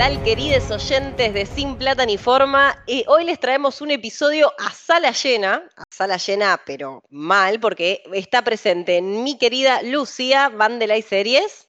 Hola, 0.00 0.08
¿qué 0.08 0.16
tal, 0.16 0.24
queridos 0.24 0.70
oyentes 0.70 1.34
de 1.34 1.44
Sin 1.44 1.76
Plata 1.76 2.06
ni 2.06 2.16
Forma? 2.16 2.74
Y 2.86 3.04
hoy 3.06 3.22
les 3.26 3.38
traemos 3.38 3.82
un 3.82 3.90
episodio 3.90 4.50
a 4.58 4.70
sala 4.70 5.10
llena, 5.10 5.62
a 5.76 5.82
sala 5.90 6.16
llena, 6.16 6.58
pero 6.64 7.02
mal, 7.10 7.60
porque 7.60 8.02
está 8.14 8.40
presente 8.40 9.02
mi 9.02 9.36
querida 9.36 9.82
Lucía, 9.82 10.48
Vandelay 10.48 11.02
Series. 11.02 11.68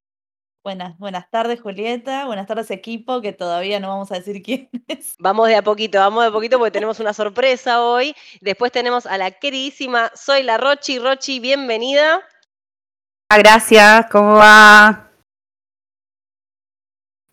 Buenas, 0.63 0.98
buenas 0.98 1.30
tardes, 1.30 1.59
Julieta. 1.59 2.25
Buenas 2.25 2.48
tardes, 2.48 2.72
equipo, 2.72 3.22
que 3.22 3.34
todavía 3.34 3.81
no 3.81 3.89
vamos 3.89 4.13
a 4.13 4.16
decir 4.16 4.41
quién 4.41 4.70
es. 4.88 5.16
Vamos 5.20 5.50
de 5.50 5.58
a 5.58 5.61
poquito, 5.61 6.00
vamos 6.00 6.23
de 6.23 6.30
a 6.30 6.31
poquito 6.31 6.58
porque 6.58 6.72
tenemos 6.72 7.02
una 7.02 7.11
sorpresa 7.11 7.84
hoy. 7.84 8.16
Después 8.39 8.72
tenemos 8.72 9.05
a 9.08 9.17
la 9.17 9.31
queridísima 9.31 10.09
Soy 10.16 10.44
la 10.44 10.58
Rochi. 10.58 11.00
Rochi, 11.00 11.41
bienvenida. 11.41 12.22
Ah, 13.30 13.38
Gracias, 13.39 14.05
¿cómo 14.09 14.36
va? 14.36 15.11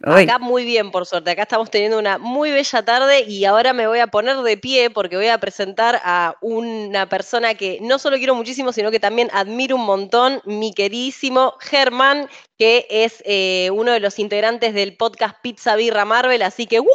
Acá 0.02 0.38
muy 0.38 0.64
bien, 0.64 0.92
por 0.92 1.06
suerte. 1.06 1.30
Acá 1.30 1.42
estamos 1.42 1.70
teniendo 1.70 1.98
una 1.98 2.18
muy 2.18 2.52
bella 2.52 2.84
tarde 2.84 3.22
y 3.22 3.44
ahora 3.44 3.72
me 3.72 3.88
voy 3.88 3.98
a 3.98 4.06
poner 4.06 4.36
de 4.36 4.56
pie 4.56 4.90
porque 4.90 5.16
voy 5.16 5.26
a 5.26 5.38
presentar 5.38 6.00
a 6.04 6.36
una 6.40 7.08
persona 7.08 7.54
que 7.54 7.78
no 7.82 7.98
solo 7.98 8.16
quiero 8.16 8.36
muchísimo, 8.36 8.72
sino 8.72 8.92
que 8.92 9.00
también 9.00 9.28
admiro 9.32 9.74
un 9.74 9.84
montón, 9.84 10.40
mi 10.44 10.72
queridísimo 10.72 11.54
Germán, 11.58 12.28
que 12.56 12.86
es 12.90 13.22
eh, 13.26 13.70
uno 13.72 13.90
de 13.90 13.98
los 13.98 14.20
integrantes 14.20 14.72
del 14.72 14.96
podcast 14.96 15.36
Pizza 15.42 15.74
Birra 15.74 16.04
Marvel. 16.04 16.42
Así 16.42 16.66
que, 16.66 16.78
¡uh! 16.78 16.86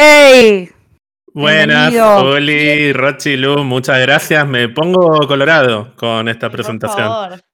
¡Ey! 0.00 0.70
Buenas. 1.34 1.94
Oli, 1.94 2.92
Rochi, 2.92 3.36
Lu, 3.36 3.62
muchas 3.62 4.00
gracias. 4.00 4.44
Me 4.48 4.68
pongo 4.68 5.24
colorado 5.28 5.94
con 5.94 6.28
esta 6.28 6.48
Por 6.48 6.56
presentación. 6.56 7.06
favor. 7.06 7.47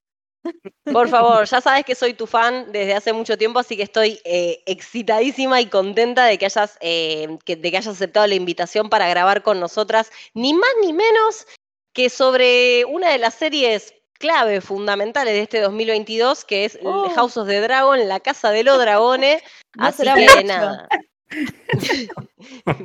Por 0.92 1.09
favor, 1.09 1.45
ya 1.47 1.61
sabes 1.61 1.84
que 1.84 1.95
soy 1.95 2.14
tu 2.14 2.27
fan 2.27 2.70
desde 2.73 2.95
hace 2.95 3.12
mucho 3.12 3.37
tiempo, 3.39 3.59
así 3.59 3.77
que 3.77 3.83
estoy 3.83 4.20
eh, 4.25 4.62
excitadísima 4.67 5.61
y 5.61 5.67
contenta 5.67 6.25
de 6.27 6.39
que, 6.39 6.45
hayas, 6.47 6.77
eh, 6.81 7.39
que- 7.45 7.56
de 7.56 7.70
que 7.70 7.77
hayas 7.78 7.95
aceptado 7.97 8.27
la 8.27 8.34
invitación 8.34 8.89
para 8.91 9.09
grabar 9.09 9.42
con 9.42 9.61
nosotras, 9.61 10.11
ni 10.34 10.53
más 10.55 10.70
ni 10.83 10.92
menos 10.92 11.47
que 11.92 12.11
sobre 12.11 12.84
una 12.87 13.11
de 13.11 13.19
las 13.19 13.34
series 13.34 13.95
clave, 14.19 14.61
fundamentales 14.61 15.34
de 15.34 15.41
este 15.42 15.61
2022, 15.61 16.45
que 16.45 16.65
es 16.65 16.78
Oh. 16.83 17.09
House 17.11 17.37
of 17.37 17.48
the 17.48 17.61
Dragon, 17.61 18.09
La 18.09 18.20
Casa 18.20 18.50
de 18.50 18.65
los 18.65 18.78
Dragones. 18.78 19.42
No 19.77 19.87
Así 19.87 20.03
que 20.03 20.11
mucho. 20.28 20.42
nada. 20.45 20.89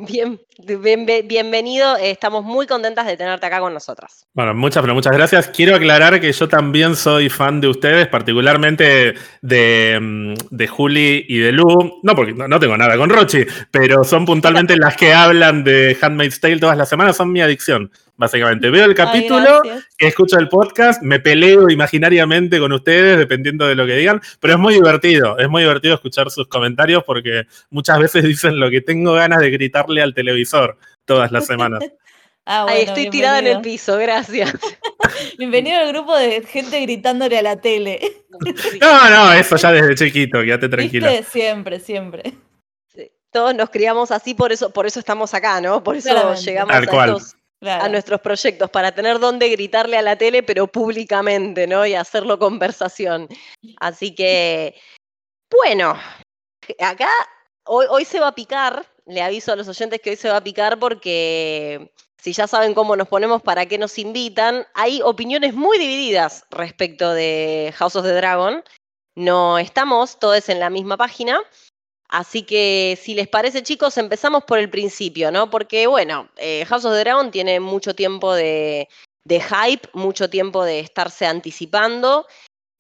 Bien, 0.08 0.40
bien- 0.66 1.06
bienvenido, 1.26 1.98
estamos 1.98 2.44
muy 2.44 2.66
contentas 2.66 3.06
de 3.06 3.18
tenerte 3.18 3.46
acá 3.46 3.60
con 3.60 3.74
nosotras. 3.74 4.26
Bueno, 4.34 4.54
muchas, 4.54 4.82
pero 4.82 4.94
muchas 4.94 5.12
gracias. 5.14 5.48
Quiero 5.50 5.76
aclarar 5.76 6.20
que 6.22 6.32
yo 6.32 6.48
también 6.48 6.96
soy 6.96 7.30
fan 7.30 7.60
de 7.62 7.68
ustedes, 7.68 8.08
particularmente 8.08 9.16
de, 9.42 10.00
mm, 10.02 10.34
de 10.50 10.68
Juli 10.68 11.26
y 11.28 11.40
de 11.40 11.52
Lu. 11.52 11.66
No, 12.04 12.16
porque 12.16 12.34
no, 12.34 12.48
no 12.48 12.60
tengo 12.60 12.78
nada 12.78 12.98
con 12.98 13.10
Rochi, 13.10 13.46
pero 13.72 14.04
son 14.04 14.26
puntualmente 14.26 14.76
las 14.78 14.96
que 14.96 15.14
hablan 15.14 15.64
de 15.64 15.98
Handmaid's 16.02 16.40
Tale 16.40 16.60
todas 16.60 16.78
las 16.78 16.90
semanas. 16.90 17.18
Son 17.18 17.32
mi 17.32 17.42
adicción, 17.42 17.92
básicamente. 18.20 18.70
Veo 18.70 18.86
el 18.86 18.94
capítulo, 18.94 19.62
escucho 19.98 20.38
el 20.38 20.50
podcast, 20.50 21.02
me 21.02 21.20
peleo 21.20 21.70
imaginariamente 21.70 22.60
con 22.60 22.72
ustedes, 22.74 23.18
dependiendo 23.18 23.66
de 23.66 23.76
lo 23.76 23.86
que 23.88 23.96
digan, 23.96 24.22
pero 24.40 24.54
es 24.56 24.60
muy 24.60 24.74
divertido, 24.76 25.38
es 25.40 25.50
muy 25.50 25.64
divertido 25.64 25.96
escuchar 25.96 26.30
sus 26.30 26.48
comentarios 26.48 27.04
porque 27.06 27.48
muchas 27.70 27.98
veces 27.98 28.24
dicen 28.26 28.60
lo 28.60 28.70
que 28.70 28.82
tengo 28.82 29.14
ganas 29.14 29.40
de 29.40 29.50
gritarle 29.50 30.02
al 30.02 30.14
televisor 30.14 30.78
todas 31.06 31.32
las 31.32 31.48
semanas. 31.48 31.80
Ah, 32.52 32.62
Ahí 32.68 32.78
bueno, 32.78 32.94
estoy 32.94 33.10
tirada 33.12 33.38
en 33.38 33.46
el 33.46 33.62
piso, 33.62 33.96
gracias. 33.98 34.52
Bienvenido 35.38 35.78
al 35.82 35.90
grupo 35.90 36.18
de 36.18 36.42
gente 36.42 36.82
gritándole 36.82 37.38
a 37.38 37.44
la 37.44 37.62
tele. 37.62 38.00
Sí. 38.42 38.80
No, 38.82 39.10
no, 39.12 39.34
eso 39.34 39.56
ya 39.56 39.72
desde 39.72 39.94
chiquito, 39.94 40.42
quédate 40.42 40.68
tranquila. 40.68 41.12
¿Viste? 41.12 41.26
Siempre, 41.30 41.80
siempre. 41.80 42.34
Sí. 42.88 43.12
Todos 43.32 43.54
nos 43.54 43.70
criamos 43.70 44.10
así, 44.10 44.34
por 44.34 44.52
eso, 44.52 44.72
por 44.72 44.88
eso 44.88 45.00
estamos 45.00 45.36
acá, 45.36 45.62
¿no? 45.62 45.84
Por 45.84 45.96
eso 45.98 46.10
Claramente. 46.10 46.42
llegamos 46.42 46.74
Tal 46.74 46.84
a, 46.86 46.88
cual. 46.88 47.10
estos- 47.18 47.36
A 47.62 47.90
nuestros 47.90 48.22
proyectos, 48.22 48.70
para 48.70 48.94
tener 48.94 49.20
donde 49.20 49.50
gritarle 49.50 49.98
a 49.98 50.02
la 50.02 50.18
tele, 50.18 50.44
pero 50.44 50.68
públicamente, 50.68 51.68
¿no? 51.68 51.86
Y 51.86 51.94
hacerlo 51.94 52.40
conversación. 52.40 53.28
Así 53.82 54.16
que, 54.16 54.80
bueno, 55.52 56.00
acá 56.80 57.10
hoy, 57.66 57.86
hoy 57.90 58.06
se 58.06 58.22
va 58.22 58.28
a 58.28 58.36
picar, 58.36 58.86
le 59.06 59.22
aviso 59.22 59.52
a 59.52 59.58
los 59.58 59.68
oyentes 59.68 60.00
que 60.00 60.12
hoy 60.12 60.16
se 60.16 60.30
va 60.30 60.38
a 60.38 60.44
picar 60.44 60.80
porque 60.80 61.92
si 62.20 62.34
ya 62.34 62.48
saben 62.48 62.74
cómo 62.74 62.96
nos 62.96 63.08
ponemos, 63.08 63.42
para 63.42 63.66
qué 63.66 63.78
nos 63.78 63.98
invitan, 63.98 64.68
hay 64.74 65.02
opiniones 65.02 65.54
muy 65.54 65.78
divididas 65.78 66.46
respecto 66.52 67.14
de 67.14 67.74
House 67.78 67.96
of 67.96 68.06
the 68.06 68.14
Dragon. 68.14 68.64
No 69.16 69.58
estamos 69.58 70.20
todos 70.20 70.50
en 70.50 70.60
la 70.60 70.70
misma 70.70 70.98
página. 70.98 71.40
Así 72.10 72.42
que 72.42 72.98
si 73.02 73.14
les 73.14 73.28
parece 73.28 73.62
chicos, 73.62 73.98
empezamos 73.98 74.44
por 74.44 74.58
el 74.58 74.70
principio, 74.70 75.32
¿no? 75.32 75.50
Porque 75.50 75.86
bueno, 75.86 76.30
eh, 76.38 76.66
House 76.66 76.86
of 76.86 76.94
the 76.94 77.00
Dragon 77.00 77.30
tiene 77.30 77.60
mucho 77.60 77.94
tiempo 77.94 78.34
de, 78.34 78.90
de 79.26 79.42
hype, 79.42 79.88
mucho 79.94 80.30
tiempo 80.30 80.66
de 80.66 80.80
estarse 80.80 81.28
anticipando 81.28 82.26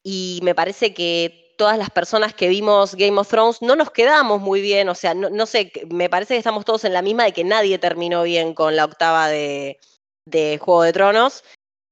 y 0.03 0.39
me 0.43 0.55
parece 0.55 0.93
que 0.93 1.53
todas 1.59 1.77
las 1.77 1.89
personas 1.89 2.33
que 2.33 2.47
vimos 2.47 2.95
Game 2.95 3.19
of 3.19 3.27
Thrones 3.27 3.61
no 3.61 3.75
nos 3.75 3.91
quedamos 3.91 4.41
muy 4.41 4.61
bien, 4.61 4.87
o 4.89 4.95
sea, 4.95 5.13
no, 5.13 5.45
sé, 5.45 5.71
me 5.89 6.09
parece 6.09 6.33
que 6.33 6.39
estamos 6.39 6.65
todos 6.65 6.85
en 6.85 6.93
la 6.93 7.01
misma 7.01 7.25
de 7.25 7.33
que 7.33 7.43
nadie 7.43 7.77
terminó 7.77 8.23
bien 8.23 8.53
con 8.53 8.77
la 8.77 8.85
octava 8.85 9.27
de, 9.27 9.77
de 10.25 10.57
Juego 10.57 10.83
de 10.83 10.93
Tronos. 10.93 11.43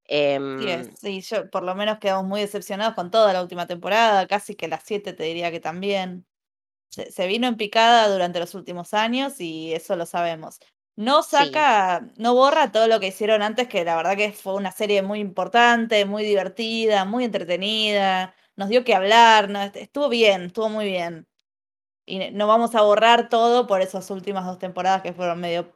Em, 0.06 0.62
Sí, 0.62 0.92
sí, 1.02 1.22
yo 1.22 1.50
por 1.52 1.64
lo 1.64 1.76
menos 1.76 2.00
quedamos 2.00 2.26
muy 2.26 2.40
decepcionados 2.40 2.96
con 2.96 3.12
toda 3.12 3.34
la 3.34 3.42
última 3.42 3.68
temporada, 3.68 4.26
casi 4.26 4.56
que 4.56 4.70
las 4.70 4.84
siete 4.86 5.12
te 5.14 5.24
diría 5.24 5.52
que 5.52 5.60
también. 5.60 6.26
Se, 6.90 7.12
se 7.12 7.28
vino 7.28 7.48
en 7.48 7.58
picada 7.58 8.10
durante 8.10 8.40
los 8.40 8.56
últimos 8.56 8.94
años 8.94 9.40
y 9.40 9.74
eso 9.74 9.96
lo 9.96 10.06
sabemos. 10.06 10.60
No 10.96 11.22
Sí. 11.22 11.30
saca, 11.32 12.08
no 12.18 12.34
borra 12.34 12.72
todo 12.72 12.88
lo 12.88 13.00
que 13.00 13.08
hicieron 13.08 13.42
antes, 13.44 13.68
que 13.68 13.84
la 13.86 13.96
verdad 13.96 14.18
que 14.18 14.32
fue 14.32 14.56
una 14.56 14.72
serie 14.72 15.02
muy 15.04 15.20
importante, 15.20 16.06
muy 16.06 16.24
divertida, 16.24 17.06
muy 17.06 17.24
entretenida, 17.26 18.34
nos 18.56 18.70
dio 18.70 18.84
que 18.84 18.96
hablar, 18.96 19.50
no, 19.50 19.62
Est- 19.62 19.76
estuvo 19.76 20.10
bien, 20.10 20.44
estuvo 20.46 20.70
muy 20.70 20.86
bien. 20.86 21.28
Y 22.06 22.32
no 22.32 22.48
vamos 22.48 22.74
a 22.74 22.82
borrar 22.82 23.30
todo 23.30 23.68
por 23.68 23.82
esas 23.82 24.10
últimas 24.10 24.46
dos 24.46 24.58
temporadas 24.60 25.02
que 25.02 25.14
fueron 25.14 25.40
medio 25.42 25.74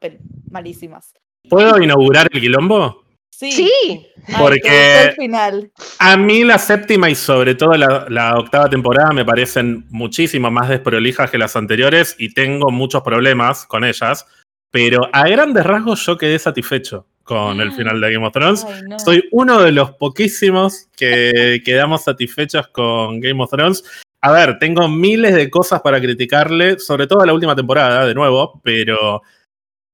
malísimas. 0.49 1.13
¿Puedo 1.49 1.77
inaugurar 1.81 2.29
el 2.31 2.39
quilombo? 2.41 3.00
Sí, 3.41 3.51
sí, 3.51 3.71
Ay, 3.87 4.05
¿te 4.27 4.37
Porque- 4.37 5.01
el 5.01 5.13
final. 5.15 5.71
A 5.97 6.15
mí 6.15 6.43
la 6.43 6.59
séptima 6.59 7.09
y 7.09 7.15
sobre 7.15 7.55
todo 7.55 7.73
la, 7.73 8.05
la 8.07 8.37
octava 8.37 8.69
temporada 8.69 9.09
me 9.13 9.25
parecen 9.25 9.83
muchísimo 9.89 10.51
más 10.51 10.69
desprolijas 10.69 11.31
que 11.31 11.39
las 11.39 11.55
anteriores 11.55 12.15
y 12.19 12.35
tengo 12.35 12.69
muchos 12.69 13.01
problemas 13.01 13.65
con 13.65 13.83
ellas, 13.83 14.27
pero 14.69 15.09
a 15.11 15.27
grandes 15.27 15.65
rasgos 15.65 16.05
yo 16.05 16.19
quedé 16.19 16.37
satisfecho 16.37 17.07
con 17.23 17.59
el 17.61 17.71
final 17.71 17.99
de 17.99 18.13
Game 18.13 18.27
of 18.27 18.31
Thrones. 18.31 18.63
Ay, 18.63 18.81
no. 18.87 18.99
Soy 18.99 19.27
uno 19.31 19.59
de 19.59 19.71
los 19.71 19.89
poquísimos 19.93 20.87
que 20.95 21.61
quedamos 21.65 22.03
satisfechos 22.03 22.67
con 22.67 23.19
Game 23.21 23.41
of 23.41 23.49
Thrones. 23.49 23.83
A 24.21 24.31
ver, 24.31 24.59
tengo 24.59 24.87
miles 24.87 25.33
de 25.33 25.49
cosas 25.49 25.81
para 25.81 25.99
criticarle, 25.99 26.77
sobre 26.77 27.07
todo 27.07 27.25
la 27.25 27.33
última 27.33 27.55
temporada, 27.55 28.05
de 28.05 28.13
nuevo, 28.13 28.61
pero 28.63 29.23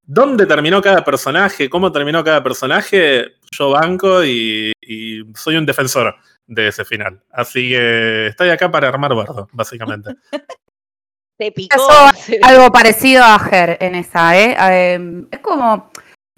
dónde 0.08 0.46
terminó 0.46 0.82
cada 0.82 1.04
personaje, 1.04 1.70
cómo 1.70 1.92
terminó 1.92 2.24
cada 2.24 2.42
personaje, 2.42 3.34
yo 3.52 3.72
banco 3.72 4.24
y, 4.24 4.72
y 4.82 5.24
soy 5.36 5.58
un 5.58 5.66
defensor 5.66 6.16
de 6.48 6.70
ese 6.70 6.86
final. 6.86 7.22
Así 7.32 7.70
que 7.70 8.28
estoy 8.28 8.50
acá 8.50 8.72
para 8.72 8.88
armar 8.88 9.14
bardo, 9.14 9.48
básicamente. 9.52 10.16
te 11.38 11.52
picó. 11.52 11.78
Pasó 11.78 12.12
algo 12.42 12.72
parecido 12.72 13.24
a 13.24 13.38
Ger 13.40 13.78
en 13.82 13.96
esa, 13.96 14.38
¿eh? 14.38 14.56
Eh, 14.60 15.24
Es 15.32 15.40
como 15.40 15.92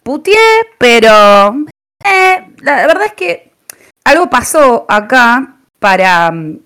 putié, 0.03 0.37
pero 0.77 1.55
eh, 2.03 2.47
la 2.61 2.87
verdad 2.87 3.05
es 3.05 3.13
que 3.13 3.51
algo 4.03 4.29
pasó 4.29 4.85
acá 4.89 5.57
para 5.79 6.31
mm, 6.31 6.59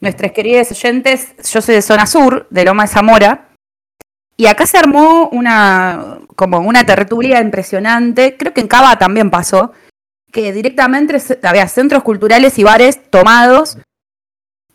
nuestras 0.00 0.32
queridas 0.32 0.70
oyentes. 0.72 1.34
Yo 1.50 1.60
soy 1.60 1.76
de 1.76 1.82
zona 1.82 2.06
sur, 2.06 2.46
de 2.50 2.64
Loma 2.64 2.84
de 2.84 2.88
Zamora, 2.88 3.48
y 4.36 4.46
acá 4.46 4.66
se 4.66 4.78
armó 4.78 5.28
una 5.30 6.18
como 6.34 6.58
una 6.60 6.84
tertulia 6.84 7.40
impresionante. 7.40 8.36
Creo 8.36 8.52
que 8.52 8.60
en 8.60 8.68
Cava 8.68 8.98
también 8.98 9.30
pasó 9.30 9.72
que 10.32 10.52
directamente 10.52 11.18
había 11.42 11.66
centros 11.68 12.02
culturales 12.02 12.58
y 12.58 12.64
bares 12.64 13.10
tomados 13.10 13.78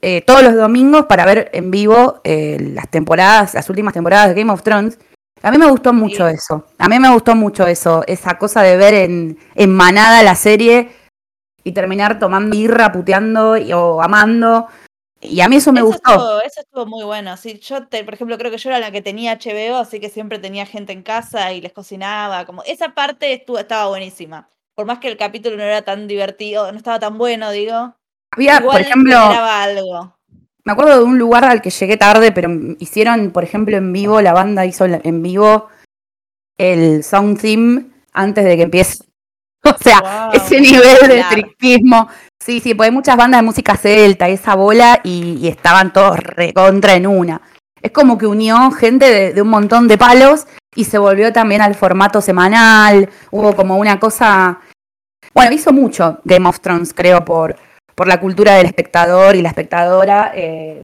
eh, 0.03 0.21
todos 0.21 0.41
los 0.41 0.55
domingos 0.55 1.05
para 1.05 1.25
ver 1.25 1.51
en 1.53 1.69
vivo 1.69 2.21
eh, 2.23 2.57
las 2.73 2.89
temporadas, 2.89 3.53
las 3.53 3.69
últimas 3.69 3.93
temporadas 3.93 4.29
de 4.29 4.33
Game 4.41 4.51
of 4.51 4.63
Thrones. 4.63 4.97
A 5.43 5.51
mí 5.51 5.57
me 5.59 5.69
gustó 5.69 5.93
mucho 5.93 6.27
Sí. 6.27 6.35
eso. 6.35 6.65
A 6.79 6.89
mí 6.89 6.97
me 6.99 7.11
gustó 7.13 7.35
mucho 7.35 7.67
eso, 7.67 8.03
esa 8.07 8.37
cosa 8.39 8.63
de 8.63 8.77
ver 8.77 8.93
en, 8.95 9.37
en 9.53 9.71
manada 9.75 10.23
la 10.23 10.33
serie 10.35 10.89
y 11.63 11.71
terminar 11.73 12.17
tomando 12.17 12.49
birra, 12.55 12.91
puteando 12.91 13.57
y- 13.57 13.71
o 13.73 14.01
amando. 14.01 14.67
Y 15.19 15.41
a 15.41 15.47
mí 15.47 15.57
eso 15.57 15.71
me 15.71 15.81
Eso 15.81 15.87
gustó. 15.87 16.11
estuvo, 16.11 16.41
eso 16.41 16.61
estuvo 16.61 16.85
muy 16.87 17.03
bueno. 17.05 17.37
Sí, 17.37 17.59
yo, 17.59 17.85
te- 17.87 18.03
por 18.03 18.15
ejemplo, 18.15 18.39
creo 18.39 18.49
que 18.49 18.57
yo 18.57 18.69
era 18.71 18.79
la 18.79 18.91
que 18.91 19.03
tenía 19.03 19.33
HBO, 19.37 19.77
así 19.77 19.99
que 19.99 20.09
siempre 20.09 20.39
tenía 20.39 20.65
gente 20.65 20.93
en 20.93 21.03
casa 21.03 21.53
y 21.53 21.61
les 21.61 21.73
cocinaba. 21.73 22.45
Como 22.47 22.63
esa 22.63 22.95
parte 22.95 23.31
estuvo, 23.33 23.59
estaba 23.59 23.87
buenísima. 23.87 24.49
Por 24.81 24.87
más 24.87 24.97
que 24.97 25.09
el 25.09 25.17
capítulo 25.17 25.57
no 25.57 25.61
era 25.61 25.83
tan 25.83 26.07
divertido, 26.07 26.71
no 26.71 26.77
estaba 26.79 26.97
tan 26.97 27.19
bueno, 27.19 27.51
digo. 27.51 27.93
Había, 28.31 28.57
igual 28.57 28.77
por 28.77 28.81
ejemplo, 28.81 29.15
algo. 29.15 30.17
me 30.63 30.73
acuerdo 30.73 30.97
de 30.97 31.03
un 31.03 31.19
lugar 31.19 31.43
al 31.43 31.61
que 31.61 31.69
llegué 31.69 31.97
tarde, 31.97 32.31
pero 32.31 32.49
hicieron, 32.79 33.29
por 33.29 33.43
ejemplo, 33.43 33.77
en 33.77 33.93
vivo, 33.93 34.21
la 34.21 34.33
banda 34.33 34.65
hizo 34.65 34.85
en 34.85 35.21
vivo 35.21 35.67
el 36.57 37.03
sound 37.03 37.39
theme 37.39 37.91
antes 38.11 38.43
de 38.43 38.57
que 38.57 38.63
empiece. 38.63 39.03
O 39.63 39.77
sea, 39.79 40.31
ese 40.33 40.59
nivel 40.59 41.07
de 41.07 41.19
estrictismo. 41.19 42.07
Sí, 42.43 42.59
sí, 42.59 42.73
porque 42.73 42.87
hay 42.87 42.95
muchas 42.95 43.15
bandas 43.17 43.41
de 43.41 43.45
música 43.45 43.77
celta 43.77 44.29
esa 44.29 44.55
bola 44.55 44.99
y, 45.03 45.47
estaban 45.47 45.93
todos 45.93 46.17
recontra 46.17 46.95
en 46.95 47.05
una. 47.05 47.39
Es 47.83 47.91
como 47.91 48.17
que 48.17 48.25
unió 48.25 48.71
gente 48.71 49.31
de, 49.31 49.41
un 49.43 49.49
montón 49.49 49.87
de 49.87 49.99
palos 49.99 50.47
y 50.75 50.85
se 50.85 50.97
volvió 50.97 51.31
también 51.31 51.61
al 51.61 51.75
formato 51.75 52.21
semanal. 52.21 53.09
Hubo 53.29 53.55
como 53.55 53.77
una 53.77 53.99
cosa. 53.99 54.59
Bueno, 55.33 55.53
hizo 55.53 55.71
mucho 55.71 56.19
Game 56.23 56.47
of 56.47 56.59
Thrones, 56.59 56.93
creo, 56.93 57.23
por, 57.23 57.55
por 57.95 58.07
la 58.07 58.19
cultura 58.19 58.55
del 58.55 58.65
espectador 58.67 59.35
y 59.35 59.41
la 59.41 59.49
espectadora 59.49 60.31
eh, 60.35 60.81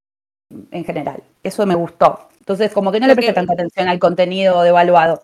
en 0.72 0.86
general. 0.86 1.24
Eso 1.44 1.66
me 1.66 1.76
gustó. 1.76 2.30
Entonces, 2.40 2.72
como 2.72 2.92
que 2.92 3.00
no 3.00 3.08
le 3.08 3.16
presté 3.16 3.34
tanta 3.34 3.54
atención 3.54 3.90
al 3.90 4.00
contenido 4.00 4.62
devaluado. 4.62 5.24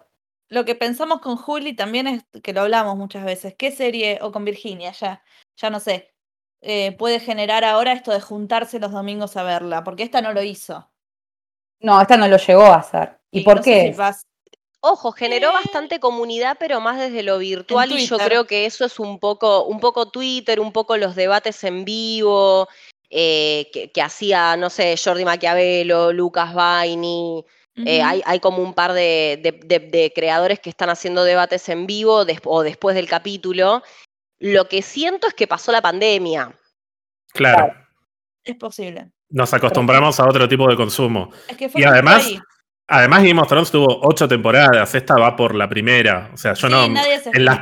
Lo 0.50 0.66
que 0.66 0.76
pensamos 0.76 1.22
con 1.22 1.38
Juli 1.38 1.74
también 1.74 2.08
es 2.08 2.24
que 2.44 2.54
lo 2.54 2.62
hablamos 2.62 2.98
muchas 2.98 3.24
veces. 3.24 3.56
¿Qué 3.58 3.72
serie, 3.72 4.20
o 4.22 4.32
con 4.32 4.46
Virginia, 4.46 4.92
ya, 4.92 5.24
ya 5.56 5.70
no 5.70 5.80
sé, 5.80 6.14
eh, 6.62 6.92
puede 6.98 7.20
generar 7.20 7.64
ahora 7.64 7.94
esto 7.94 8.12
de 8.12 8.22
juntarse 8.22 8.80
los 8.80 8.92
domingos 8.92 9.38
a 9.38 9.44
verla? 9.44 9.84
Porque 9.84 10.04
esta 10.04 10.22
no 10.22 10.34
lo 10.34 10.44
hizo. 10.44 10.92
No, 11.80 12.00
esta 12.02 12.18
no 12.18 12.28
lo 12.28 12.38
llegó 12.38 12.66
a 12.66 12.76
hacer. 12.76 13.20
¿Y, 13.32 13.44
por 13.44 13.62
qué? 13.62 13.96
Ojo, 14.86 15.14
generó 15.14 15.54
bastante 15.54 16.02
comunidad, 16.02 16.58
pero 16.60 16.82
más 16.82 17.00
desde 17.00 17.24
lo 17.24 17.38
virtual, 17.38 17.94
y 17.94 18.06
yo 18.06 18.18
creo 18.18 18.46
que 18.46 18.66
eso 18.66 18.84
es 18.84 19.00
un 19.00 19.18
poco, 19.18 19.64
un 19.64 19.80
poco 19.80 20.10
Twitter, 20.10 20.60
un 20.60 20.74
poco 20.74 20.98
los 20.98 21.16
debates 21.16 21.64
en 21.64 21.86
vivo, 21.86 22.68
eh, 23.10 23.72
que, 23.94 24.02
hacía, 24.02 24.58
no 24.58 24.70
sé, 24.70 24.96
Jordi 25.02 25.24
Maquiavelo, 25.24 26.12
Lucas 26.12 26.54
Baini. 26.54 27.46
Eh, 27.78 28.02
hay, 28.02 28.40
como 28.42 28.62
un 28.62 28.74
par 28.74 28.92
de, 28.92 30.12
creadores 30.14 30.60
que 30.60 30.70
están 30.70 30.90
haciendo 30.90 31.24
debates 31.24 31.70
en 31.70 31.88
vivo 31.88 32.26
o 32.44 32.64
después 32.64 32.94
del 32.94 33.08
capítulo. 33.08 33.84
Lo 34.40 34.68
que 34.68 34.82
siento 34.82 35.28
es 35.28 35.34
que 35.34 35.48
pasó 35.48 35.72
la 35.72 35.82
pandemia. 35.82 36.60
Claro. 37.32 37.74
Es 38.44 38.58
posible. 38.58 39.12
Nos 39.30 39.54
acostumbramos 39.54 40.20
a 40.20 40.28
otro 40.28 40.46
tipo 40.50 40.68
de 40.68 40.76
consumo. 40.76 41.32
y 41.74 41.84
además, 41.86 42.30
Además, 42.86 43.24
Game 43.24 43.40
of 43.40 43.48
Thrones 43.48 43.72
tuvo 43.72 44.02
ocho 44.02 44.28
temporadas, 44.28 44.94
esta 44.94 45.16
va 45.16 45.38
por 45.38 45.56
la 45.56 45.70
primera. 45.70 46.30
O 46.34 46.38
sea, 46.38 46.54
yo 46.54 46.68
no. 46.68 46.84
en, 46.84 47.46
las, 47.46 47.60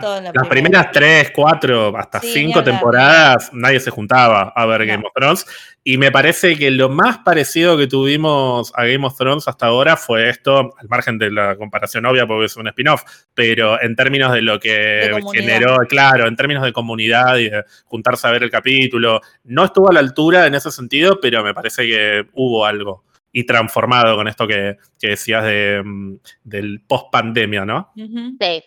primeras 0.49 0.91
tres, 0.91 1.31
cuatro, 1.33 1.95
hasta 1.95 2.19
cinco 2.19 2.63
temporadas, 2.63 3.51
nadie 3.53 3.79
se 3.79 3.91
juntaba 3.91 4.51
a 4.55 4.65
ver 4.65 4.87
Game 4.87 5.05
of 5.05 5.13
Thrones. 5.13 5.45
Y 5.83 5.99
me 5.99 6.11
parece 6.11 6.57
que 6.57 6.71
lo 6.71 6.89
más 6.89 7.19
parecido 7.19 7.77
que 7.77 7.85
tuvimos 7.85 8.73
a 8.75 8.85
Game 8.85 9.05
of 9.05 9.15
Thrones 9.15 9.47
hasta 9.47 9.67
ahora 9.67 9.95
fue 9.95 10.27
esto, 10.27 10.73
al 10.79 10.89
margen 10.89 11.19
de 11.19 11.29
la 11.29 11.55
comparación 11.55 12.05
obvia, 12.07 12.25
porque 12.25 12.45
es 12.45 12.57
un 12.57 12.67
spin-off, 12.67 13.03
pero 13.35 13.79
en 13.79 13.95
términos 13.95 14.33
de 14.33 14.41
lo 14.41 14.59
que 14.59 15.11
generó, 15.33 15.77
claro, 15.87 16.27
en 16.27 16.35
términos 16.35 16.63
de 16.63 16.73
comunidad 16.73 17.37
y 17.37 17.49
de 17.49 17.63
juntarse 17.85 18.27
a 18.27 18.31
ver 18.31 18.41
el 18.41 18.49
capítulo, 18.49 19.21
no 19.43 19.65
estuvo 19.65 19.89
a 19.89 19.93
la 19.93 19.99
altura 19.99 20.47
en 20.47 20.55
ese 20.55 20.71
sentido, 20.71 21.19
pero 21.21 21.43
me 21.43 21.53
parece 21.53 21.85
que 21.85 22.25
hubo 22.33 22.65
algo 22.65 23.03
y 23.31 23.45
transformado 23.45 24.15
con 24.15 24.27
esto 24.27 24.47
que, 24.47 24.77
decías 25.01 25.43
de, 25.43 25.81
mm, 25.83 26.15
del 26.43 26.81
post 26.81 27.11
pandemia, 27.11 27.65
¿no? 27.65 27.91
Sí. 27.95 28.63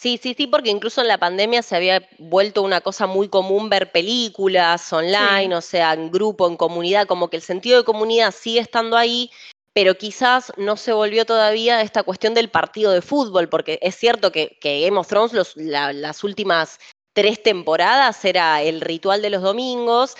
Sí, 0.00 0.18
sí, 0.22 0.34
sí, 0.34 0.46
porque 0.46 0.70
incluso 0.70 1.02
en 1.02 1.08
la 1.08 1.18
pandemia 1.18 1.60
se 1.60 1.76
había 1.76 2.08
vuelto 2.18 2.62
una 2.62 2.80
cosa 2.80 3.06
muy 3.06 3.28
común 3.28 3.68
ver 3.68 3.92
películas 3.92 4.90
online, 4.94 5.54
o 5.54 5.60
sea, 5.60 5.92
en 5.92 6.10
grupo, 6.10 6.48
en 6.48 6.56
comunidad, 6.56 7.06
como 7.06 7.28
que 7.28 7.36
el 7.36 7.42
sentido 7.42 7.76
de 7.76 7.84
comunidad 7.84 8.32
sigue 8.32 8.60
estando 8.60 8.96
ahí, 8.96 9.30
pero 9.74 9.98
quizás 9.98 10.54
no 10.56 10.78
se 10.78 10.94
volvió 10.94 11.26
todavía 11.26 11.82
esta 11.82 12.02
cuestión 12.02 12.32
del 12.32 12.48
partido 12.48 12.92
de 12.92 13.02
fútbol, 13.02 13.50
porque 13.50 13.78
es 13.82 13.94
cierto 13.94 14.32
que, 14.32 14.56
que 14.62 14.80
Game 14.80 14.98
of 14.98 15.06
Thrones 15.06 15.54
las 15.56 16.24
últimas 16.24 16.78
tres 17.12 17.42
temporadas 17.42 18.24
era 18.24 18.62
el 18.62 18.80
ritual 18.80 19.20
de 19.20 19.28
los 19.28 19.42
domingos 19.42 20.16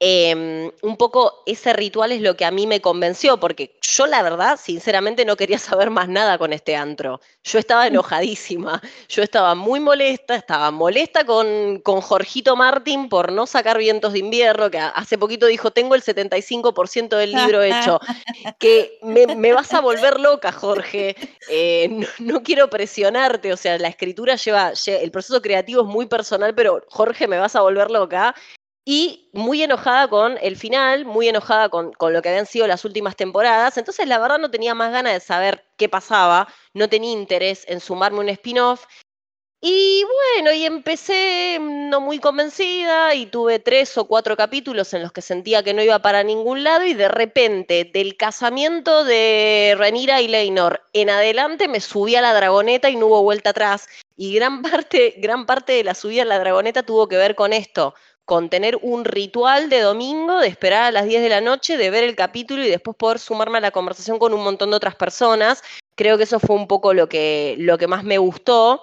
Em, 0.00 0.70
un 0.82 0.96
poco 0.96 1.42
ese 1.44 1.72
ritual 1.72 2.12
es 2.12 2.20
lo 2.20 2.36
que 2.36 2.44
a 2.44 2.52
mí 2.52 2.68
me 2.68 2.80
convenció, 2.80 3.40
porque 3.40 3.76
yo 3.82 4.06
la 4.06 4.22
verdad, 4.22 4.56
sinceramente, 4.62 5.24
no 5.24 5.36
quería 5.36 5.58
saber 5.58 5.90
más 5.90 6.08
nada 6.08 6.38
con 6.38 6.52
este 6.52 6.76
antro. 6.76 7.20
Yo 7.42 7.58
estaba 7.58 7.84
mm. 7.84 7.88
enojadísima, 7.88 8.80
yo 9.08 9.22
estaba 9.24 9.56
muy 9.56 9.80
molesta, 9.80 10.36
estaba 10.36 10.70
molesta 10.70 11.24
con, 11.24 11.80
con 11.80 12.00
Jorgito 12.00 12.54
Martín 12.54 13.08
por 13.08 13.32
no 13.32 13.46
sacar 13.46 13.78
vientos 13.78 14.12
de 14.12 14.20
invierno, 14.20 14.70
que 14.70 14.78
hace 14.78 15.18
poquito 15.18 15.46
dijo, 15.46 15.72
tengo 15.72 15.96
el 15.96 16.02
75% 16.02 17.16
del 17.16 17.32
libro 17.32 17.62
hecho, 17.62 17.98
que 18.60 19.00
me, 19.02 19.52
vas 19.52 19.74
a 19.74 19.80
volver 19.80 20.20
loca, 20.20 20.52
Jorge, 20.52 21.16
eh, 21.48 21.88
no, 21.90 22.06
no, 22.20 22.42
quiero 22.44 22.70
presionarte, 22.70 23.52
o 23.52 23.56
sea, 23.56 23.78
la 23.78 23.88
escritura 23.88 24.36
lleva, 24.36 24.72
el 24.86 25.10
proceso 25.10 25.42
creativo 25.42 25.82
es 25.82 25.88
muy 25.88 26.06
personal, 26.06 26.54
pero 26.54 26.84
Jorge, 26.88 27.26
me 27.26 27.38
vas 27.38 27.56
a 27.56 27.62
volver 27.62 27.90
loca 27.90 28.34
y 28.90 29.28
muy 29.34 29.62
enojada 29.62 30.08
con 30.08 30.38
el 30.40 30.56
final, 30.56 31.04
muy 31.04 31.28
enojada 31.28 31.68
con, 31.68 31.92
lo 32.00 32.22
que 32.22 32.30
habían 32.30 32.46
sido 32.46 32.66
las 32.66 32.86
últimas 32.86 33.16
temporadas. 33.16 33.76
Entonces, 33.76 34.08
la 34.08 34.18
verdad, 34.18 34.38
no 34.38 34.50
tenía 34.50 34.74
más 34.74 34.90
ganas 34.92 35.12
de 35.12 35.20
saber 35.20 35.62
qué 35.76 35.90
pasaba, 35.90 36.48
no 36.72 36.88
tenía 36.88 37.12
interés 37.12 37.66
en 37.68 37.80
sumarme 37.80 38.20
un 38.20 38.30
spin-off. 38.30 38.86
Y 39.60 40.04
bueno, 40.04 40.54
y 40.54 40.64
empecé 40.64 41.58
no 41.60 42.00
muy 42.00 42.18
convencida 42.18 43.14
y 43.14 43.26
tuve 43.26 43.58
tres 43.58 43.98
o 43.98 44.06
cuatro 44.06 44.38
capítulos 44.38 44.94
en 44.94 45.02
los 45.02 45.12
que 45.12 45.20
sentía 45.20 45.62
que 45.62 45.74
no 45.74 45.82
iba 45.82 45.98
para 45.98 46.22
ningún 46.22 46.64
lado 46.64 46.84
y 46.84 46.94
de 46.94 47.08
repente 47.08 47.90
del 47.92 48.16
casamiento 48.16 49.04
de 49.04 49.74
Renira 49.76 50.22
y 50.22 50.28
Leinor 50.28 50.82
en 50.92 51.10
adelante 51.10 51.68
me 51.68 51.80
subí 51.80 52.14
a 52.14 52.22
la 52.22 52.32
dragoneta 52.32 52.88
y 52.88 52.96
no 52.96 53.06
hubo 53.06 53.22
vuelta 53.22 53.50
atrás. 53.50 53.88
Y 54.16 54.32
gran 54.34 54.62
parte, 54.62 55.16
gran 55.18 55.44
parte 55.44 55.72
de 55.72 55.84
la 55.84 55.94
subida 55.94 56.22
a 56.22 56.24
la 56.24 56.38
dragoneta 56.38 56.84
tuvo 56.84 57.08
que 57.08 57.16
ver 57.16 57.34
con 57.34 57.52
esto, 57.52 57.94
con 58.28 58.50
tener 58.50 58.78
un 58.82 59.06
ritual 59.06 59.70
de 59.70 59.80
domingo, 59.80 60.38
de 60.38 60.48
esperar 60.48 60.82
a 60.84 60.90
las 60.90 61.06
10 61.06 61.22
de 61.22 61.30
la 61.30 61.40
noche, 61.40 61.78
de 61.78 61.88
ver 61.88 62.04
el 62.04 62.14
capítulo 62.14 62.62
y 62.62 62.68
después 62.68 62.94
poder 62.94 63.18
sumarme 63.18 63.56
a 63.56 63.62
la 63.62 63.70
conversación 63.70 64.18
con 64.18 64.34
un 64.34 64.44
montón 64.44 64.68
de 64.68 64.76
otras 64.76 64.96
personas. 64.96 65.62
Creo 65.94 66.18
que 66.18 66.24
eso 66.24 66.38
fue 66.38 66.54
un 66.54 66.68
poco 66.68 66.92
lo 66.92 67.08
que, 67.08 67.56
lo 67.58 67.78
que 67.78 67.86
más 67.86 68.04
me 68.04 68.18
gustó, 68.18 68.82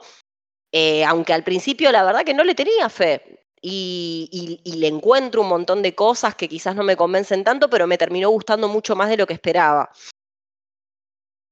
eh, 0.71 1.05
aunque 1.05 1.31
al 1.31 1.43
principio 1.43 1.91
la 1.91 2.03
verdad 2.03 2.23
que 2.23 2.33
no 2.33 2.43
le 2.43 2.55
tenía 2.55 2.89
fe. 2.89 3.45
Y, 3.61 4.61
le 4.65 4.87
encuentro 4.87 5.41
un 5.41 5.49
montón 5.49 5.83
de 5.83 5.93
cosas 5.93 6.33
que 6.33 6.49
quizás 6.49 6.75
no 6.75 6.81
me 6.81 6.97
convencen 6.97 7.43
tanto, 7.43 7.69
pero 7.69 7.85
me 7.85 7.99
terminó 7.99 8.31
gustando 8.31 8.67
mucho 8.67 8.95
más 8.95 9.09
de 9.09 9.17
lo 9.17 9.27
que 9.27 9.33
esperaba. 9.35 9.91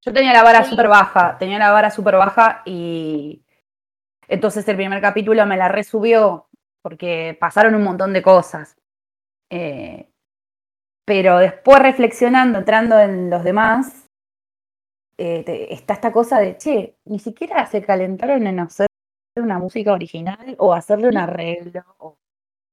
Yo 0.01 0.11
tenía 0.11 0.33
la 0.33 0.41
vara 0.41 0.67
súper 0.67 0.87
baja, 0.87 1.37
tenía 1.37 1.59
la 1.59 1.69
vara 1.69 1.91
súper 1.91 2.15
baja 2.15 2.63
y 2.65 3.43
entonces 4.27 4.67
el 4.67 4.77
primer 4.77 4.99
capítulo 4.99 5.45
me 5.45 5.57
la 5.57 5.67
resubió 5.67 6.49
porque 6.83 7.35
pasaron 7.39 7.73
un 7.73 7.83
montón 7.83 8.13
de 8.13 8.21
cosas. 8.21 8.75
Eh, 9.49 10.09
pero 11.05 11.39
después 11.39 11.79
reflexionando, 11.79 12.59
entrando 12.59 12.99
en 12.99 13.29
los 13.29 13.43
demás, 13.43 14.07
eh, 15.17 15.67
está 15.71 15.93
esta 15.93 16.11
cosa 16.11 16.39
de, 16.39 16.57
che, 16.57 16.97
ni 17.05 17.19
siquiera 17.19 17.65
se 17.65 17.81
calentaron 17.81 18.45
en 18.47 18.59
hacer 18.59 18.87
una 19.35 19.59
música 19.59 19.93
original 19.93 20.55
o 20.59 20.73
hacerle 20.73 21.09
un 21.09 21.17
arreglo, 21.17 22.17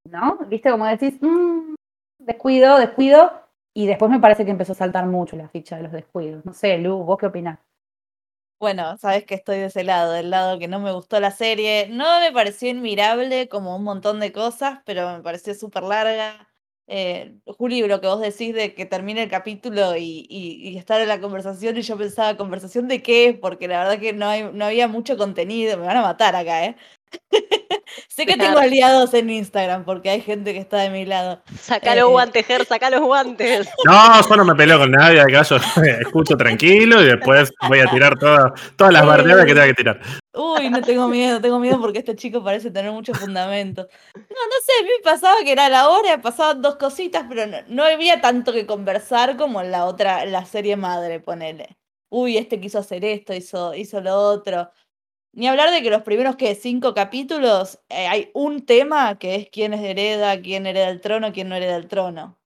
¿no? 0.04 0.38
¿Viste? 0.48 0.70
Como 0.70 0.86
decís, 0.86 1.18
mm, 1.20 1.74
descuido, 2.18 2.78
descuido, 2.78 3.32
y 3.74 3.86
después 3.86 4.10
me 4.10 4.20
parece 4.20 4.44
que 4.44 4.50
empezó 4.50 4.72
a 4.72 4.76
saltar 4.76 5.06
mucho 5.06 5.36
la 5.36 5.48
ficha 5.48 5.76
de 5.76 5.84
los 5.84 5.92
descuidos. 5.92 6.44
No 6.44 6.52
sé, 6.52 6.78
Lu, 6.78 6.98
¿vos 7.04 7.18
qué 7.18 7.26
opinás? 7.26 7.58
Bueno, 8.60 8.98
sabes 8.98 9.24
que 9.24 9.34
estoy 9.36 9.56
de 9.56 9.64
ese 9.66 9.84
lado, 9.84 10.12
del 10.12 10.28
lado 10.28 10.58
que 10.58 10.68
no 10.68 10.80
me 10.80 10.92
gustó 10.92 11.18
la 11.18 11.30
serie. 11.30 11.88
No 11.90 12.20
me 12.20 12.30
pareció 12.30 12.68
inmirable 12.68 13.48
como 13.48 13.74
un 13.74 13.82
montón 13.84 14.20
de 14.20 14.32
cosas, 14.32 14.80
pero 14.84 15.10
me 15.16 15.22
pareció 15.22 15.54
súper 15.54 15.82
larga. 15.82 16.46
Eh, 16.86 17.38
Juli, 17.46 17.80
lo 17.88 18.02
que 18.02 18.06
vos 18.08 18.20
decís 18.20 18.52
de 18.54 18.74
que 18.74 18.84
termine 18.84 19.22
el 19.22 19.30
capítulo 19.30 19.96
y, 19.96 20.76
estar 20.76 21.00
en 21.00 21.08
la 21.08 21.22
conversación, 21.22 21.78
y 21.78 21.82
yo 21.82 21.96
pensaba, 21.96 22.36
¿conversación 22.36 22.86
de 22.86 23.00
qué? 23.02 23.38
Porque 23.40 23.66
la 23.66 23.78
verdad 23.78 23.98
que 23.98 24.12
no, 24.12 24.52
no 24.52 24.66
había 24.66 24.88
mucho 24.88 25.16
contenido, 25.16 25.78
me 25.78 25.86
van 25.86 25.96
a 25.96 26.02
matar 26.02 26.36
acá, 26.36 26.66
¿eh? 26.66 26.76
sé 28.08 28.26
que 28.26 28.36
tengo 28.36 28.58
aliados 28.58 29.14
en 29.14 29.30
Instagram 29.30 29.84
porque 29.84 30.10
hay 30.10 30.20
gente 30.20 30.52
que 30.52 30.58
está 30.58 30.78
de 30.78 30.90
mi 30.90 31.04
lado. 31.04 31.42
Saca 31.60 31.94
los 31.94 32.08
eh, 32.08 32.12
guantes, 32.12 32.46
Ger, 32.46 32.64
saca 32.64 32.90
los 32.90 33.00
guantes. 33.00 33.68
No, 33.84 34.28
yo 34.28 34.36
no 34.36 34.44
me 34.44 34.54
peleo 34.54 34.78
con 34.78 34.90
nadie, 34.90 35.20
acá 35.20 35.42
yo 35.42 35.56
escucho 36.00 36.36
tranquilo 36.36 37.02
y 37.02 37.06
después 37.06 37.50
voy 37.68 37.80
a 37.80 37.86
tirar 37.86 38.18
todas 38.18 38.92
las 38.92 39.06
bardeadas 39.06 39.46
que 39.46 39.54
tenga 39.54 39.66
que 39.66 39.74
tirar. 39.74 40.00
Uy, 40.32 40.70
no 40.70 40.80
tengo 40.80 41.08
miedo, 41.08 41.40
tengo 41.40 41.58
miedo 41.58 41.80
porque 41.80 41.98
este 41.98 42.14
chico 42.14 42.44
parece 42.44 42.70
tener 42.70 42.92
mucho 42.92 43.12
fundamento. 43.14 43.88
No, 44.14 44.22
no 44.22 44.56
sé, 44.64 44.72
a 44.78 44.82
mí 44.84 44.88
me 44.96 45.02
pasaba 45.02 45.36
que 45.42 45.52
era 45.52 45.68
la 45.68 45.88
hora, 45.88 46.22
pasaban 46.22 46.62
dos 46.62 46.76
cositas, 46.76 47.24
pero 47.28 47.42
no, 47.68 47.84
había 47.84 48.20
tanto 48.20 48.52
que 48.52 48.64
conversar 48.66 49.36
como 49.36 49.60
en 49.60 49.72
la 49.72 49.86
otra, 49.86 50.24
la 50.26 50.44
serie 50.44 50.76
madre, 50.76 51.18
ponele. 51.18 51.76
Uy, 52.10 52.36
este 52.36 52.60
quiso 52.60 52.78
hacer 52.78 53.04
esto, 53.04 53.34
hizo, 53.34 53.74
hizo 53.74 54.00
lo 54.00 54.16
otro. 54.16 54.70
Ni 55.32 55.46
hablar 55.46 55.70
de 55.70 55.82
que 55.82 55.90
los 55.90 56.02
primeros 56.02 56.36
que 56.36 56.54
cinco 56.54 56.92
capítulos 56.92 57.78
eh, 57.88 58.06
hay 58.08 58.30
un 58.34 58.66
tema 58.66 59.18
que 59.18 59.36
es 59.36 59.48
quién 59.50 59.72
es 59.74 59.82
hereda, 59.82 60.40
quién 60.40 60.66
hereda 60.66 60.88
el 60.88 61.00
trono, 61.00 61.32
quién 61.32 61.48
no 61.48 61.54
hereda 61.54 61.76
el 61.76 61.86
trono. 61.86 62.36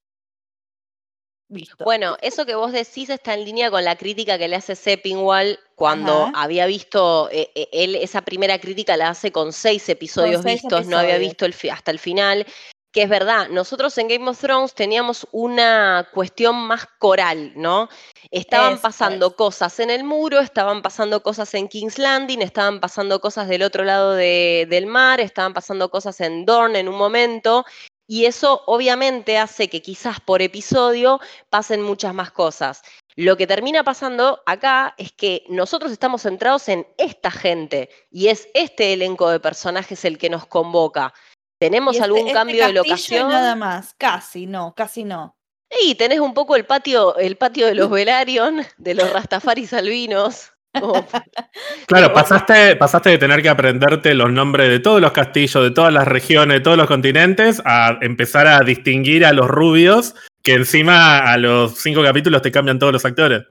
Visto. 1.48 1.84
Bueno, 1.84 2.16
eso 2.22 2.46
que 2.46 2.54
vos 2.54 2.72
decís 2.72 3.10
está 3.10 3.34
en 3.34 3.44
línea 3.44 3.70
con 3.70 3.84
la 3.84 3.96
crítica 3.96 4.38
que 4.38 4.48
le 4.48 4.56
hace 4.56 4.74
Seppingwall 4.74 5.58
cuando 5.76 6.24
Ajá. 6.24 6.32
había 6.34 6.66
visto, 6.66 7.28
eh, 7.30 7.50
eh, 7.54 7.68
él 7.72 7.96
esa 7.96 8.22
primera 8.22 8.58
crítica 8.58 8.96
la 8.96 9.10
hace 9.10 9.30
con 9.30 9.52
seis 9.52 9.88
episodios 9.88 10.42
seis 10.42 10.62
vistos, 10.62 10.86
no 10.86 10.98
había 10.98 11.18
visto 11.18 11.44
el 11.44 11.54
hasta 11.70 11.90
el 11.90 11.98
final, 11.98 12.46
que 12.94 13.02
es 13.02 13.08
verdad, 13.08 13.48
nosotros 13.48 13.98
en 13.98 14.06
Game 14.06 14.30
of 14.30 14.38
Thrones 14.38 14.72
teníamos 14.72 15.26
una 15.32 16.08
cuestión 16.14 16.54
más 16.54 16.86
coral, 17.00 17.52
¿no? 17.56 17.88
Estaban 18.30 18.78
pasando 18.80 19.34
cosas 19.34 19.80
en 19.80 19.90
el 19.90 20.04
muro, 20.04 20.38
estaban 20.38 20.80
pasando 20.80 21.20
cosas 21.20 21.52
en 21.54 21.66
King's 21.66 21.98
Landing, 21.98 22.40
estaban 22.40 22.78
pasando 22.78 23.20
cosas 23.20 23.48
del 23.48 23.64
otro 23.64 23.82
lado 23.82 24.12
de- 24.12 24.68
del 24.70 24.86
mar, 24.86 25.20
estaban 25.20 25.52
pasando 25.52 25.90
cosas 25.90 26.20
en 26.20 26.46
Dorne 26.46 26.78
en 26.78 26.88
un 26.88 26.96
momento, 26.96 27.64
y 28.06 28.26
eso 28.26 28.62
obviamente 28.66 29.38
hace 29.38 29.68
que 29.68 29.82
quizás 29.82 30.20
por 30.20 30.40
episodio 30.40 31.18
pasen 31.50 31.82
muchas 31.82 32.14
más 32.14 32.30
cosas. 32.30 32.82
Lo 33.16 33.36
que 33.36 33.48
termina 33.48 33.82
pasando 33.82 34.40
acá 34.46 34.94
es 34.98 35.10
que 35.10 35.44
nosotros 35.48 35.90
estamos 35.90 36.22
centrados 36.22 36.68
en 36.68 36.86
esta 36.96 37.32
gente 37.32 37.88
y 38.12 38.28
es 38.28 38.48
este 38.54 38.92
elenco 38.92 39.30
de 39.30 39.40
personajes 39.40 40.04
el 40.04 40.16
que 40.16 40.30
nos 40.30 40.46
convoca. 40.46 41.12
¿Tenemos 41.58 41.94
este- 41.94 42.04
algún 42.04 42.20
este 42.20 42.32
cambio 42.32 42.66
de 42.66 42.72
locación? 42.72 43.28
Nada 43.28 43.54
más, 43.56 43.94
casi 43.98 44.46
no, 44.46 44.74
casi 44.76 45.04
no. 45.04 45.36
Y 45.82 45.94
tenés 45.96 46.20
un 46.20 46.34
poco 46.34 46.56
el 46.56 46.66
patio, 46.66 47.16
el 47.16 47.36
patio 47.36 47.66
de 47.66 47.74
los 47.74 47.90
Velaryon, 47.90 48.62
de 48.76 48.94
los 48.94 49.12
Rastafaris 49.12 49.72
albinos. 49.72 50.52
como- 50.78 51.06
Claro, 51.86 52.12
pasaste, 52.12 52.76
pasaste 52.76 53.10
de 53.10 53.18
tener 53.18 53.42
que 53.42 53.48
aprenderte 53.48 54.14
los 54.14 54.30
nombres 54.30 54.68
de 54.68 54.80
todos 54.80 55.00
los 55.00 55.12
castillos, 55.12 55.62
de 55.62 55.70
todas 55.70 55.92
las 55.92 56.06
regiones, 56.06 56.58
de 56.58 56.60
todos 56.62 56.76
los 56.76 56.86
continentes, 56.88 57.62
a 57.64 57.98
empezar 58.02 58.46
a 58.46 58.60
distinguir 58.60 59.24
a 59.24 59.32
los 59.32 59.48
rubios, 59.48 60.14
que 60.42 60.54
encima 60.54 61.18
a 61.18 61.36
los 61.38 61.78
cinco 61.78 62.02
capítulos 62.02 62.42
te 62.42 62.50
cambian 62.52 62.78
todos 62.78 62.92
los 62.92 63.04
actores. 63.04 63.42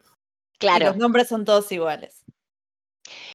Y 0.55 0.57
claro. 0.59 0.87
los 0.87 0.97
nombres 0.97 1.27
son 1.27 1.43
todos 1.45 1.71
iguales. 1.71 2.23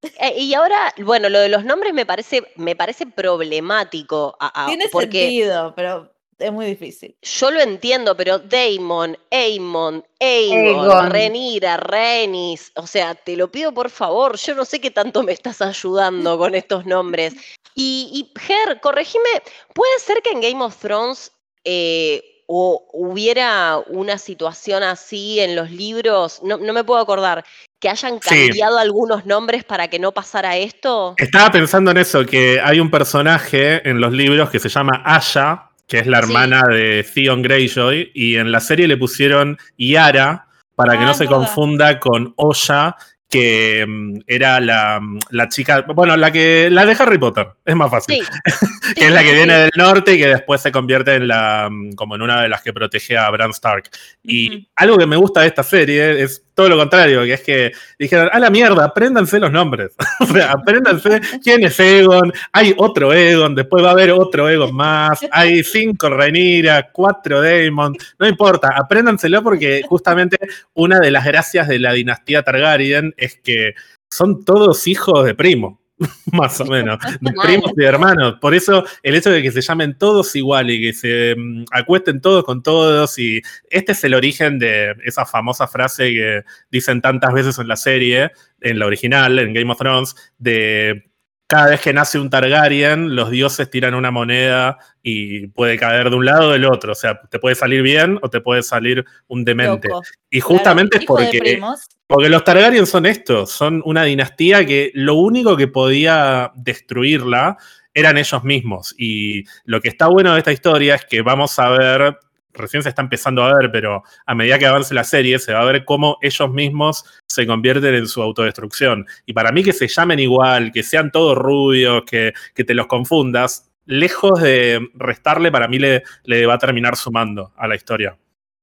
Eh, 0.02 0.35
y 0.38 0.55
ahora, 0.55 0.95
bueno, 0.99 1.28
lo 1.28 1.40
de 1.40 1.49
los 1.49 1.64
nombres 1.64 1.93
me 1.95 2.07
parece, 2.07 2.43
me 2.57 2.76
parece 2.76 3.07
problemático. 3.07 4.37
a- 4.40 4.64
a- 4.64 4.67
Tiene 4.67 4.88
porque 4.90 5.21
sentido, 5.23 5.73
pero 5.75 6.12
es 6.38 6.52
muy 6.52 6.67
difícil. 6.67 7.17
yo 7.21 7.50
lo 7.50 7.61
entiendo, 7.61 8.17
pero 8.17 8.38
Damon, 8.38 9.19
Aemon, 9.31 10.05
Aegon, 10.21 10.90
Aegon. 10.90 11.11
Renira, 11.11 11.76
Renis, 11.76 12.71
o 12.76 12.87
sea, 12.87 13.14
te 13.14 13.37
lo 13.37 13.50
pido 13.50 13.73
por 13.73 13.90
favor, 13.90 14.37
yo 14.38 14.55
no 14.55 14.64
sé 14.64 14.81
qué 14.81 14.90
tanto 14.90 15.23
me 15.23 15.33
estás 15.33 15.61
ayudando 15.62 16.38
con 16.38 16.55
estos 16.55 16.87
nombres. 16.87 17.35
Y, 17.81 18.11
y 18.12 18.40
Ger, 18.40 18.81
corregime, 18.81 19.28
¿puede 19.73 20.00
ser 20.00 20.21
que 20.21 20.31
en 20.31 20.40
Game 20.40 20.64
of 20.64 20.76
Thrones 20.78 21.31
eh, 21.62 22.38
o 22.50 22.88
hubiera 22.95 23.78
una 23.88 24.17
situación 24.17 24.83
así 24.83 25.38
en 25.38 25.55
los 25.55 25.71
libros? 25.71 26.40
No, 26.43 26.57
no 26.57 26.73
me 26.73 26.83
puedo 26.83 26.99
acordar, 27.00 27.45
que 27.78 27.88
hayan 27.90 28.21
Sí. 28.23 28.47
cambiado 28.49 28.78
algunos 28.78 29.26
nombres 29.26 29.64
para 29.64 29.88
que 29.88 29.99
no 29.99 30.12
pasara 30.12 30.57
esto. 30.57 31.14
Estaba 31.19 31.50
pensando 31.52 31.90
en 31.90 31.99
eso, 31.99 32.25
que 32.25 32.59
hay 32.61 32.81
un 32.81 32.90
personaje 32.90 33.87
en 33.88 34.00
los 34.00 34.12
libros 34.12 34.49
que 34.50 34.59
se 34.59 34.69
llama 34.71 35.02
Aya, 35.05 35.64
que 35.87 35.99
es 35.99 36.07
la 36.07 36.19
Sí. 36.19 36.25
hermana 36.25 36.62
de 36.69 37.05
Theon 37.14 37.43
Greyjoy, 37.43 38.11
y 38.14 38.37
en 38.37 38.50
la 38.50 38.61
serie 38.61 38.88
le 38.88 38.97
pusieron 38.97 39.59
Yara 39.76 40.47
para 40.75 40.95
que 40.97 41.05
Ah, 41.05 41.07
no 41.09 41.14
se 41.14 41.25
verdad. 41.25 41.37
confunda 41.37 42.00
con 42.00 42.33
Oya, 42.37 42.97
que 43.28 43.85
mm, 43.87 44.20
era 44.26 44.58
la, 44.61 45.00
la 45.30 45.49
chica, 45.49 45.82
bueno, 45.82 46.16
la 46.16 46.32
que 46.32 46.68
la 46.70 46.87
de 46.87 46.97
Harry 46.99 47.18
Potter, 47.18 47.49
es 47.64 47.76
más 47.76 47.90
fácil. 47.90 48.25
Sí, 48.25 48.94
que 48.94 49.06
es 49.06 49.12
la 49.12 49.23
que 49.23 49.30
sí, 49.30 49.35
viene 49.35 49.54
del 49.54 49.70
norte 49.76 50.14
y 50.14 50.18
que 50.18 50.28
después 50.28 50.61
se 50.61 50.73
convierte 50.73 51.14
en 51.14 51.28
la 51.28 51.68
mm, 51.70 51.92
como 51.92 52.14
en 52.14 52.23
una 52.23 52.42
de 52.42 52.49
las 52.49 52.62
que 52.62 52.73
protege 52.73 53.16
a 53.18 53.30
Bran 53.30 53.50
Stark. 53.50 53.90
Y 54.23 54.68
algo 54.76 54.97
que 54.97 55.06
me 55.06 55.16
gusta 55.16 55.42
de 55.42 55.49
esta 55.49 55.62
serie 55.62 56.23
es 56.23 56.44
todo 56.58 56.70
lo 56.70 56.76
contrario, 56.76 57.22
que 57.22 57.34
es 57.34 57.40
que 57.42 57.72
dijeron, 57.96 58.30
a 58.32 58.40
la 58.40 58.50
mierda, 58.50 58.86
apréndanse 58.86 59.38
los 59.38 59.52
nombres. 59.52 59.92
o 60.20 60.26
sea, 60.26 60.50
apréndanse 60.50 61.20
quién 61.40 61.62
es 61.62 61.78
Egon, 61.78 62.32
hay 62.50 62.74
otro 62.76 63.12
Egon, 63.12 63.54
después 63.54 63.84
va 63.84 63.90
a 63.90 63.92
haber 63.92 64.10
otro 64.10 64.48
Egon 64.48 64.74
más, 64.74 65.20
hay 65.30 65.62
cinco 65.62 66.10
Rhaenyra, 66.10 66.90
cuatro 66.90 67.40
Daemon, 67.42 67.94
no 68.18 68.26
importa, 68.26 68.70
apréndanselo 68.74 69.40
porque 69.40 69.82
justamente 69.86 70.36
una 70.74 70.98
de 70.98 71.12
las 71.12 71.24
gracias 71.24 71.68
de 71.68 71.78
la 71.78 71.92
dinastía 71.92 72.42
Targaryen 72.42 73.14
es 73.16 73.38
que 73.38 73.74
son 74.10 74.44
todos 74.44 74.88
hijos 74.88 75.24
de 75.24 75.36
primo. 75.36 75.80
Más 76.33 76.61
o 76.61 76.64
menos, 76.64 76.99
primos 77.43 77.73
y 77.76 77.85
hermanos. 77.85 78.37
Por 78.40 78.55
eso 78.55 78.85
el 79.02 79.14
hecho 79.14 79.31
de 79.31 79.43
que 79.43 79.50
se 79.50 79.61
llamen 79.61 79.97
todos 79.99 80.35
igual 80.37 80.71
y 80.71 80.81
que 80.81 80.93
se 80.93 81.35
mm, 81.37 81.64
acuesten 81.71 82.21
todos 82.21 82.45
con 82.45 82.62
todos. 82.62 83.19
Y 83.19 83.43
este 83.71 83.93
es 83.93 84.05
el 84.05 84.14
origen 84.14 84.59
de 84.59 84.95
esa 85.05 85.26
famosa 85.26 85.67
frase 85.67 86.11
que 86.11 86.45
dicen 86.71 87.00
tantas 87.00 87.33
veces 87.33 87.59
en 87.59 87.69
la 87.69 87.76
serie, 87.76 88.31
en 88.61 88.78
la 88.78 88.87
original, 88.87 89.38
en 89.38 89.52
Game 89.52 89.71
of 89.73 89.78
Thrones, 89.78 90.14
de 90.38 91.09
cada 91.49 91.71
vez 91.71 91.81
que 91.81 91.95
nace 91.95 92.19
un 92.19 92.28
Targaryen, 92.28 93.17
los 93.17 93.31
dioses 93.31 93.71
tiran 93.71 93.95
una 93.95 94.11
moneda 94.11 94.76
y 95.02 95.47
puede 95.49 95.78
caer 95.78 96.11
de 96.11 96.17
un 96.17 96.26
lado 96.26 96.50
o 96.50 96.52
del 96.52 96.67
otro. 96.67 96.93
O 96.93 96.95
sea, 96.95 97.23
te 97.23 97.38
puede 97.38 97.55
salir 97.55 97.81
bien 97.83 98.19
o 98.21 98.28
te 98.28 98.43
puede 98.43 98.62
salir 98.62 99.05
un 99.28 99.45
demente. 99.47 99.88
Loco. 99.88 100.02
Y 100.31 100.40
justamente 100.40 100.99
Claro, 100.99 101.21
es 101.21 101.31
de 101.31 101.38
porque 101.38 101.38
primos. 101.38 101.88
Porque 102.08 102.30
los 102.30 102.42
Targaryen 102.42 102.86
son 102.86 103.04
estos, 103.04 103.52
son 103.52 103.82
una 103.84 104.02
dinastía 104.04 104.64
que 104.64 104.90
lo 104.94 105.14
único 105.14 105.58
que 105.58 105.68
podía 105.68 106.50
destruirla 106.56 107.58
eran 107.92 108.16
ellos 108.16 108.42
mismos. 108.44 108.94
Y 108.96 109.44
lo 109.66 109.82
que 109.82 109.88
está 109.88 110.06
bueno 110.06 110.32
de 110.32 110.38
esta 110.38 110.52
historia 110.52 110.94
es 110.94 111.04
que 111.04 111.20
vamos 111.20 111.58
a 111.58 111.68
ver, 111.68 112.18
recién 112.54 112.82
se 112.82 112.88
está 112.88 113.02
empezando 113.02 113.42
a 113.42 113.54
ver, 113.54 113.70
pero 113.70 114.04
a 114.24 114.34
medida 114.34 114.58
que 114.58 114.64
avance 114.64 114.94
la 114.94 115.04
serie 115.04 115.38
se 115.38 115.52
va 115.52 115.60
a 115.60 115.66
ver 115.66 115.84
cómo 115.84 116.16
ellos 116.22 116.50
mismos 116.50 117.04
se 117.26 117.46
convierten 117.46 117.94
en 117.94 118.08
su 118.08 118.22
autodestrucción. 118.22 119.06
Y 119.26 119.34
para 119.34 119.52
mí 119.52 119.62
que 119.62 119.74
se 119.74 119.86
llamen 119.86 120.18
igual, 120.18 120.72
que 120.72 120.82
sean 120.82 121.12
todos 121.12 121.36
rubios, 121.36 122.04
que, 122.06 122.32
que 122.54 122.64
te 122.64 122.72
los 122.72 122.86
confundas, 122.86 123.70
lejos 123.84 124.40
de 124.40 124.80
restarle, 124.94 125.52
para 125.52 125.68
mí 125.68 125.78
le, 125.78 126.04
le 126.24 126.46
va 126.46 126.54
a 126.54 126.58
terminar 126.58 126.96
sumando 126.96 127.52
a 127.54 127.68
la 127.68 127.76
historia. 127.76 128.16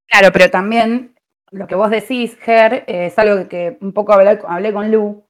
Claro, 0.07 0.31
pero 0.31 0.49
también 0.49 1.14
lo 1.51 1.67
que 1.67 1.75
vos 1.75 1.89
decís, 1.89 2.37
Ger, 2.41 2.83
eh, 2.87 3.07
es 3.07 3.19
algo 3.19 3.47
que 3.47 3.77
un 3.81 3.93
poco 3.93 4.13
hablé, 4.13 4.39
hablé 4.47 4.73
con 4.73 4.91
Lu, 4.91 5.23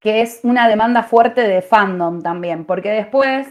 que 0.00 0.20
es 0.22 0.40
una 0.42 0.68
demanda 0.68 1.02
fuerte 1.02 1.42
de 1.42 1.62
fandom 1.62 2.20
también, 2.22 2.64
porque 2.64 2.90
después 2.90 3.46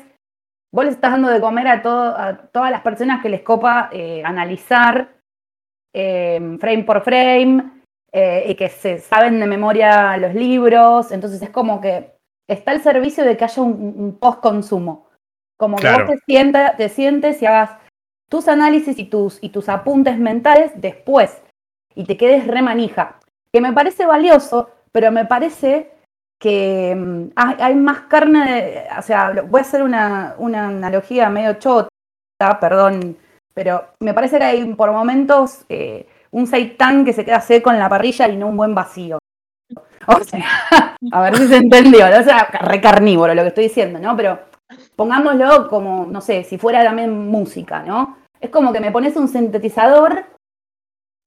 vos 0.73 0.85
les 0.85 0.95
estás 0.95 1.11
dando 1.11 1.29
de 1.29 1.39
comer 1.39 1.67
a, 1.67 1.81
todo- 1.81 2.15
a 2.17 2.37
todas 2.37 2.71
las 2.71 2.81
personas 2.81 3.21
que 3.21 3.29
les 3.29 3.41
copa 3.41 3.89
eh, 3.91 4.21
analizar 4.25 5.09
eh, 5.93 6.57
frame 6.59 6.83
por 6.83 7.01
frame 7.03 7.63
eh, 8.11 8.45
y 8.47 8.55
que 8.55 8.69
se 8.69 8.97
saben 8.99 9.39
de 9.39 9.47
memoria 9.47 10.17
los 10.17 10.33
libros, 10.33 11.11
entonces 11.11 11.41
es 11.41 11.49
como 11.49 11.79
que 11.81 12.13
está 12.49 12.71
el 12.73 12.81
servicio 12.81 13.23
de 13.23 13.37
que 13.37 13.45
haya 13.45 13.61
un, 13.63 13.93
un 13.97 14.17
post-consumo, 14.17 15.07
como 15.57 15.77
que 15.77 15.87
vos 15.87 15.97
te, 16.07 16.17
sienta- 16.25 16.75
te 16.75 16.89
sientes 16.89 17.41
y 17.41 17.45
hagas 17.45 17.71
tus 18.29 18.47
análisis 18.47 18.97
y 18.99 19.05
tus, 19.05 19.41
y 19.41 19.49
tus 19.49 19.69
apuntes 19.69 20.17
mentales 20.17 20.71
después 20.75 21.41
y 21.95 22.05
te 22.05 22.17
quedes 22.17 22.47
remanija. 22.47 23.15
Que 23.51 23.61
me 23.61 23.73
parece 23.73 24.05
valioso, 24.05 24.69
pero 24.91 25.11
me 25.11 25.25
parece 25.25 25.91
que 26.39 26.95
mm, 26.95 27.31
hay, 27.35 27.75
más 27.75 28.01
carne, 28.01 28.51
de- 28.51 28.83
o 28.97 29.01
sea, 29.01 29.31
voy 29.47 29.59
a 29.59 29.61
hacer 29.61 29.83
una, 29.83 30.35
una 30.37 30.67
analogía 30.67 31.29
medio 31.29 31.53
chota, 31.53 31.89
perdón, 32.59 33.17
pero 33.53 33.89
me 33.99 34.13
parece 34.13 34.37
que 34.39 34.43
hay 34.45 34.73
por 34.73 34.91
momentos 34.91 35.65
eh, 35.69 36.07
un 36.31 36.47
seitán 36.47 37.05
que 37.05 37.13
se 37.13 37.25
queda 37.25 37.41
seco 37.41 37.71
en 37.71 37.79
la 37.79 37.89
parrilla 37.89 38.27
y 38.27 38.37
no 38.37 38.47
un 38.47 38.57
buen 38.57 38.73
vacío. 38.73 39.19
O 40.07 40.23
sea, 40.23 40.95
a 41.11 41.21
ver 41.21 41.37
si 41.37 41.47
se 41.47 41.57
entendió, 41.57 42.09
¿no? 42.09 42.19
o 42.19 42.23
sea, 42.23 42.45
re 42.45 42.81
carnívoro 42.81 43.35
lo 43.35 43.43
que 43.43 43.49
estoy 43.49 43.63
diciendo, 43.65 43.99
¿no? 43.99 44.15
Pero 44.15 44.39
pongámoslo 44.95 45.67
como, 45.69 46.07
no 46.09 46.21
sé, 46.21 46.43
si 46.43 46.57
fuera 46.57 46.83
también 46.83 47.27
música, 47.27 47.83
¿no? 47.83 48.17
Es 48.39 48.49
como 48.49 48.73
que 48.73 48.79
me 48.79 48.91
pones 48.91 49.15
un 49.15 49.27
sintetizador 49.27 50.25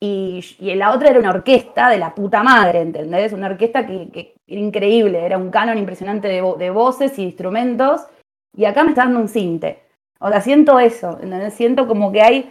y, 0.05 0.45
y 0.59 0.75
la 0.75 0.93
otra 0.93 1.09
era 1.09 1.19
una 1.19 1.31
orquesta 1.31 1.89
de 1.89 1.99
la 1.99 2.15
puta 2.15 2.43
madre, 2.43 2.81
¿entendés? 2.81 3.33
Una 3.33 3.47
orquesta 3.47 3.87
que, 3.87 4.35
era 4.47 4.61
increíble, 4.61 5.25
era 5.25 5.39
un 5.39 5.51
canon 5.51 5.79
impresionante 5.79 6.29
de 6.29 6.71
voces 6.71 7.19
y 7.19 7.23
instrumentos, 7.23 8.07
y 8.55 8.67
acá 8.67 8.85
me 8.85 8.91
está 8.91 9.05
dando 9.05 9.21
un 9.21 9.29
cinte. 9.29 9.83
O 10.21 10.29
sea, 10.29 10.41
siento 10.41 10.79
eso, 10.79 11.19
¿entendés? 11.23 11.55
Siento 11.55 11.87
como 11.89 12.13
que 12.13 12.23
hay 12.23 12.51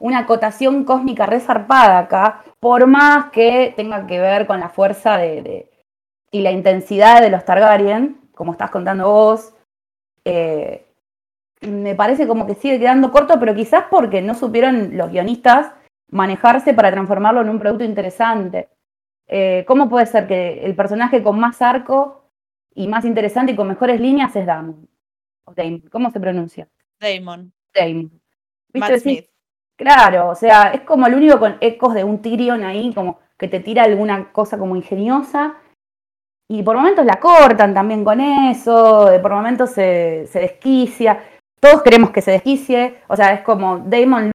una 0.00 0.20
acotación 0.20 0.84
cósmica 0.84 1.26
resarpada 1.26 1.98
acá, 1.98 2.42
por 2.58 2.86
más 2.86 3.30
que 3.30 3.74
tenga 3.76 4.06
que 4.06 4.18
ver 4.18 4.46
con 4.46 4.60
la 4.60 4.70
fuerza 4.70 5.18
de, 5.18 5.42
de- 5.42 5.70
y 6.30 6.40
la 6.40 6.50
intensidad 6.50 7.20
de 7.20 7.30
los 7.30 7.44
Targaryen, 7.44 8.18
como 8.34 8.52
estás 8.52 8.70
contando 8.70 9.08
vos, 9.08 9.52
eh, 10.24 10.86
me 11.60 11.94
parece 11.94 12.26
como 12.26 12.46
que 12.46 12.54
sigue 12.54 12.80
quedando 12.80 13.12
corto, 13.12 13.38
pero 13.38 13.54
quizás 13.54 13.84
porque 13.90 14.20
no 14.20 14.34
supieron 14.34 14.96
los 14.96 15.10
guionistas 15.10 15.72
manejarse 16.14 16.74
para 16.74 16.92
transformarlo 16.92 17.40
en 17.40 17.48
un 17.48 17.58
producto 17.58 17.84
interesante. 17.84 18.68
Eh, 19.26 19.64
¿Cómo 19.66 19.88
puede 19.88 20.06
ser 20.06 20.28
que 20.28 20.64
el 20.64 20.76
personaje 20.76 21.22
con 21.22 21.38
más 21.40 21.60
arco 21.60 22.30
y 22.72 22.86
más 22.86 23.04
interesante 23.04 23.52
y 23.52 23.56
con 23.56 23.66
mejores 23.66 24.00
líneas 24.00 24.34
es 24.36 24.46
Damon? 24.46 24.88
O 25.44 25.52
Damon, 25.52 25.82
¿Cómo 25.90 26.10
se 26.10 26.20
pronuncia? 26.20 26.68
Damon. 27.00 27.52
Damon. 27.74 28.10
¿Viste? 28.72 28.78
Matt 28.78 28.90
Decís, 28.90 29.02
Smith. 29.02 29.26
Claro, 29.76 30.28
o 30.28 30.34
sea, 30.36 30.70
es 30.70 30.82
como 30.82 31.08
el 31.08 31.14
único 31.14 31.40
con 31.40 31.56
ecos 31.60 31.94
de 31.94 32.04
un 32.04 32.22
Tyrion 32.22 32.62
ahí, 32.62 32.94
como 32.94 33.18
que 33.36 33.48
te 33.48 33.58
tira 33.58 33.82
alguna 33.82 34.30
cosa 34.30 34.56
como 34.56 34.76
ingeniosa. 34.76 35.56
Y 36.48 36.62
por 36.62 36.76
momentos 36.76 37.04
la 37.04 37.18
cortan 37.18 37.74
también 37.74 38.04
con 38.04 38.20
eso, 38.20 39.06
de 39.06 39.18
por 39.18 39.32
momentos 39.32 39.70
se, 39.70 40.28
se 40.28 40.38
desquicia. 40.38 41.24
Todos 41.58 41.82
queremos 41.82 42.10
que 42.10 42.22
se 42.22 42.30
desquicie. 42.30 43.00
O 43.08 43.16
sea, 43.16 43.32
es 43.32 43.40
como 43.40 43.78
Damon 43.78 44.30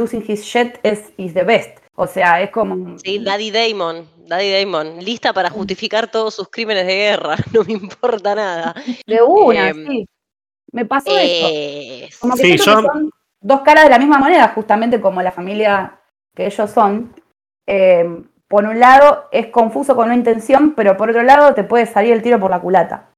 losing 0.00 0.24
his 0.26 0.44
shit 0.44 0.78
is, 0.82 1.12
is 1.18 1.34
the 1.34 1.44
best. 1.44 1.78
O 1.94 2.06
sea, 2.06 2.40
es 2.40 2.50
como. 2.50 2.98
Sí, 2.98 3.18
Daddy 3.18 3.50
Damon, 3.50 4.08
Daddy 4.26 4.50
Damon, 4.64 5.04
lista 5.04 5.32
para 5.34 5.50
justificar 5.50 6.10
todos 6.10 6.34
sus 6.34 6.48
crímenes 6.48 6.86
de 6.86 6.94
guerra, 6.94 7.36
no 7.52 7.62
me 7.64 7.72
importa 7.74 8.34
nada. 8.34 8.74
De 9.06 9.22
una, 9.22 9.68
Em, 9.68 9.86
sí. 9.86 10.06
Me 10.72 10.84
pasó 10.86 11.10
eso. 11.18 11.48
Eh, 11.52 12.08
Como 12.20 12.34
que 12.36 12.42
Sí, 12.42 12.46
siento 12.58 12.64
yo- 12.64 12.76
que 12.76 12.82
son 12.88 13.10
dos 13.40 13.60
caras 13.62 13.84
de 13.84 13.90
la 13.90 13.98
misma 13.98 14.18
moneda, 14.18 14.48
justamente 14.54 15.00
como 15.00 15.20
la 15.20 15.32
familia 15.32 16.00
que 16.34 16.46
ellos 16.46 16.70
son. 16.70 17.14
Eh, 17.66 18.22
por 18.48 18.64
un 18.64 18.80
lado 18.80 19.28
es 19.30 19.48
confuso 19.48 19.94
con 19.94 20.06
una 20.06 20.14
intención, 20.16 20.74
pero 20.74 20.96
por 20.96 21.10
otro 21.10 21.22
lado 21.22 21.54
te 21.54 21.64
puede 21.64 21.86
salir 21.86 22.12
el 22.12 22.22
tiro 22.22 22.40
por 22.40 22.50
la 22.50 22.60
culata. 22.60 23.09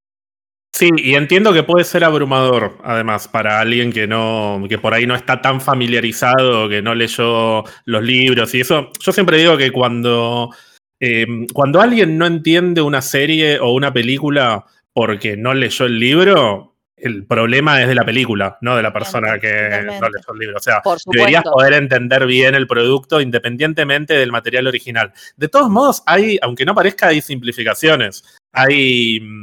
Sí, 0.75 0.89
y 0.97 1.15
entiendo 1.15 1.53
que 1.53 1.63
puede 1.63 1.85
ser 1.85 2.03
abrumador, 2.03 2.79
además, 2.83 3.29
para 3.29 3.61
alguien 3.61 3.93
que 3.93 4.07
no, 4.07 4.65
que 4.69 4.79
por 4.79 4.95
ahí 4.95 5.07
no 5.07 5.15
está 5.15 5.43
tan 5.43 5.61
familiarizado, 5.61 6.69
que 6.69 6.81
no 6.81 6.95
leyó 6.95 7.65
los 7.85 8.03
libros 8.03 8.55
y 8.55 8.63
eso. 8.63 8.91
Yo 8.99 9.13
siempre 9.13 9.37
digo 9.37 9.59
que 9.59 9.71
cuando, 9.71 10.51
eh, 10.99 11.27
cuando 11.53 11.83
alguien 11.83 12.17
no 12.17 12.27
entiende 12.27 12.81
una 12.81 13.03
serie 13.03 13.59
o 13.61 13.73
una 13.73 13.93
película 13.93 14.65
porque 14.95 15.37
no 15.37 15.53
leyó 15.53 15.85
el 15.85 15.99
libro, 15.99 16.75
el 16.97 17.27
problema 17.27 17.83
es 17.83 17.89
de 17.89 17.95
la 17.95 18.05
película, 18.05 18.57
no 18.63 18.75
de 18.75 18.83
la 18.83 18.93
persona 18.95 19.39
que 19.39 19.83
no 20.01 20.09
leyó 20.09 20.33
el 20.33 20.39
libro. 20.39 20.57
O 20.57 20.63
sea, 20.63 20.81
deberías 21.07 21.43
poder 21.43 21.75
entender 21.75 22.27
bien 22.27 22.55
el 22.55 22.67
producto 22.67 23.21
independientemente 23.21 24.15
del 24.15 24.33
material 24.33 24.69
original. 24.69 25.13
De 25.37 25.49
todos 25.49 25.69
modos, 25.69 26.03
hay, 26.07 26.39
aunque 26.41 26.65
no 26.65 26.75
parezca, 26.75 27.09
hay 27.09 27.21
simplificaciones. 27.21 28.25
Hay 28.53 29.43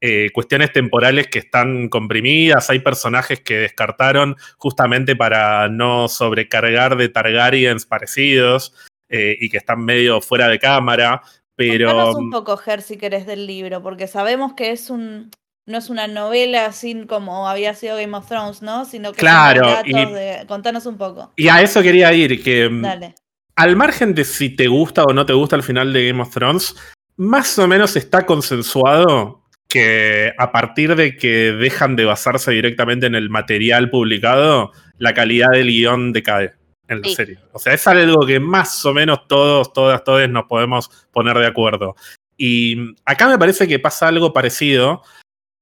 eh, 0.00 0.30
cuestiones 0.32 0.72
temporales 0.72 1.26
que 1.28 1.38
están 1.38 1.88
comprimidas, 1.88 2.68
hay 2.70 2.80
personajes 2.80 3.40
que 3.40 3.56
descartaron 3.58 4.36
justamente 4.58 5.16
para 5.16 5.68
no 5.68 6.08
sobrecargar 6.08 6.96
de 6.96 7.08
Targaryens 7.08 7.86
parecidos 7.86 8.74
eh, 9.08 9.36
y 9.40 9.48
que 9.48 9.56
están 9.56 9.84
medio 9.84 10.20
fuera 10.20 10.48
de 10.48 10.58
cámara. 10.58 11.22
Pero 11.56 11.88
Contanos 11.88 12.16
un 12.16 12.30
poco, 12.30 12.56
Ger, 12.58 12.82
si 12.82 12.98
querés, 12.98 13.24
del 13.26 13.46
libro, 13.46 13.82
porque 13.82 14.06
sabemos 14.06 14.52
que 14.54 14.70
es 14.72 14.90
un. 14.90 15.30
No 15.68 15.78
es 15.78 15.88
una 15.90 16.06
novela 16.06 16.66
así 16.66 17.06
como 17.08 17.48
había 17.48 17.74
sido 17.74 17.96
Game 17.96 18.16
of 18.16 18.28
Thrones, 18.28 18.62
¿no? 18.62 18.84
Sino 18.84 19.10
que 19.12 19.18
Claro, 19.18 19.66
y- 19.84 19.92
de. 19.92 20.44
Contanos 20.46 20.86
un 20.86 20.96
poco. 20.98 21.32
y 21.36 21.48
a 21.48 21.60
eso 21.62 21.82
quería 21.82 22.12
ir, 22.12 22.44
que 22.44 22.68
mm, 22.68 22.82
Dale. 22.82 23.14
al 23.56 23.74
margen 23.74 24.14
de 24.14 24.24
si 24.24 24.50
te 24.50 24.68
gusta 24.68 25.02
o 25.04 25.12
no 25.14 25.24
te 25.26 25.32
gusta 25.32 25.56
el 25.56 25.62
final 25.64 25.92
de 25.92 26.06
Game 26.08 26.22
of 26.22 26.30
Thrones, 26.32 26.76
más 27.16 27.58
o 27.58 27.66
menos 27.66 27.96
está 27.96 28.26
consensuado 28.26 29.42
que 29.68 30.32
a 30.38 30.52
partir 30.52 30.94
de 30.94 31.16
que 31.16 31.52
dejan 31.52 31.96
de 31.96 32.04
basarse 32.04 32.52
directamente 32.52 33.06
en 33.06 33.14
el 33.14 33.30
material 33.30 33.90
publicado, 33.90 34.72
la 34.98 35.12
calidad 35.14 35.48
del 35.52 35.68
guion 35.68 36.12
decae 36.12 36.52
en 36.88 37.00
la 37.02 37.08
Sí. 37.08 37.14
serie. 37.16 37.38
O 37.52 37.58
sea, 37.58 37.74
es 37.74 37.86
algo 37.86 38.24
que 38.24 38.38
más 38.38 38.84
o 38.86 38.94
menos 38.94 39.26
todos, 39.26 39.72
todas, 39.72 40.04
todos 40.04 40.28
nos 40.28 40.44
podemos 40.44 40.88
poner 41.12 41.36
de 41.38 41.46
acuerdo. 41.46 41.96
Y 42.36 42.94
acá 43.04 43.28
me 43.28 43.38
parece 43.38 43.66
que 43.66 43.78
pasa 43.78 44.08
algo 44.08 44.32
parecido, 44.32 45.02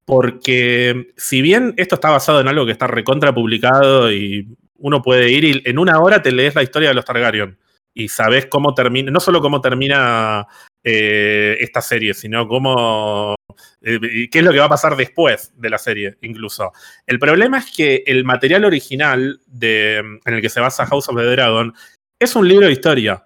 porque 0.04 1.12
si 1.16 1.40
bien 1.40 1.72
esto 1.76 1.94
está 1.94 2.10
basado 2.10 2.40
en 2.40 2.48
algo 2.48 2.66
que 2.66 2.72
está 2.72 2.86
recontra 2.86 3.34
publicado 3.34 4.12
y 4.12 4.48
uno 4.76 5.00
puede 5.00 5.30
ir 5.30 5.44
y 5.44 5.62
en 5.64 5.78
una 5.78 5.98
hora 6.00 6.20
te 6.20 6.30
lees 6.32 6.54
la 6.54 6.62
historia 6.62 6.90
de 6.90 6.94
los 6.94 7.04
Targaryen 7.06 7.58
y 7.94 8.08
sabes 8.08 8.46
cómo 8.46 8.74
termina, 8.74 9.10
no 9.10 9.20
solo 9.20 9.40
cómo 9.40 9.60
termina 9.62 10.46
eh, 10.82 11.56
esta 11.60 11.80
serie, 11.80 12.12
sino 12.12 12.46
cómo, 12.46 13.34
eh, 13.82 14.28
qué 14.30 14.38
es 14.38 14.44
lo 14.44 14.52
que 14.52 14.58
va 14.58 14.66
a 14.66 14.70
pasar 14.70 14.96
después 14.96 15.52
de 15.56 15.70
la 15.70 15.78
serie, 15.78 16.16
incluso. 16.22 16.72
El 17.06 17.18
problema 17.18 17.58
es 17.58 17.70
que 17.74 18.02
el 18.06 18.24
material 18.24 18.64
original 18.64 19.40
de, 19.46 19.96
en 19.96 20.34
el 20.34 20.40
que 20.40 20.48
se 20.48 20.60
basa 20.60 20.86
House 20.86 21.08
of 21.08 21.16
the 21.16 21.22
Dragon 21.22 21.74
es 22.18 22.36
un 22.36 22.48
libro 22.48 22.66
de 22.66 22.72
historia. 22.72 23.24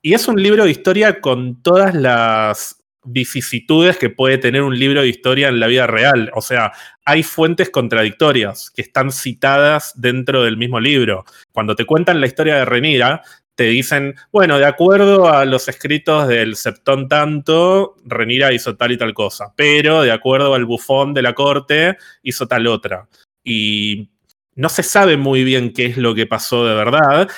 Y 0.00 0.14
es 0.14 0.28
un 0.28 0.40
libro 0.42 0.64
de 0.64 0.70
historia 0.70 1.20
con 1.20 1.62
todas 1.62 1.94
las 1.94 2.78
vicisitudes 3.04 3.96
que 3.96 4.10
puede 4.10 4.38
tener 4.38 4.62
un 4.62 4.78
libro 4.78 5.00
de 5.00 5.08
historia 5.08 5.48
en 5.48 5.60
la 5.60 5.66
vida 5.66 5.86
real. 5.86 6.30
O 6.34 6.40
sea, 6.40 6.72
hay 7.04 7.22
fuentes 7.22 7.70
contradictorias 7.70 8.70
que 8.70 8.82
están 8.82 9.12
citadas 9.12 9.92
dentro 9.96 10.44
del 10.44 10.56
mismo 10.56 10.78
libro. 10.80 11.24
Cuando 11.52 11.74
te 11.74 11.86
cuentan 11.86 12.20
la 12.20 12.26
historia 12.26 12.56
de 12.56 12.64
Renira, 12.64 13.22
te 13.58 13.64
dicen, 13.64 14.14
bueno, 14.30 14.56
de 14.56 14.66
acuerdo 14.66 15.28
a 15.28 15.44
los 15.44 15.66
escritos 15.66 16.28
del 16.28 16.54
Septón 16.54 17.08
tanto, 17.08 17.96
Renira 18.04 18.52
hizo 18.52 18.76
tal 18.76 18.92
y 18.92 18.96
tal 18.96 19.12
cosa, 19.14 19.52
pero 19.56 20.02
de 20.02 20.12
acuerdo 20.12 20.54
al 20.54 20.64
bufón 20.64 21.12
de 21.12 21.22
la 21.22 21.34
corte, 21.34 21.96
hizo 22.22 22.46
tal 22.46 22.68
otra. 22.68 23.08
Y 23.42 24.10
no 24.54 24.68
se 24.68 24.84
sabe 24.84 25.16
muy 25.16 25.42
bien 25.42 25.72
qué 25.72 25.86
es 25.86 25.96
lo 25.96 26.14
que 26.14 26.24
pasó 26.24 26.64
de 26.64 26.76
verdad, 26.76 27.28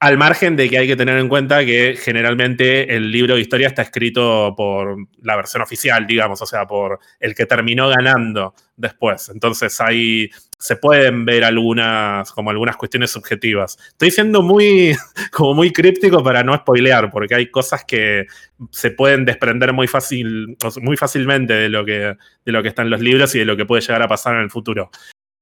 al 0.00 0.16
margen 0.16 0.54
de 0.54 0.68
que 0.68 0.78
hay 0.78 0.86
que 0.86 0.96
tener 0.96 1.18
en 1.18 1.28
cuenta 1.28 1.64
que 1.64 1.96
generalmente 2.00 2.94
el 2.94 3.10
libro 3.10 3.34
de 3.34 3.40
historia 3.40 3.66
está 3.66 3.82
escrito 3.82 4.54
por 4.56 4.96
la 5.22 5.34
versión 5.34 5.62
oficial, 5.62 6.06
digamos, 6.06 6.40
o 6.40 6.46
sea, 6.46 6.66
por 6.66 7.00
el 7.18 7.34
que 7.34 7.46
terminó 7.46 7.88
ganando 7.88 8.54
después. 8.76 9.28
Entonces 9.28 9.80
ahí 9.80 10.30
se 10.56 10.76
pueden 10.76 11.24
ver 11.24 11.42
algunas, 11.42 12.30
como 12.30 12.50
algunas 12.50 12.76
cuestiones 12.76 13.10
subjetivas. 13.10 13.76
Estoy 13.88 14.12
siendo 14.12 14.42
muy, 14.42 14.94
como 15.32 15.54
muy 15.54 15.72
críptico 15.72 16.22
para 16.22 16.44
no 16.44 16.56
spoilear, 16.56 17.10
porque 17.10 17.34
hay 17.34 17.50
cosas 17.50 17.84
que 17.84 18.26
se 18.70 18.92
pueden 18.92 19.24
desprender 19.24 19.72
muy 19.72 19.88
fácil, 19.88 20.56
muy 20.80 20.96
fácilmente 20.96 21.54
de 21.54 21.68
lo 21.68 21.84
que, 21.84 22.16
de 22.44 22.52
lo 22.52 22.62
que 22.62 22.68
está 22.68 22.82
en 22.82 22.90
los 22.90 23.00
libros 23.00 23.34
y 23.34 23.40
de 23.40 23.44
lo 23.44 23.56
que 23.56 23.66
puede 23.66 23.82
llegar 23.82 24.02
a 24.02 24.08
pasar 24.08 24.36
en 24.36 24.42
el 24.42 24.50
futuro. 24.50 24.90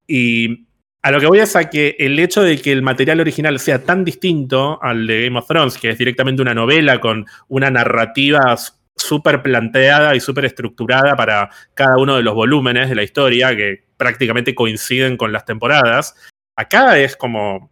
Y 0.07 0.67
a 1.07 1.13
lo 1.13 1.21
que 1.21 1.27
voy 1.29 1.39
es 1.39 1.55
a 1.55 1.71
que 1.71 1.95
el 2.01 2.19
hecho 2.19 2.43
de 2.43 2.61
que 2.61 2.73
el 2.73 2.83
material 2.83 3.21
original 3.21 3.61
sea 3.61 3.85
tan 3.85 4.05
distinto 4.05 4.83
al 4.83 5.07
de 5.07 5.23
Game 5.23 5.39
of 5.39 5.47
Thrones, 5.47 5.79
que 5.79 5.91
es 5.91 5.99
directamente 5.99 6.43
una 6.43 6.53
novela 6.53 7.01
con 7.01 7.27
una 7.47 7.71
narrativa 7.71 8.57
súper 8.97 9.41
planteada 9.41 10.17
y 10.17 10.21
súper 10.21 10.47
estructurada 10.47 11.15
para 11.15 11.49
cada 11.75 11.97
uno 11.97 12.17
de 12.17 12.25
los 12.25 12.35
volúmenes 12.35 12.89
de 12.89 12.97
la 12.97 13.05
historia, 13.05 13.55
que 13.55 13.85
prácticamente 13.97 14.57
coinciden 14.57 15.17
con 15.17 15.31
las 15.31 15.45
temporadas, 15.45 16.17
acá 16.57 16.99
es 16.99 17.17
como 17.17 17.71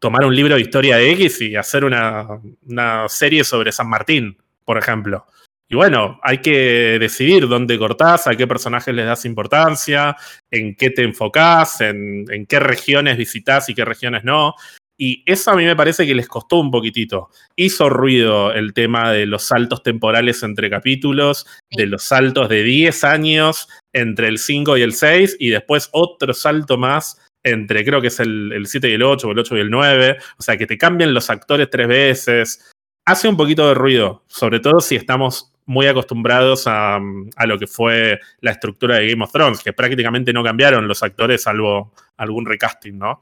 tomar 0.00 0.24
un 0.24 0.34
libro 0.34 0.56
de 0.56 0.62
historia 0.62 0.96
de 0.96 1.12
X 1.12 1.42
y 1.42 1.54
hacer 1.54 1.84
una, 1.84 2.26
una 2.66 3.08
serie 3.08 3.44
sobre 3.44 3.70
San 3.70 3.88
Martín, 3.88 4.38
por 4.64 4.76
ejemplo. 4.76 5.24
Y 5.68 5.74
bueno, 5.74 6.20
hay 6.22 6.38
que 6.38 6.96
decidir 7.00 7.48
dónde 7.48 7.78
cortás, 7.78 8.26
a 8.26 8.36
qué 8.36 8.46
personajes 8.46 8.94
les 8.94 9.06
das 9.06 9.24
importancia, 9.24 10.16
en 10.50 10.76
qué 10.76 10.90
te 10.90 11.02
enfocás, 11.02 11.80
en, 11.80 12.24
en, 12.30 12.46
qué 12.46 12.60
regiones 12.60 13.16
visitas 13.16 13.68
y 13.68 13.74
qué 13.74 13.84
regiones 13.84 14.22
no. 14.22 14.54
Y 14.98 15.24
eso 15.26 15.50
a 15.50 15.56
mí 15.56 15.64
me 15.64 15.76
parece 15.76 16.06
que 16.06 16.14
les 16.14 16.28
costó 16.28 16.56
un 16.58 16.70
poquitito. 16.70 17.28
Hizo 17.54 17.90
ruido 17.90 18.52
el 18.52 18.72
tema 18.72 19.12
de 19.12 19.26
los 19.26 19.42
saltos 19.42 19.82
temporales 19.82 20.42
entre 20.42 20.70
capítulos, 20.70 21.46
de 21.70 21.86
los 21.86 22.04
saltos 22.04 22.48
de 22.48 22.62
10 22.62 23.04
años 23.04 23.68
entre 23.92 24.28
el 24.28 24.38
5 24.38 24.78
y 24.78 24.82
el 24.82 24.94
6, 24.94 25.36
y 25.38 25.50
después 25.50 25.90
otro 25.92 26.32
salto 26.32 26.78
más 26.78 27.20
entre 27.44 27.84
creo 27.84 28.00
que 28.00 28.08
es 28.08 28.18
el, 28.18 28.52
el 28.52 28.66
7 28.66 28.90
y 28.90 28.94
el 28.94 29.02
8, 29.02 29.28
o 29.28 29.32
el 29.32 29.38
8 29.38 29.56
y 29.56 29.60
el 29.60 29.70
9. 29.70 30.16
O 30.38 30.42
sea, 30.42 30.56
que 30.56 30.66
te 30.66 30.78
cambian 30.78 31.12
los 31.12 31.28
actores 31.28 31.68
tres 31.70 31.88
veces. 31.88 32.72
Hace 33.04 33.28
un 33.28 33.36
poquito 33.36 33.68
de 33.68 33.74
ruido, 33.74 34.24
sobre 34.26 34.60
todo 34.60 34.80
si 34.80 34.96
estamos 34.96 35.52
muy 35.66 35.86
acostumbrados 35.86 36.66
a, 36.66 36.96
a, 36.96 37.46
lo 37.46 37.58
que 37.58 37.66
fue 37.66 38.18
la 38.40 38.52
estructura 38.52 38.96
de 38.96 39.10
Game 39.10 39.24
of 39.24 39.32
Thrones, 39.32 39.62
que 39.62 39.72
prácticamente 39.72 40.32
no 40.32 40.42
cambiaron 40.42 40.86
los 40.86 41.02
actores 41.02 41.42
salvo 41.42 41.92
algún 42.16 42.46
recasting, 42.46 42.98
¿no? 42.98 43.20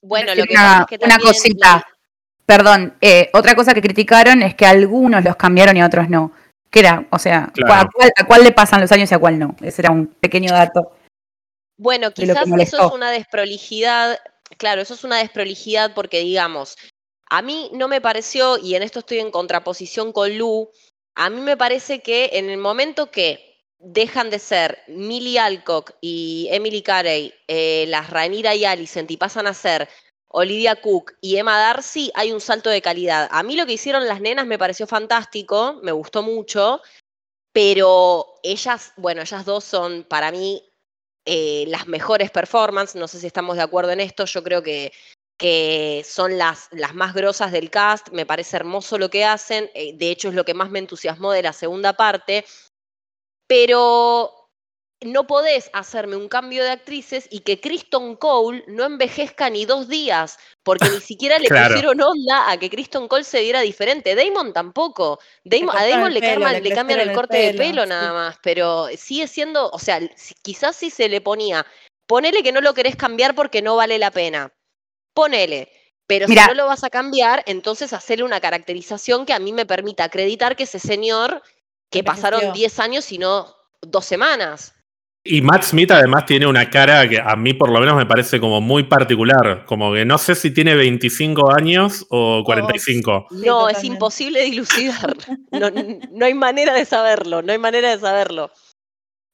Bueno, 0.00 0.34
lo 0.34 0.44
que 0.44 0.52
una, 0.52 0.62
pasa 0.62 0.86
es 0.90 0.98
que 0.98 1.04
una 1.04 1.18
cosita. 1.18 1.86
Perdón, 2.46 2.94
eh, 3.00 3.28
otra 3.34 3.54
cosa 3.54 3.74
que 3.74 3.82
criticaron 3.82 4.42
es 4.42 4.54
que 4.54 4.64
algunos 4.64 5.22
los 5.22 5.36
cambiaron 5.36 5.76
y 5.76 5.82
otros 5.82 6.08
no. 6.08 6.32
¿Qué 6.70 6.80
era? 6.80 7.06
O 7.10 7.18
sea, 7.18 7.50
Claro. 7.52 7.74
¿a, 7.74 7.88
cuál, 7.92 8.12
a 8.16 8.24
cuál 8.24 8.44
le 8.44 8.52
pasan 8.52 8.80
los 8.80 8.92
años 8.92 9.10
y 9.10 9.14
a 9.14 9.18
cuál 9.18 9.38
no? 9.38 9.56
Ese 9.60 9.82
era 9.82 9.90
un 9.90 10.06
pequeño 10.06 10.52
dato. 10.52 10.92
Bueno, 11.76 12.10
que 12.12 12.22
quizás 12.22 12.46
eso 12.46 12.86
es 12.86 12.92
una 12.92 13.10
desprolijidad, 13.10 14.18
claro, 14.56 14.80
eso 14.80 14.94
es 14.94 15.04
una 15.04 15.18
desprolijidad 15.18 15.94
porque 15.94 16.20
digamos, 16.20 16.76
a 17.30 17.40
mí 17.42 17.70
no 17.72 17.86
me 17.86 18.00
pareció, 18.00 18.58
y 18.58 18.74
en 18.74 18.82
esto 18.82 18.98
estoy 18.98 19.18
en 19.18 19.30
contraposición 19.30 20.12
con 20.12 20.36
Lu, 20.36 20.70
a 21.18 21.30
mí 21.30 21.40
me 21.40 21.56
parece 21.56 22.00
que 22.00 22.30
en 22.34 22.48
el 22.48 22.58
momento 22.58 23.10
que 23.10 23.64
dejan 23.80 24.30
de 24.30 24.38
ser 24.38 24.78
Millie 24.86 25.40
Alcock 25.40 25.92
y 26.00 26.46
Emily 26.52 26.80
Carey, 26.80 27.34
eh, 27.48 27.86
las 27.88 28.10
Rhaenyra 28.10 28.54
y 28.54 28.64
Alicent, 28.64 29.10
y 29.10 29.16
pasan 29.16 29.48
a 29.48 29.54
ser 29.54 29.88
Olivia 30.28 30.80
Cook 30.80 31.14
y 31.20 31.36
Emma 31.36 31.58
Darcy, 31.58 32.12
hay 32.14 32.30
un 32.30 32.40
salto 32.40 32.70
de 32.70 32.82
calidad. 32.82 33.28
A 33.32 33.42
mí 33.42 33.56
lo 33.56 33.66
que 33.66 33.72
hicieron 33.72 34.06
las 34.06 34.20
nenas 34.20 34.46
me 34.46 34.58
pareció 34.58 34.86
fantástico, 34.86 35.80
me 35.82 35.90
gustó 35.90 36.22
mucho, 36.22 36.82
pero 37.52 38.38
ellas, 38.44 38.92
bueno, 38.96 39.22
ellas 39.22 39.44
dos 39.44 39.64
son 39.64 40.04
para 40.04 40.30
mí 40.30 40.62
eh, 41.24 41.64
las 41.66 41.88
mejores 41.88 42.30
performances, 42.30 42.94
no 42.94 43.08
sé 43.08 43.18
si 43.18 43.26
estamos 43.26 43.56
de 43.56 43.62
acuerdo 43.62 43.90
en 43.90 44.00
esto, 44.00 44.24
yo 44.24 44.44
creo 44.44 44.62
que 44.62 44.92
que 45.38 46.04
son 46.04 46.36
las, 46.36 46.68
las 46.72 46.94
más 46.94 47.14
grosas 47.14 47.52
del 47.52 47.70
cast, 47.70 48.08
me 48.10 48.26
parece 48.26 48.56
hermoso 48.56 48.98
lo 48.98 49.08
que 49.08 49.24
hacen, 49.24 49.70
eh, 49.74 49.92
de 49.94 50.10
hecho 50.10 50.28
es 50.28 50.34
lo 50.34 50.44
que 50.44 50.52
más 50.52 50.68
me 50.70 50.80
entusiasmó 50.80 51.30
de 51.32 51.42
la 51.42 51.52
segunda 51.52 51.92
parte, 51.92 52.44
pero 53.46 54.34
no 55.00 55.28
podés 55.28 55.70
hacerme 55.72 56.16
un 56.16 56.28
cambio 56.28 56.64
de 56.64 56.70
actrices 56.70 57.28
y 57.30 57.40
que 57.40 57.60
Kristen 57.60 58.16
Cole 58.16 58.64
no 58.66 58.84
envejezca 58.84 59.48
ni 59.48 59.64
dos 59.64 59.88
días, 59.88 60.38
porque 60.64 60.88
ni 60.90 61.00
siquiera 61.00 61.38
le 61.38 61.48
Claro. 61.48 61.74
pusieron 61.74 62.00
onda 62.02 62.50
a 62.50 62.58
que 62.58 62.68
Kristen 62.68 63.06
Cole 63.06 63.22
se 63.24 63.40
viera 63.40 63.60
diferente. 63.60 64.16
Damon 64.16 64.52
tampoco. 64.52 65.20
Damon- 65.44 65.76
a 65.76 65.86
Damon 65.86 66.08
el 66.08 66.14
le, 66.14 66.20
pelo, 66.20 66.48
le 66.48 66.60
le 66.60 66.74
cambian 66.74 67.00
el 67.00 67.12
corte 67.12 67.36
de 67.36 67.54
pelo, 67.54 67.82
sí. 67.84 67.88
nada 67.88 68.12
más, 68.12 68.38
pero 68.42 68.88
sigue 68.96 69.28
siendo, 69.28 69.70
o 69.70 69.78
sea, 69.78 70.00
quizás 70.42 70.74
si 70.74 70.90
se 70.90 71.08
le 71.08 71.20
ponía, 71.20 71.64
ponele 72.08 72.42
que 72.42 72.50
no 72.52 72.60
lo 72.60 72.74
querés 72.74 72.96
cambiar 72.96 73.36
porque 73.36 73.62
no 73.62 73.76
vale 73.76 73.98
la 73.98 74.10
pena. 74.10 74.52
Ponele. 75.18 75.68
Pero 76.06 76.26
si 76.26 76.34
no 76.34 76.54
lo 76.54 76.66
vas 76.66 76.84
a 76.84 76.90
cambiar, 76.90 77.42
entonces 77.46 77.92
hacerle 77.92 78.24
una 78.24 78.40
caracterización 78.40 79.26
que 79.26 79.34
a 79.34 79.38
mí 79.38 79.52
me 79.52 79.66
permita 79.66 80.04
acreditar 80.04 80.56
que 80.56 80.62
ese 80.62 80.78
señor, 80.78 81.42
que 81.90 82.04
pasaron 82.04 82.40
Envejeció. 82.40 82.60
10 82.60 82.78
años 82.80 83.12
y 83.12 83.18
no 83.18 83.46
dos 83.82 84.06
semanas. 84.06 84.74
Y 85.24 85.42
Matt 85.42 85.64
Smith 85.64 85.90
además 85.90 86.24
tiene 86.24 86.46
una 86.46 86.70
cara 86.70 87.06
que 87.08 87.20
a 87.20 87.36
mí 87.36 87.52
por 87.52 87.70
lo 87.70 87.80
menos 87.80 87.96
me 87.96 88.06
parece 88.06 88.40
como 88.40 88.60
muy 88.60 88.84
particular. 88.84 89.64
Como 89.66 89.92
que 89.92 90.04
no 90.04 90.16
sé 90.16 90.34
si 90.34 90.52
tiene 90.52 90.74
25 90.74 91.52
años 91.52 92.06
o 92.08 92.42
45. 92.44 93.26
Sí, 93.28 93.36
no, 93.44 93.68
es 93.68 93.84
imposible 93.84 94.42
dilucidar. 94.44 95.16
No, 95.50 95.70
no 95.70 96.26
hay 96.26 96.34
manera 96.34 96.72
de 96.74 96.84
saberlo, 96.84 97.42
no 97.42 97.52
hay 97.52 97.58
manera 97.58 97.90
de 97.90 97.98
saberlo. 97.98 98.50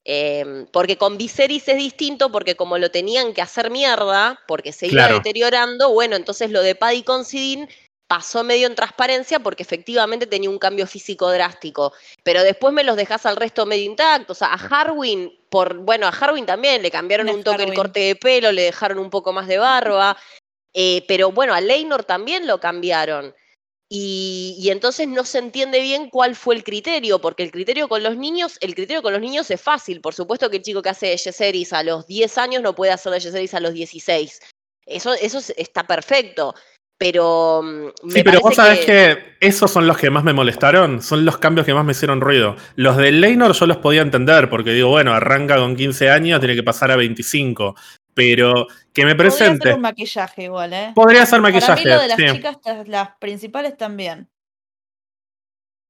Eh, 0.07 0.65
porque 0.71 0.97
con 0.97 1.17
Viserys 1.17 1.67
es 1.67 1.77
distinto, 1.77 2.31
porque 2.31 2.55
como 2.55 2.77
lo 2.77 2.91
tenían 2.91 3.33
que 3.33 3.41
hacer 3.41 3.71
mierda, 3.71 4.39
porque 4.47 4.71
se 4.71 4.85
iba 4.85 5.05
Claro. 5.07 5.15
deteriorando, 5.15 5.89
bueno, 5.91 6.15
entonces 6.15 6.51
lo 6.51 6.61
de 6.61 6.75
Paddy 6.75 7.01
Considine 7.01 7.67
pasó 8.07 8.43
medio 8.43 8.67
en 8.67 8.75
transparencia 8.75 9.39
porque 9.39 9.63
efectivamente 9.63 10.27
tenía 10.27 10.51
un 10.51 10.59
cambio 10.59 10.85
físico 10.85 11.31
drástico. 11.31 11.91
Pero 12.21 12.43
después 12.43 12.71
me 12.71 12.83
los 12.83 12.97
dejas 12.97 13.25
al 13.25 13.35
resto 13.35 13.65
medio 13.65 13.83
intactos. 13.85 14.37
O 14.37 14.39
sea, 14.39 14.53
a 14.53 14.57
Harwin, 14.57 15.33
por, 15.49 15.77
bueno, 15.77 16.05
a 16.05 16.11
Harwin 16.11 16.45
también 16.45 16.83
le 16.83 16.91
cambiaron 16.91 17.25
¿Quién 17.25 17.39
es 17.39 17.39
un 17.39 17.43
toque 17.43 17.63
el 17.63 17.69
Harwin? 17.69 17.75
corte 17.75 17.99
de 18.01 18.15
pelo, 18.15 18.51
le 18.51 18.61
dejaron 18.61 18.99
un 18.99 19.09
poco 19.09 19.33
más 19.33 19.47
de 19.47 19.57
barba. 19.57 20.15
eh, 20.77 21.03
pero 21.07 21.31
bueno, 21.31 21.55
a 21.55 21.61
Leinor 21.61 22.03
también 22.03 22.45
lo 22.45 22.59
cambiaron. 22.59 23.33
Y, 23.89 24.55
y 24.59 24.69
entonces 24.71 25.07
no 25.07 25.23
se 25.25 25.37
entiende 25.37 25.79
bien 25.79 26.09
cuál 26.09 26.35
fue 26.35 26.55
el 26.55 26.63
criterio, 26.63 27.19
porque 27.19 27.43
el 27.43 27.51
criterio 27.51 27.87
con 27.87 28.01
los 28.01 28.17
niños, 28.17 28.57
el 28.61 28.73
criterio 28.73 29.03
con 29.03 29.13
los 29.13 29.21
niños 29.21 29.49
es 29.51 29.61
fácil. 29.61 30.01
Por 30.01 30.13
supuesto 30.15 30.49
que 30.49 30.57
el 30.57 30.63
chico 30.63 30.81
que 30.81 30.89
hace 30.89 31.07
de 31.07 31.17
Yeseris 31.17 31.71
a 31.71 31.83
los 31.83 32.07
10 32.07 32.37
años 32.37 32.63
no 32.63 32.73
puede 32.73 32.91
hacer 32.91 33.11
de 33.11 33.19
Yeseris 33.19 33.53
a 33.53 33.59
los 33.59 33.73
16. 33.73 34.39
Eso, 34.87 35.13
eso 35.13 35.37
es- 35.37 35.53
está 35.57 35.83
perfecto. 35.85 36.55
Pero 36.97 37.61
mm, 37.61 37.85
me 38.03 38.11
Sí, 38.13 38.23
pero 38.23 38.39
vos 38.39 38.55
sabés 38.55 38.85
que... 38.85 39.35
esos 39.41 39.69
son 39.69 39.85
los 39.85 39.97
que 39.97 40.09
más 40.09 40.23
me 40.23 40.33
molestaron, 40.33 41.01
son 41.01 41.25
los 41.25 41.37
cambios 41.37 41.65
que 41.65 41.73
más 41.73 41.83
me 41.85 41.91
hicieron 41.91 42.21
ruido. 42.21 42.55
Los 42.75 42.95
de 42.97 43.11
Leinor 43.11 43.53
yo 43.53 43.65
los 43.67 43.77
podía 43.77 44.01
entender, 44.01 44.49
porque 44.49 44.71
digo, 44.71 44.89
bueno, 44.89 45.13
arranca 45.13 45.57
con 45.57 45.75
15 45.75 46.09
años, 46.09 46.39
tiene 46.39 46.55
que 46.55 46.63
pasar 46.63 46.91
a 46.91 46.95
25. 46.95 47.75
Pero 48.15 48.65
que 48.93 49.05
me 49.05 49.13
Podría 49.13 49.29
presente. 49.29 49.67
ser 49.67 49.75
un 49.75 49.81
maquillaje 49.81 50.43
igual, 50.45 50.73
¿eh? 50.73 50.91
Podría 50.95 51.25
ser 51.25 51.41
Para 51.41 51.53
maquillaje. 51.53 51.83
mí 51.83 51.89
lo 51.91 52.01
de 52.01 52.07
las 52.07 52.17
sí. 52.17 52.25
chicas, 52.31 52.57
las- 52.65 52.87
las 52.87 53.09
principales 53.19 53.77
también. 53.77 54.29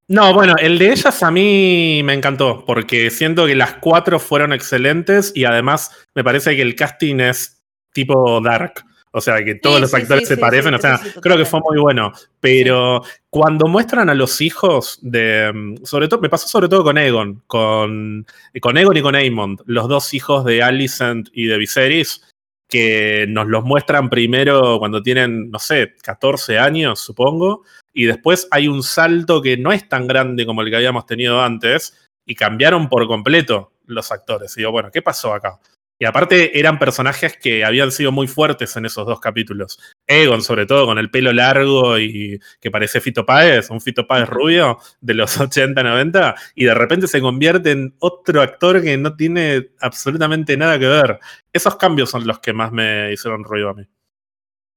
No, 0.07 0.33
bueno, 0.33 0.55
el 0.59 0.77
de 0.77 0.91
ellas 0.91 1.23
a 1.23 1.31
mí 1.31 2.01
me 2.03 2.13
encantó, 2.13 2.63
porque 2.65 3.09
siento 3.09 3.47
que 3.47 3.55
las 3.55 3.75
cuatro 3.75 4.19
fueron 4.19 4.53
excelentes 4.53 5.31
y 5.35 5.45
además 5.45 5.91
me 6.13 6.23
parece 6.23 6.55
que 6.55 6.61
el 6.61 6.75
casting 6.75 7.19
es 7.21 7.63
tipo 7.91 8.39
dark. 8.41 8.83
O 9.17 9.21
sea, 9.21 9.41
que 9.45 9.55
todos 9.55 9.77
Sí, 9.77 9.81
los 9.81 9.91
sí, 9.91 9.95
actores 9.95 10.27
sí, 10.27 10.35
se 10.35 10.37
parecen, 10.37 10.73
o 10.73 10.77
sea, 10.77 10.99
creo 11.21 11.37
que 11.37 11.45
fue 11.45 11.61
muy 11.61 11.79
bueno. 11.79 12.11
Pero 12.41 13.01
cuando 13.29 13.65
muestran 13.65 14.09
a 14.09 14.13
los 14.13 14.41
hijos 14.41 14.99
de. 15.01 15.53
mm, 15.53 15.85
Sobre 15.85 16.09
todo, 16.09 16.19
me 16.19 16.29
pasó 16.29 16.49
sobre 16.49 16.67
todo 16.67 16.83
con 16.83 16.97
Egon, 16.97 17.41
con, 17.47 18.25
con 18.59 18.77
Egon 18.77 18.97
y 18.97 19.01
con 19.01 19.15
Aemond, 19.15 19.61
los 19.67 19.87
dos 19.87 20.13
hijos 20.13 20.43
de 20.43 20.61
Alicent 20.61 21.29
y 21.31 21.45
de 21.47 21.57
Viserys, 21.57 22.25
que 22.67 23.25
nos 23.29 23.47
los 23.47 23.63
muestran 23.63 24.09
primero 24.09 24.79
cuando 24.79 25.01
tienen, 25.01 25.49
no 25.49 25.59
sé, 25.59 25.93
14 26.03 26.59
años, 26.59 26.99
supongo, 26.99 27.63
y 27.93 28.03
después 28.07 28.49
hay 28.51 28.67
un 28.67 28.83
salto 28.83 29.41
que 29.41 29.55
no 29.55 29.71
es 29.71 29.87
tan 29.87 30.07
grande 30.07 30.45
como 30.45 30.61
el 30.61 30.69
que 30.69 30.75
habíamos 30.75 31.05
tenido 31.05 31.41
antes, 31.41 32.09
y 32.25 32.35
cambiaron 32.35 32.89
por 32.89 33.07
completo 33.07 33.71
los 33.85 34.11
actores. 34.11 34.57
Y 34.57 34.61
digo, 34.61 34.71
bueno, 34.71 34.89
¿qué 34.91 35.01
pasó 35.01 35.33
acá? 35.33 35.57
Y 35.97 36.05
aparte 36.05 36.59
eran 36.59 36.77
personajes 36.77 37.37
que 37.37 37.63
habían 37.63 37.89
sido 37.89 38.11
muy 38.11 38.27
fuertes 38.27 38.75
en 38.75 38.85
esos 38.85 39.05
dos 39.07 39.21
capítulos. 39.21 39.79
Egon, 40.05 40.41
sobre 40.41 40.65
todo, 40.65 40.85
con 40.85 40.97
el 40.97 41.09
pelo 41.09 41.31
largo 41.31 41.97
y 41.97 42.37
que 42.59 42.69
parece 42.69 42.99
Fito 42.99 43.25
Páez, 43.25 43.69
un 43.69 43.79
Fito 43.79 44.05
Páez 44.05 44.27
rubio 44.27 44.77
de 44.99 45.13
los 45.13 45.37
80, 45.39 45.81
90, 45.81 46.35
y 46.55 46.65
de 46.65 46.73
repente 46.73 47.07
se 47.07 47.21
convierte 47.21 47.71
en 47.71 47.95
otro 47.99 48.41
actor 48.41 48.81
que 48.81 48.97
no 48.97 49.15
tiene 49.15 49.69
absolutamente 49.79 50.57
nada 50.57 50.77
que 50.77 50.87
ver. 50.87 51.19
Esos 51.53 51.77
cambios 51.77 52.09
son 52.09 52.27
los 52.27 52.39
que 52.39 52.51
más 52.51 52.73
me 52.73 53.13
hicieron 53.13 53.43
ruido 53.45 53.69
a 53.69 53.73
mí. 53.73 53.87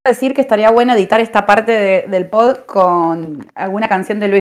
decir 0.07 0.33
que 0.35 0.41
estaría 0.41 0.71
bueno 0.71 0.95
editar 0.95 1.21
esta 1.21 1.45
parte 1.45 1.73
de- 1.73 2.05
del 2.09 2.31
pod 2.31 2.59
con 2.65 3.45
alguna 3.55 3.89
canción 3.89 4.19
de 4.21 4.29
Luis 4.29 4.41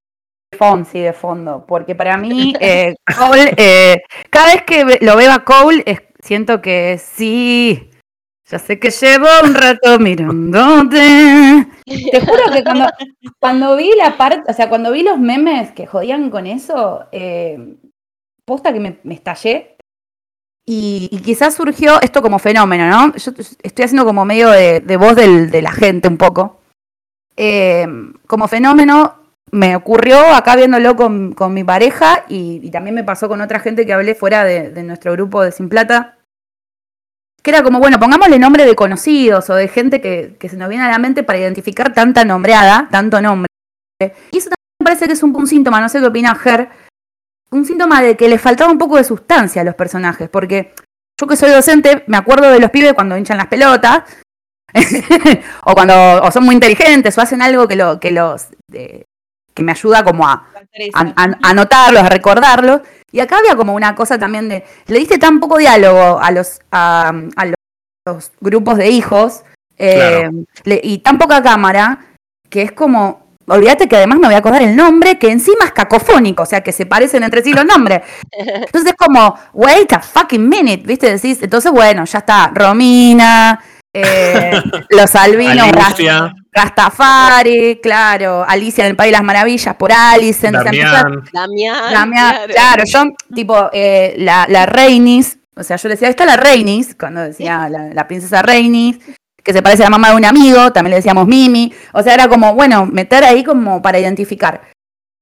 Fonsi 0.58 1.00
de 1.02 1.12
fondo, 1.14 1.66
porque 1.68 1.94
para 1.94 2.16
mí 2.18 2.54
eh, 2.62 2.96
Cole, 3.18 3.54
eh, 3.58 4.02
cada 4.30 4.54
vez 4.54 4.64
que 4.64 5.00
lo 5.02 5.18
veo 5.18 5.32
a 5.32 5.44
Cole 5.44 5.84
es- 5.86 6.02
siento 6.28 6.62
que 6.62 7.00
sí, 7.02 7.90
ya 8.50 8.60
sé 8.60 8.80
que 8.80 8.90
llevo 8.90 9.28
un 9.44 9.54
rato 9.54 9.98
mirándote. 9.98 11.68
Te 11.86 12.22
juro 12.22 12.52
que 12.54 12.64
cuando, 12.64 12.86
cuando 13.40 13.76
vi 13.78 13.92
la 13.98 14.18
parte, 14.18 14.52
o 14.52 14.54
sea, 14.54 14.68
cuando 14.68 14.92
vi 14.92 15.04
los 15.04 15.18
memes 15.18 15.72
que 15.72 15.88
jodían 15.88 16.30
con 16.30 16.46
eso, 16.46 17.06
eh, 17.14 17.76
posta 18.46 18.74
que 18.74 18.80
me, 18.82 19.00
me 19.04 19.14
estallé. 19.14 19.78
Y, 20.66 21.22
quizás 21.24 21.56
surgió 21.56 22.02
esto 22.02 22.22
como 22.22 22.40
fenómeno, 22.40 22.90
¿no? 22.90 23.16
Yo 23.16 23.32
estoy 23.64 23.86
haciendo 23.86 24.04
como 24.04 24.26
medio 24.26 24.50
de, 24.50 24.98
voz 24.98 25.16
de 25.16 25.62
la 25.62 25.72
gente 25.72 26.10
un 26.10 26.18
poco. 26.18 26.60
Eh, 27.38 27.88
como 28.28 28.50
fenómeno, 28.50 29.16
me 29.52 29.78
ocurrió 29.78 30.20
acá 30.34 30.58
viéndolo 30.58 30.98
con, 30.98 31.54
mi 31.54 31.64
pareja 31.64 32.26
y, 32.28 32.70
también 32.70 32.96
me 32.96 33.06
pasó 33.06 33.30
con 33.30 33.40
otra 33.40 33.60
gente 33.60 33.86
que 33.86 33.94
hablé 33.94 34.14
fuera 34.14 34.44
de 34.44 34.84
nuestro 34.84 35.14
grupo 35.14 35.42
de 35.42 35.54
Sin 35.54 35.70
Plata. 35.70 36.17
Que 37.48 37.52
era 37.52 37.64
como, 37.64 37.80
bueno, 37.80 37.98
pongámosle 37.98 38.40
nombre 38.40 38.66
de 38.66 38.76
conocidos 38.76 39.50
o 39.50 39.56
de 39.56 39.70
gente 39.70 40.02
que, 40.02 40.36
que 40.38 40.50
se 40.50 40.58
nos 40.58 40.68
viene 40.68 40.84
a 40.84 40.90
la 40.92 40.98
mente 41.00 41.24
para 41.24 41.40
identificar 41.40 41.94
tanta 41.94 42.26
nombreada, 42.26 42.90
tanto 42.92 43.22
nombre. 43.22 43.48
Y 44.02 44.38
eso 44.40 44.50
también 44.50 44.76
me 44.82 44.84
parece 44.84 45.08
que 45.08 45.14
es 45.14 45.24
un, 45.24 45.34
un 45.34 45.48
síntoma, 45.48 45.80
no 45.80 45.88
sé 45.88 46.02
qué 46.02 46.08
opina 46.08 46.36
Ger, 46.36 46.68
un 47.52 47.64
síntoma 47.64 48.02
de 48.02 48.18
que 48.18 48.28
le 48.28 48.38
faltaba 48.38 48.70
un 48.70 48.78
poco 48.78 48.98
de 48.98 49.06
sustancia 49.06 49.62
a 49.62 49.64
los 49.64 49.76
personajes, 49.76 50.28
porque 50.30 50.74
yo 51.18 51.26
que 51.26 51.38
soy 51.38 51.52
docente 51.52 52.04
me 52.08 52.18
acuerdo 52.18 52.52
de 52.52 52.60
los 52.60 52.70
pibes 52.70 52.92
cuando 52.94 53.18
hinchan 53.18 53.38
las 53.38 53.48
pelotas, 53.48 54.04
o 55.64 55.74
cuando 55.74 56.22
o 56.24 56.30
son 56.32 56.44
muy 56.44 56.54
inteligentes, 56.56 57.18
o 57.18 57.22
hacen 57.22 57.42
algo 57.42 57.66
que, 57.66 57.78
lo, 57.78 57.98
que 57.98 58.12
los 58.12 58.48
eh, 58.74 59.06
que 59.54 59.64
me 59.64 59.72
ayuda 59.72 60.04
como 60.04 60.28
a, 60.28 60.50
a, 60.94 61.00
a- 61.02 61.14
a 61.16 61.50
anotarlos, 61.50 62.04
a 62.04 62.10
recordarlos. 62.10 62.82
Y 63.12 63.20
acá 63.20 63.38
había 63.38 63.56
como 63.56 63.74
una 63.74 63.96
cosa 63.96 64.18
también 64.20 64.50
de, 64.50 64.64
le 64.88 65.00
diste 65.00 65.18
tan 65.18 65.40
poco 65.40 65.58
diálogo 65.58 66.20
a 66.22 66.30
los, 66.32 66.60
a, 66.72 67.14
a 67.36 67.46
los, 67.46 67.56
los 68.06 68.32
grupos 68.42 68.78
de 68.78 68.90
hijos 68.90 69.44
eh, 69.78 69.94
Claro. 70.22 70.32
le- 70.64 70.82
y 70.84 70.98
tan 71.00 71.18
poca 71.18 71.42
cámara 71.42 72.00
que 72.50 72.64
es 72.64 72.72
como, 72.72 73.28
olvídate 73.48 73.88
que 73.88 73.96
además 73.96 74.20
me 74.20 74.28
voy 74.28 74.36
a 74.36 74.40
acordar 74.40 74.62
el 74.62 74.76
nombre, 74.76 75.18
que 75.20 75.30
encima 75.32 75.66
es 75.66 75.72
cacofónico, 75.72 76.44
o 76.44 76.46
sea 76.46 76.62
que 76.62 76.72
se 76.72 76.86
parecen 76.86 77.24
entre 77.24 77.44
sí 77.44 77.54
los 77.54 77.64
nombres. 77.66 78.02
Entonces 78.32 78.92
es 78.92 78.96
como, 78.98 79.36
wait 79.54 79.92
a 79.94 80.00
fucking 80.02 80.48
minute, 80.50 80.84
¿viste? 80.86 81.10
Decís, 81.12 81.40
entonces 81.42 81.72
bueno, 81.72 82.04
ya 82.06 82.20
está, 82.20 82.52
Romina, 82.54 83.60
eh, 83.94 84.52
los 84.90 85.16
albinos, 85.16 85.68
Alicia, 85.74 86.34
Rastafari, 86.58 87.80
claro, 87.82 88.46
Alicia 88.48 88.84
en 88.84 88.92
el 88.92 88.96
País 88.96 89.10
de 89.10 89.18
las 89.18 89.24
Maravillas 89.24 89.76
por 89.76 89.92
Alice, 89.92 90.50
Damián. 90.52 91.24
Damián, 91.34 91.94
Damián, 91.94 92.36
claro, 92.48 92.84
yo, 92.86 93.04
tipo, 93.34 93.70
eh, 93.74 94.16
la, 94.18 94.46
la 94.50 94.66
Reinis, 94.66 95.40
o 95.56 95.64
sea, 95.64 95.78
yo 95.78 95.88
le 95.90 95.96
decía, 95.96 96.10
está 96.10 96.26
la 96.26 96.38
Reinis, 96.38 96.96
cuando 96.96 97.22
decía 97.22 97.68
la, 97.70 97.88
la 97.94 98.08
princesa 98.08 98.42
Reinis, 98.42 99.00
que 99.44 99.54
se 99.54 99.62
parece 99.62 99.84
a 99.84 99.86
la 99.86 99.92
mamá 99.92 100.10
de 100.10 100.16
un 100.18 100.26
amigo, 100.26 100.72
también 100.74 100.92
le 100.92 100.96
decíamos 100.98 101.26
Mimi, 101.28 101.74
o 101.94 102.04
sea, 102.04 102.14
era 102.14 102.28
como, 102.28 102.54
bueno, 102.54 102.86
meter 102.86 103.24
ahí 103.24 103.44
como 103.44 103.82
para 103.82 104.00
identificar. 104.00 104.62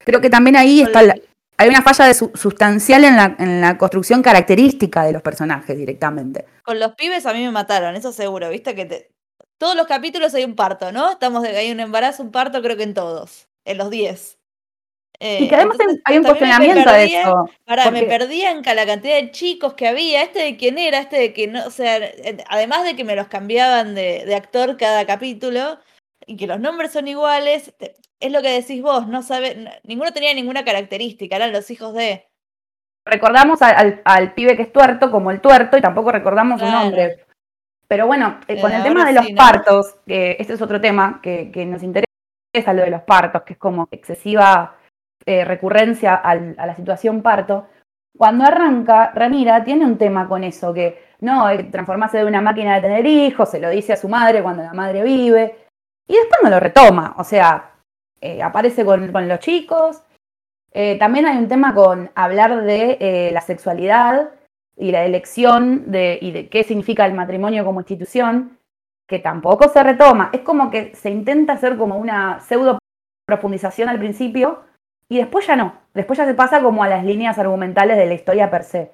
Creo 0.04 0.20
que 0.22 0.30
también 0.30 0.56
ahí 0.56 0.82
está 0.82 1.02
la- 1.04 1.16
hay 1.58 1.70
una 1.70 1.82
falla 1.82 2.06
de 2.06 2.14
su- 2.14 2.32
sustancial 2.34 3.06
en 3.06 3.16
la, 3.16 3.36
en 3.40 3.62
la 3.62 3.78
construcción 3.78 4.22
característica 4.22 5.04
de 5.06 5.14
los 5.14 5.22
personajes 5.22 5.78
directamente. 5.78 6.46
Con 6.64 6.80
los 6.80 6.96
pibes 6.96 7.26
a 7.26 7.34
mí 7.34 7.44
me 7.44 7.52
mataron, 7.52 7.96
eso 7.96 8.12
seguro, 8.12 8.50
viste 8.50 8.76
que 8.76 8.86
te- 8.86 9.10
todos 9.58 9.76
los 9.76 9.88
capítulos 9.88 10.34
hay 10.34 10.44
un 10.44 10.56
parto, 10.56 10.92
¿no? 10.92 11.12
Estamos 11.12 11.44
de 11.44 11.56
hay 11.58 11.72
un 11.72 11.80
embarazo, 11.80 12.24
un 12.24 12.32
parto, 12.32 12.62
creo 12.62 12.78
que 12.78 12.84
en 12.84 12.94
todos, 12.94 13.48
en 13.66 13.78
los 13.78 13.90
10. 13.90 14.38
Eh, 15.22 15.44
Y 15.44 15.48
que 15.48 15.56
además 15.56 15.78
entonces, 15.80 16.02
hay 16.04 16.18
un 16.18 16.24
me 16.24 16.30
cuestionamiento 16.30 16.92
de 16.92 17.06
eso. 17.06 17.50
Pará, 17.64 17.90
me 17.90 18.00
porque- 18.02 18.18
perdía 18.18 18.52
en 18.52 18.62
ca- 18.64 18.76
la 18.76 18.86
cantidad 18.86 19.16
de 19.16 19.32
chicos 19.32 19.74
que 19.74 19.88
había, 19.88 20.22
este 20.24 20.40
de 20.40 20.58
quién 20.58 20.78
era, 20.78 21.00
este 21.00 21.16
de 21.18 21.32
que 21.34 21.48
no, 21.48 21.66
o 21.66 21.70
sea, 21.72 22.00
además 22.50 22.84
de 22.84 22.98
que 22.98 23.06
me 23.06 23.16
los 23.16 23.28
cambiaban 23.28 23.96
de, 23.96 24.26
de 24.26 24.36
actor 24.36 24.76
cada 24.76 25.06
capítulo 25.06 25.80
y 26.28 26.36
que 26.36 26.48
los 26.48 26.60
nombres 26.60 26.92
son 26.92 27.08
iguales, 27.08 27.74
te- 27.78 27.96
es 28.20 28.32
lo 28.32 28.42
que 28.42 28.50
decís 28.50 28.82
vos, 28.82 29.08
no 29.08 29.24
sabe, 29.24 29.70
ninguno 29.84 30.12
tenía 30.12 30.34
ninguna 30.34 30.66
característica, 30.66 31.38
eran 31.38 31.54
los 31.54 31.72
hijos 31.72 31.94
de. 31.94 32.28
recordamos 33.06 33.62
al, 33.62 33.76
al- 33.76 34.02
al 34.04 34.34
pibe 34.34 34.58
que 34.58 34.64
es 34.64 34.74
tuerto 34.74 35.12
como 35.12 35.32
el 35.32 35.40
tuerto 35.40 35.78
y 35.78 35.82
tampoco 35.82 36.12
recordamos 36.12 36.60
su 36.60 36.66
nombre. 36.66 37.25
Pero 37.88 38.08
bueno, 38.08 38.40
eh, 38.48 38.60
con 38.60 38.72
Eh, 38.72 38.78
el 38.78 38.84
tema 38.84 39.06
de 39.06 39.14
los 39.14 39.26
sí, 39.26 39.34
¿no? 39.34 39.38
partos, 39.38 39.96
que 40.06 40.38
este 40.40 40.54
es 40.54 40.62
otro 40.62 40.82
tema 40.82 41.20
que, 41.22 41.52
que 41.52 41.66
nos 41.66 41.84
interesa, 41.84 42.06
lo 42.74 42.82
de 42.84 42.90
los 42.90 43.02
partos, 43.02 43.44
que 43.44 43.54
es 43.54 43.60
como 43.60 43.88
excesiva 43.92 44.76
eh, 45.26 45.44
recurrencia 45.46 46.16
al- 46.16 46.56
a 46.58 46.66
la 46.66 46.76
situación 46.76 47.22
parto. 47.22 47.68
Cuando 48.18 48.46
arranca, 48.46 49.12
Ranira 49.14 49.64
tiene 49.64 49.86
un 49.86 49.98
tema 49.98 50.28
con 50.28 50.44
eso, 50.44 50.74
que 50.74 51.04
no, 51.22 51.48
transformarse 51.72 52.18
de 52.20 52.26
una 52.26 52.42
máquina 52.42 52.76
de 52.76 52.82
tener 52.82 53.06
hijos, 53.06 53.50
se 53.50 53.60
lo 53.60 53.70
dice 53.70 53.94
a 53.94 53.98
su 53.98 54.08
madre 54.08 54.42
cuando 54.42 54.64
la 54.64 54.74
madre 54.74 55.04
vive, 55.04 55.66
y 56.08 56.14
después 56.16 56.40
no 56.44 56.50
lo 56.50 56.60
retoma, 56.60 57.14
o 57.18 57.24
sea, 57.24 57.72
aparece 58.44 58.86
con, 58.86 59.12
con 59.12 59.28
los 59.28 59.40
chicos. 59.40 60.02
También 61.00 61.26
hay 61.26 61.38
un 61.38 61.48
tema 61.48 61.74
con 61.74 62.10
hablar 62.16 62.62
de 62.64 63.32
la 63.34 63.42
sexualidad 63.42 64.30
y 64.78 64.92
la 64.92 65.06
elección 65.06 65.92
de, 65.92 66.20
y 66.22 66.32
de 66.32 66.50
qué 66.50 66.64
significa 66.64 67.06
el 67.06 67.14
matrimonio 67.14 67.64
como 67.64 67.80
institución, 67.82 68.58
que 69.08 69.20
tampoco 69.20 69.70
se 69.70 69.84
retoma. 69.84 70.30
Es 70.34 70.42
como 70.42 70.70
que 70.72 70.96
se 70.96 71.10
intenta 71.10 71.54
hacer 71.54 71.78
como 71.78 71.98
una 71.98 72.40
pseudo 72.42 72.80
profundización 73.28 73.90
al 73.90 74.00
principio 74.00 74.64
y 75.08 75.18
después 75.18 75.48
ya 75.48 75.56
no. 75.56 75.80
Después 75.94 76.18
ya 76.18 76.26
se 76.26 76.34
pasa 76.34 76.62
como 76.62 76.84
a 76.84 76.90
las 76.90 77.06
líneas 77.06 77.38
argumentales 77.38 77.98
de 77.98 78.06
la 78.06 78.14
historia 78.14 78.50
per 78.52 78.64
se. 78.64 78.92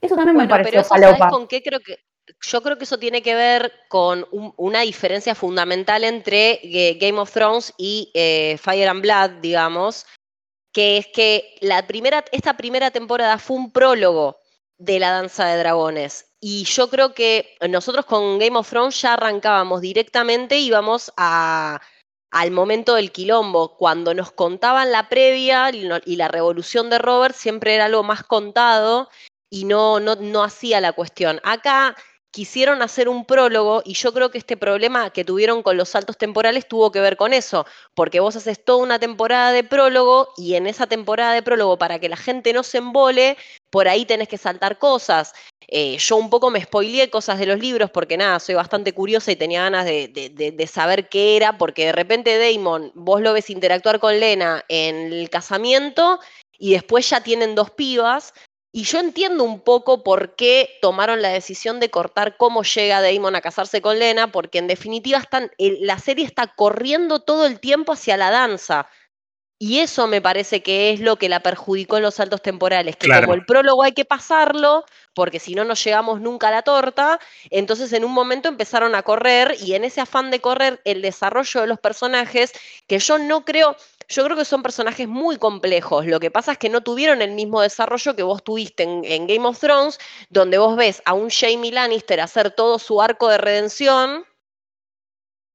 Eso 0.00 0.16
también 0.16 0.36
me 0.36 0.46
Bueno, 0.46 0.50
pero 0.50 0.62
pareció 0.62 0.80
eso, 0.80 0.88
¿sabes 1.18 1.30
con 1.30 1.46
qué 1.46 1.62
creo 1.62 1.80
que? 1.80 1.96
Yo 2.40 2.62
creo 2.62 2.78
que 2.78 2.84
eso 2.84 2.98
tiene 2.98 3.20
que 3.20 3.34
ver 3.34 3.72
con 3.88 4.24
un- 4.30 4.54
una 4.56 4.80
diferencia 4.82 5.34
fundamental 5.34 6.04
entre 6.04 6.60
eh, 6.62 6.96
Game 7.00 7.18
of 7.18 7.32
Thrones 7.32 7.74
y 7.76 8.10
eh, 8.14 8.56
Fire 8.58 8.88
and 8.88 9.02
Blood, 9.02 9.30
digamos, 9.42 10.06
que 10.72 10.98
es 10.98 11.08
que 11.08 11.56
la 11.60 11.86
primera, 11.86 12.24
esta 12.32 12.56
primera 12.56 12.90
temporada 12.92 13.38
fue 13.38 13.56
un 13.56 13.72
prólogo 13.72 14.36
de 14.82 14.98
la 14.98 15.12
danza 15.12 15.46
de 15.46 15.58
dragones. 15.58 16.34
Y 16.40 16.64
yo 16.64 16.90
creo 16.90 17.14
que 17.14 17.56
nosotros 17.68 18.04
con 18.04 18.38
Game 18.40 18.58
of 18.58 18.68
Thrones 18.68 19.00
ya 19.00 19.14
arrancábamos 19.14 19.80
directamente, 19.80 20.58
íbamos 20.58 21.12
a, 21.16 21.80
al 22.32 22.50
momento 22.50 22.96
del 22.96 23.12
quilombo. 23.12 23.76
Cuando 23.76 24.12
nos 24.12 24.32
contaban 24.32 24.90
la 24.90 25.08
previa 25.08 25.70
y, 25.70 26.16
la 26.16 26.28
revolución 26.28 26.90
de 26.90 26.98
Robert, 26.98 27.36
siempre 27.36 27.76
era 27.76 27.84
algo 27.84 28.02
más 28.02 28.24
contado 28.24 29.08
y 29.48 29.66
no, 29.66 30.00
no, 30.00 30.16
no 30.16 30.42
hacía 30.42 30.80
la 30.80 30.92
cuestión. 30.92 31.40
Acá 31.44 31.94
quisieron 32.32 32.82
hacer 32.82 33.08
un 33.08 33.24
prólogo 33.26 33.82
y 33.84 33.94
yo 33.94 34.12
creo 34.12 34.30
que 34.30 34.38
este 34.38 34.56
problema 34.56 35.10
que 35.10 35.24
tuvieron 35.24 35.62
con 35.62 35.76
los 35.76 35.90
saltos 35.90 36.16
temporales 36.16 36.66
tuvo 36.66 36.90
que 36.90 37.00
ver 37.00 37.16
con 37.16 37.32
eso, 37.32 37.66
porque 37.94 38.20
vos 38.20 38.34
haces 38.36 38.64
toda 38.64 38.82
una 38.82 38.98
temporada 38.98 39.52
de 39.52 39.62
prólogo 39.64 40.28
y 40.36 40.54
en 40.54 40.66
esa 40.66 40.86
temporada 40.86 41.34
de 41.34 41.42
prólogo, 41.42 41.78
para 41.78 41.98
que 42.00 42.08
la 42.08 42.16
gente 42.16 42.52
no 42.52 42.62
se 42.62 42.78
embole, 42.78 43.36
por 43.70 43.86
ahí 43.86 44.06
tenés 44.06 44.28
que 44.28 44.38
saltar 44.38 44.78
cosas. 44.78 45.34
Eh, 45.68 45.96
yo 45.98 46.16
un 46.16 46.28
poco 46.30 46.50
me 46.50 46.62
spoileé 46.62 47.08
cosas 47.10 47.38
de 47.38 47.46
los 47.46 47.58
libros 47.58 47.90
porque 47.90 48.16
nada, 48.16 48.40
soy 48.40 48.54
bastante 48.54 48.92
curiosa 48.92 49.30
y 49.32 49.36
tenía 49.36 49.62
ganas 49.62 49.84
de, 49.84 50.08
de- 50.08 50.66
saber 50.66 51.08
qué 51.08 51.36
era, 51.36 51.58
porque 51.58 51.86
de 51.86 51.92
repente 51.92 52.38
Damon, 52.38 52.92
vos 52.94 53.20
lo 53.20 53.32
ves 53.32 53.50
interactuar 53.50 54.00
con 54.00 54.18
Lena 54.18 54.64
en 54.68 55.12
el 55.12 55.28
casamiento 55.30 56.18
y 56.58 56.72
después 56.72 57.08
ya 57.10 57.22
tienen 57.22 57.54
dos 57.54 57.70
pibas. 57.70 58.32
Y 58.74 58.84
yo 58.84 59.00
entiendo 59.00 59.44
un 59.44 59.60
poco 59.60 60.02
por 60.02 60.34
qué 60.34 60.78
tomaron 60.80 61.20
la 61.20 61.28
decisión 61.28 61.78
de 61.78 61.90
cortar 61.90 62.38
cómo 62.38 62.62
llega 62.62 63.02
Damon 63.02 63.36
a 63.36 63.42
casarse 63.42 63.82
con 63.82 63.98
Lena, 63.98 64.32
porque 64.32 64.58
en 64.58 64.66
definitiva 64.66 65.18
están, 65.18 65.50
la 65.58 65.98
serie 65.98 66.24
está 66.24 66.46
corriendo 66.46 67.20
todo 67.20 67.46
el 67.46 67.60
tiempo 67.60 67.92
hacia 67.92 68.16
la 68.16 68.30
danza. 68.30 68.88
Y 69.58 69.78
eso 69.78 70.08
me 70.08 70.20
parece 70.20 70.60
que 70.60 70.90
es 70.90 70.98
lo 70.98 71.16
que 71.16 71.28
la 71.28 71.38
perjudicó 71.38 71.96
en 71.96 72.02
los 72.02 72.16
saltos 72.16 72.42
temporales, 72.42 72.96
que 72.96 73.06
Claro. 73.06 73.26
como 73.26 73.34
el 73.34 73.44
prólogo 73.46 73.84
hay 73.84 73.92
que 73.92 74.04
pasarlo, 74.04 74.84
porque 75.14 75.38
si 75.38 75.54
no 75.54 75.64
no 75.64 75.74
llegamos 75.74 76.20
nunca 76.20 76.48
a 76.48 76.50
la 76.50 76.62
torta, 76.62 77.20
entonces 77.48 77.92
en 77.92 78.04
un 78.04 78.10
momento 78.10 78.48
empezaron 78.48 78.96
a 78.96 79.04
correr 79.04 79.54
y 79.60 79.74
en 79.74 79.84
ese 79.84 80.00
afán 80.00 80.32
de 80.32 80.40
correr 80.40 80.80
el 80.84 81.00
desarrollo 81.00 81.60
de 81.60 81.68
los 81.68 81.78
personajes, 81.78 82.52
que 82.88 82.98
yo 82.98 83.18
no 83.18 83.44
creo, 83.44 83.76
yo 84.12 84.24
creo 84.24 84.36
que 84.36 84.44
son 84.44 84.62
personajes 84.62 85.08
muy 85.08 85.38
complejos, 85.38 86.06
lo 86.06 86.20
que 86.20 86.30
pasa 86.30 86.52
es 86.52 86.58
que 86.58 86.68
no 86.68 86.82
tuvieron 86.82 87.22
el 87.22 87.32
mismo 87.32 87.62
desarrollo 87.62 88.14
que 88.14 88.22
vos 88.22 88.44
tuviste 88.44 88.82
en, 88.82 89.04
en 89.04 89.26
Game 89.26 89.46
of 89.48 89.58
Thrones, 89.58 89.98
donde 90.28 90.58
vos 90.58 90.76
ves 90.76 91.02
a 91.06 91.14
un 91.14 91.30
Jamie 91.30 91.72
Lannister 91.72 92.20
hacer 92.20 92.50
todo 92.50 92.78
su 92.78 93.00
arco 93.00 93.28
de 93.28 93.38
redención, 93.38 94.24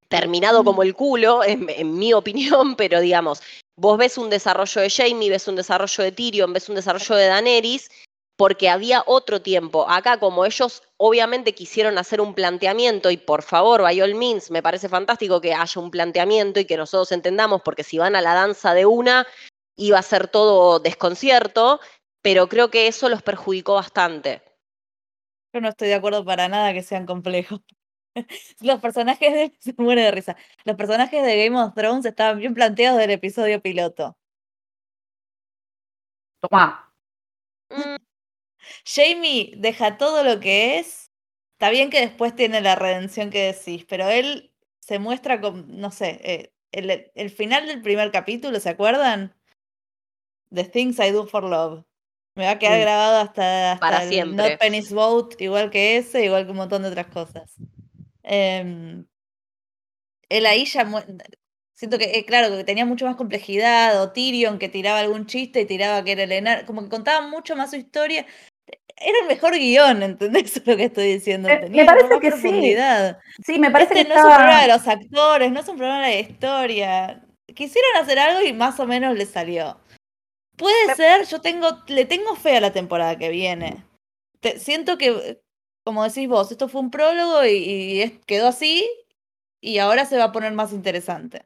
terminado 0.07 0.63
como 0.63 0.81
el 0.81 0.95
culo, 0.95 1.43
en, 1.43 1.69
en 1.69 1.97
mi 1.97 2.13
opinión, 2.21 2.75
pero 2.75 2.99
digamos, 2.99 3.41
vos 3.75 3.97
ves 3.97 4.17
un 4.17 4.29
desarrollo 4.29 4.81
de 4.81 4.89
Jamie, 4.89 5.29
ves 5.29 5.47
un 5.47 5.55
desarrollo 5.55 6.03
de 6.03 6.11
Tyrion, 6.11 6.51
ves 6.51 6.67
un 6.67 6.75
desarrollo 6.75 7.15
de 7.15 7.27
Daenerys, 7.27 7.89
porque 8.37 8.69
había 8.69 9.03
otro 9.05 9.41
tiempo. 9.41 9.89
Acá, 9.89 10.19
como 10.19 10.45
ellos 10.45 10.83
obviamente 10.97 11.53
quisieron 11.53 11.97
hacer 11.97 12.21
un 12.21 12.33
planteamiento, 12.33 13.11
y 13.11 13.17
por 13.17 13.41
favor, 13.43 13.81
by 13.81 13.99
all 14.01 14.15
means, 14.15 14.51
me 14.51 14.63
parece 14.63 14.87
fantástico 14.87 15.41
que 15.41 15.53
haya 15.53 15.81
un 15.81 15.91
planteamiento 15.91 16.59
y 16.59 16.65
que 16.65 16.77
nosotros 16.77 17.11
entendamos, 17.11 17.61
porque 17.63 17.83
si 17.83 17.97
van 17.97 18.15
a 18.15 18.21
la 18.21 18.33
danza 18.33 18.73
de 18.73 18.85
una, 18.85 19.27
iba 19.75 19.99
a 19.99 20.03
ser 20.03 20.27
todo 20.27 20.79
desconcierto, 20.79 21.79
pero 22.21 22.47
creo 22.47 22.69
que 22.69 22.87
eso 22.87 23.09
los 23.09 23.23
perjudicó 23.23 23.73
bastante. 23.75 24.41
Yo 25.53 25.61
no 25.61 25.69
estoy 25.69 25.87
de 25.87 25.95
acuerdo 25.95 26.23
para 26.25 26.47
nada 26.47 26.73
que 26.73 26.83
sean 26.83 27.05
complejos. 27.05 27.61
Los 28.61 28.79
personajes 28.81 29.33
de. 29.33 29.57
Se 29.59 29.73
muere 29.77 30.01
de 30.03 30.11
risa. 30.11 30.35
Los 30.65 30.75
personajes 30.75 31.23
de 31.23 31.45
Game 31.45 31.59
of 31.59 31.73
Thrones 31.75 32.05
estaban 32.05 32.39
bien 32.39 32.53
planteados 32.53 32.99
del 32.99 33.11
episodio 33.11 33.61
piloto. 33.61 34.17
Tomá. 36.41 36.91
Mm, 37.69 37.95
Jamie 38.85 39.53
deja 39.57 39.97
todo 39.97 40.23
lo 40.23 40.39
que 40.39 40.79
es. 40.79 41.11
Está 41.53 41.69
bien 41.69 41.89
que 41.89 42.01
después 42.01 42.35
tiene 42.35 42.61
la 42.61 42.75
redención 42.75 43.29
que 43.29 43.53
decís, 43.53 43.85
pero 43.87 44.07
él 44.09 44.53
se 44.79 44.99
muestra 44.99 45.41
con, 45.41 45.79
no 45.79 45.91
sé, 45.91 46.19
eh, 46.23 46.53
el, 46.71 47.11
el 47.15 47.29
final 47.29 47.67
del 47.67 47.81
primer 47.81 48.11
capítulo, 48.11 48.59
¿se 48.59 48.69
acuerdan? 48.69 49.35
The 50.53 50.63
Things 50.65 50.99
I 50.99 51.11
Do 51.11 51.25
for 51.27 51.43
Love. 51.43 51.83
Me 52.35 52.45
va 52.45 52.51
a 52.51 52.59
quedar 52.59 52.79
grabado 52.79 53.17
hasta, 53.17 53.71
hasta 53.73 53.79
Para 53.79 54.03
el 54.03 54.09
siempre. 54.09 54.51
Not 54.51 54.59
Penny's 54.59 54.93
Boat, 54.93 55.41
igual 55.41 55.71
que 55.71 55.97
ese, 55.97 56.23
igual 56.23 56.45
que 56.45 56.51
un 56.51 56.57
montón 56.57 56.83
de 56.83 56.89
otras 56.89 57.07
cosas. 57.07 57.51
Em, 58.21 59.05
él 60.29 60.45
ahí 60.45 60.65
ya 60.65 60.85
siento 61.73 61.97
que, 61.97 62.17
eh, 62.17 62.25
claro, 62.25 62.55
que 62.55 62.63
tenía 62.63 62.85
mucho 62.85 63.05
más 63.05 63.15
complejidad, 63.15 64.01
o 64.01 64.11
Tyrion 64.11 64.59
que 64.59 64.69
tiraba 64.69 64.99
algún 64.99 65.25
chiste 65.25 65.61
y 65.61 65.65
tiraba 65.65 66.03
que 66.03 66.11
era 66.11 66.23
el 66.23 66.31
enar, 66.31 66.65
como 66.65 66.83
que 66.83 66.89
contaba 66.89 67.27
mucho 67.27 67.55
más 67.55 67.71
su 67.71 67.77
historia. 67.77 68.25
Era 68.99 69.19
el 69.21 69.27
mejor 69.27 69.53
guion, 69.53 70.01
¿entendés 70.03 70.61
lo 70.65 70.75
que 70.75 70.85
estoy 70.85 71.13
diciendo? 71.13 71.49
Eh, 71.49 71.59
Tenía 71.61 71.83
me 71.83 71.87
parece 71.87 72.19
que 72.19 72.31
sí. 72.31 72.37
profundidad. 72.39 73.19
Sí, 73.45 73.59
me 73.59 73.71
parece 73.71 73.93
Este 73.93 74.03
que 74.03 74.09
no 74.09 74.15
es 74.15 74.23
un 74.23 74.33
problema 74.33 74.61
de 74.61 74.67
los 74.67 74.87
actores, 74.87 75.51
no 75.51 75.59
es 75.59 75.67
un 75.67 75.77
problema 75.77 76.07
de 76.07 76.15
la 76.15 76.19
historia. 76.19 77.23
Quisieron 77.53 77.95
hacer 78.01 78.19
algo 78.19 78.41
y 78.41 78.53
más 78.53 78.79
o 78.79 78.87
menos 78.87 79.15
les 79.15 79.29
salió. 79.29 79.79
Puede 80.57 80.87
Me- 80.87 80.95
ser, 80.95 81.25
yo 81.27 81.39
tengo, 81.39 81.67
le 81.87 82.05
tengo 82.05 82.35
fe 82.35 82.57
a 82.57 82.61
la 82.61 82.73
temporada 82.73 83.17
que 83.17 83.29
viene. 83.29 83.85
Te- 84.39 84.59
siento 84.59 84.97
que, 84.97 85.39
como 85.85 86.03
decís 86.03 86.27
vos, 86.27 86.51
esto 86.51 86.67
fue 86.67 86.81
un 86.81 86.89
prólogo 86.91 87.45
y, 87.45 87.49
y 87.51 88.01
es- 88.01 88.13
quedó 88.25 88.47
así 88.47 88.89
y 89.61 89.77
ahora 89.77 90.05
se 90.05 90.17
va 90.17 90.25
a 90.25 90.31
poner 90.31 90.53
más 90.53 90.73
interesante. 90.73 91.45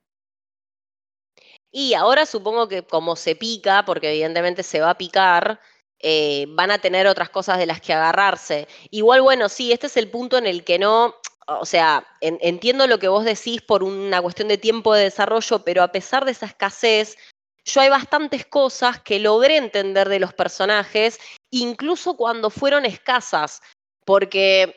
Y 1.72 1.94
ahora 1.94 2.26
supongo 2.26 2.68
que 2.68 2.84
como 2.84 3.16
se 3.16 3.36
pica, 3.36 3.84
porque 3.86 4.10
evidentemente 4.12 4.64
se 4.64 4.82
va 4.82 4.92
a 4.92 4.98
picar, 4.98 5.60
eh, 6.04 6.46
van 6.50 6.72
a 6.72 6.80
tener 6.80 7.08
otras 7.08 7.30
cosas 7.30 7.58
de 7.58 7.66
las 7.66 7.82
que 7.82 7.94
agarrarse. 7.94 8.68
Igual, 8.90 9.22
bueno, 9.22 9.50
sí, 9.50 9.72
este 9.72 9.88
es 9.88 9.98
el 9.98 10.10
punto 10.10 10.38
en 10.38 10.48
el 10.48 10.64
que 10.64 10.80
no, 10.80 11.16
o 11.48 11.66
sea, 11.66 12.06
en- 12.22 12.40
entiendo 12.42 12.88
lo 12.88 13.00
que 13.00 13.08
vos 13.08 13.26
decís 13.26 13.62
por 13.62 13.84
una 13.84 14.22
cuestión 14.22 14.48
de 14.48 14.58
tiempo 14.58 14.94
de 14.94 15.04
desarrollo, 15.04 15.64
pero 15.64 15.84
a 15.84 15.92
pesar 15.92 16.26
de 16.26 16.32
esa 16.32 16.46
escasez, 16.46 17.18
yo 17.64 17.82
hay 17.82 17.90
bastantes 17.90 18.46
cosas 18.46 19.00
que 19.02 19.20
logré 19.20 19.58
entender 19.58 20.10
de 20.10 20.20
los 20.20 20.34
personajes, 20.34 21.20
incluso 21.52 22.16
cuando 22.18 22.50
fueron 22.50 22.86
escasas, 22.86 23.62
porque, 24.06 24.76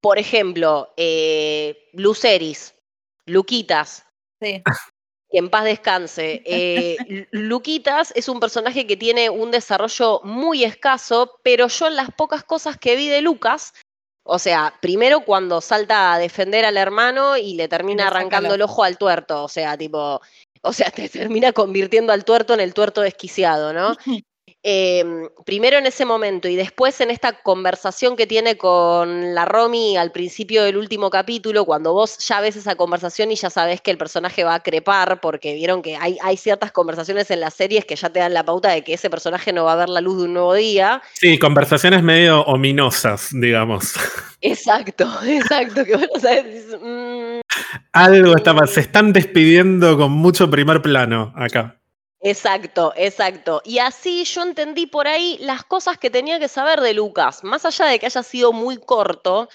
por 0.00 0.18
ejemplo, 0.18 0.92
eh, 0.96 1.88
Luceris, 1.92 2.74
Luquitas, 3.26 4.04
Sí, 4.40 4.62
que 5.30 5.38
en 5.38 5.50
paz 5.50 5.64
descanse. 5.64 6.42
Eh, 6.44 6.96
Lu- 7.32 7.48
Luquitas 7.58 8.12
es 8.16 8.28
un 8.28 8.40
personaje 8.40 8.86
que 8.86 8.96
tiene 8.96 9.30
un 9.30 9.50
desarrollo 9.50 10.20
muy 10.24 10.64
escaso, 10.64 11.38
pero 11.42 11.68
yo 11.68 11.86
en 11.88 11.96
las 11.96 12.10
pocas 12.12 12.44
cosas 12.44 12.76
que 12.78 12.96
vi 12.96 13.08
de 13.08 13.20
Lucas, 13.20 13.74
o 14.24 14.38
sea, 14.38 14.74
primero 14.80 15.20
cuando 15.22 15.60
salta 15.60 16.12
a 16.12 16.18
defender 16.18 16.64
al 16.64 16.76
hermano 16.76 17.36
y 17.36 17.54
le 17.54 17.68
termina 17.68 18.06
arrancando 18.08 18.50
el 18.54 18.60
el 18.60 18.62
ojo 18.62 18.84
al 18.84 18.98
tuerto, 18.98 19.44
o 19.44 19.48
sea, 19.48 19.76
tipo, 19.76 20.20
o 20.62 20.72
sea, 20.72 20.90
te 20.90 21.08
termina 21.08 21.52
convirtiendo 21.52 22.12
al 22.12 22.24
tuerto 22.24 22.54
en 22.54 22.60
el 22.60 22.74
tuerto 22.74 23.00
desquiciado, 23.00 23.72
¿no? 23.72 23.96
Em, 24.70 25.30
primero 25.46 25.78
en 25.78 25.86
ese 25.86 26.04
momento 26.04 26.46
y 26.46 26.54
después 26.54 27.00
en 27.00 27.10
esta 27.10 27.40
conversación 27.40 28.16
que 28.16 28.26
tiene 28.26 28.58
con 28.58 29.34
la 29.34 29.46
Romy 29.46 29.96
al 29.96 30.12
principio 30.12 30.62
del 30.62 30.76
último 30.76 31.08
capítulo, 31.08 31.64
cuando 31.64 31.94
vos 31.94 32.18
ya 32.18 32.42
ves 32.42 32.54
esa 32.54 32.74
conversación 32.74 33.32
y 33.32 33.36
ya 33.36 33.48
sabes 33.48 33.80
que 33.80 33.90
el 33.90 33.96
personaje 33.96 34.44
va 34.44 34.56
a 34.56 34.62
crepar, 34.62 35.22
porque 35.22 35.54
vieron 35.54 35.80
que 35.80 35.96
hay, 35.96 36.18
hay 36.22 36.36
ciertas 36.36 36.70
conversaciones 36.70 37.30
en 37.30 37.40
las 37.40 37.54
series 37.54 37.86
que 37.86 37.96
ya 37.96 38.10
te 38.10 38.20
dan 38.20 38.34
la 38.34 38.44
pauta 38.44 38.70
de 38.70 38.84
que 38.84 38.92
ese 38.92 39.08
personaje 39.08 39.54
no 39.54 39.64
va 39.64 39.72
a 39.72 39.76
ver 39.76 39.88
la 39.88 40.02
luz 40.02 40.18
de 40.18 40.24
un 40.24 40.34
nuevo 40.34 40.52
día. 40.52 41.00
Sí, 41.14 41.38
conversaciones 41.38 42.02
medio 42.02 42.42
ominosas, 42.42 43.28
digamos. 43.32 43.94
Exacto, 44.42 45.08
exacto, 45.26 45.82
que 45.82 45.96
mm, 45.96 47.40
Algo 47.92 48.36
está 48.36 48.52
mal. 48.52 48.68
Se 48.68 48.80
están 48.80 49.14
despidiendo 49.14 49.96
con 49.96 50.12
mucho 50.12 50.50
primer 50.50 50.82
plano 50.82 51.32
acá. 51.36 51.78
Exacto, 52.20 52.92
exacto. 52.96 53.62
Y 53.64 53.78
así 53.78 54.24
yo 54.24 54.42
entendí 54.42 54.86
por 54.86 55.06
ahí 55.06 55.38
las 55.40 55.64
cosas 55.64 55.98
que 55.98 56.10
tenía 56.10 56.38
que 56.40 56.48
saber 56.48 56.80
de 56.80 56.92
Lucas. 56.94 57.44
Más 57.44 57.64
allá 57.64 57.86
de 57.86 57.98
que 58.00 58.06
haya 58.06 58.22
sido 58.24 58.52
muy 58.52 58.76
corto, 58.78 59.48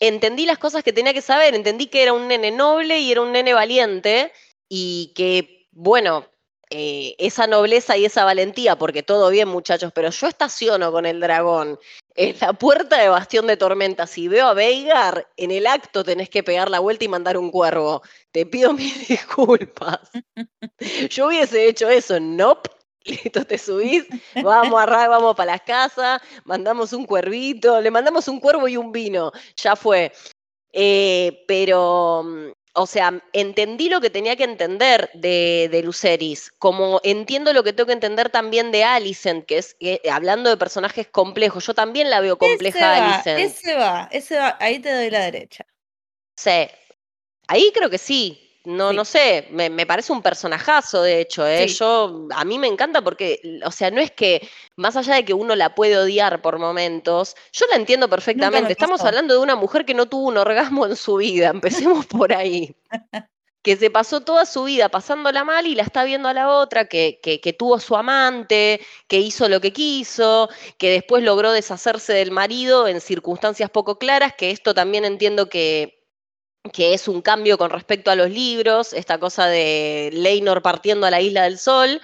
entendí 0.00 0.46
las 0.46 0.58
cosas 0.58 0.84
que 0.84 0.92
tenía 0.92 1.14
que 1.14 1.22
saber. 1.22 1.54
Entendí 1.54 1.86
que 1.88 2.02
era 2.02 2.12
un 2.14 2.28
nene 2.28 2.50
noble 2.50 2.98
y 3.00 3.12
era 3.12 3.22
un 3.22 3.32
nene 3.32 3.54
valiente 3.54 4.32
y 4.68 5.12
que, 5.16 5.68
bueno, 5.72 6.26
eh, 6.74 7.14
esa 7.18 7.46
nobleza 7.46 7.98
y 7.98 8.06
esa 8.06 8.24
valentía, 8.24 8.76
porque 8.76 9.02
todo 9.02 9.28
bien 9.28 9.46
muchachos, 9.46 9.92
pero 9.94 10.08
yo 10.08 10.26
estaciono 10.26 10.90
con 10.90 11.04
el 11.04 11.20
dragón 11.20 11.78
en 12.14 12.34
la 12.40 12.54
puerta 12.54 12.98
de 12.98 13.10
Bastión 13.10 13.46
de 13.46 13.58
Tormenta. 13.58 14.06
Si 14.06 14.26
veo 14.26 14.46
a 14.46 14.54
Veigar, 14.54 15.28
en 15.36 15.50
el 15.50 15.66
acto 15.66 16.02
tenés 16.02 16.30
que 16.30 16.42
pegar 16.42 16.70
la 16.70 16.78
vuelta 16.78 17.04
y 17.04 17.08
mandar 17.08 17.36
un 17.36 17.50
cuervo. 17.50 18.00
Te 18.30 18.46
pido 18.46 18.72
mis 18.72 19.06
disculpas. 19.06 20.00
Yo 21.10 21.26
hubiese 21.26 21.68
hecho 21.68 21.90
eso, 21.90 22.18
nope. 22.18 22.70
Listo, 23.04 23.44
te 23.44 23.58
subís, 23.58 24.06
vamos 24.42 24.80
a 24.80 25.08
vamos 25.08 25.34
para 25.34 25.52
las 25.52 25.62
casas, 25.62 26.22
mandamos 26.44 26.92
un 26.92 27.04
cuervito, 27.04 27.80
le 27.80 27.90
mandamos 27.90 28.28
un 28.28 28.38
cuervo 28.38 28.68
y 28.68 28.76
un 28.76 28.92
vino, 28.92 29.32
ya 29.56 29.74
fue. 29.74 30.12
Eh, 30.72 31.44
pero, 31.48 32.22
mm, 32.22 32.52
o 32.74 32.86
sea, 32.86 33.22
entendí 33.32 33.88
lo 33.88 34.00
que 34.00 34.10
tenía 34.10 34.36
que 34.36 34.44
entender 34.44 35.10
de, 35.14 35.68
de 35.70 35.82
Luceris, 35.82 36.50
como 36.58 37.00
entiendo 37.04 37.52
lo 37.52 37.62
que 37.62 37.72
tengo 37.72 37.88
que 37.88 37.92
entender 37.92 38.30
también 38.30 38.72
de 38.72 38.84
Alicent, 38.84 39.44
que 39.44 39.58
es, 39.58 39.76
eh, 39.80 40.00
hablando 40.10 40.48
de 40.48 40.56
personajes 40.56 41.06
complejos, 41.08 41.66
yo 41.66 41.74
también 41.74 42.08
la 42.08 42.20
veo 42.20 42.38
compleja 42.38 42.80
va, 42.80 43.14
Alicent. 43.14 43.38
ese 43.38 43.74
va, 43.74 44.08
ese 44.10 44.38
va, 44.38 44.56
ahí 44.58 44.78
te 44.78 44.92
doy 44.92 45.10
la 45.10 45.20
derecha. 45.20 45.66
Sí. 46.36 46.68
Ahí 47.48 47.70
creo 47.74 47.90
que 47.90 47.98
sí. 47.98 48.51
No, 48.64 48.90
Sí. 48.90 48.96
no 48.96 49.04
sé, 49.04 49.48
me, 49.50 49.70
me 49.70 49.86
parece 49.86 50.12
un 50.12 50.22
personajazo, 50.22 51.02
de 51.02 51.20
hecho, 51.20 51.44
¿eh? 51.46 51.68
Sí. 51.68 51.74
Yo, 51.74 52.28
a 52.34 52.44
mí 52.44 52.58
me 52.58 52.68
encanta 52.68 53.02
porque, 53.02 53.40
o 53.64 53.72
sea, 53.72 53.90
no 53.90 54.00
es 54.00 54.12
que, 54.12 54.48
más 54.76 54.96
allá 54.96 55.16
de 55.16 55.24
que 55.24 55.34
uno 55.34 55.56
la 55.56 55.74
puede 55.74 55.98
odiar 55.98 56.40
por 56.42 56.58
momentos, 56.60 57.34
yo 57.52 57.66
la 57.70 57.76
entiendo 57.76 58.08
perfectamente. 58.08 58.72
Estamos 58.72 59.00
hablando 59.04 59.34
de 59.34 59.40
una 59.40 59.56
mujer 59.56 59.84
que 59.84 59.94
no 59.94 60.06
tuvo 60.06 60.28
un 60.28 60.36
orgasmo 60.38 60.86
en 60.86 60.94
su 60.96 61.16
vida, 61.16 61.48
empecemos 61.48 62.06
por 62.06 62.32
ahí. 62.32 62.74
Que 63.64 63.76
se 63.76 63.90
pasó 63.90 64.22
toda 64.22 64.44
su 64.44 64.64
vida 64.64 64.88
pasándola 64.88 65.44
mal 65.44 65.68
y 65.68 65.76
la 65.76 65.84
está 65.84 66.02
viendo 66.02 66.28
a 66.28 66.34
la 66.34 66.48
otra, 66.50 66.86
que, 66.88 67.20
que, 67.22 67.40
que 67.40 67.52
tuvo 67.52 67.78
su 67.78 67.94
amante, 67.96 68.80
que 69.06 69.18
hizo 69.20 69.48
lo 69.48 69.60
que 69.60 69.72
quiso, 69.72 70.48
que 70.78 70.90
después 70.90 71.22
logró 71.22 71.52
deshacerse 71.52 72.12
del 72.12 72.32
marido 72.32 72.88
en 72.88 73.00
circunstancias 73.00 73.70
poco 73.70 74.00
claras, 74.00 74.34
que 74.36 74.50
esto 74.50 74.74
también 74.74 75.04
entiendo 75.04 75.48
que, 75.48 76.01
que 76.70 76.94
es 76.94 77.08
un 77.08 77.22
cambio 77.22 77.58
con 77.58 77.70
respecto 77.70 78.10
a 78.10 78.16
los 78.16 78.30
libros, 78.30 78.92
esta 78.92 79.18
cosa 79.18 79.46
de 79.46 80.10
Leinor 80.12 80.62
partiendo 80.62 81.06
a 81.06 81.10
la 81.10 81.20
isla 81.20 81.44
del 81.44 81.58
sol. 81.58 82.00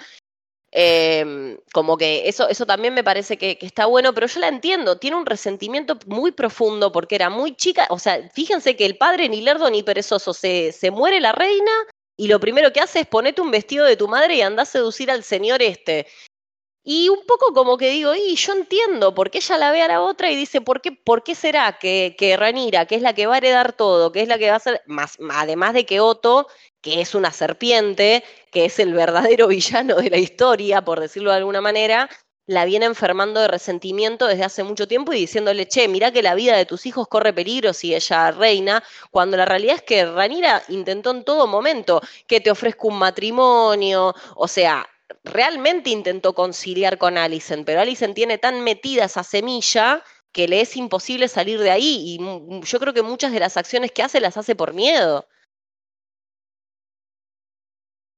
em, 0.71 1.57
como 1.73 1.97
que 1.97 2.29
eso, 2.29 2.47
eso 2.47 2.65
también 2.65 2.93
me 2.93 3.03
parece 3.03 3.37
que, 3.37 3.57
que 3.57 3.65
está 3.65 3.87
bueno, 3.87 4.13
pero 4.13 4.27
yo 4.27 4.39
la 4.39 4.49
entiendo, 4.49 4.99
tiene 4.99 5.17
un 5.17 5.25
resentimiento 5.25 5.97
muy 6.05 6.31
profundo 6.31 6.91
porque 6.91 7.15
era 7.15 7.29
muy 7.31 7.55
chica, 7.55 7.87
o 7.89 7.97
sea, 7.97 8.29
fíjense 8.33 8.75
que 8.75 8.85
el 8.85 8.97
padre 8.97 9.29
ni 9.29 9.41
lerdo 9.41 9.69
ni 9.71 9.81
perezoso, 9.83 10.33
se, 10.33 10.71
se 10.71 10.91
muere 10.91 11.19
la 11.21 11.31
reina 11.31 11.71
y 12.19 12.27
lo 12.27 12.39
primero 12.39 12.71
que 12.73 12.81
hace 12.81 12.99
es 12.99 13.07
ponete 13.07 13.41
un 13.41 13.49
vestido 13.49 13.85
de 13.85 13.97
tu 13.97 14.07
madre 14.07 14.35
y 14.35 14.41
anda 14.41 14.63
a 14.63 14.65
seducir 14.65 15.09
al 15.09 15.23
señor 15.23 15.61
este. 15.63 16.05
Y 16.91 17.07
un 17.09 17.23
poco 17.27 17.53
como 17.53 17.77
que 17.77 17.91
digo, 17.91 18.15
y 18.15 18.35
yo 18.35 18.51
entiendo, 18.53 19.13
porque 19.13 19.37
ella 19.37 19.59
la 19.59 19.71
ve 19.71 19.83
a 19.83 19.87
la 19.87 20.01
otra 20.01 20.31
y 20.31 20.35
dice, 20.35 20.59
¿por 20.59 20.81
qué, 20.81 20.91
por 20.91 21.21
qué 21.21 21.35
será 21.35 21.77
que, 21.77 22.15
que 22.17 22.35
Ranira, 22.35 22.87
que 22.87 22.95
es 22.95 23.03
la 23.03 23.13
que 23.13 23.27
va 23.27 23.35
a 23.35 23.37
heredar 23.37 23.73
todo, 23.73 24.11
que 24.11 24.23
es 24.23 24.27
la 24.27 24.39
que 24.39 24.49
va 24.49 24.55
a 24.55 24.59
ser, 24.59 24.81
más, 24.87 25.15
además 25.31 25.75
de 25.75 25.85
que 25.85 25.99
Otto, 25.99 26.47
que 26.81 26.99
es 27.01 27.13
una 27.13 27.31
serpiente, 27.31 28.23
que 28.51 28.65
es 28.65 28.79
el 28.79 28.95
verdadero 28.95 29.47
villano 29.49 29.97
de 29.97 30.09
la 30.09 30.17
historia, 30.17 30.83
por 30.83 30.99
decirlo 30.99 31.29
de 31.29 31.37
alguna 31.37 31.61
manera, 31.61 32.09
la 32.47 32.65
viene 32.65 32.87
enfermando 32.87 33.39
de 33.39 33.49
resentimiento 33.49 34.25
desde 34.25 34.45
hace 34.45 34.63
mucho 34.63 34.87
tiempo 34.87 35.13
y 35.13 35.19
diciéndole, 35.19 35.67
che, 35.67 35.87
mirá 35.87 36.11
que 36.11 36.23
la 36.23 36.33
vida 36.33 36.57
de 36.57 36.65
tus 36.65 36.87
hijos 36.87 37.07
corre 37.07 37.33
peligro 37.33 37.71
si 37.73 37.93
ella 37.93 38.31
reina, 38.31 38.83
cuando 39.11 39.37
la 39.37 39.45
realidad 39.45 39.75
es 39.75 39.83
que 39.83 40.05
Ranira 40.05 40.63
intentó 40.69 41.11
en 41.11 41.23
todo 41.23 41.45
momento 41.45 42.01
que 42.25 42.41
te 42.41 42.49
ofrezca 42.49 42.87
un 42.87 42.97
matrimonio, 42.97 44.15
o 44.35 44.47
sea, 44.47 44.87
realmente 45.23 45.89
intentó 45.89 46.33
conciliar 46.33 46.97
con 46.97 47.17
Alicent, 47.17 47.65
pero 47.65 47.81
Alicent 47.81 48.15
tiene 48.15 48.37
tan 48.37 48.63
metida 48.63 49.05
esa 49.05 49.23
semilla 49.23 50.03
que 50.31 50.47
le 50.47 50.61
es 50.61 50.77
imposible 50.77 51.27
salir 51.27 51.59
de 51.59 51.71
ahí 51.71 52.19
y 52.19 52.61
yo 52.61 52.79
creo 52.79 52.93
que 52.93 53.01
muchas 53.01 53.31
de 53.31 53.39
las 53.39 53.57
acciones 53.57 53.91
que 53.91 54.03
hace 54.03 54.19
las 54.19 54.37
hace 54.37 54.55
por 54.55 54.73
miedo. 54.73 55.27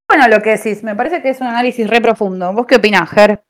Bueno, 0.08 0.28
lo 0.28 0.42
que 0.42 0.50
decís, 0.50 0.82
me 0.82 0.94
parece 0.94 1.22
que 1.22 1.30
es 1.30 1.40
un 1.40 1.46
análisis 1.46 1.88
re 1.88 2.02
profundo. 2.02 2.52
¿Vos 2.52 2.66
qué 2.66 2.76
opinás, 2.76 3.08
Ger? 3.10 3.42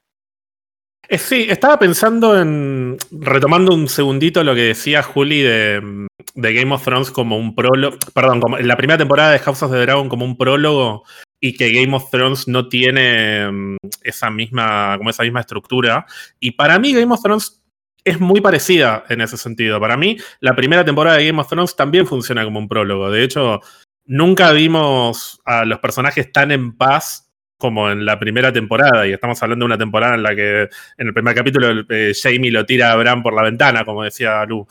Eh, 1.09 1.19
sí, 1.19 1.47
estaba 1.51 1.77
pensando 1.79 2.41
en, 2.41 2.97
retomando 3.11 3.75
un 3.75 3.89
segundito 3.89 4.45
lo 4.45 4.55
que 4.55 4.63
decía 4.63 5.03
Juli 5.03 5.43
de, 5.43 6.07
de 6.35 6.55
Game 6.55 6.73
of 6.73 6.85
Thrones 6.85 7.11
como 7.11 7.37
un 7.37 7.57
prólogo, 7.57 7.97
perdón, 8.15 8.41
como 8.41 8.59
en 8.59 8.69
la 8.69 8.77
primera 8.77 8.97
temporada 8.97 9.33
de 9.33 9.41
House 9.41 9.65
of 9.65 9.73
the 9.73 9.79
Dragon 9.79 10.09
como 10.09 10.25
un 10.25 10.37
prólogo 10.37 11.03
y 11.45 11.55
que 11.55 11.73
Game 11.73 11.95
of 11.95 12.09
Thrones 12.09 12.47
no 12.47 12.69
tiene 12.69 13.51
mm, 13.51 13.77
esa 14.05 14.31
misma, 14.31 14.95
como 14.97 15.11
esa 15.11 15.25
misma 15.25 15.41
estructura. 15.41 16.07
Y 16.39 16.53
para 16.53 16.79
mí 16.79 16.95
Game 16.95 17.13
of 17.13 17.21
Thrones 17.21 17.61
es 18.05 18.21
muy 18.21 18.41
parecida 18.41 19.05
en 19.09 19.21
ese 19.21 19.37
sentido. 19.37 19.81
Para 19.81 19.97
mí 19.97 20.17
la 20.39 20.55
primera 20.55 20.85
temporada 20.85 21.17
de 21.17 21.27
Game 21.27 21.41
of 21.41 21.49
Thrones 21.49 21.75
también 21.75 22.07
funciona 22.07 22.45
como 22.45 22.61
un 22.61 22.69
prólogo. 22.69 23.11
De 23.11 23.25
hecho, 23.25 23.61
nunca 24.05 24.53
vimos 24.53 25.41
a 25.45 25.65
los 25.65 25.81
personajes 25.81 26.31
tan 26.31 26.53
en 26.53 26.77
paz 26.77 27.29
como 27.59 27.91
en 27.91 28.05
la 28.05 28.19
primera 28.19 28.53
temporada, 28.53 29.07
y 29.07 29.13
estamos 29.13 29.41
hablando 29.41 29.65
de 29.65 29.67
una 29.67 29.79
temporada 29.79 30.17
en 30.17 30.23
la 30.25 30.35
que 30.35 30.63
en 30.99 31.07
el 31.07 31.15
primer 31.15 31.33
capítulo 31.33 31.85
eh, 31.91 32.13
Jamie 32.21 32.51
lo 32.51 32.67
tira 32.67 32.91
a 32.91 32.97
Bran 32.97 33.23
por 33.23 33.35
la 33.35 33.43
ventana, 33.43 33.85
como 33.85 34.03
decía 34.03 34.45
Lu. 34.47 34.67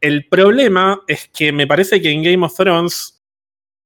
El 0.00 0.26
problema 0.28 1.02
es 1.06 1.28
que 1.28 1.52
me 1.52 1.66
parece 1.66 2.00
que 2.00 2.10
en 2.10 2.22
Game 2.22 2.46
of 2.46 2.56
Thrones 2.56 3.11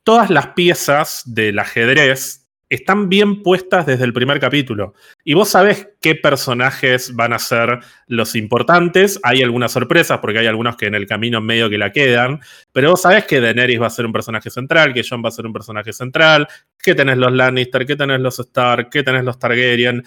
todas 0.06 0.30
las 0.30 0.48
piezas 0.48 1.24
del 1.26 1.58
ajedrez 1.58 2.46
están 2.68 3.08
bien 3.08 3.42
puestas 3.42 3.86
desde 3.86 4.04
el 4.04 4.12
primer 4.12 4.38
capítulo. 4.38 4.94
Y 5.24 5.34
vos 5.34 5.48
sabés 5.48 5.88
qué 6.00 6.14
personajes 6.14 7.14
van 7.14 7.32
a 7.32 7.40
ser 7.40 7.80
los 8.06 8.36
importantes. 8.36 9.18
Hay 9.24 9.42
algunas 9.42 9.72
sorpresas, 9.72 10.20
porque 10.20 10.38
hay 10.38 10.46
algunos 10.46 10.76
que 10.76 10.86
en 10.86 10.94
el 10.94 11.06
camino 11.06 11.40
medio 11.40 11.68
que 11.68 11.78
la 11.78 11.90
quedan. 11.90 12.40
Pero 12.72 12.90
vos 12.90 13.02
sabés 13.02 13.24
que 13.24 13.40
Daenerys 13.40 13.82
va 13.82 13.88
a 13.88 13.90
ser 13.90 14.06
un 14.06 14.12
personaje 14.12 14.48
central, 14.48 14.94
que 14.94 15.02
Jon 15.08 15.24
va 15.24 15.28
a 15.28 15.32
ser 15.32 15.44
un 15.44 15.52
personaje 15.52 15.92
central, 15.92 16.46
que 16.78 16.94
tenés 16.94 17.18
los 17.18 17.32
Lannister, 17.32 17.84
que 17.84 17.96
tenés 17.96 18.20
los 18.20 18.38
Stark, 18.38 18.90
que 18.90 19.02
tenés 19.02 19.24
los 19.24 19.40
Targaryen. 19.40 20.04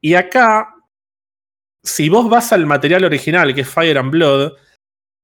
Y 0.00 0.14
acá, 0.14 0.74
si 1.82 2.08
vos 2.08 2.30
vas 2.30 2.50
al 2.52 2.64
material 2.64 3.04
original, 3.04 3.54
que 3.54 3.60
es 3.60 3.68
Fire 3.68 3.98
and 3.98 4.10
Blood, 4.10 4.52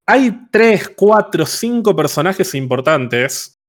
hay 0.07 0.30
tres, 0.51 0.90
cuatro, 0.95 1.47
cinco 1.47 1.97
personajes 1.97 2.55
importantes 2.55 3.59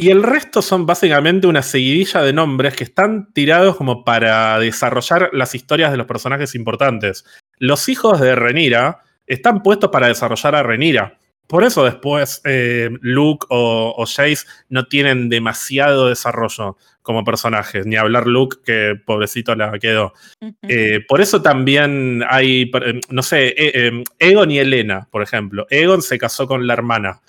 y 0.00 0.10
el 0.10 0.22
resto 0.22 0.62
son 0.62 0.86
básicamente 0.86 1.48
una 1.48 1.60
seguidilla 1.60 2.22
de 2.22 2.32
nombres 2.32 2.76
que 2.76 2.84
están 2.84 3.32
tirados 3.32 3.74
como 3.74 4.04
para 4.04 4.56
desarrollar 4.60 5.30
las 5.32 5.56
historias 5.56 5.90
de 5.90 5.96
los 5.96 6.06
personajes 6.06 6.54
importantes. 6.54 7.24
Los 7.56 7.88
hijos 7.88 8.20
de 8.20 8.36
Renira 8.36 9.00
están 9.26 9.60
puestos 9.60 9.90
para 9.90 10.06
desarrollar 10.06 10.54
a 10.54 10.62
Renira. 10.62 11.18
Por 11.48 11.64
eso 11.64 11.84
después 11.84 12.40
eh, 12.44 12.90
Luke 13.00 13.44
o, 13.50 13.92
o 13.96 14.06
Jace 14.06 14.46
no 14.68 14.86
tienen 14.86 15.28
demasiado 15.28 16.08
desarrollo 16.08 16.76
como 17.02 17.24
personajes. 17.24 17.84
Ni 17.84 17.96
hablar 17.96 18.28
Luke, 18.28 18.58
que 18.64 18.94
pobrecito 19.04 19.56
la 19.56 19.80
quedó. 19.80 20.12
Eh, 20.62 21.00
por 21.08 21.20
eso 21.20 21.42
también 21.42 22.22
hay, 22.28 22.70
eh, 22.84 23.00
no 23.08 23.22
sé, 23.24 23.48
eh, 23.48 23.54
eh, 23.74 24.04
Egon 24.20 24.52
y 24.52 24.60
Elena, 24.60 25.08
por 25.10 25.24
ejemplo. 25.24 25.66
Egon 25.70 26.02
se 26.02 26.18
casó 26.18 26.46
con 26.46 26.68
la 26.68 26.74
hermana. 26.74 27.20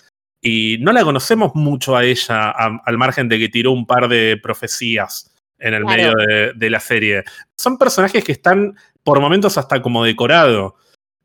Y 0.41 0.77
no 0.81 0.93
la 0.93 1.03
conocemos 1.03 1.53
mucho 1.55 1.97
a 1.97 2.03
ella, 2.05 2.49
a- 2.51 2.81
al 2.85 2.97
margen 2.97 3.27
de 3.27 3.39
que 3.39 3.49
tiró 3.49 3.71
un 3.71 3.85
par 3.85 4.07
de 4.07 4.37
profecías 4.41 5.33
en 5.59 5.73
el 5.73 5.83
Claro. 5.83 5.97
medio 5.97 6.13
de, 6.27 6.53
de 6.53 6.69
la 6.69 6.79
serie. 6.79 7.23
Son 7.57 7.77
personajes 7.77 8.23
que 8.23 8.31
están 8.31 8.75
por 9.03 9.19
momentos 9.19 9.57
hasta 9.57 9.81
como 9.81 10.03
decorado. 10.03 10.75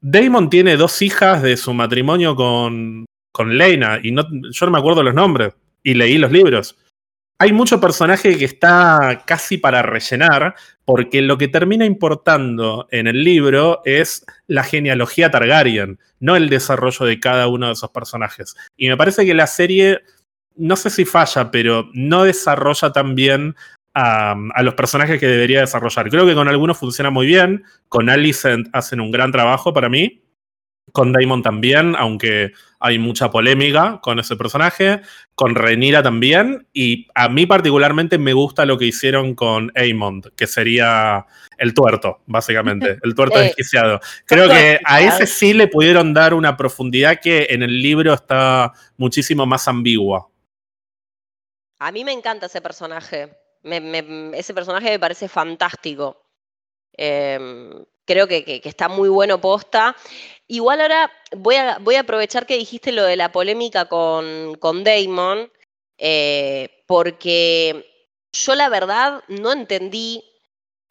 Damon 0.00 0.50
tiene 0.50 0.76
dos 0.76 1.00
hijas 1.02 1.42
de 1.42 1.56
su 1.56 1.72
matrimonio 1.72 2.34
con, 2.34 3.06
con 3.32 3.56
Lena, 3.56 4.00
y 4.02 4.10
no, 4.10 4.24
yo 4.50 4.66
no 4.66 4.72
me 4.72 4.78
acuerdo 4.78 5.02
los 5.02 5.14
nombres, 5.14 5.54
y 5.82 5.94
leí 5.94 6.18
los 6.18 6.32
libros. 6.32 6.76
Hay 7.38 7.52
mucho 7.52 7.80
personaje 7.80 8.36
que 8.38 8.44
está 8.44 9.22
casi 9.26 9.58
para 9.58 9.82
rellenar, 9.82 10.54
porque 10.84 11.20
lo 11.20 11.36
que 11.36 11.48
termina 11.48 11.84
importando 11.84 12.86
en 12.90 13.06
el 13.06 13.24
libro 13.24 13.82
es 13.84 14.24
la 14.46 14.62
genealogía 14.62 15.30
Targaryen, 15.30 15.98
no 16.20 16.36
el 16.36 16.48
desarrollo 16.48 17.06
de 17.06 17.20
cada 17.20 17.48
uno 17.48 17.66
de 17.66 17.72
esos 17.72 17.90
personajes. 17.90 18.54
Y 18.76 18.88
me 18.88 18.96
parece 18.96 19.26
que 19.26 19.34
la 19.34 19.46
serie, 19.46 20.02
no 20.56 20.76
sé 20.76 20.90
si 20.90 21.04
falla, 21.04 21.50
pero 21.50 21.90
no 21.92 22.24
desarrolla 22.24 22.92
tan 22.92 23.14
bien 23.14 23.56
a, 23.94 24.36
a, 24.54 24.62
los 24.62 24.74
personajes 24.74 25.18
que 25.18 25.26
debería 25.26 25.60
desarrollar. 25.60 26.10
Creo 26.10 26.26
que 26.26 26.34
con 26.34 26.48
algunos 26.48 26.78
funciona 26.78 27.10
muy 27.10 27.26
bien, 27.26 27.64
con 27.88 28.10
Alicent 28.10 28.68
hacen 28.72 29.00
un 29.00 29.10
gran 29.10 29.32
trabajo 29.32 29.72
para 29.72 29.88
mí, 29.88 30.23
con 30.92 31.12
Daemon 31.12 31.42
también, 31.42 31.96
aunque 31.96 32.52
hay 32.78 32.98
mucha 32.98 33.30
polémica 33.30 33.98
con 34.02 34.18
ese 34.18 34.36
personaje. 34.36 35.00
Con 35.34 35.54
Renira 35.54 36.02
también. 36.02 36.66
Y 36.74 37.08
a 37.14 37.28
mí 37.30 37.46
particularmente 37.46 38.18
me 38.18 38.34
gusta 38.34 38.66
lo 38.66 38.76
que 38.76 38.84
hicieron 38.84 39.34
con 39.34 39.72
Aemond, 39.74 40.34
que 40.36 40.46
sería 40.46 41.24
el 41.56 41.72
tuerto, 41.72 42.20
básicamente. 42.26 42.98
El 43.02 43.14
tuerto 43.14 43.38
desquiciado. 43.38 44.00
Creo 44.26 44.48
que 44.48 44.80
a 44.84 45.00
ese 45.00 45.26
sí 45.26 45.54
le 45.54 45.66
pudieron 45.66 46.12
dar 46.12 46.34
una 46.34 46.56
profundidad 46.56 47.20
que 47.20 47.46
en 47.50 47.62
el 47.62 47.80
libro 47.80 48.12
está 48.12 48.72
muchísimo 48.98 49.46
más 49.46 49.66
ambigua. 49.66 50.28
A 51.78 51.90
mí 51.90 52.04
me 52.04 52.12
encanta 52.12 52.46
ese 52.46 52.60
personaje. 52.60 53.34
Me, 53.62 53.80
me, 53.80 54.38
ese 54.38 54.52
personaje 54.52 54.90
me 54.90 54.98
parece 54.98 55.28
fantástico. 55.28 56.22
Eh, 56.96 57.70
creo 58.04 58.28
que, 58.28 58.44
que, 58.44 58.60
que, 58.60 58.68
está 58.68 58.88
muy 58.88 59.08
bueno 59.08 59.40
posta. 59.40 59.96
Igual 60.46 60.82
ahora 60.82 61.10
voy 61.36 61.56
a, 61.56 61.78
voy 61.78 61.94
a 61.94 62.00
aprovechar 62.00 62.46
que 62.46 62.56
dijiste 62.56 62.92
lo 62.92 63.04
de 63.04 63.16
la 63.16 63.32
polémica 63.32 63.86
con, 63.86 64.56
con 64.56 64.84
Damon, 64.84 65.50
eh, 65.98 66.82
porque 66.86 68.10
yo 68.32 68.54
la 68.54 68.68
verdad 68.68 69.22
no 69.28 69.52
entendí. 69.52 70.22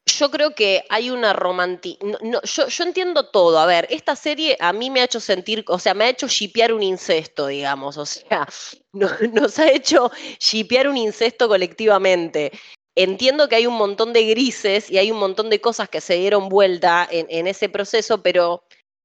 Yo 0.06 0.32
creo 0.32 0.54
que 0.54 0.84
hay 0.90 1.10
una 1.12 1.32
romanti... 1.32 1.98
No, 2.02 2.18
no, 2.22 2.42
yo, 2.44 2.68
yo, 2.68 2.84
entiendo 2.84 3.30
todo. 3.30 3.58
A 3.58 3.66
ver, 3.66 3.88
esta 3.90 4.16
serie 4.18 4.58
a 4.60 4.74
mí 4.74 4.90
me 4.90 5.00
ha 5.00 5.06
hecho 5.06 5.22
sentir, 5.22 5.64
o 5.68 5.80
sea, 5.80 5.94
me 5.94 6.04
ha 6.06 6.10
hecho 6.10 6.28
shipear 6.28 6.74
un 6.74 6.84
incesto, 6.84 7.48
digamos. 7.48 7.98
O 7.98 8.06
sea, 8.06 8.46
no, 8.92 9.08
nos 9.32 9.60
ha 9.60 9.72
hecho 9.72 10.12
shipear 10.40 10.90
un 10.90 10.98
incesto 10.98 11.48
colectivamente. 11.48 12.52
Entiendo 12.96 13.48
que 13.48 13.56
hay 13.56 13.68
un 13.68 13.76
montón 13.76 14.14
de 14.14 14.26
grises 14.26 14.90
y 14.92 14.98
hay 14.98 15.10
un 15.12 15.20
montón 15.20 15.50
de 15.50 15.62
cosas 15.62 15.90
que 15.90 16.02
se 16.02 16.16
dieron 16.16 16.50
vuelta 16.50 17.08
en 17.10 17.48
ese 17.48 17.68
proceso, 17.68 18.22
pero 18.22 18.64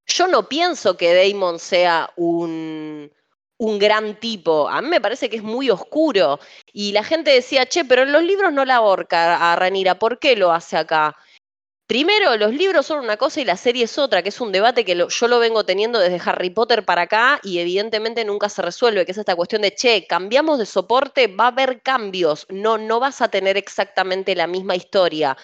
yo 0.08 0.26
no 0.26 0.48
pienso 0.48 0.96
que 0.96 1.14
Damon 1.14 1.58
sea 1.58 2.10
un, 2.16 3.12
un, 3.58 3.78
gran 3.78 4.18
tipo. 4.18 4.68
A 4.68 4.82
mí 4.82 4.88
me 4.88 5.00
parece 5.00 5.28
que 5.28 5.36
es 5.36 5.42
muy 5.42 5.70
oscuro. 5.70 6.40
Y 6.72 6.92
la 6.92 7.04
gente 7.04 7.30
decía, 7.30 7.66
che, 7.66 7.84
pero 7.84 8.02
en 8.02 8.12
los 8.12 8.22
libros 8.22 8.52
no 8.52 8.64
la 8.64 8.76
ahorca 8.76 9.52
a 9.52 9.56
Ranira, 9.56 9.98
¿por 9.98 10.18
qué 10.18 10.34
lo 10.36 10.52
hace 10.52 10.76
acá? 10.76 11.16
Primero, 11.88 12.36
los 12.36 12.52
libros 12.52 12.84
son 12.84 12.98
una 12.98 13.16
cosa 13.16 13.40
y 13.40 13.46
la 13.46 13.56
serie 13.56 13.84
es 13.84 13.96
otra, 13.96 14.22
que 14.22 14.28
es 14.28 14.42
un 14.42 14.52
debate 14.52 14.84
que 14.84 14.94
yo 14.94 15.28
lo 15.28 15.38
vengo 15.38 15.64
teniendo 15.64 15.98
desde 15.98 16.20
Harry 16.28 16.50
Potter 16.50 16.84
para 16.84 17.02
acá 17.02 17.40
y 17.42 17.60
evidentemente 17.60 18.26
nunca 18.26 18.50
se 18.50 18.60
resuelve, 18.60 19.06
que 19.06 19.12
es 19.12 19.18
esta 19.18 19.34
cuestión 19.34 19.62
de, 19.62 19.74
che, 19.74 20.06
cambiamos 20.06 20.58
de 20.58 20.66
soporte, 20.66 21.28
va 21.28 21.44
a 21.44 21.48
haber 21.48 21.80
cambios, 21.80 22.46
no, 22.50 22.76
no 22.76 23.00
vas 23.00 23.22
a 23.22 23.28
tener 23.28 23.56
exactamente 23.56 24.36
la 24.36 24.46
misma 24.46 24.76
historia. 24.76 25.34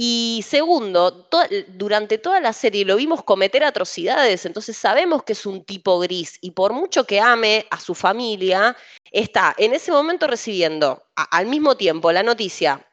Y 0.00 0.44
segundo, 0.46 1.28
durante 1.66 2.18
toda 2.18 2.38
la 2.38 2.52
serie 2.52 2.84
lo 2.84 2.94
vimos 2.94 3.24
cometer 3.24 3.64
atrocidades, 3.64 4.46
entonces 4.46 4.76
sabemos 4.76 5.24
que 5.24 5.32
es 5.32 5.44
un 5.44 5.64
tipo 5.64 5.98
gris 5.98 6.38
y 6.40 6.52
por 6.52 6.72
mucho 6.72 7.02
que 7.02 7.18
ame 7.18 7.66
a 7.68 7.80
su 7.80 7.96
familia, 7.96 8.76
está 9.10 9.56
en 9.58 9.74
ese 9.74 9.90
momento 9.90 10.28
recibiendo 10.28 11.02
al 11.16 11.46
mismo 11.46 11.76
tiempo 11.76 12.12
la 12.12 12.22
noticia 12.22 12.88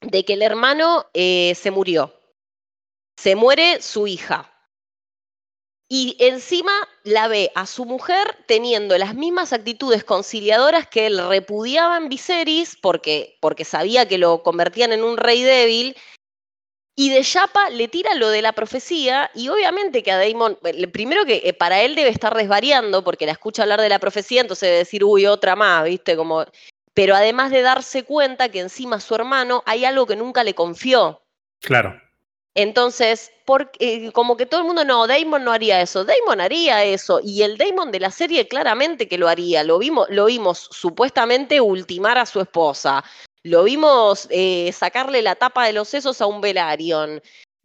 de 0.00 0.24
que 0.24 0.32
el 0.32 0.42
hermano 0.42 1.06
eh, 1.14 1.54
se 1.54 1.70
murió. 1.70 2.12
Se 3.16 3.36
muere 3.36 3.80
su 3.80 4.08
hija. 4.08 4.52
Y 5.88 6.16
encima 6.18 6.72
la 7.04 7.28
ve 7.28 7.52
a 7.54 7.66
su 7.66 7.84
mujer 7.84 8.36
teniendo 8.48 8.98
las 8.98 9.14
mismas 9.14 9.52
actitudes 9.52 10.02
conciliadoras 10.02 10.88
que 10.88 11.06
él 11.06 11.24
repudiaba 11.28 11.98
en 11.98 12.08
Viserys 12.08 12.76
porque, 12.82 13.38
porque 13.40 13.64
sabía 13.64 14.08
que 14.08 14.18
lo 14.18 14.42
convertían 14.42 14.92
en 14.92 15.04
un 15.04 15.18
rey 15.18 15.42
débil 15.42 15.94
y 16.94 17.10
de 17.10 17.22
Chapa 17.22 17.70
le 17.70 17.88
tira 17.88 18.14
lo 18.14 18.28
de 18.28 18.42
la 18.42 18.52
profecía 18.52 19.30
y 19.34 19.48
obviamente 19.48 20.02
que 20.02 20.12
a 20.12 20.18
Damon, 20.18 20.58
primero 20.92 21.24
que 21.24 21.42
eh, 21.44 21.54
para 21.54 21.82
él 21.82 21.94
debe 21.94 22.10
estar 22.10 22.34
desvariando 22.34 23.02
porque 23.02 23.26
la 23.26 23.32
escucha 23.32 23.62
hablar 23.62 23.80
de 23.80 23.88
la 23.88 23.98
profecía, 23.98 24.42
entonces 24.42 24.68
debe 24.68 24.78
decir, 24.78 25.02
uy, 25.02 25.26
otra 25.26 25.56
más, 25.56 25.84
¿viste? 25.84 26.16
Como, 26.16 26.44
pero 26.92 27.14
además 27.14 27.50
de 27.50 27.62
darse 27.62 28.04
cuenta 28.04 28.50
que 28.50 28.60
encima 28.60 29.00
su 29.00 29.14
hermano 29.14 29.62
hay 29.64 29.84
algo 29.84 30.06
que 30.06 30.16
nunca 30.16 30.44
le 30.44 30.54
confió. 30.54 31.22
Claro. 31.60 31.98
Entonces, 32.54 33.32
porque, 33.46 34.06
eh, 34.06 34.12
como 34.12 34.36
que 34.36 34.44
todo 34.44 34.60
el 34.60 34.66
mundo, 34.66 34.84
no, 34.84 35.06
Damon 35.06 35.42
no 35.42 35.52
haría 35.52 35.80
eso, 35.80 36.04
Damon 36.04 36.42
haría 36.42 36.84
eso, 36.84 37.20
y 37.24 37.42
el 37.42 37.56
Damon 37.56 37.90
de 37.90 38.00
la 38.00 38.10
serie 38.10 38.46
claramente 38.46 39.08
que 39.08 39.16
lo 39.16 39.28
haría, 39.28 39.64
lo 39.64 39.78
vimos, 39.78 40.06
lo 40.10 40.26
vimos 40.26 40.68
supuestamente 40.70 41.62
ultimar 41.62 42.18
a 42.18 42.26
su 42.26 42.40
esposa, 42.42 43.02
lo 43.42 43.64
vimos 43.64 44.28
eh, 44.30 44.72
sacarle 44.72 45.22
la 45.22 45.34
tapa 45.34 45.66
de 45.66 45.72
los 45.72 45.88
sesos 45.88 46.20
a 46.20 46.26
un 46.26 46.40
Velaryon. 46.40 47.20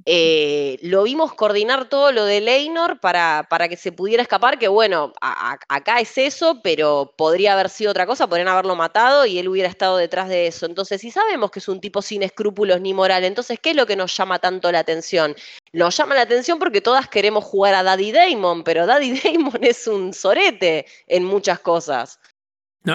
Eh, 0.09 0.77
lo 0.83 1.03
vimos 1.03 1.33
coordinar 1.33 1.89
todo 1.89 2.13
lo 2.13 2.23
de 2.23 2.39
Leinor 2.39 2.99
para, 3.01 3.45
para 3.49 3.67
que 3.67 3.75
se 3.75 3.91
pudiera 3.91 4.23
escapar, 4.23 4.57
que 4.57 4.69
bueno, 4.69 5.11
a, 5.19 5.57
acá 5.67 5.99
es 5.99 6.17
eso, 6.17 6.61
pero 6.63 7.13
podría 7.17 7.53
haber 7.53 7.69
sido 7.69 7.91
otra 7.91 8.05
cosa, 8.05 8.27
podrían 8.27 8.47
haberlo 8.47 8.75
matado 8.75 9.25
y 9.25 9.37
él 9.37 9.49
hubiera 9.49 9.67
estado 9.67 9.97
detrás 9.97 10.29
de 10.29 10.47
eso. 10.47 10.65
Entonces, 10.65 11.01
si 11.01 11.11
sabemos 11.11 11.51
que 11.51 11.59
es 11.59 11.67
un 11.67 11.81
tipo 11.81 12.01
sin 12.01 12.23
escrúpulos 12.23 12.79
ni 12.79 12.93
moral, 12.93 13.25
entonces, 13.25 13.59
¿qué 13.59 13.71
es 13.71 13.75
lo 13.75 13.85
que 13.85 13.97
nos 13.97 14.15
llama 14.15 14.39
tanto 14.39 14.71
la 14.71 14.79
atención? 14.79 15.35
Nos 15.73 15.97
llama 15.97 16.15
la 16.15 16.21
atención 16.21 16.57
porque 16.57 16.79
todas 16.79 17.09
queremos 17.09 17.43
jugar 17.43 17.73
a 17.73 17.83
Daddy 17.83 18.11
Damon, 18.13 18.63
pero 18.63 18.85
Daddy 18.85 19.19
Damon 19.23 19.61
es 19.63 19.87
un 19.87 20.13
sorete 20.13 20.85
en 21.07 21.25
muchas 21.25 21.59
cosas. 21.59 22.19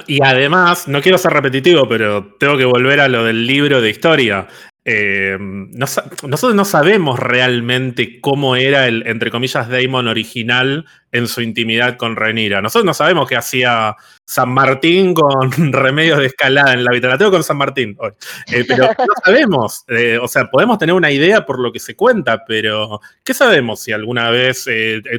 Y 0.07 0.19
además, 0.23 0.89
no 0.89 1.01
quiero 1.01 1.19
ser 1.19 1.33
repetitivo, 1.33 1.87
pero 1.89 2.35
tengo 2.39 2.57
que 2.57 2.65
volver 2.65 3.01
a 3.01 3.09
lo 3.09 3.25
del 3.25 3.47
libro 3.47 3.81
de 3.81 3.91
historia. 3.91 4.47
Eh, 4.85 5.37
no, 5.39 5.87
nosotros 6.27 6.55
no 6.57 6.65
sabemos 6.65 7.21
realmente 7.21 8.21
cómo 8.21 8.57
era 8.57 8.89
el, 8.89 9.07
entre 9.07 9.31
comillas, 9.31 9.69
Damon 9.69 10.09
original 10.09 10.87
en 11.13 11.29
su 11.29 11.41
intimidad 11.41 11.97
con 11.97 12.17
Renira. 12.17 12.61
Nosotros 12.61 12.87
no 12.87 12.95
sabemos 12.95 13.29
qué 13.29 13.37
hacía 13.37 13.95
San 14.27 14.49
Martín 14.49 15.15
con 15.15 15.53
remedios 15.73 16.19
de 16.19 16.27
escalada 16.27 16.73
en 16.73 16.83
la 16.83 16.91
habitación. 16.91 17.31
con 17.31 17.45
San 17.45 17.59
Martín 17.59 17.97
hoy. 18.01 18.11
Eh, 18.49 18.65
pero 18.67 18.87
no 18.99 19.15
sabemos. 19.25 19.85
Eh, 19.87 20.19
o 20.21 20.27
sea, 20.27 20.51
podemos 20.51 20.79
tener 20.79 20.97
una 20.97 21.13
idea 21.13 21.47
por 21.47 21.61
lo 21.61 21.71
que 21.71 21.79
se 21.79 21.95
cuenta, 21.95 22.45
pero 22.45 23.01
¿qué 23.23 23.35
sabemos 23.35 23.81
si 23.81 23.93
alguna 23.93 24.31
vez 24.31 24.67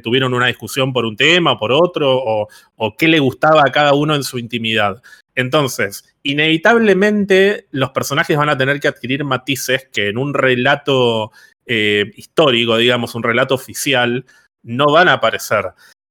tuvieron 0.03 0.33
una 0.33 0.47
discusión 0.47 0.91
por 0.91 1.05
un 1.05 1.15
tema, 1.15 1.57
por 1.57 1.71
otro, 1.71 2.11
o, 2.11 2.47
o 2.75 2.97
qué 2.97 3.07
le 3.07 3.19
gustaba 3.19 3.61
a 3.65 3.71
cada 3.71 3.93
uno 3.93 4.13
en 4.13 4.23
su 4.23 4.39
intimidad? 4.39 5.01
Entonces, 5.35 6.12
inevitablemente 6.23 7.67
los 7.71 7.91
personajes 7.91 8.37
van 8.37 8.49
a 8.49 8.57
tener 8.57 8.79
que 8.79 8.87
adquirir 8.87 9.23
matices 9.23 9.87
que 9.91 10.09
en 10.09 10.17
un 10.17 10.33
relato 10.33 11.31
eh, 11.65 12.11
histórico, 12.15 12.77
digamos, 12.77 13.15
un 13.15 13.23
relato 13.23 13.55
oficial, 13.55 14.25
no 14.63 14.91
van 14.91 15.09
a 15.09 15.13
aparecer. 15.13 15.65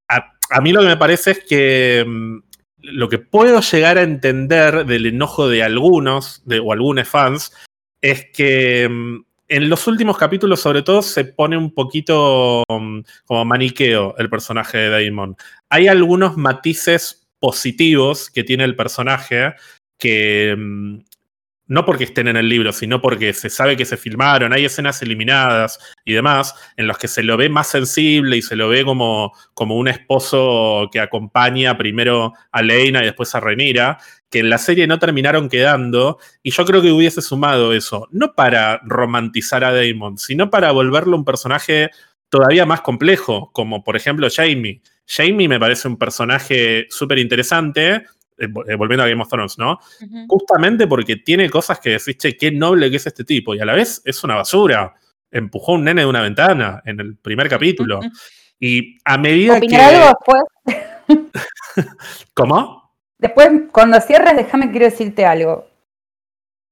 A, 0.09 0.61
mí 0.61 0.73
lo 0.73 0.83
que 0.83 0.89
me 0.89 0.97
parece 0.99 1.31
es 1.31 1.45
que 1.45 2.05
mmm, 2.07 2.39
lo 2.83 3.09
que 3.09 3.19
puedo 3.19 3.61
llegar 3.61 3.97
a 3.97 4.03
entender 4.03 4.85
del 4.85 5.07
enojo 5.07 5.49
de 5.49 5.63
algunos 5.63 6.43
o 6.63 6.73
algunos 6.73 7.09
fans 7.09 7.53
es 8.03 8.27
que 8.35 8.87
mmm, 8.91 9.25
en 9.49 9.69
los 9.69 9.87
últimos 9.87 10.17
capítulos, 10.17 10.61
sobre 10.61 10.81
todo, 10.81 11.03
se 11.03 11.27
pone 11.27 11.59
un 11.59 11.75
poquito 11.75 12.65
um, 12.71 13.03
como 13.27 13.45
maniqueo 13.45 14.15
el 14.17 14.31
personaje 14.31 14.79
de 14.79 15.05
Damon. 15.05 15.37
Hay 15.69 15.89
algunos 15.89 16.39
matices 16.39 17.29
positivos 17.39 18.31
que 18.31 18.45
tiene 18.45 18.65
el 18.65 18.77
personaje 18.77 19.53
que 20.03 20.55
mmm, 20.59 20.99
no 21.73 21.87
porque 21.87 22.05
estén 22.05 22.29
en 22.29 22.37
el 22.37 22.49
libro, 22.49 22.73
sino 22.73 23.01
porque 23.01 23.33
se 23.33 23.49
sabe 23.49 23.77
que 23.77 23.87
se 23.87 23.97
filmaron, 23.97 24.53
hay 24.53 24.65
escenas 24.67 25.01
eliminadas 25.01 25.79
y 26.05 26.13
demás, 26.13 26.55
en 26.77 26.87
los 26.87 26.99
que 26.99 27.09
se 27.09 27.23
lo 27.23 27.37
ve 27.37 27.49
más 27.49 27.69
sensible 27.69 28.37
y 28.37 28.43
se 28.43 28.57
lo 28.57 28.69
ve 28.69 28.85
como, 28.85 29.33
como 29.55 29.77
un 29.77 29.89
esposo 29.89 30.91
que 30.93 31.01
acompaña 31.01 31.79
primero 31.79 32.35
a 32.51 32.63
Leina 32.63 33.01
y 33.01 33.07
después 33.07 33.35
a 33.35 33.41
Renira, 33.41 33.99
que 34.29 34.41
en 34.41 34.51
la 34.51 34.59
serie 34.59 34.87
no 34.87 34.99
terminaron 34.99 35.49
quedando, 35.49 36.19
y 36.43 36.51
yo 36.51 36.65
creo 36.67 36.83
que 36.83 36.93
hubiese 36.93 37.23
sumado 37.23 37.73
eso, 37.73 38.09
no 38.11 38.35
para 38.35 38.81
romantizar 38.85 39.65
a 39.65 39.73
Damon, 39.73 40.19
sino 40.19 40.51
para 40.51 40.73
volverlo 40.73 41.17
un 41.17 41.25
personaje 41.25 41.91
todavía 42.29 42.67
más 42.67 42.81
complejo, 42.81 43.51
como 43.53 43.85
por 43.85 43.97
ejemplo 43.97 44.29
Jamie. 44.35 44.83
Jamie 45.07 45.49
me 45.49 45.61
parece 45.61 45.89
un 45.89 45.97
personaje 45.97 46.87
súper 46.91 47.19
interesante, 47.19 48.05
eh, 48.43 48.75
volviendo 48.77 49.05
a 49.05 49.09
Game 49.09 49.23
of 49.23 49.29
Thrones, 49.29 49.59
¿no? 49.59 49.73
Uh 49.73 50.05
-huh. 50.05 50.27
Justamente 50.29 50.87
porque 50.87 51.17
tiene 51.17 51.49
cosas 51.49 51.79
que 51.81 51.91
decís, 51.91 52.17
che, 52.17 52.37
qué 52.37 52.51
noble 52.51 52.91
que 52.91 52.97
es 52.97 53.07
este 53.07 53.25
tipo, 53.25 53.55
y 53.55 53.61
a 53.61 53.65
la 53.65 53.75
vez 53.75 54.03
es 54.05 54.23
una 54.25 54.35
basura. 54.35 54.95
Empujó 55.31 55.73
a 55.73 55.75
un 55.77 55.85
nene 55.85 56.03
de 56.03 56.07
una 56.07 56.21
ventana 56.21 56.83
en 56.85 57.01
el 57.01 57.17
primer 57.17 57.49
capítulo. 57.49 57.99
Uh 57.99 58.03
-huh. 58.03 58.13
Y 58.61 58.99
a 59.05 59.19
medida 59.19 59.61
que. 59.61 59.77
algo 59.77 60.07
después? 60.07 60.43
¿Cómo? 62.35 62.93
Después, 63.19 63.51
cuando 63.73 64.01
cierres, 64.01 64.37
déjame 64.37 64.71
quiero 64.71 64.87
decirte 64.87 65.25
algo. 65.25 65.69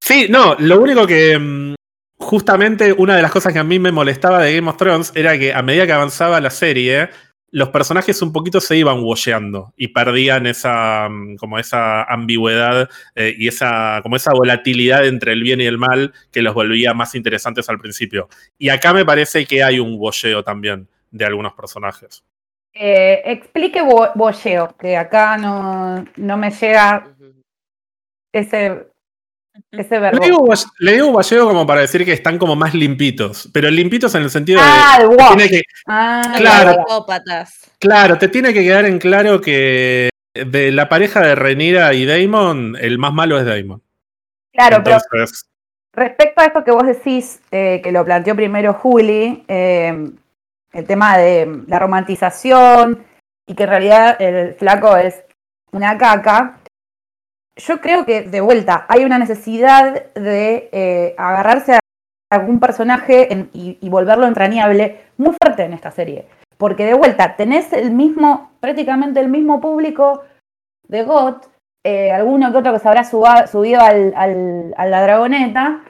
Sí, 0.01 0.27
no, 0.29 0.57
lo 0.59 0.81
único 0.81 1.07
que 1.07 1.39
mm, 1.39 1.75
justamente 2.19 2.93
una 2.93 3.17
de 3.17 3.23
las 3.23 3.31
cosas 3.31 3.53
que 3.53 3.59
a 3.59 3.65
mí 3.65 3.79
me 3.79 3.93
molestaba 3.93 4.41
de 4.41 4.55
Game 4.55 4.69
of 4.69 4.77
Thrones 4.77 5.13
era 5.15 5.39
que 5.39 5.53
a 5.53 5.63
medida 5.63 5.87
que 5.87 5.93
avanzaba 5.93 6.41
la 6.41 6.51
serie, 6.51 7.11
los 7.53 7.71
personajes 7.71 8.23
un 8.23 8.33
poquito 8.33 8.61
se 8.61 8.77
iban 8.77 9.03
washeando 9.03 9.73
y 9.77 9.89
perdían 9.89 10.47
esa 10.47 11.09
mm, 11.09 11.37
como 11.37 11.59
esa 11.59 12.05
ambigüedad 12.05 12.89
eh, 13.15 13.35
y 13.37 13.49
esa 13.49 14.01
como 14.03 14.17
esa 14.17 14.33
volatilidad 14.33 15.07
entre 15.07 15.33
el 15.33 15.43
bien 15.43 15.61
y 15.61 15.67
el 15.67 15.79
mal 15.79 16.13
que 16.31 16.43
los 16.43 16.55
volvía 16.55 16.95
más 16.95 17.15
interesantes 17.15 17.69
al 17.69 17.79
principio. 17.79 18.29
Y 18.59 18.69
acá 18.69 18.93
me 18.93 19.05
parece 19.05 19.47
que 19.47 19.63
hay 19.63 19.81
un 19.81 19.95
washeo 19.99 20.45
también 20.45 20.89
de 21.11 21.25
algunos 21.25 21.55
personajes. 21.55 22.25
Eh, 22.73 23.23
explique 23.25 23.83
bolleo, 23.83 24.77
que 24.79 24.97
acá 24.97 25.37
no, 25.37 26.05
no 26.17 26.37
me 26.37 26.51
llega 26.53 27.09
ese, 28.33 28.90
ese 29.73 30.01
Le 30.01 30.21
digo, 30.21 30.49
le 30.79 30.93
digo 30.93 31.49
como 31.49 31.67
para 31.67 31.83
decir 31.83 32.05
que 32.05 32.13
están 32.13 32.39
como 32.39 32.57
más 32.57 32.75
limpitos, 32.75 33.49
pero 33.53 33.71
limpitos 33.71 34.15
en 34.15 34.23
el 34.23 34.31
sentido 34.31 34.61
Ah, 34.63 34.97
de 34.99 35.05
el 35.05 35.11
que 35.11 35.17
wash. 35.17 35.29
tiene 35.37 35.49
que, 35.51 35.63
Ah, 35.87 36.35
Claro. 36.37 36.73
Psicópatas. 36.83 37.71
Claro, 37.79 38.19
te 38.19 38.29
tiene 38.29 38.53
que 38.53 38.63
quedar 38.63 38.85
en 38.87 38.99
claro 38.99 39.41
que 39.41 40.11
de 40.35 40.71
la 40.71 40.89
pareja 40.89 41.21
de 41.21 41.35
Renira 41.35 41.93
y 41.95 42.05
Damon, 42.07 42.77
el 42.81 42.99
más 42.99 43.13
malo 43.13 43.39
es 43.39 43.45
Damon. 43.47 43.83
Claro, 44.53 44.83
pero 44.85 44.99
respecto 45.93 46.41
a 46.41 46.45
esto 46.47 46.65
que 46.65 46.71
vos 46.71 46.87
decís, 46.87 47.41
eh, 47.51 47.81
que 47.83 47.93
lo 47.93 48.05
planteó 48.05 48.35
primero 48.37 48.75
Juli, 48.75 49.45
eh, 49.49 50.09
el 50.73 50.87
tema 50.87 51.19
de 51.19 51.63
la 51.67 51.79
romantización 51.81 53.05
y 53.47 53.55
que 53.55 53.65
en 53.65 53.69
realidad 53.69 54.17
el 54.23 54.55
flaco 54.55 54.97
es 54.97 55.25
una 55.73 55.99
caca, 55.99 56.59
yo 57.61 57.81
creo 57.81 58.05
que 58.05 58.23
de 58.23 58.41
vuelta 58.41 58.87
hay 58.89 59.05
una 59.05 59.19
necesidad 59.19 60.13
de 60.15 60.69
eh, 60.73 61.15
agarrarse 61.19 61.75
a 61.75 61.81
algún 62.31 62.61
personaje 62.61 63.49
y, 63.53 63.89
volverlo 63.89 64.27
entrañable 64.27 65.01
muy 65.17 65.35
fuerte 65.41 65.65
en 65.65 65.73
esta 65.73 65.91
serie. 65.91 66.27
Porque 66.57 66.87
de 66.87 66.95
vuelta 66.95 67.37
tenés 67.37 67.73
el 67.73 67.91
mismo, 67.91 68.53
prácticamente 68.61 69.21
el 69.21 69.29
mismo 69.29 69.61
público 69.61 70.23
de 70.87 71.03
GOT, 71.05 71.49
eh, 71.85 72.13
alguno 72.13 72.53
que 72.53 72.59
otro 72.59 72.73
que 72.73 72.79
se 72.79 72.89
habrá 72.89 73.05
subido 73.05 73.81
al, 73.81 74.75
a 74.77 74.87
la 74.87 75.03
dragoneta, 75.03 75.81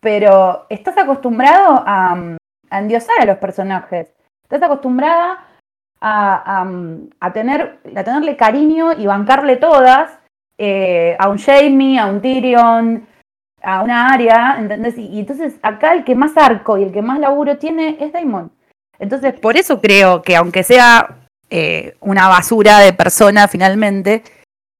pero 0.00 0.66
estás 0.68 0.96
acostumbrado 0.96 1.82
a, 1.86 2.36
a 2.70 2.78
endiosar 2.78 3.20
a 3.20 3.26
los 3.26 3.38
personajes. 3.38 4.14
Estás 4.44 4.62
acostumbrada 4.62 5.46
a 6.00 7.32
tener, 7.32 7.78
a 7.96 8.04
tenerle 8.04 8.36
cariño 8.36 8.92
y 8.92 9.06
bancarle 9.06 9.56
todas 9.56 10.18
eh, 10.58 11.16
a 11.18 11.28
un 11.28 11.38
Jamie, 11.38 11.98
a 11.98 12.06
un 12.06 12.20
Tyrion, 12.20 13.06
a 13.62 13.82
una 13.82 14.12
Arya, 14.12 14.56
¿entendés? 14.58 14.96
Y, 14.98 15.06
y 15.06 15.20
entonces 15.20 15.54
acá 15.62 15.94
el 15.94 16.04
que 16.04 16.14
más 16.14 16.36
arco 16.36 16.78
y 16.78 16.84
el 16.84 16.92
que 16.92 17.02
más 17.02 17.18
laburo 17.18 17.56
tiene 17.58 17.96
es 18.00 18.12
Daemon. 18.12 18.50
Entonces, 18.98 19.34
por 19.40 19.56
eso 19.56 19.80
creo 19.80 20.22
que 20.22 20.36
aunque 20.36 20.62
sea 20.62 21.26
eh, 21.50 21.96
una 22.00 22.28
basura 22.28 22.78
de 22.78 22.92
persona 22.92 23.48
finalmente, 23.48 24.22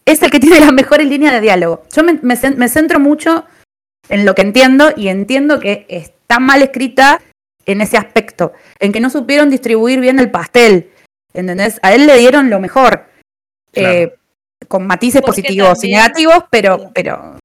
es 0.05 0.23
el 0.23 0.31
que 0.31 0.39
tiene 0.41 0.61
las 0.61 0.73
mejores 0.73 1.09
líneas 1.09 1.33
de 1.33 1.41
diálogo. 1.41 1.83
Yo 1.95 2.05
me, 2.05 2.15
me 2.23 2.35
cen- 2.37 2.57
me 2.57 2.69
centro 2.69 3.01
mucho 3.01 3.45
en 4.09 4.25
lo 4.27 4.35
que 4.35 4.43
entiendo 4.43 4.91
y 4.95 5.09
entiendo 5.09 5.59
que 5.61 5.87
está 5.89 6.39
mal 6.39 6.63
escrita 6.63 7.21
en 7.67 7.81
ese 7.81 7.97
aspecto, 7.97 8.53
en 8.79 8.93
que 8.93 9.01
no 9.01 9.09
supieron 9.09 9.49
distribuir 9.49 10.01
bien 10.01 10.19
el 10.19 10.31
pastel. 10.31 10.91
¿Entendés? 11.33 11.81
A 11.83 11.95
él 11.95 12.07
le 12.07 12.19
dieron 12.19 12.51
lo 12.51 12.61
mejor. 12.61 13.07
Claro. 13.73 13.95
eh, 13.95 14.15
con 14.69 14.87
matices 14.87 15.23
Porque 15.23 15.43
positivos 15.43 15.83
y 15.85 15.91
negativos, 15.93 16.45
pero, 16.51 16.91
pero, 16.95 17.39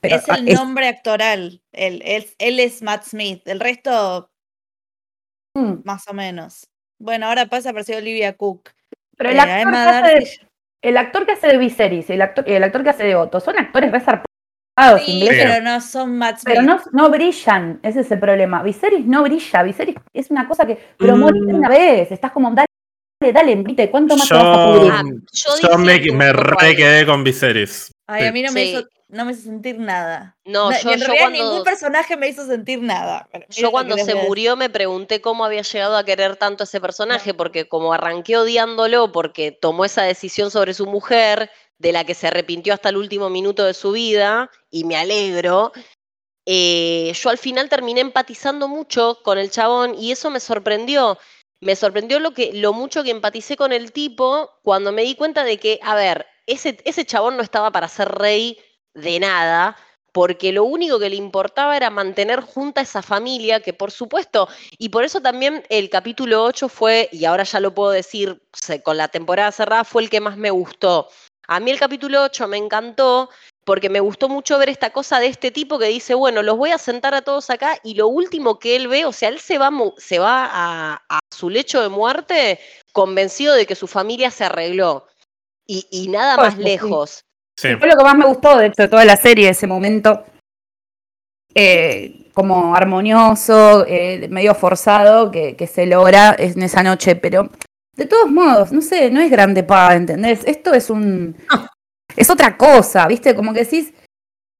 pero 0.00 0.16
es 0.16 0.28
el 0.28 0.48
es- 0.48 0.54
nombre 0.54 0.88
actoral. 0.88 1.60
Él, 1.72 2.02
él, 2.04 2.26
él 2.38 2.60
es 2.60 2.82
Matt 2.82 3.04
Smith. 3.04 3.42
El 3.46 3.60
resto, 3.60 4.30
mm. 5.56 5.74
más 5.84 6.06
o 6.08 6.14
menos. 6.14 6.64
Bueno, 7.00 7.26
ahora 7.26 7.46
pasa 7.46 7.70
a 7.70 7.82
ser 7.84 7.96
Olivia 7.98 8.36
Cook. 8.36 8.70
Pero 9.16 9.30
el 9.30 9.36
Eh, 9.36 9.40
actor, 9.40 9.74
hace 9.74 10.08
de, 10.08 10.14
Darcy- 10.20 10.46
el 10.82 10.96
actor 10.96 11.26
que 11.26 11.32
hace 11.32 11.46
de 11.48 11.58
Viserys 11.58 12.10
y 12.10 12.12
el 12.14 12.22
actor, 12.22 12.44
el 12.48 12.62
actor 12.64 12.82
que 12.82 12.90
hace 12.90 13.04
de 13.04 13.14
Otto 13.16 13.40
son 13.40 13.58
actores 13.58 13.90
resarpados 13.92 14.26
Sí, 15.04 15.12
ingleses, 15.12 15.44
pero 15.44 15.62
no 15.62 15.80
son 15.82 16.16
Matt 16.16 16.38
Smith. 16.38 16.54
pero 16.56 16.62
no, 16.62 16.80
no 16.92 17.10
brillan. 17.10 17.80
Ese 17.82 18.00
es 18.00 18.10
el 18.12 18.18
problema. 18.18 18.62
Viserys 18.62 19.04
no 19.04 19.22
brilla. 19.22 19.62
Viserys 19.62 19.96
es 20.14 20.30
una 20.30 20.48
cosa 20.48 20.66
que. 20.66 20.78
Pero 20.98 21.16
Mm. 21.16 21.54
una 21.54 21.68
vez. 21.68 22.10
Estás 22.12 22.32
como, 22.32 22.50
dale, 22.52 22.66
dale, 23.20 23.54
viste, 23.56 23.90
¿cuánto 23.90 24.16
más 24.16 24.28
te 24.28 24.34
vas 24.34 24.44
a 24.58 24.66
yo, 24.66 24.72
pudrir? 24.72 24.92
Ah, 24.92 25.02
yo 25.32 25.68
yo 25.68 25.78
me, 25.78 26.32
re 26.32 26.76
quedé 26.76 27.04
con 27.04 27.22
Viserys. 27.22 27.92
Ay, 28.06 28.22
Sí. 28.22 28.28
a 28.28 28.32
mí 28.32 28.42
no 28.42 28.52
me, 28.52 28.64
Sí. 28.64 28.70
hizo, 28.70 28.88
no 29.08 29.24
me 29.26 29.32
hizo 29.32 29.42
sentir 29.42 29.78
nada. 29.78 30.36
No, 30.44 30.70
No, 30.70 30.80
yo, 30.80 30.92
en 30.92 31.00
yo 31.00 31.06
realidad 31.06 31.24
cuando, 31.26 31.44
ningún 31.44 31.64
personaje 31.64 32.16
me 32.16 32.28
hizo 32.28 32.46
sentir 32.46 32.80
nada. 32.80 33.28
Pero 33.30 33.46
yo 33.50 33.70
cuando 33.70 33.98
se 33.98 34.14
murió 34.14 34.56
me 34.56 34.70
pregunté 34.70 35.20
cómo 35.20 35.44
había 35.44 35.62
llegado 35.62 35.96
a 35.96 36.04
querer 36.04 36.36
tanto 36.36 36.62
a 36.62 36.64
ese 36.64 36.80
personaje, 36.80 37.34
porque 37.34 37.68
como 37.68 37.92
arranqué 37.92 38.38
odiándolo 38.38 39.12
porque 39.12 39.52
tomó 39.52 39.84
esa 39.84 40.02
decisión 40.02 40.50
sobre 40.50 40.72
su 40.72 40.86
mujer, 40.86 41.50
de 41.78 41.92
la 41.92 42.04
que 42.04 42.14
se 42.14 42.26
arrepintió 42.26 42.74
hasta 42.74 42.88
el 42.88 42.96
último 42.96 43.30
minuto 43.30 43.64
de 43.64 43.74
su 43.74 43.92
vida, 43.92 44.50
y 44.70 44.84
me 44.84 44.96
alegro, 44.96 45.72
eh, 46.46 47.12
yo 47.14 47.30
al 47.30 47.38
final 47.38 47.68
terminé 47.68 48.00
empatizando 48.00 48.66
mucho 48.66 49.18
con 49.22 49.38
el 49.38 49.50
chabón 49.50 49.94
y 49.94 50.10
eso 50.12 50.30
me 50.30 50.40
sorprendió. 50.40 51.18
Me 51.60 51.76
sorprendió 51.76 52.20
lo, 52.20 52.32
que, 52.32 52.52
lo 52.54 52.72
mucho 52.72 53.02
que 53.02 53.10
empaticé 53.10 53.56
con 53.56 53.72
el 53.72 53.92
tipo 53.92 54.50
cuando 54.62 54.92
me 54.92 55.02
di 55.02 55.14
cuenta 55.14 55.44
de 55.44 55.58
que, 55.58 55.78
a 55.82 55.94
ver, 55.94 56.26
ese, 56.46 56.78
ese 56.84 57.04
chabón 57.04 57.36
no 57.36 57.42
estaba 57.42 57.70
para 57.70 57.88
ser 57.88 58.08
rey 58.08 58.58
de 58.94 59.20
nada, 59.20 59.76
porque 60.12 60.52
lo 60.52 60.64
único 60.64 60.98
que 60.98 61.10
le 61.10 61.16
importaba 61.16 61.76
era 61.76 61.90
mantener 61.90 62.40
junta 62.40 62.80
esa 62.80 63.02
familia, 63.02 63.60
que 63.60 63.72
por 63.72 63.90
supuesto, 63.90 64.48
y 64.78 64.88
por 64.88 65.04
eso 65.04 65.20
también 65.20 65.64
el 65.68 65.90
capítulo 65.90 66.44
8 66.44 66.68
fue, 66.68 67.08
y 67.12 67.24
ahora 67.24 67.44
ya 67.44 67.60
lo 67.60 67.74
puedo 67.74 67.90
decir 67.90 68.42
con 68.82 68.96
la 68.96 69.08
temporada 69.08 69.52
cerrada, 69.52 69.84
fue 69.84 70.02
el 70.02 70.10
que 70.10 70.20
más 70.20 70.36
me 70.36 70.50
gustó. 70.50 71.08
A 71.46 71.60
mí 71.60 71.70
el 71.70 71.78
capítulo 71.78 72.22
8 72.22 72.48
me 72.48 72.56
encantó 72.56 73.28
porque 73.70 73.88
me 73.88 74.00
gustó 74.00 74.28
mucho 74.28 74.58
ver 74.58 74.68
esta 74.68 74.90
cosa 74.90 75.20
de 75.20 75.28
este 75.28 75.52
tipo 75.52 75.78
que 75.78 75.86
dice, 75.86 76.14
bueno, 76.14 76.42
los 76.42 76.56
voy 76.56 76.72
a 76.72 76.78
sentar 76.78 77.14
a 77.14 77.22
todos 77.22 77.50
acá 77.50 77.78
y 77.84 77.94
lo 77.94 78.08
último 78.08 78.58
que 78.58 78.74
él 78.74 78.88
ve, 78.88 79.04
o 79.04 79.12
sea, 79.12 79.28
él 79.28 79.38
se 79.38 79.58
va, 79.58 79.70
se 79.96 80.18
va 80.18 80.48
a, 80.50 81.02
a 81.08 81.20
su 81.32 81.48
lecho 81.48 81.80
de 81.80 81.88
muerte 81.88 82.58
convencido 82.92 83.54
de 83.54 83.66
que 83.66 83.76
su 83.76 83.86
familia 83.86 84.32
se 84.32 84.42
arregló. 84.42 85.06
Y, 85.68 85.86
y 85.92 86.08
nada 86.08 86.36
más 86.36 86.56
pues, 86.56 86.56
sí. 86.56 86.62
lejos. 86.64 87.24
Sí. 87.56 87.76
Fue 87.76 87.86
lo 87.86 87.96
que 87.96 88.02
más 88.02 88.16
me 88.16 88.26
gustó 88.26 88.56
de, 88.56 88.72
de 88.76 88.88
toda 88.88 89.04
la 89.04 89.16
serie, 89.16 89.50
ese 89.50 89.68
momento 89.68 90.24
eh, 91.54 92.28
como 92.34 92.74
armonioso, 92.74 93.86
eh, 93.86 94.26
medio 94.30 94.56
forzado, 94.56 95.30
que, 95.30 95.54
que 95.54 95.68
se 95.68 95.86
logra 95.86 96.34
en 96.36 96.60
esa 96.60 96.82
noche, 96.82 97.14
pero 97.14 97.48
de 97.94 98.06
todos 98.06 98.32
modos, 98.32 98.72
no 98.72 98.82
sé, 98.82 99.12
no 99.12 99.20
es 99.20 99.30
grande 99.30 99.62
pa, 99.62 99.94
¿entendés? 99.94 100.42
Esto 100.44 100.74
es 100.74 100.90
un... 100.90 101.36
Es 102.16 102.30
otra 102.30 102.56
cosa, 102.56 103.06
¿viste? 103.06 103.34
Como 103.34 103.52
que 103.52 103.60
decís... 103.64 103.92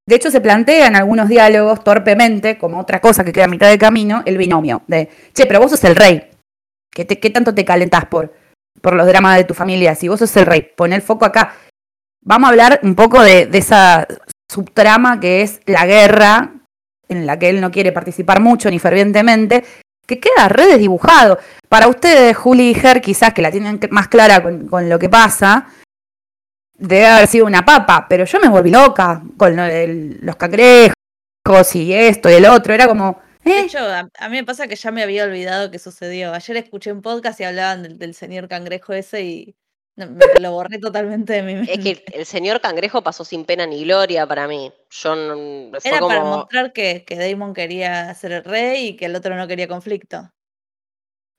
De 0.08 0.16
hecho, 0.16 0.30
se 0.30 0.40
plantea 0.40 0.88
en 0.88 0.96
algunos 0.96 1.28
diálogos 1.28 1.84
torpemente, 1.84 2.58
como 2.58 2.80
otra 2.80 3.00
cosa 3.00 3.22
que 3.22 3.32
queda 3.32 3.44
a 3.44 3.48
mitad 3.48 3.68
de 3.68 3.78
camino, 3.78 4.22
el 4.26 4.38
binomio. 4.38 4.82
De, 4.88 5.08
che, 5.32 5.46
pero 5.46 5.60
vos 5.60 5.70
sos 5.70 5.84
el 5.84 5.94
rey. 5.94 6.30
¿Qué, 6.92 7.04
te- 7.04 7.30
tanto 7.30 7.54
te 7.54 7.64
calentás 7.64 8.06
por, 8.06 8.34
por 8.82 8.94
los 8.94 9.06
dramas 9.06 9.36
de 9.36 9.44
tu 9.44 9.54
familia? 9.54 9.94
Si 9.94 10.08
vos 10.08 10.18
sos 10.18 10.36
el 10.36 10.46
rey, 10.46 10.68
pon 10.76 10.92
el 10.92 11.02
foco 11.02 11.26
acá. 11.26 11.54
Vamos 12.24 12.48
a 12.48 12.50
hablar 12.50 12.80
un 12.82 12.96
poco 12.96 13.22
de, 13.22 13.48
esa 13.52 14.08
subtrama 14.50 15.20
que 15.20 15.42
es 15.42 15.60
la 15.66 15.86
guerra, 15.86 16.54
en 17.08 17.24
la 17.24 17.38
que 17.38 17.50
él 17.50 17.60
no 17.60 17.70
quiere 17.70 17.92
participar 17.92 18.40
mucho 18.40 18.68
ni 18.68 18.80
fervientemente, 18.80 19.62
que 20.04 20.18
queda 20.18 20.48
re 20.48 20.66
desdibujado. 20.66 21.38
Para 21.68 21.86
ustedes, 21.86 22.36
Juli 22.36 22.70
y 22.70 22.74
Ger, 22.74 23.00
quizás 23.00 23.32
que 23.32 23.42
la 23.42 23.52
tienen 23.52 23.78
más 23.90 24.08
clara 24.08 24.42
con, 24.42 24.66
con 24.66 24.88
lo 24.88 24.98
que 24.98 25.08
pasa, 25.08 25.68
debe 26.80 27.06
haber 27.06 27.26
sido 27.28 27.46
una 27.46 27.64
papa, 27.64 28.06
pero 28.08 28.24
yo 28.24 28.40
me 28.40 28.48
volví 28.48 28.70
loca 28.70 29.22
con 29.36 29.54
lo 29.56 29.62
de 29.62 30.16
los 30.22 30.36
cangrejos 30.36 30.94
y 31.74 31.92
esto 31.92 32.30
y 32.30 32.34
el 32.34 32.46
otro. 32.46 32.74
Era 32.74 32.86
como, 32.88 33.20
De 33.44 33.52
¿eh? 33.52 33.60
hecho, 33.60 33.78
a, 33.78 34.08
a 34.18 34.28
mí 34.28 34.36
me 34.36 34.44
pasa 34.44 34.66
que 34.68 34.76
ya 34.76 34.90
me 34.90 35.02
había 35.02 35.24
olvidado 35.24 35.70
que 35.70 35.78
sucedió. 35.78 36.32
Ayer 36.34 36.56
escuché 36.58 36.92
un 36.92 37.02
podcast 37.02 37.40
y 37.40 37.44
hablaban 37.44 37.82
del, 37.82 37.98
del 37.98 38.14
señor 38.14 38.48
cangrejo 38.48 38.92
ese 38.92 39.22
y 39.22 39.56
no, 39.96 40.06
me- 40.06 40.40
lo 40.40 40.52
borré 40.52 40.78
totalmente 40.78 41.32
de 41.34 41.42
mi 41.42 41.54
mente. 41.54 41.72
Es 41.74 41.78
que 41.80 42.04
el 42.12 42.24
señor 42.26 42.60
cangrejo 42.60 43.02
pasó 43.02 43.24
sin 43.24 43.44
pena 43.44 43.66
ni 43.66 43.84
gloria 43.84 44.26
para 44.26 44.46
mí. 44.48 44.72
Yo 44.90 45.14
no, 45.16 45.78
fue 45.80 45.90
Era 45.90 46.00
para 46.00 46.22
mostrar 46.24 46.72
que, 46.72 47.04
que 47.04 47.16
Damon 47.16 47.52
quería 47.54 48.12
ser 48.14 48.32
el 48.32 48.44
rey 48.44 48.88
y 48.88 48.96
que 48.96 49.06
el 49.06 49.16
otro 49.16 49.34
no 49.36 49.46
quería 49.46 49.68
conflicto. 49.68 50.30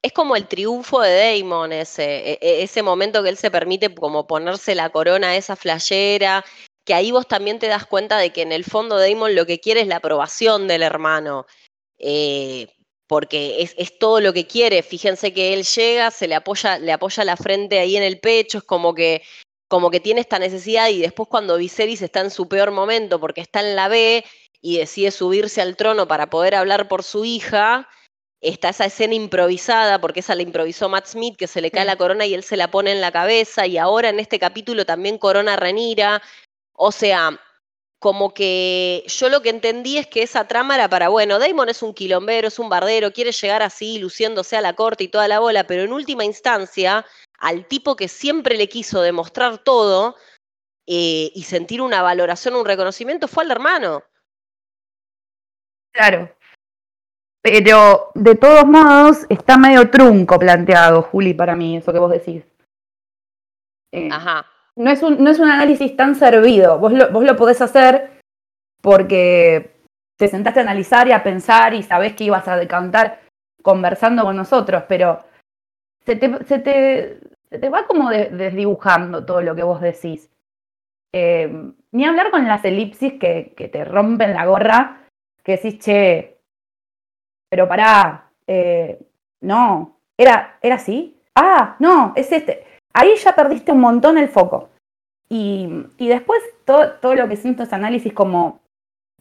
Es 0.01 0.13
como 0.13 0.35
el 0.35 0.47
triunfo 0.47 1.01
de 1.01 1.39
Damon 1.39 1.71
ese, 1.71 2.31
e- 2.31 2.39
e- 2.41 2.63
ese 2.63 2.81
momento 2.81 3.23
que 3.23 3.29
él 3.29 3.37
se 3.37 3.51
permite 3.51 3.93
como 3.93 4.27
ponerse 4.27 4.75
la 4.75 4.89
corona 4.89 5.29
a 5.29 5.35
esa 5.35 5.55
flayera, 5.55 6.43
que 6.85 6.93
ahí 6.93 7.11
vos 7.11 7.27
también 7.27 7.59
te 7.59 7.67
das 7.67 7.85
cuenta 7.85 8.17
de 8.17 8.31
que 8.31 8.41
en 8.41 8.51
el 8.51 8.63
fondo 8.63 8.97
Damon 8.97 9.35
lo 9.35 9.45
que 9.45 9.59
quiere 9.59 9.81
es 9.81 9.87
la 9.87 9.97
aprobación 9.97 10.67
del 10.67 10.81
hermano, 10.81 11.45
eh, 11.99 12.67
porque 13.07 13.61
es, 13.61 13.75
es 13.77 13.99
todo 13.99 14.21
lo 14.21 14.33
que 14.33 14.47
quiere. 14.47 14.81
Fíjense 14.81 15.33
que 15.33 15.53
él 15.53 15.63
llega, 15.63 16.09
se 16.11 16.27
le 16.27 16.35
apoya, 16.35 16.79
le 16.79 16.91
apoya 16.91 17.23
la 17.23 17.37
frente 17.37 17.79
ahí 17.79 17.95
en 17.95 18.03
el 18.03 18.19
pecho, 18.19 18.59
es 18.59 18.63
como 18.63 18.95
que 18.95 19.21
como 19.67 19.89
que 19.89 20.01
tiene 20.01 20.19
esta 20.19 20.37
necesidad 20.37 20.89
y 20.89 20.99
después 20.99 21.29
cuando 21.29 21.55
Viserys 21.55 22.01
está 22.01 22.19
en 22.19 22.29
su 22.29 22.49
peor 22.49 22.71
momento 22.71 23.21
porque 23.21 23.39
está 23.39 23.61
en 23.61 23.77
la 23.77 23.87
B 23.87 24.25
y 24.61 24.79
decide 24.79 25.11
subirse 25.11 25.61
al 25.61 25.77
trono 25.77 26.09
para 26.09 26.29
poder 26.29 26.55
hablar 26.55 26.89
por 26.89 27.03
su 27.03 27.23
hija, 27.23 27.87
está 28.41 28.69
esa 28.69 28.85
escena 28.85 29.13
improvisada, 29.13 30.01
porque 30.01 30.21
esa 30.21 30.35
la 30.35 30.41
improvisó 30.41 30.89
Matt 30.89 31.07
Smith, 31.07 31.37
que 31.37 31.47
se 31.47 31.61
le 31.61 31.71
cae 31.71 31.85
la 31.85 31.95
corona 31.95 32.25
y 32.25 32.33
él 32.33 32.43
se 32.43 32.57
la 32.57 32.69
pone 32.69 32.91
en 32.91 33.01
la 33.01 33.11
cabeza, 33.11 33.67
y 33.67 33.77
ahora 33.77 34.09
en 34.09 34.19
este 34.19 34.39
capítulo 34.39 34.85
también 34.85 35.17
corona 35.17 35.55
Renira. 35.55 36.21
O 36.73 36.91
sea, 36.91 37.39
como 37.99 38.33
que 38.33 39.03
yo 39.05 39.29
lo 39.29 39.43
que 39.43 39.49
entendí 39.49 39.99
es 39.99 40.07
que 40.07 40.23
esa 40.23 40.47
trama 40.47 40.73
era 40.73 40.89
para, 40.89 41.09
bueno, 41.09 41.37
Damon 41.37 41.69
es 41.69 41.83
un 41.83 41.93
quilombero, 41.93 42.47
es 42.47 42.57
un 42.57 42.67
bardero, 42.67 43.13
quiere 43.13 43.31
llegar 43.31 43.61
así, 43.61 43.99
luciéndose 43.99 44.57
a 44.57 44.61
la 44.61 44.73
corte 44.73 45.03
y 45.03 45.07
toda 45.07 45.27
la 45.27 45.39
bola, 45.39 45.65
pero 45.65 45.83
en 45.83 45.93
última 45.93 46.25
instancia, 46.25 47.05
al 47.37 47.67
tipo 47.67 47.95
que 47.95 48.07
siempre 48.07 48.57
le 48.57 48.67
quiso 48.67 49.03
demostrar 49.03 49.59
todo 49.59 50.15
eh, 50.87 51.31
y 51.35 51.43
sentir 51.43 51.79
una 51.79 52.01
valoración, 52.01 52.55
un 52.55 52.65
reconocimiento, 52.65 53.27
fue 53.27 53.43
al 53.43 53.51
hermano. 53.51 54.03
Claro. 55.91 56.35
Pero 57.41 58.11
de 58.13 58.35
todos 58.35 58.65
modos 58.65 59.25
está 59.29 59.57
medio 59.57 59.89
trunco 59.89 60.37
planteado, 60.37 61.01
Juli, 61.01 61.33
para 61.33 61.55
mí, 61.55 61.77
eso 61.77 61.91
que 61.91 61.99
vos 61.99 62.11
decís. 62.11 62.43
Eh, 63.91 64.09
Ajá. 64.11 64.45
no, 64.75 64.91
es 64.91 65.01
un, 65.01 65.23
no 65.23 65.29
es 65.31 65.39
un 65.39 65.49
análisis 65.49 65.95
tan 65.95 66.15
servido. 66.15 66.77
Vos 66.79 66.93
lo, 66.93 67.11
vos 67.11 67.23
lo 67.23 67.35
podés 67.35 67.61
hacer 67.61 68.21
porque 68.81 69.71
te 70.17 70.27
sentaste 70.27 70.59
a 70.59 70.63
analizar 70.63 71.07
y 71.07 71.11
a 71.13 71.23
pensar 71.23 71.73
y 71.73 71.81
sabés 71.83 72.13
que 72.15 72.25
ibas 72.25 72.47
a 72.47 72.57
decantar 72.57 73.21
conversando 73.63 74.23
con 74.23 74.35
nosotros, 74.35 74.83
pero 74.87 75.19
se 76.05 76.15
te, 76.15 76.43
se 76.45 76.59
te, 76.59 77.19
se 77.49 77.59
te 77.59 77.69
va 77.69 77.85
como 77.87 78.09
de- 78.09 78.29
desdibujando 78.29 79.25
todo 79.25 79.41
lo 79.41 79.55
que 79.55 79.63
vos 79.63 79.81
decís. 79.81 80.29
Eh, 81.13 81.71
ni 81.91 82.05
hablar 82.05 82.31
con 82.31 82.47
las 82.47 82.63
elipsis 82.63 83.13
que, 83.19 83.53
que 83.57 83.67
te 83.67 83.83
rompen 83.83 84.33
la 84.33 84.45
gorra, 84.45 85.07
que 85.43 85.53
decís, 85.57 85.79
che, 85.79 86.37
pero 87.51 87.67
pará, 87.67 88.29
eh, 88.47 88.97
no, 89.41 89.97
¿era, 90.17 90.57
¿era 90.61 90.75
así? 90.75 91.19
Ah, 91.35 91.75
no, 91.79 92.13
es 92.15 92.31
este. 92.31 92.65
Ahí 92.93 93.15
ya 93.17 93.35
perdiste 93.35 93.73
un 93.73 93.81
montón 93.81 94.17
el 94.17 94.29
foco. 94.29 94.69
Y, 95.27 95.69
y 95.97 96.07
después 96.07 96.39
todo, 96.65 96.93
todo 96.93 97.13
lo 97.15 97.27
que 97.27 97.35
son 97.35 97.51
estos 97.51 97.73
análisis 97.73 98.13
como 98.13 98.61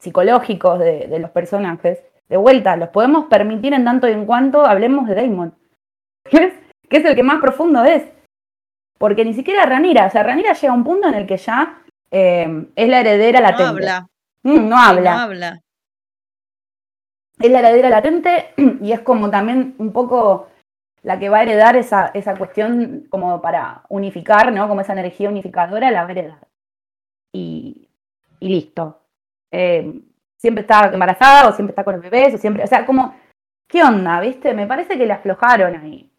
psicológicos 0.00 0.78
de, 0.78 1.08
de 1.08 1.18
los 1.18 1.30
personajes, 1.30 1.98
de 2.28 2.36
vuelta, 2.36 2.76
los 2.76 2.90
podemos 2.90 3.26
permitir 3.26 3.74
en 3.74 3.84
tanto 3.84 4.08
y 4.08 4.12
en 4.12 4.26
cuanto 4.26 4.64
hablemos 4.64 5.08
de 5.08 5.16
Damon, 5.16 5.52
que 6.30 6.36
es, 6.44 6.54
que 6.88 6.98
es 6.98 7.04
el 7.04 7.16
que 7.16 7.24
más 7.24 7.40
profundo 7.40 7.82
es. 7.82 8.04
Porque 8.96 9.24
ni 9.24 9.34
siquiera 9.34 9.66
Ranira, 9.66 10.06
o 10.06 10.10
sea, 10.10 10.22
Ranira 10.22 10.52
llega 10.52 10.72
a 10.72 10.76
un 10.76 10.84
punto 10.84 11.08
en 11.08 11.14
el 11.14 11.26
que 11.26 11.36
ya 11.36 11.82
eh, 12.12 12.66
es 12.76 12.88
la 12.88 13.00
heredera 13.00 13.40
No 13.40 13.46
latente. 13.46 13.68
habla. 13.70 14.06
Mm, 14.44 14.68
no 14.68 14.78
habla 14.78 15.14
No 15.14 15.20
habla. 15.20 15.60
Es 17.40 17.50
la 17.50 17.60
heredera 17.60 17.90
latente 17.90 18.54
y 18.80 18.92
es 18.92 19.00
como 19.00 19.30
también 19.30 19.74
un 19.78 19.92
poco 19.92 20.48
la 21.02 21.18
que 21.18 21.28
va 21.28 21.38
a 21.38 21.42
heredar 21.42 21.76
esa, 21.76 22.08
esa 22.08 22.36
cuestión 22.36 23.06
como 23.08 23.40
para 23.40 23.84
unificar, 23.88 24.52
¿no? 24.52 24.68
Como 24.68 24.82
esa 24.82 24.92
energía 24.92 25.30
unificadora 25.30 25.90
la 25.90 26.02
va 26.02 26.08
a 26.08 26.12
heredar. 26.12 26.48
Y, 27.32 27.88
y 28.38 28.48
listo. 28.48 29.00
Eh, 29.50 30.00
siempre 30.36 30.62
está 30.62 30.90
embarazada 30.92 31.48
o 31.48 31.52
siempre 31.52 31.72
está 31.72 31.84
con 31.84 31.94
el 31.94 32.00
bebé, 32.00 32.34
o 32.34 32.38
siempre, 32.38 32.64
o 32.64 32.66
sea, 32.66 32.84
como, 32.84 33.14
¿qué 33.66 33.82
onda? 33.82 34.20
¿Viste? 34.20 34.52
Me 34.54 34.66
parece 34.66 34.98
que 34.98 35.06
le 35.06 35.12
aflojaron 35.14 35.74
ahí. 35.76 36.10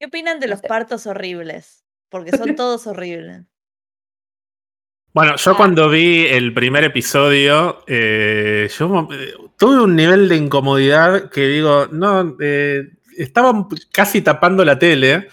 ¿Qué 0.00 0.06
opinan 0.06 0.38
de 0.38 0.48
los 0.48 0.62
partos 0.62 1.06
horribles? 1.06 1.84
Porque 2.08 2.36
son 2.36 2.54
todos 2.54 2.86
horribles. 2.86 3.44
Bueno, 5.18 5.34
yo 5.34 5.50
Ah. 5.50 5.56
cuando 5.56 5.88
vi 5.90 6.26
el 6.26 6.54
primer 6.54 6.84
episodio, 6.84 7.82
eh, 7.88 8.70
yo 8.78 9.08
eh, 9.10 9.34
tuve 9.56 9.80
un 9.82 9.96
nivel 9.96 10.28
de 10.28 10.36
incomodidad 10.36 11.28
que 11.28 11.44
digo, 11.48 11.88
no, 11.90 12.36
eh, 12.40 12.84
estaban 13.16 13.66
casi 13.90 14.22
tapando 14.22 14.64
la 14.64 14.78
tele 14.78 15.26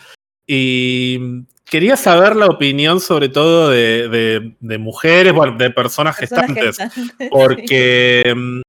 y 0.47 1.43
quería 1.65 1.97
saber 1.97 2.35
la 2.35 2.47
opinión 2.47 2.99
sobre 2.99 3.29
todo 3.29 3.69
de, 3.69 4.09
de- 4.09 4.55
de 4.59 4.77
mujeres, 4.79 5.33
bueno, 5.33 5.55
de 5.55 5.69
personas 5.69 6.15
gestantes, 6.15 6.77
porque 7.29 8.33
mm, 8.35 8.61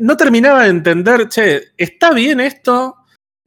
no 0.00 0.16
terminaba 0.18 0.64
de 0.64 0.68
entender, 0.68 1.28
che, 1.28 1.62
¿está 1.78 2.12
bien 2.12 2.40
esto? 2.40 2.94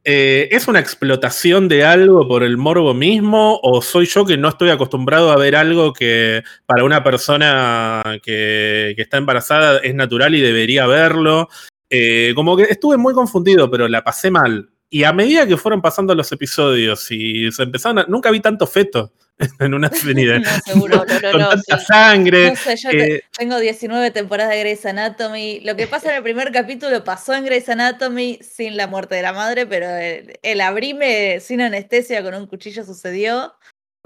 Eh, 0.03 0.47
¿Es 0.51 0.67
una 0.67 0.79
explotación 0.79 1.67
de 1.67 1.83
algo 1.83 2.27
por 2.27 2.43
el 2.43 2.57
morbo 2.57 2.93
mismo? 2.93 3.59
¿O 3.61 3.81
soy 3.81 4.05
yo 4.05 4.25
que 4.25 4.37
no 4.37 4.49
estoy 4.49 4.69
acostumbrado 4.69 5.31
a 5.31 5.37
ver 5.37 5.55
algo 5.55 5.91
que 5.93 6.43
para 6.65 6.83
una 6.83 7.03
persona 7.03 8.01
que, 8.23 8.95
está 8.97 9.17
embarazada 9.17 9.79
es 9.79 9.93
natural 9.93 10.33
y 10.35 10.41
debería 10.41 10.87
verlo? 10.87 11.49
Eh, 11.89 12.31
como 12.35 12.55
que 12.55 12.63
estuve 12.63 12.97
muy 12.97 13.13
confundido, 13.13 13.69
pero 13.69 13.87
la 13.87 14.03
pasé 14.03 14.31
mal. 14.31 14.69
Y 14.89 15.03
a 15.03 15.11
medida 15.11 15.45
que 15.45 15.57
fueron 15.57 15.81
pasando 15.81 16.15
los 16.15 16.31
episodios 16.31 17.11
y 17.11 17.51
se 17.51 17.63
empezaron 17.63 17.99
a, 17.99 18.05
Nunca 18.07 18.31
vi 18.31 18.39
tanto 18.39 18.65
feto 18.65 19.11
en 19.59 19.73
una 19.73 19.89
serie 19.89 20.39
No, 20.39 20.49
seguro. 20.65 21.05
No, 21.07 21.13
no, 21.13 21.19
no, 21.21 21.31
con 21.31 21.41
no, 21.41 21.49
tanta 21.49 21.77
sí. 21.79 21.85
sangre. 21.85 22.49
No 22.49 22.55
sé, 22.55 22.75
yo 22.77 22.89
te- 22.89 23.15
eh, 23.17 23.23
tengo 23.37 23.59
19 23.59 24.11
temporadas 24.11 24.51
de 24.53 24.59
Grey's 24.61 24.85
Anatomy. 24.85 25.59
Lo 25.61 25.75
que 25.75 25.87
pasa 25.87 26.09
en 26.09 26.17
el 26.17 26.23
primer 26.23 26.51
capítulo 26.51 27.03
pasó 27.03 27.33
en 27.33 27.45
Grey's 27.45 27.69
Anatomy 27.69 28.39
sin 28.41 28.75
la 28.77 28.87
muerte 28.87 29.15
de 29.15 29.21
la 29.21 29.33
madre, 29.33 29.65
pero 29.67 29.87
el, 29.89 30.39
el 30.41 30.61
abrime 30.61 31.39
sin 31.39 31.61
anestesia 31.61 32.23
con 32.23 32.33
un 32.33 32.47
cuchillo 32.47 32.83
sucedió. 32.83 33.39
A 33.41 33.53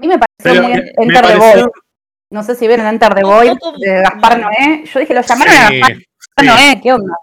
mí 0.00 0.08
me 0.08 0.18
pareció 0.18 0.26
pero 0.42 0.62
muy 0.64 0.72
me- 0.72 0.82
me 0.82 0.88
Enter 0.98 1.26
the 1.26 1.38
pareció- 1.38 1.62
Void. 1.62 1.72
No 2.30 2.42
sé 2.42 2.54
si 2.54 2.66
vieron 2.66 2.86
Enter 2.86 3.14
the 3.14 3.20
poco- 3.22 3.78
de 3.78 4.00
Gaspar 4.02 4.38
no. 4.38 4.48
Noé. 4.50 4.84
Yo 4.92 5.00
dije, 5.00 5.14
lo 5.14 5.20
llamaron 5.22 5.54
a 5.54 5.70
Gaspar 5.70 5.96
sí. 5.96 6.46
Noé, 6.46 6.80
¿qué 6.82 6.92
onda? 6.92 7.14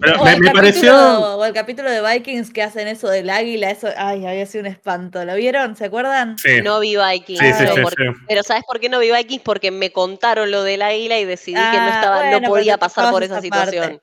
Pero 0.00 0.20
O 0.20 0.24
me, 0.24 0.32
el, 0.32 0.40
me 0.40 0.46
capítulo, 0.52 0.52
pareció. 0.92 1.36
o 1.36 1.44
el 1.44 1.52
capítulo 1.52 1.90
de 1.90 2.00
Vikings 2.02 2.52
que 2.52 2.62
hacen 2.62 2.88
eso 2.88 3.08
del 3.08 3.30
águila, 3.30 3.70
eso, 3.70 3.88
ay, 3.96 4.26
había 4.26 4.46
sido 4.46 4.62
un 4.62 4.66
espanto. 4.70 5.24
¿Lo 5.24 5.34
vieron? 5.36 5.76
¿Se 5.76 5.86
acuerdan? 5.86 6.38
Sí, 6.38 6.60
No 6.62 6.80
vi 6.80 6.96
Vikings. 6.96 7.38
sí, 7.40 7.46
sí, 7.46 7.54
pero, 7.58 7.74
sí, 7.74 7.80
por- 7.82 7.92
sí. 7.92 8.04
pero 8.28 8.42
¿sabes 8.42 8.64
por 8.66 8.80
qué 8.80 8.88
no 8.88 8.98
vi 9.00 9.10
Vikings? 9.12 9.42
Porque 9.42 9.70
me 9.70 9.90
contaron 9.92 10.50
lo 10.50 10.62
del 10.62 10.82
águila 10.82 11.18
y 11.18 11.24
decidí 11.24 11.54
que 11.54 11.60
no, 11.60 11.66
Ah, 11.84 11.92
estaba, 11.94 12.16
bueno, 12.20 12.40
no 12.40 12.48
podía 12.48 12.78
pasar 12.78 13.10
por 13.10 13.22
esa 13.22 13.40
situación. 13.40 14.00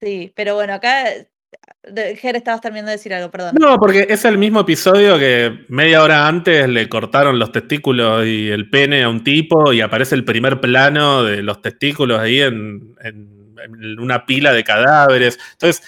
Sí, 0.00 0.32
pero 0.34 0.54
bueno, 0.54 0.74
acá. 0.74 1.04
Ger, 2.20 2.34
estabas 2.34 2.60
terminando 2.60 2.90
de 2.90 2.96
decir 2.96 3.14
algo, 3.14 3.30
perdón. 3.30 3.54
No, 3.60 3.78
porque 3.78 4.06
es 4.08 4.24
el 4.24 4.38
mismo 4.38 4.60
episodio 4.60 5.18
que 5.18 5.64
media 5.68 6.02
hora 6.02 6.26
antes 6.26 6.68
le 6.68 6.88
cortaron 6.88 7.38
los 7.38 7.52
testículos 7.52 8.26
y 8.26 8.48
el 8.50 8.68
pene 8.70 9.04
a 9.04 9.08
un 9.08 9.22
tipo 9.22 9.72
y 9.72 9.80
aparece 9.80 10.14
el 10.16 10.24
primer 10.24 10.60
plano 10.60 11.22
de 11.22 11.42
los 11.42 11.62
testículos 11.62 12.18
ahí 12.18 12.40
en 12.40 12.96
una 13.98 14.26
pila 14.26 14.52
de 14.52 14.64
cadáveres. 14.64 15.38
Entonces, 15.52 15.82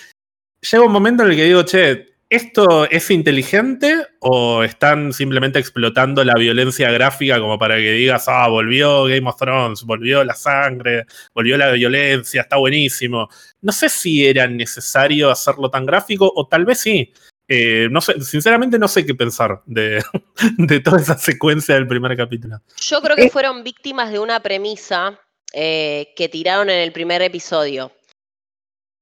llega 0.71 0.85
un 0.85 0.93
momento 0.93 1.23
en 1.23 1.31
el 1.31 1.37
que 1.37 1.45
digo, 1.45 1.63
che, 1.65 2.17
¿esto 2.29 2.89
es 2.91 3.11
inteligente 3.11 4.07
o 4.21 4.63
están 4.63 5.13
simplemente 5.13 5.59
explotando 5.59 6.25
la 6.25 6.35
violencia 6.35 6.91
gráfica 6.91 7.39
como 7.39 7.59
para 7.59 7.77
que 7.77 7.93
digas, 7.93 8.25
ah, 8.29 8.49
volvió 8.49 9.05
Game 9.05 9.29
of 9.29 9.37
Thrones, 9.37 9.83
volvió 9.85 10.25
la 10.25 10.35
sangre, 10.35 11.07
volvió 11.35 11.57
la 11.57 11.71
violencia, 11.71 12.43
está 12.43 12.57
buenísimo? 12.57 13.29
No 13.61 13.73
sé 13.73 13.89
si 13.89 14.27
era 14.27 14.47
necesario 14.47 15.31
hacerlo 15.31 15.71
tan 15.71 15.87
gráfico 15.87 16.31
o 16.35 16.47
tal 16.47 16.65
vez 16.65 16.81
sí. 16.81 17.13
Eh, 17.49 17.87
no 17.93 18.01
sé, 18.01 18.21
sinceramente 18.23 18.77
no 18.77 18.89
sé 18.89 19.07
qué 19.07 19.15
pensar 19.15 19.63
de, 19.67 20.03
de 20.59 20.81
toda 20.81 21.01
esa 21.01 21.17
secuencia 21.17 21.77
del 21.77 21.87
primer 21.87 22.17
capítulo. 22.17 22.61
Yo 22.81 23.01
creo 23.01 23.15
que 23.15 23.31
fueron 23.31 23.63
víctimas 23.63 24.11
de 24.11 24.19
una 24.19 24.41
premisa 24.41 25.21
eh, 25.57 26.13
que 26.15 26.29
tiraron 26.29 26.69
en 26.71 26.79
el 26.81 26.93
primer 26.93 27.23
episodio. 27.23 27.91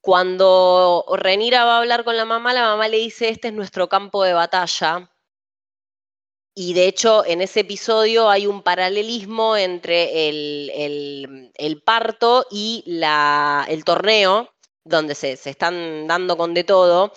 Cuando 0.00 1.04
Renira 1.16 1.64
va 1.64 1.76
a 1.76 1.78
hablar 1.78 2.04
con 2.04 2.16
la 2.16 2.24
mamá, 2.24 2.52
la 2.52 2.62
mamá 2.62 2.88
le 2.88 2.98
dice, 2.98 3.28
este 3.28 3.48
es 3.48 3.54
nuestro 3.54 3.88
campo 3.88 4.22
de 4.22 4.34
batalla. 4.34 5.10
Y 6.56 6.74
de 6.74 6.86
hecho, 6.86 7.24
en 7.26 7.40
ese 7.40 7.60
episodio 7.60 8.30
hay 8.30 8.46
un 8.46 8.62
paralelismo 8.62 9.56
entre 9.56 10.28
el, 10.28 10.70
el- 10.74 11.52
el 11.56 11.82
parto 11.82 12.46
y 12.50 12.84
la- 12.86 13.66
el 13.68 13.84
torneo, 13.84 14.50
donde 14.84 15.14
se, 15.16 15.36
se 15.36 15.50
están 15.50 16.06
dando 16.06 16.36
con 16.36 16.54
de 16.54 16.62
todo. 16.62 17.12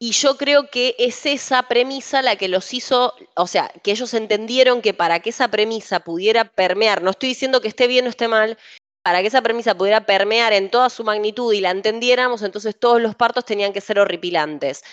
Y 0.00 0.12
yo 0.12 0.36
creo 0.36 0.70
que 0.70 0.94
es 0.98 1.26
esa 1.26 1.64
premisa 1.64 2.22
la 2.22 2.36
que 2.36 2.46
los 2.48 2.72
hizo, 2.72 3.14
o 3.34 3.46
sea, 3.48 3.68
que 3.82 3.90
ellos 3.90 4.14
entendieron 4.14 4.80
que 4.80 4.94
para 4.94 5.18
que 5.20 5.30
esa 5.30 5.48
premisa 5.48 6.00
pudiera 6.00 6.44
permear, 6.44 7.02
no 7.02 7.10
estoy 7.10 7.30
diciendo 7.30 7.60
que 7.60 7.68
esté 7.68 7.88
bien 7.88 8.06
o 8.06 8.10
esté 8.10 8.28
mal, 8.28 8.56
para 9.02 9.22
que 9.22 9.28
esa 9.28 9.42
premisa 9.42 9.74
pudiera 9.76 10.06
permear 10.06 10.52
en 10.52 10.70
toda 10.70 10.88
su 10.90 11.02
magnitud 11.02 11.52
y 11.52 11.60
la 11.60 11.70
entendiéramos, 11.70 12.42
entonces 12.42 12.78
todos 12.78 13.00
los 13.00 13.16
partos 13.16 13.44
tenían 13.44 13.72
que 13.72 13.80
ser 13.80 13.98
horripilantes. 13.98 14.84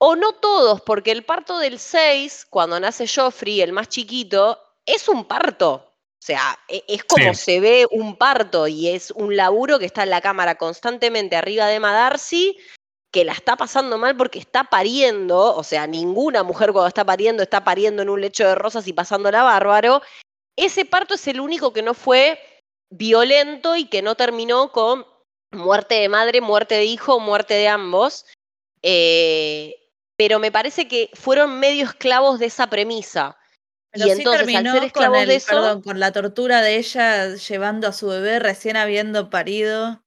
O 0.00 0.16
no 0.16 0.32
todos, 0.32 0.80
porque 0.80 1.12
el 1.12 1.24
parto 1.24 1.58
del 1.58 1.78
6, 1.78 2.46
cuando 2.48 2.80
nace 2.80 3.06
Joffrey, 3.06 3.60
el 3.60 3.72
más 3.72 3.88
chiquito, 3.88 4.58
es 4.86 5.08
un 5.08 5.24
parto. 5.26 5.84
O 6.20 6.24
sea, 6.24 6.58
e- 6.68 6.84
es 6.88 7.04
como 7.04 7.32
Sí. 7.34 7.40
se 7.42 7.60
ve 7.60 7.86
un 7.90 8.16
parto 8.16 8.66
y 8.66 8.88
es 8.88 9.12
un 9.12 9.36
laburo 9.36 9.78
que 9.78 9.86
está 9.86 10.02
en 10.02 10.10
la 10.10 10.20
cámara 10.20 10.56
constantemente 10.56 11.36
arriba 11.36 11.66
de 11.66 11.76
Emma 11.76 11.92
Darcy 11.92 12.56
que 13.10 13.24
la 13.24 13.32
está 13.32 13.56
pasando 13.56 13.96
mal 13.98 14.16
porque 14.16 14.38
está 14.38 14.64
pariendo, 14.64 15.54
o 15.56 15.64
sea, 15.64 15.86
ninguna 15.86 16.42
mujer 16.42 16.72
cuando 16.72 16.88
está 16.88 17.04
pariendo 17.04 17.42
está 17.42 17.64
pariendo 17.64 18.02
en 18.02 18.10
un 18.10 18.20
lecho 18.20 18.46
de 18.46 18.54
rosas 18.54 18.86
y 18.86 18.92
pasándola 18.92 19.42
bárbaro, 19.42 20.02
ese 20.56 20.84
parto 20.84 21.14
es 21.14 21.26
el 21.28 21.40
único 21.40 21.72
que 21.72 21.82
no 21.82 21.94
fue 21.94 22.38
violento 22.90 23.76
y 23.76 23.86
que 23.86 24.02
no 24.02 24.14
terminó 24.14 24.72
con 24.72 25.06
muerte 25.52 25.94
de 25.96 26.08
madre, 26.08 26.40
muerte 26.40 26.74
de 26.74 26.84
hijo, 26.84 27.20
muerte 27.20 27.54
de 27.54 27.68
ambos. 27.68 28.26
Eh, 28.82 29.74
pero 30.16 30.38
me 30.38 30.50
parece 30.50 30.88
que 30.88 31.10
fueron 31.14 31.60
medio 31.60 31.84
esclavos 31.84 32.38
de 32.38 32.46
esa 32.46 32.68
premisa. 32.68 33.38
Pero 33.90 34.06
y 34.06 34.10
sí 34.10 34.18
entonces, 34.18 34.40
al 34.40 34.46
terminó 34.46 34.72
ser 34.72 34.80
con, 34.80 34.86
esclavos 34.86 35.18
el- 35.22 35.28
de 35.28 35.34
eso, 35.36 35.46
perdón, 35.48 35.82
con 35.82 36.00
la 36.00 36.12
tortura 36.12 36.60
de 36.60 36.76
ella 36.76 37.34
llevando 37.36 37.88
a 37.88 37.92
su 37.92 38.08
bebé 38.08 38.38
recién 38.38 38.76
habiendo 38.76 39.30
parido. 39.30 40.02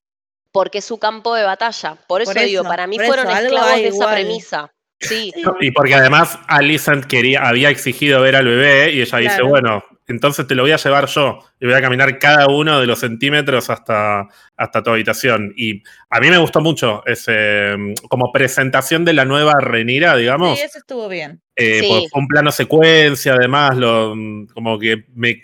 Porque 0.52 0.80
es 0.80 0.86
su 0.86 0.98
campo 1.00 1.36
de 1.36 1.44
batalla. 1.44 1.98
Por 2.08 2.22
eso 2.22 2.34
Por 2.34 2.44
digo, 2.44 2.64
para 2.64 2.88
mí 2.88 2.98
fueron 2.98 3.30
eso, 3.30 3.40
esclavos 3.40 3.76
de 3.76 3.88
esa 3.88 4.12
premisa. 4.12 4.72
Sí, 5.00 5.34
Y 5.62 5.72
porque 5.72 5.96
además 5.96 6.38
Alicent 6.48 7.06
quería, 7.06 7.42
había 7.48 7.70
exigido 7.70 8.22
ver 8.22 8.36
al 8.36 8.46
bebé 8.46 8.92
y 8.92 9.02
ella 9.02 9.18
dice, 9.18 9.42
bueno, 9.42 9.84
entonces 10.06 10.46
te 10.46 10.54
lo 10.54 10.62
voy 10.62 10.74
a 10.74 10.78
llevar 10.78 11.08
yo 11.08 11.40
y 11.60 11.66
voy 11.66 11.74
a 11.74 11.82
caminar 11.82 12.20
cada 12.20 12.48
uno 12.48 12.80
de 12.80 12.86
los 12.86 13.00
centímetros 13.00 13.72
hasta, 13.72 14.28
hasta 14.56 14.84
tu 14.84 14.92
habitación. 14.92 15.54
Y 15.58 15.82
a 16.08 16.20
mí 16.20 16.30
me 16.30 16.38
gustó 16.38 16.62
mucho 16.62 17.02
ese, 17.08 17.76
mm, 17.76 17.94
como 18.10 18.32
presentación 18.32 19.04
de 19.04 19.14
la 19.14 19.26
nueva 19.26 19.54
Renira, 19.60 20.16
digamos. 20.16 20.60
Sí, 20.60 20.66
eso 20.66 20.78
estuvo 20.78 21.08
bien. 21.10 21.42
Eh, 21.56 21.80
Sí. 21.80 21.88
porque 21.90 22.08
fue 22.10 22.22
un 22.22 22.28
plano 22.28 22.52
secuencia, 22.52 23.34
además, 23.34 23.76
lo, 23.78 24.16
mm, 24.16 24.48
como 24.54 24.78
que 24.78 25.06
me 25.16 25.42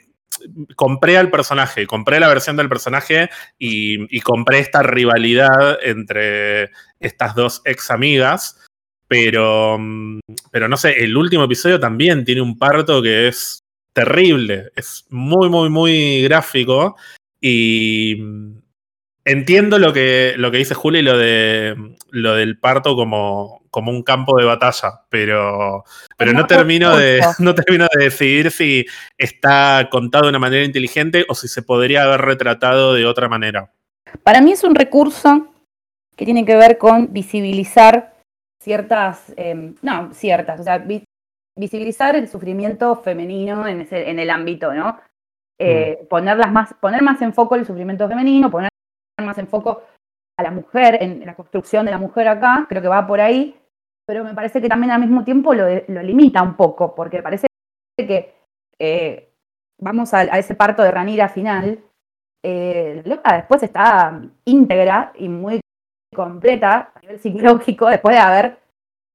compré 0.75 1.17
al 1.17 1.29
personaje, 1.29 1.87
compré 1.87 2.19
la 2.19 2.27
versión 2.27 2.57
del 2.57 2.69
personaje 2.69 3.29
y, 3.57 4.19
compré 4.21 4.59
esta 4.59 4.83
rivalidad 4.83 5.77
entre 5.83 6.71
estas 6.99 7.35
dos 7.35 7.61
ex 7.65 7.91
amigas. 7.91 8.59
Pero, 9.07 9.79
pero 10.51 10.67
no 10.67 10.75
sé, 10.75 11.03
el 11.03 11.15
último 11.15 11.45
episodio 11.45 11.79
también 11.79 12.25
tiene 12.25 12.41
un 12.41 12.57
parto 12.57 13.01
que 13.01 13.29
es 13.29 13.63
terrible, 13.93 14.69
es 14.75 15.05
muy, 15.09 15.49
muy, 15.49 15.69
muy 15.69 16.23
gráfico. 16.23 16.97
Y 17.39 18.21
entiendo 19.23 19.79
lo 19.79 19.93
que, 19.93 20.33
lo 20.37 20.51
que 20.51 20.57
dice 20.57 20.73
Juli, 20.73 21.01
lo, 21.01 21.17
de, 21.17 21.75
lo 22.11 22.35
del 22.35 22.59
parto 22.59 22.95
como, 22.95 23.66
como 23.77 23.91
un 23.91 24.01
campo 24.01 24.35
de 24.39 24.45
batalla, 24.45 25.01
pero, 25.07 25.83
pero 26.17 26.33
no, 26.33 26.47
termino 26.47 26.97
de, 26.97 27.21
no 27.37 27.53
termino 27.53 27.85
de 27.93 28.05
decidir 28.05 28.49
si 28.49 28.87
está 29.19 29.87
contado 29.91 30.23
de 30.23 30.29
una 30.31 30.39
manera 30.39 30.65
inteligente 30.65 31.27
o 31.29 31.35
si 31.35 31.47
se 31.47 31.61
podría 31.61 32.01
haber 32.05 32.21
retratado 32.21 32.95
de 32.95 33.05
otra 33.05 33.29
manera. 33.29 33.71
Para 34.23 34.41
mí 34.41 34.51
es 34.53 34.63
un 34.63 34.73
recurso 34.73 35.53
que 36.15 36.25
tiene 36.25 36.43
que 36.43 36.55
ver 36.55 36.79
con 36.79 37.13
visibilizar 37.13 38.15
ciertas, 38.59 39.31
eh, 39.37 39.75
no, 39.83 40.11
ciertas, 40.11 40.59
o 40.59 40.63
sea, 40.63 40.79
vi- 40.79 41.03
visibilizar 41.55 42.15
el 42.15 42.27
sufrimiento 42.27 42.95
femenino 42.95 43.67
en, 43.67 43.81
ese, 43.81 44.09
en 44.09 44.17
el 44.17 44.31
ámbito, 44.31 44.73
¿no? 44.73 44.99
Eh, 45.59 45.99
ponerlas 46.09 46.51
más, 46.51 46.73
poner 46.81 47.03
más 47.03 47.21
en 47.21 47.31
foco 47.31 47.53
el 47.53 47.67
sufrimiento 47.67 48.07
femenino, 48.07 48.49
poner 48.49 48.69
más 49.23 49.37
en 49.37 49.47
foco 49.47 49.83
a 50.39 50.43
la 50.43 50.49
mujer, 50.49 50.97
en 51.01 51.23
la 51.25 51.35
construcción 51.35 51.85
de 51.85 51.91
la 51.91 51.99
mujer 51.99 52.27
acá, 52.27 52.65
creo 52.69 52.81
que 52.81 52.87
va 52.87 53.05
por 53.07 53.19
ahí, 53.19 53.55
pero 54.07 54.23
me 54.23 54.33
parece 54.33 54.61
que 54.61 54.69
también 54.69 54.91
al 54.91 55.01
mismo 55.01 55.23
tiempo 55.23 55.53
lo, 55.53 55.67
limita 56.01 56.41
un 56.41 56.55
poco, 56.55 56.95
porque 56.95 57.21
parece 57.21 57.47
que 57.97 58.33
eh, 58.79 59.33
vamos 59.79 60.13
a, 60.13 60.23
ese 60.23 60.55
parto 60.55 60.81
de 60.81 60.91
Ranira 60.91 61.27
final, 61.27 61.83
eh, 62.43 63.03
loca 63.05 63.35
después 63.35 63.61
está 63.63 64.21
íntegra 64.45 65.11
y 65.15 65.27
muy 65.27 65.59
completa 66.15 66.93
a 66.95 66.99
nivel 67.01 67.19
psicológico 67.19 67.87
después 67.87 68.15
de 68.15 68.21
haber 68.21 68.59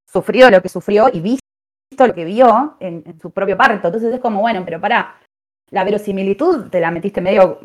sufrido 0.06 0.50
lo 0.50 0.60
que 0.60 0.68
sufrió 0.68 1.08
y 1.10 1.20
visto 1.20 2.06
lo 2.06 2.14
que 2.14 2.26
vio 2.26 2.76
en, 2.78 3.02
en 3.06 3.18
su 3.18 3.30
propio 3.30 3.56
parto. 3.56 3.88
Entonces 3.88 4.12
es 4.12 4.20
como, 4.20 4.40
bueno, 4.40 4.62
pero 4.64 4.78
para 4.78 5.16
la 5.70 5.84
verosimilitud 5.84 6.68
te 6.68 6.80
la 6.80 6.90
metiste 6.90 7.22
medio, 7.22 7.60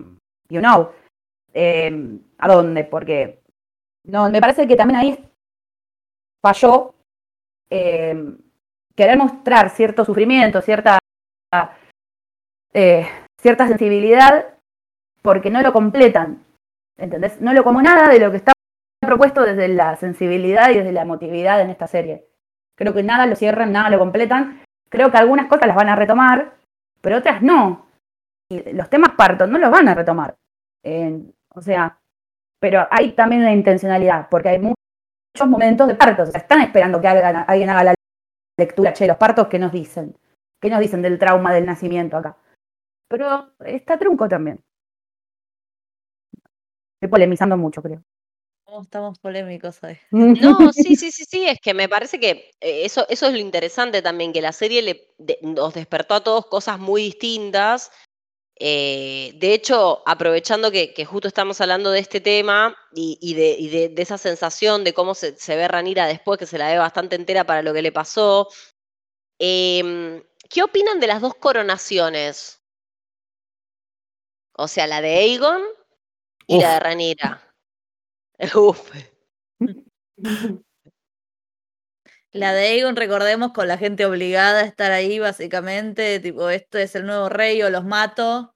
you 0.50 0.62
know, 0.62 0.92
eh, 1.54 2.20
¿a 2.38 2.48
dónde? 2.48 2.86
Porque 2.86 3.42
no, 4.06 4.30
me 4.30 4.40
parece 4.40 4.66
que 4.66 4.78
también 4.78 5.00
ahí 5.00 5.30
falló 6.42 6.94
eh, 7.70 8.36
querer 8.96 9.18
mostrar 9.18 9.70
cierto 9.70 10.06
sufrimiento, 10.06 10.62
cierta, 10.62 10.98
eh, 12.74 13.08
cierta 13.40 13.68
sensibilidad 13.68 14.58
porque 15.22 15.50
no 15.50 15.62
lo 15.62 15.74
completan. 15.74 16.44
¿Entendés? 16.98 17.40
No 17.42 17.54
lo 17.54 17.64
como 17.64 17.82
nada 17.82 18.10
de 18.10 18.20
lo 18.20 18.32
que 18.32 18.38
está 18.38 18.54
propuesto 19.00 19.42
desde 19.44 19.68
la 19.68 19.96
sensibilidad 19.96 20.72
y 20.72 20.76
desde 20.76 20.92
la 20.92 21.04
emotividad 21.04 21.62
en 21.62 21.70
esta 21.70 21.88
serie. 21.88 22.26
Creo 22.76 22.94
que 22.94 23.04
nada 23.04 23.26
lo 23.26 23.36
cierran, 23.36 23.72
nada 23.72 23.90
lo 23.90 24.00
completan. 24.00 24.62
Creo 24.90 25.12
que 25.12 25.18
algunas 25.18 25.48
cosas 25.48 25.68
las 25.68 25.76
van 25.76 25.90
a 25.90 25.96
retomar, 25.96 26.56
pero 27.02 27.18
otras 27.18 27.42
no. 27.42 27.88
Y 28.50 28.74
los 28.74 28.90
temas 28.90 29.12
partos 29.16 29.50
no 29.50 29.58
los 29.58 29.72
van 29.72 29.88
a 29.90 29.96
retomar. 29.96 30.36
Eh, 30.84 31.22
o 31.54 31.62
sea, 31.62 32.00
pero 32.60 32.88
hay 32.90 33.12
también 33.12 33.42
una 33.42 33.54
intencionalidad, 33.54 34.28
porque 34.30 34.50
hay 34.50 34.60
muchos 35.38 35.50
momentos 35.50 35.88
de 35.88 35.96
partos. 35.96 36.30
O 36.30 36.32
sea, 36.32 36.42
están 36.42 36.62
esperando 36.62 37.00
que 37.00 37.08
hagan- 37.08 37.46
alguien 37.48 37.70
haga 37.70 37.84
la 37.84 37.96
lectura, 38.60 38.94
che, 38.94 39.06
los 39.08 39.18
partos, 39.18 39.48
¿qué 39.48 39.60
nos 39.60 39.72
dicen? 39.72 40.18
¿Qué 40.60 40.70
nos 40.70 40.80
dicen 40.80 41.02
del 41.04 41.20
trauma 41.20 41.54
del 41.54 41.66
nacimiento 41.66 42.18
acá? 42.18 42.38
Pero 43.08 43.54
está 43.60 43.98
trunco 44.00 44.28
también. 44.28 44.60
Estoy 47.00 47.10
polemizando 47.12 47.56
mucho, 47.58 47.82
creo. 47.84 48.02
¿Cómo 48.66 48.82
estamos 48.82 49.20
polémicos 49.20 49.80
hoy? 49.84 49.98
No, 50.42 50.72
sí, 50.74 50.96
sí, 50.96 51.12
sí, 51.12 51.24
sí, 51.30 51.46
es 51.48 51.60
que 51.62 51.74
me 51.74 51.88
parece 51.88 52.20
que 52.20 52.52
eh, 52.60 52.86
eso, 52.86 53.06
eso 53.10 53.28
es 53.28 53.34
lo 53.34 53.38
interesante 53.40 54.02
también, 54.02 54.34
que 54.34 54.42
la 54.42 54.52
serie 54.52 54.82
le, 54.82 55.14
de- 55.20 55.38
nos 55.44 55.74
despertó 55.76 56.16
a 56.16 56.24
todos 56.24 56.48
cosas 56.48 56.80
muy 56.80 57.04
distintas. 57.04 57.92
Eh, 58.60 59.34
de 59.36 59.54
hecho, 59.54 60.02
aprovechando 60.08 60.72
que, 60.72 60.94
que 60.94 61.06
justo 61.06 61.28
estamos 61.28 61.62
hablando 61.62 61.92
de 61.92 62.00
este 62.00 62.22
tema 62.22 62.76
y, 62.94 63.18
y 63.22 63.36
de, 63.36 63.56
y 63.58 63.70
de- 63.70 63.90
de 63.90 64.02
esa 64.02 64.18
sensación 64.18 64.84
de 64.84 64.94
cómo 64.94 65.14
se, 65.16 65.36
se 65.38 65.56
ve 65.56 65.68
Ranira 65.68 66.08
después, 66.08 66.40
que 66.40 66.46
se 66.48 66.58
la 66.58 66.70
ve 66.72 66.78
bastante 66.78 67.16
entera 67.16 67.44
para 67.46 67.62
lo 67.62 67.74
que 67.74 67.82
le 67.84 67.92
pasó, 67.92 68.48
em, 69.40 70.24
¿qué 70.50 70.64
opinan 70.64 71.00
de 71.00 71.08
las 71.08 71.22
dos 71.22 71.36
coronaciones? 71.36 72.62
O 74.54 74.68
sea, 74.68 74.88
la 74.88 75.02
de 75.02 75.16
Aegon 75.16 75.62
y 76.48 76.60
la 76.60 76.74
de 76.74 76.80
Ranira. 76.80 77.54
Uf. 78.56 78.92
La 82.38 82.54
de 82.54 82.68
Aegon, 82.68 82.96
recordemos, 82.96 83.52
con 83.54 83.68
la 83.68 83.78
gente 83.78 84.06
obligada 84.06 84.62
a 84.62 84.66
estar 84.66 84.92
ahí, 84.92 85.20
básicamente, 85.20 86.20
tipo, 86.20 86.50
esto 86.50 86.78
es 86.78 86.96
el 86.96 87.06
nuevo 87.06 87.30
rey 87.30 87.62
o 87.64 87.70
los 87.70 87.84
mato. 87.86 88.54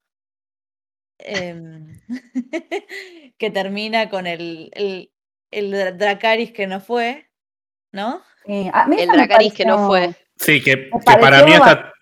Em, 1.20 2.00
que 3.38 3.52
termina 3.52 4.10
con 4.10 4.28
el, 4.28 4.72
el, 4.74 5.12
el 5.52 5.72
Dra- 5.74 5.92
Dracarys 5.98 6.52
que 6.52 6.68
no 6.68 6.80
fue, 6.80 7.30
¿no? 7.92 8.22
Eh, 8.46 8.70
a 8.74 8.88
mí 8.88 8.98
El 9.00 9.10
Dracarys 9.10 9.54
que 9.54 9.66
no 9.66 9.88
pareció- 9.88 9.88
fue. 9.88 10.26
Sí, 10.38 10.64
que, 10.64 10.90
para 11.06 11.44
mí 11.46 11.54
está... 11.54 11.94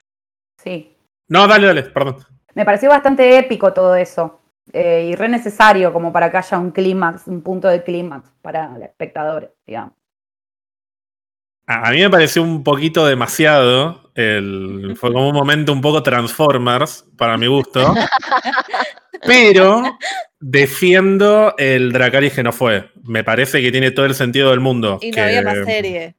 Sí, 0.57 0.95
No, 1.27 1.47
dale, 1.47 1.67
dale, 1.67 1.83
perdón. 1.83 2.17
me 2.55 2.63
pareció 2.65 2.89
bastante 2.89 3.37
épico 3.37 3.73
todo 3.73 3.95
eso. 3.95 4.41
eh, 4.71 5.07
y 5.11 5.15
re 5.15 5.27
necesario 5.27 5.91
como 5.91 6.13
para 6.13 6.29
que 6.31 6.37
haya 6.37 6.57
un 6.59 6.71
clímax, 6.71 7.27
un 7.27 7.41
punto 7.41 7.67
de 7.67 7.83
clímax 7.83 8.29
para 8.41 8.73
el 8.75 8.83
espectador, 8.83 9.55
digamos. 9.65 9.93
A 11.71 11.91
mí 11.91 11.99
me 11.99 12.09
pareció 12.09 12.41
un 12.41 12.63
poquito 12.63 13.05
demasiado. 13.05 14.09
El, 14.15 14.95
fue 14.99 15.13
como 15.13 15.29
un 15.29 15.35
momento 15.35 15.71
un 15.71 15.81
poco 15.81 16.01
Transformers, 16.01 17.05
para 17.15 17.37
mi 17.37 17.45
gusto. 17.45 17.93
Pero 19.25 19.83
defiendo 20.39 21.53
el 21.59 21.91
Dracarys 21.91 22.33
que 22.33 22.41
no 22.41 22.51
fue. 22.51 22.89
Me 23.03 23.23
parece 23.23 23.61
que 23.61 23.71
tiene 23.71 23.91
todo 23.91 24.07
el 24.07 24.15
sentido 24.15 24.49
del 24.49 24.59
mundo. 24.61 24.97
Y 24.99 25.11
no 25.11 25.15
que- 25.15 25.21
había 25.21 25.41
más 25.43 25.63
serie. 25.63 26.15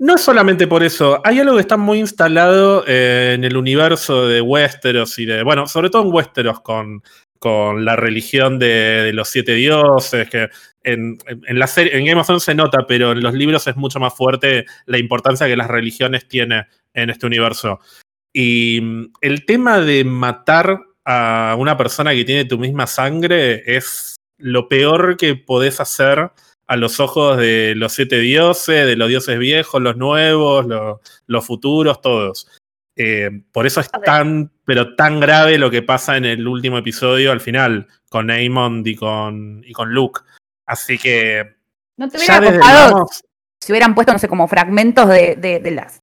No 0.00 0.16
es 0.16 0.20
solamente 0.20 0.66
por 0.66 0.82
eso, 0.82 1.22
hay 1.24 1.38
algo 1.40 1.54
que 1.54 1.62
está 1.62 1.78
muy 1.78 2.00
instalado 2.00 2.84
eh, 2.86 3.32
en 3.34 3.44
el 3.44 3.56
universo 3.56 4.26
de 4.26 4.42
Westeros 4.42 5.18
y 5.18 5.24
de, 5.24 5.42
bueno, 5.42 5.66
sobre 5.68 5.88
todo 5.88 6.02
en 6.02 6.12
Westeros 6.12 6.60
con, 6.60 7.02
con 7.38 7.82
la 7.82 7.96
religión 7.96 8.58
de, 8.58 8.66
de 9.04 9.12
los 9.14 9.28
siete 9.30 9.54
dioses, 9.54 10.28
que 10.28 10.50
en, 10.86 11.18
en- 11.26 11.42
en 11.46 11.58
la 11.58 11.66
serie, 11.66 11.96
en 11.98 12.04
Game 12.06 12.20
of 12.20 12.26
Thrones 12.26 12.44
se 12.44 12.54
nota, 12.54 12.86
pero 12.86 13.12
en 13.12 13.22
los 13.22 13.34
libros 13.34 13.66
es 13.66 13.76
mucho 13.76 14.00
más 14.00 14.14
fuerte 14.14 14.64
la 14.86 14.98
importancia 14.98 15.46
que 15.46 15.56
las 15.56 15.68
religiones 15.68 16.26
tienen 16.28 16.64
en 16.94 17.10
este 17.10 17.26
universo. 17.26 17.80
Y 18.32 18.80
mm, 18.82 19.12
el 19.20 19.44
tema 19.44 19.80
de 19.80 20.04
matar 20.04 20.80
a 21.04 21.54
una 21.58 21.76
persona 21.76 22.12
que 22.14 22.24
tiene 22.24 22.44
tu 22.46 22.58
misma 22.58 22.86
sangre 22.86 23.62
es 23.66 24.16
lo 24.38 24.68
peor 24.68 25.16
que 25.16 25.34
podés 25.36 25.80
hacer 25.80 26.30
a 26.68 26.76
los 26.76 26.98
ojos 26.98 27.36
de 27.38 27.74
los 27.76 27.92
siete 27.92 28.18
dioses, 28.18 28.86
de 28.86 28.96
los 28.96 29.08
dioses 29.08 29.38
viejos, 29.38 29.80
los 29.80 29.96
nuevos, 29.96 30.66
los, 30.66 30.98
los 31.26 31.46
futuros, 31.46 32.00
todos. 32.00 32.48
Eh, 32.96 33.30
por 33.52 33.66
eso 33.66 33.80
es 33.80 33.88
tan, 34.04 34.50
pero 34.64 34.94
tan 34.96 35.20
grave 35.20 35.58
lo 35.58 35.70
que 35.70 35.82
pasa 35.82 36.16
en 36.16 36.24
el 36.24 36.48
último 36.48 36.78
episodio 36.78 37.30
al 37.30 37.40
final, 37.40 37.86
con 38.08 38.30
Aemond 38.30 38.86
y 38.86 38.96
con, 38.96 39.62
y 39.64 39.72
con 39.72 39.90
Luke. 39.92 40.22
Así 40.66 40.98
que 40.98 41.56
¿No 41.96 42.08
te 42.08 42.18
hubiera 42.18 42.40
costado 42.40 43.06
si 43.62 43.72
hubieran 43.72 43.94
puesto, 43.94 44.12
no 44.12 44.18
sé, 44.18 44.28
como 44.28 44.48
fragmentos 44.48 45.08
de, 45.08 45.36
de- 45.36 45.60
de 45.60 45.70
las, 45.70 46.00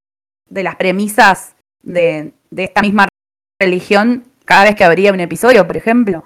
de 0.50 0.64
las 0.64 0.76
premisas 0.76 1.56
de, 1.82 2.34
de 2.50 2.64
esta 2.66 2.82
misma 2.82 3.08
religión 3.62 4.26
cada 4.46 4.64
vez 4.66 4.76
que 4.76 4.84
habría 4.84 5.14
un 5.14 5.20
episodio, 5.20 5.66
por 5.68 5.78
ejemplo? 5.78 6.26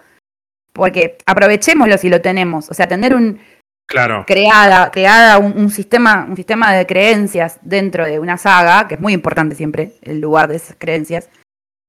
Porque 0.74 1.18
aprovechémoslo 1.26 1.98
si 1.98 2.10
lo 2.10 2.22
tenemos. 2.22 2.70
O 2.70 2.74
sea, 2.74 2.88
tener 2.88 3.14
un 3.16 3.40
claro. 3.88 4.24
creada, 4.28 4.90
creada 4.92 5.38
un, 5.40 5.58
un 5.58 5.70
sistema, 5.70 6.26
un 6.30 6.36
sistema 6.36 6.74
de 6.74 6.86
creencias 6.86 7.60
dentro 7.62 8.06
de 8.06 8.20
una 8.20 8.38
saga, 8.38 8.88
que 8.88 8.96
es 8.96 9.02
muy 9.02 9.14
importante 9.14 9.56
siempre, 9.56 9.94
el 10.02 10.20
lugar 10.22 10.48
de 10.50 10.58
esas 10.58 10.76
creencias. 10.80 11.30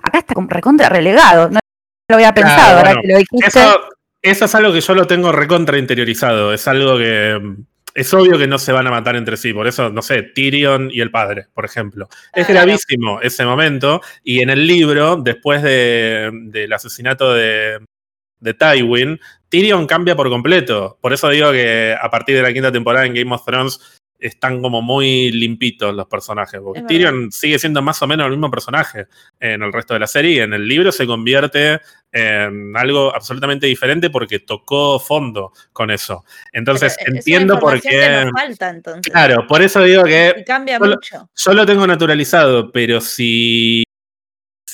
Acá 0.03 0.19
está 0.19 0.35
como 0.35 0.49
recontra 0.49 0.89
relegado. 0.89 1.51
No 1.51 1.59
lo 2.11 2.17
había 2.17 2.33
pensado, 2.35 2.57
Claro, 2.57 2.79
ahora 2.79 2.91
bueno, 2.91 3.03
que 3.03 3.09
lo 3.09 3.19
dijiste. 3.19 3.47
Eso, 3.47 3.81
eso 4.23 4.45
es 4.47 4.55
algo 4.55 4.73
que 4.73 4.81
yo 4.81 4.95
lo 4.95 5.07
tengo 5.07 5.33
recontra 5.33 5.79
interiorizado. 5.79 6.53
Es 6.53 6.67
algo 6.69 6.99
que. 6.99 7.39
mm, 7.43 7.57
Es 7.95 8.15
obvio 8.15 8.39
que 8.39 8.47
no 8.47 8.59
se 8.59 8.71
van 8.73 8.87
a 8.87 8.91
matar 8.91 9.17
entre 9.17 9.37
sí. 9.37 9.53
Por 9.53 9.67
eso, 9.67 9.91
no 9.91 10.03
sé, 10.03 10.23
Tyrion 10.23 10.89
y 10.93 11.01
el 11.01 11.11
padre, 11.11 11.47
por 11.53 11.65
ejemplo. 11.65 12.09
Es 12.33 12.47
gravísimo 12.47 13.21
ese 13.23 13.45
momento. 13.45 14.01
Y 14.23 14.41
en 14.41 14.51
el 14.51 14.67
libro, 14.67 15.17
después 15.17 15.63
de- 15.63 16.31
del 16.45 16.73
asesinato 16.73 17.33
de, 17.35 17.81
de 18.41 18.55
Tywin, 18.55 19.19
Tyrion 19.49 19.87
cambia 19.87 20.15
por 20.15 20.29
completo. 20.29 20.99
Por 21.01 21.13
eso 21.13 21.29
digo 21.31 21.51
que 21.51 21.97
a 22.01 22.09
partir 22.11 22.37
de 22.37 22.43
la 22.43 22.53
quinta 22.53 22.71
temporada 22.71 23.05
en 23.07 23.15
Game 23.15 23.35
of 23.35 23.45
Thrones 23.45 23.98
están 24.19 24.61
como 24.63 24.83
muy 24.83 25.31
limpitos 25.31 25.95
los 25.95 26.07
personajes. 26.07 26.61
Porque. 26.61 26.83
Tyrion 26.83 27.31
sigue 27.31 27.59
siendo 27.59 27.83
más 27.83 28.01
o 28.03 28.07
menos 28.07 28.27
el 28.27 28.33
mismo 28.33 28.51
personaje 28.51 29.07
en 29.41 29.63
el 29.63 29.73
resto 29.73 29.95
de 29.95 30.01
la 30.01 30.07
serie. 30.07 30.33
Y 30.33 30.39
en 30.41 30.53
el 30.53 30.67
libro 30.67 30.93
se 30.93 31.07
convierte 31.07 31.81
en 32.11 32.77
algo 32.77 33.15
absolutamente 33.15 33.67
diferente 33.67 34.11
porque 34.11 34.39
tocó 34.41 34.99
fondo 34.99 35.53
con 35.73 35.91
eso. 35.91 36.25
Entonces 36.53 36.97
Pero, 36.99 37.13
eh, 37.13 37.17
entiendo 37.19 37.59
por 37.59 37.81
qué. 37.81 38.29
falta 38.33 38.71
entonces. 38.71 39.13
Claro, 39.13 39.47
por 39.47 39.63
eso 39.63 39.83
digo 39.83 40.05
que 40.05 40.35
Y 40.39 40.45
cambia 40.45 40.79
mucho. 40.79 41.29
yo 41.35 41.53
lo 41.53 41.67
tengo 41.67 41.87
naturalizado, 41.87 42.73
pero 42.73 43.01
si, 43.01 43.85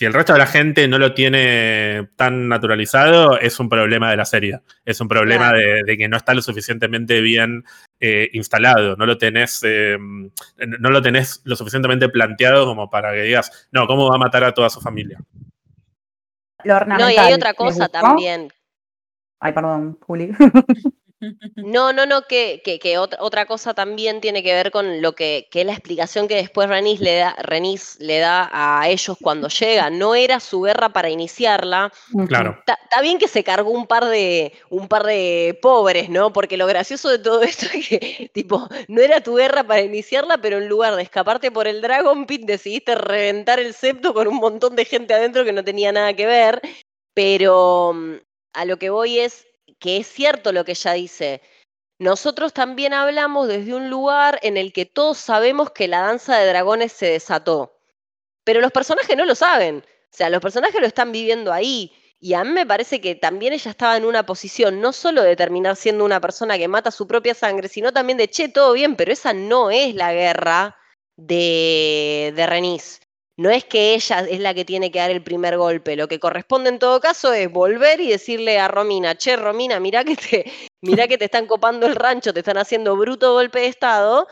si 0.05 0.07
el 0.07 0.13
resto 0.13 0.35
de 0.35 0.39
la 0.39 0.47
gente 0.47 0.87
no 0.87 0.99
lo 0.99 1.15
tiene 1.15 2.11
tan 2.17 2.47
naturalizado, 2.47 3.39
es 3.41 3.59
un 3.59 3.71
problema 3.71 4.11
de 4.11 4.19
la 4.19 4.27
serie. 4.27 4.61
Es 4.85 5.01
un 5.01 5.09
problema 5.09 5.49
Claro. 5.49 5.59
de, 5.59 5.83
de 5.85 5.97
que 5.97 6.09
no 6.09 6.19
está 6.19 6.35
lo 6.35 6.43
suficientemente 6.43 7.23
bien 7.23 7.65
eh, 8.01 8.29
instalado. 8.35 8.97
No 8.97 9.07
lo 9.07 9.17
tenés, 9.17 9.63
eh, 9.65 9.97
no 9.99 10.91
lo 10.91 11.01
tenés 11.01 11.41
lo 11.45 11.57
suficientemente 11.57 12.11
planteado 12.11 12.67
como 12.67 12.91
para 12.91 13.13
que 13.15 13.23
digas, 13.23 13.67
no, 13.73 13.87
¿cómo 13.87 14.11
va 14.11 14.17
a 14.17 14.19
matar 14.19 14.45
a 14.45 14.53
toda 14.53 14.69
su 14.69 14.83
familia? 14.83 15.19
Lo 16.65 16.81
No, 16.81 17.11
y 17.11 17.17
hay 17.17 17.33
otra 17.33 17.51
¿les 17.53 17.57
cosa 17.57 17.89
también. 17.89 18.53
Ay, 19.41 19.53
perdón, 19.55 19.97
Juli. 20.03 20.33
No, 21.57 21.93
no, 21.93 22.07
no, 22.07 22.23
que, 22.23 22.61
que, 22.65 22.79
que 22.79 22.99
otra, 22.99 23.19
otra 23.23 23.47
cosa 23.47 23.75
también 23.75 24.21
tiene 24.21 24.43
que 24.43 24.53
ver 24.53 24.71
con 24.71 25.01
lo 25.01 25.15
que, 25.15 25.49
que 25.51 25.61
es 25.61 25.67
la 25.67 25.73
explicación 25.73 26.29
que 26.29 26.37
después 26.37 26.69
Renis 26.69 27.01
le 27.01 27.17
da, 27.17 27.35
Renis 27.43 27.97
le 28.01 28.19
da 28.19 28.51
a 28.53 28.89
ellos 28.89 29.17
cuando 29.21 29.49
llegan. 29.49 29.99
No 29.99 30.15
era 30.15 30.41
su 30.41 30.63
guerra 30.63 30.91
para 30.91 31.11
iniciarla. 31.11 31.93
Claro. 32.29 32.57
Está 32.59 32.79
está 32.95 33.03
bien 33.03 33.19
que 33.19 33.27
se 33.27 33.43
cargó 33.43 33.71
un 33.71 33.89
par 33.89 34.05
de 34.05 34.53
un 34.71 34.87
par 34.87 35.05
de 35.05 35.59
pobres, 35.61 36.09
¿no? 36.11 36.33
Porque 36.33 36.57
lo 36.57 36.67
gracioso 36.67 37.09
de 37.09 37.19
todo 37.19 37.43
esto 37.43 37.67
es 37.75 37.89
que, 37.89 38.31
tipo, 38.33 38.69
no 38.87 39.03
era 39.03 39.21
tu 39.21 39.35
guerra 39.35 39.65
para 39.65 39.81
iniciarla, 39.81 40.39
pero 40.39 40.59
en 40.59 40.69
lugar 40.69 40.95
de 40.95 41.03
escaparte 41.03 41.51
por 41.51 41.67
el 41.67 41.81
Dragon 41.81 42.25
Pit, 42.27 42.43
decidiste 42.43 42.95
reventar 42.95 43.59
el 43.59 43.75
septo 43.75 44.15
con 44.15 44.29
un 44.29 44.37
montón 44.37 44.77
de 44.77 44.85
gente 44.85 45.13
adentro 45.13 45.45
que 45.45 45.53
no 45.53 45.65
tenía 45.65 45.91
nada 45.91 46.15
que 46.15 46.27
ver. 46.27 46.61
Pero 47.15 47.93
mm, 47.95 48.15
a 48.53 48.65
lo 48.65 48.79
que 48.79 48.91
voy 48.91 49.19
es 49.19 49.47
que 49.85 49.99
es 49.99 50.07
cierto 50.07 50.51
lo 50.51 50.65
que 50.65 50.73
ella 50.73 50.95
dice. 50.95 51.43
Nosotros 51.99 52.55
también 52.55 52.95
hablamos 52.95 53.49
desde 53.49 53.75
un 53.75 53.91
lugar 53.91 54.41
en 54.43 54.57
el 54.57 54.73
que 54.73 54.87
todos 54.87 55.19
sabemos 55.19 55.73
que 55.73 55.89
la 55.89 56.01
danza 56.01 56.39
de 56.39 56.47
dragones 56.47 56.91
se 56.91 57.05
desató. 57.05 57.79
Pero 58.45 58.63
los 58.63 58.73
personajes 58.73 59.15
no 59.15 59.27
lo 59.27 59.35
saben. 59.35 59.85
O 59.85 60.17
sea, 60.17 60.31
los 60.31 60.41
personajes 60.41 60.81
lo 60.81 60.87
están 60.87 61.13
viviendo 61.13 61.53
ahí. 61.53 61.93
Y 62.19 62.33
a 62.33 62.45
mí 62.45 62.53
me 62.53 62.65
parece 62.65 63.03
que 63.03 63.15
también 63.15 63.53
ella 63.53 63.71
estaba 63.71 63.99
en 63.99 64.07
una 64.07 64.25
posición 64.25 64.81
no 64.81 64.95
solo 64.95 65.23
de 65.23 65.37
terminar 65.37 65.77
siendo 65.77 66.07
una 66.07 66.19
persona 66.19 66.57
que 66.57 66.67
mata 66.67 66.91
su 66.91 67.07
propia 67.07 67.35
sangre, 67.35 67.69
sino 67.69 67.93
también 67.93 68.17
de, 68.17 68.31
che, 68.31 68.49
todo 68.49 68.73
bien, 68.73 68.97
pero 68.97 69.13
esa 69.13 69.35
no 69.35 69.71
es 69.71 69.95
la 69.95 70.15
guerra 70.15 70.79
de, 71.17 72.33
de. 72.35 72.47
No 73.37 73.51
es 73.51 73.65
que 73.65 73.95
ella 73.95 74.21
es 74.21 74.39
la 74.39 74.55
que 74.55 74.65
tiene 74.65 74.93
que 74.93 75.01
dar 75.01 75.11
el 75.11 75.23
primer 75.23 75.57
golpe. 75.57 75.97
Lo 75.97 76.07
que 76.07 76.21
corresponde 76.21 76.71
en 76.71 76.79
todo 76.79 77.01
caso 77.01 77.33
es 77.33 77.51
volver 77.51 78.01
y 78.01 78.09
decirle 78.09 78.59
a 78.61 78.69
Romina, 78.69 79.17
che, 79.17 79.37
Romina, 79.37 79.81
mirá 79.81 80.05
que 80.05 80.17
te, 80.17 80.45
mirá 80.83 81.09
que 81.09 81.19
te 81.19 81.25
están 81.25 81.47
copando 81.47 81.87
el 81.87 81.97
rancho, 81.97 82.33
te 82.33 82.41
están 82.41 82.59
haciendo 82.59 82.97
bruto 82.97 83.33
golpe 83.33 83.61
de 83.61 83.67
Estado. 83.67 84.29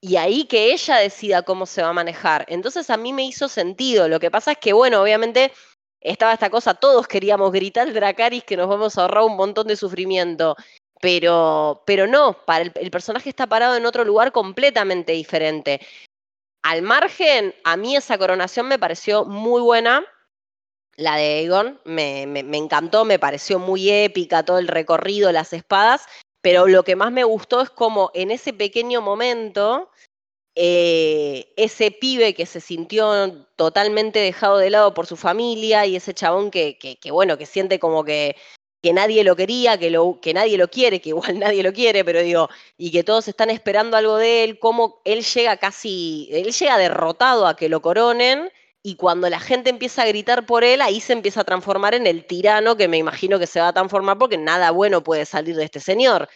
Y 0.00 0.14
ahí 0.16 0.44
que 0.44 0.72
ella 0.72 0.98
decida 0.98 1.42
cómo 1.42 1.66
se 1.66 1.82
va 1.82 1.88
a 1.88 1.92
manejar. 1.92 2.44
Entonces 2.48 2.88
a 2.90 2.96
mí 2.96 3.12
me 3.12 3.24
hizo 3.24 3.48
sentido. 3.48 4.08
Lo 4.08 4.20
que 4.20 4.30
pasa 4.30 4.52
es 4.52 4.58
que, 4.58 4.72
bueno, 4.72 5.02
obviamente 5.02 5.52
estaba 6.00 6.32
esta 6.32 6.50
cosa, 6.50 6.74
todos 6.74 7.08
queríamos 7.08 7.50
gritar 7.50 7.92
Dracaris 7.92 8.44
que 8.44 8.56
nos 8.56 8.68
vamos 8.68 8.96
a 8.96 9.02
ahorrar 9.02 9.24
un 9.24 9.36
montón 9.36 9.66
de 9.66 9.74
sufrimiento. 9.74 10.54
Pero, 11.00 11.82
pero 11.86 12.06
no, 12.06 12.36
para 12.44 12.62
el, 12.64 12.72
el 12.76 12.90
personaje 12.92 13.28
está 13.28 13.48
parado 13.48 13.76
en 13.76 13.86
otro 13.86 14.04
lugar 14.04 14.30
completamente 14.30 15.12
diferente. 15.12 15.80
Al 16.62 16.82
margen, 16.82 17.54
a 17.64 17.76
mí 17.76 17.96
esa 17.96 18.18
coronación 18.18 18.68
me 18.68 18.78
pareció 18.78 19.24
muy 19.24 19.62
buena. 19.62 20.04
La 20.96 21.16
de 21.16 21.38
Aegon 21.38 21.80
me, 21.84 22.26
me- 22.26 22.40
encantó, 22.58 23.04
me 23.04 23.18
pareció 23.20 23.58
muy 23.58 23.88
épica 23.90 24.44
todo 24.44 24.58
el 24.58 24.66
recorrido, 24.68 25.30
las 25.30 25.52
espadas, 25.52 26.06
pero 26.42 26.66
lo 26.66 26.82
que 26.82 26.96
más 26.96 27.12
me 27.12 27.22
gustó 27.24 27.60
es 27.60 27.70
como 27.70 28.10
en 28.14 28.32
ese 28.32 28.52
pequeño 28.52 29.00
momento, 29.00 29.90
eh, 30.56 31.52
ese 31.56 31.92
pibe 31.92 32.34
que 32.34 32.46
se 32.46 32.60
sintió 32.60 33.46
totalmente 33.56 34.18
dejado 34.18 34.58
de 34.58 34.70
lado 34.70 34.94
por 34.94 35.06
su 35.06 35.16
familia 35.16 35.86
y 35.86 35.96
ese 35.96 36.14
chabón 36.14 36.50
que- 36.50 36.78
que, 36.78 37.10
bueno, 37.12 37.38
que 37.38 37.46
siente 37.46 37.78
como 37.78 38.04
que, 38.04 38.36
que 38.82 38.92
nadie 38.92 39.24
lo 39.24 39.36
quería, 39.36 39.78
que, 39.78 39.90
lo, 39.90 40.18
que 40.20 40.34
nadie 40.34 40.56
lo 40.56 40.68
quiere, 40.68 41.00
que 41.00 41.10
igual 41.10 41.38
nadie 41.38 41.62
lo 41.62 41.72
quiere, 41.72 42.04
pero 42.04 42.20
digo, 42.20 42.48
y 42.76 42.90
que 42.90 43.04
todos 43.04 43.28
están 43.28 43.50
esperando 43.50 43.96
algo 43.96 44.16
de 44.16 44.44
él, 44.44 44.58
cómo 44.58 45.00
él 45.04 45.22
llega 45.22 45.56
casi, 45.56 46.28
él 46.30 46.52
llega 46.52 46.78
derrotado 46.78 47.46
a 47.46 47.56
que 47.56 47.68
lo 47.68 47.82
coronen. 47.82 48.50
Y 48.80 48.94
cuando 48.94 49.28
la 49.28 49.40
gente 49.40 49.70
empieza 49.70 50.02
a 50.02 50.06
gritar 50.06 50.46
por 50.46 50.62
él, 50.62 50.80
ahí 50.80 51.00
se 51.00 51.12
empieza 51.12 51.40
a 51.40 51.44
transformar 51.44 51.94
en 51.94 52.06
el 52.06 52.24
tirano 52.24 52.76
que 52.76 52.88
me 52.88 52.96
imagino 52.96 53.38
que 53.38 53.46
se 53.46 53.60
va 53.60 53.68
a 53.68 53.72
transformar 53.72 54.18
porque 54.18 54.38
nada 54.38 54.70
bueno 54.70 55.02
puede 55.02 55.26
salir 55.26 55.56
de 55.56 55.64
este 55.64 55.80
señor. 55.80 56.28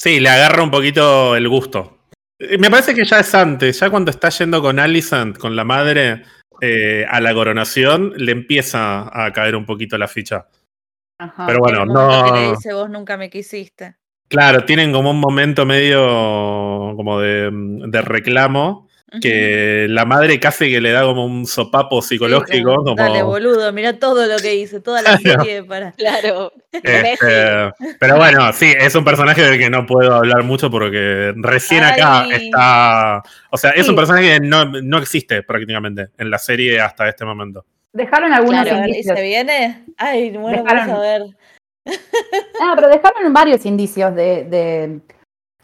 Sí, 0.00 0.20
le 0.20 0.28
agarra 0.28 0.62
un 0.62 0.70
poquito 0.70 1.34
el 1.34 1.48
gusto. 1.48 1.98
Eh, 2.38 2.58
Me 2.58 2.70
parece 2.70 2.94
que 2.94 3.04
ya 3.04 3.20
es 3.20 3.34
antes, 3.34 3.80
ya 3.80 3.90
cuando 3.90 4.10
está 4.10 4.28
yendo 4.28 4.62
con 4.62 4.78
Alicent, 4.78 5.38
con 5.38 5.56
la 5.56 5.64
madre, 5.64 6.22
eh, 6.60 7.04
a 7.08 7.20
la 7.20 7.34
coronación, 7.34 8.12
le 8.16 8.32
empieza 8.32 9.08
a 9.12 9.32
caer 9.32 9.56
un 9.56 9.64
poquito 9.64 9.96
la 9.96 10.06
ficha. 10.06 10.46
Ajá. 11.18 11.46
Pero 11.46 11.58
bueno, 11.58 11.84
momento 11.86 12.24
que 12.32 12.40
le 12.40 12.46
no. 12.46 12.50
dice 12.52 12.72
vos 12.74 12.88
nunca 12.90 13.16
me 13.16 13.28
quisiste. 13.30 13.96
Claro, 14.28 14.64
tienen 14.64 14.92
como 14.92 15.10
un 15.10 15.20
momento 15.20 15.64
medio 15.66 15.98
como 16.96 17.18
de, 17.20 17.50
de 17.52 18.02
reclamo, 18.02 18.86
que 19.22 19.86
la 19.88 20.04
madre 20.04 20.38
casi 20.38 20.68
que 20.70 20.82
le 20.82 20.90
da 20.92 21.00
como 21.00 21.24
un 21.24 21.46
sopapo 21.46 22.02
Sí, 22.02 22.08
psicológico, 22.10 22.74
como, 22.74 22.84
como, 22.84 22.96
Dale, 23.02 23.22
boludo, 23.22 23.72
mira 23.72 23.98
todo 23.98 24.26
lo 24.26 24.36
que 24.36 24.54
hice, 24.56 24.80
toda 24.80 25.00
la 25.00 25.16
Claro. 25.16 25.44
serie 25.44 25.64
para. 25.64 25.92
Claro. 25.96 26.52
Este, 26.70 27.72
pero 27.98 28.16
bueno, 28.18 28.52
sí, 28.52 28.70
es 28.78 28.94
un 28.94 29.04
personaje 29.06 29.40
del 29.42 29.58
que 29.58 29.70
no 29.70 29.86
puedo 29.86 30.12
hablar 30.14 30.44
mucho 30.44 30.70
porque 30.70 31.32
recién 31.36 31.82
acá 31.84 32.26
está. 32.30 33.22
O 33.50 33.56
sea, 33.56 33.70
es 33.70 33.84
Sí. 33.86 33.90
un 33.90 33.96
personaje 33.96 34.34
que 34.34 34.40
no, 34.46 34.66
no 34.66 34.98
existe 34.98 35.42
prácticamente 35.42 36.08
en 36.18 36.30
la 36.30 36.38
serie 36.38 36.78
hasta 36.78 37.08
este 37.08 37.24
momento. 37.24 37.64
Dejaron 37.98 38.32
algunos 38.32 38.62
Claro, 38.62 38.76
A 38.76 38.80
ver, 38.80 38.88
¿y 38.88 38.92
indicios. 38.92 39.16
se 39.18 39.24
viene? 39.24 39.84
Ay, 39.96 40.30
bueno, 40.36 40.62
Dejaron- 40.62 40.86
vamos 40.86 40.96
a 40.96 41.00
ver. 41.00 41.22
Ah, 42.60 42.72
pero 42.76 42.88
dejaron 42.88 43.32
varios 43.32 43.64
indicios 43.66 44.14
de, 44.14 44.44
de 44.44 45.00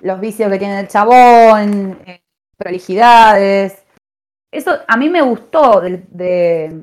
los 0.00 0.20
vicios 0.20 0.50
que 0.50 0.58
tiene 0.58 0.80
el 0.80 0.88
chabón, 0.88 2.00
eh, 2.06 2.22
prolijidades. 2.56 3.84
Eso 4.52 4.78
a 4.86 4.96
mí 4.96 5.08
me 5.10 5.22
gustó, 5.22 5.80
de, 5.80 6.02
de- 6.08 6.82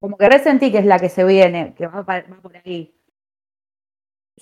como 0.00 0.16
que 0.18 0.28
resentí 0.28 0.70
que 0.70 0.78
es 0.78 0.84
la 0.86 0.98
que 0.98 1.08
se 1.08 1.24
viene, 1.24 1.74
que 1.74 1.86
va, 1.86 2.04
por 2.04 2.56
ahí. 2.64 2.94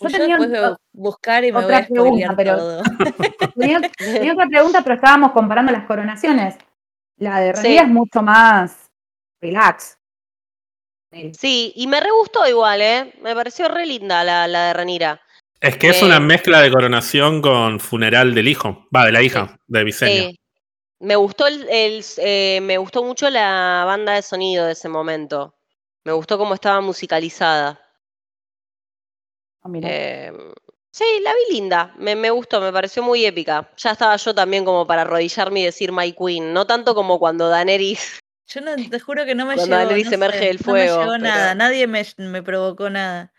Yo 0.01 0.09
Yo 0.09 0.18
tenía, 0.18 0.37
después 0.39 0.51
voy 0.61 0.70
a 0.70 0.77
buscar 0.93 1.45
y 1.45 1.53
me 1.53 1.53
voy 1.59 1.64
otra 1.64 1.79
a 1.79 1.85
spoilear 1.85 2.35
pregunta, 2.35 2.37
pero- 2.37 2.57
todo. 2.59 2.83
tenía- 3.57 3.81
tenía 3.99 4.33
otra 4.33 4.47
pregunta, 4.47 4.81
pero 4.83 4.95
estábamos 4.97 5.33
comparando 5.33 5.70
las 5.73 5.85
coronaciones. 5.87 6.57
La 7.18 7.41
de 7.41 7.55
Sí. 7.55 7.62
Renira 7.62 7.83
es 7.83 7.89
mucho 7.89 8.23
más 8.23 8.91
relax. 9.41 9.97
Sí, 11.38 11.72
y 11.76 11.86
me 11.86 12.00
re 12.00 12.10
gustó 12.10 12.46
igual, 12.48 12.80
¿eh? 12.80 13.12
Me 13.22 13.34
pareció 13.34 13.68
re 13.68 13.84
linda 13.86 14.24
la, 14.24 14.48
la 14.48 14.68
de 14.68 14.72
Ranira. 14.72 15.20
Es 15.60 15.76
que 15.76 15.90
es 15.90 16.02
Eh. 16.02 16.04
una 16.06 16.18
mezcla 16.20 16.60
de 16.60 16.70
coronación 16.72 17.40
con 17.42 17.78
funeral 17.80 18.34
del 18.34 18.48
hijo. 18.48 18.86
Va, 18.94 19.04
de 19.06 19.12
la 19.12 19.22
hija, 19.22 19.58
de 19.66 19.84
Viseño. 19.84 20.30
Sí. 20.30 20.38
Me 21.00 21.16
gustó 21.16 21.46
el, 21.46 21.68
el- 21.68 22.04
eh, 22.18 22.60
me 22.62 22.78
gustó 22.78 23.02
mucho 23.04 23.28
la 23.30 23.84
banda 23.86 24.14
de 24.14 24.22
sonido 24.22 24.66
de 24.66 24.72
ese 24.72 24.88
momento. 24.88 25.54
Me 26.04 26.12
gustó 26.12 26.38
cómo 26.38 26.54
estaba 26.54 26.80
musicalizada. 26.80 27.80
Mira. 29.64 29.88
Eh, 29.90 30.32
Sí, 30.94 31.04
la 31.22 31.32
vi 31.32 31.54
linda, 31.54 31.94
me, 31.96 32.14
me 32.14 32.28
gustó, 32.28 32.60
me 32.60 32.70
pareció 32.70 33.02
muy 33.02 33.24
épica. 33.24 33.70
Ya 33.78 33.92
estaba 33.92 34.14
yo 34.16 34.34
también 34.34 34.62
como 34.62 34.86
para 34.86 35.00
arrodillarme 35.02 35.60
y 35.60 35.64
decir 35.64 35.90
My 35.90 36.12
Queen, 36.12 36.52
no 36.52 36.66
tanto 36.66 36.94
como 36.94 37.18
cuando 37.18 37.48
Daenerys 37.48 38.18
Yo 38.55 38.61
no, 38.61 38.74
te 38.76 39.00
juro 39.00 39.24
que 39.24 39.34
no 39.34 39.46
me 39.46 39.55
Cuando 39.55 39.76
llegó. 39.78 40.11
No 40.11 40.14
emerge 40.14 40.38
sé, 40.38 40.44
del 40.46 40.59
No 40.59 40.64
fuego, 40.64 40.96
me 40.98 41.03
llegó 41.05 41.12
pero- 41.12 41.24
nada, 41.24 41.55
nadie 41.55 41.86
me, 41.86 42.05
me 42.18 42.42
provocó 42.42 42.90
nada. 42.90 43.32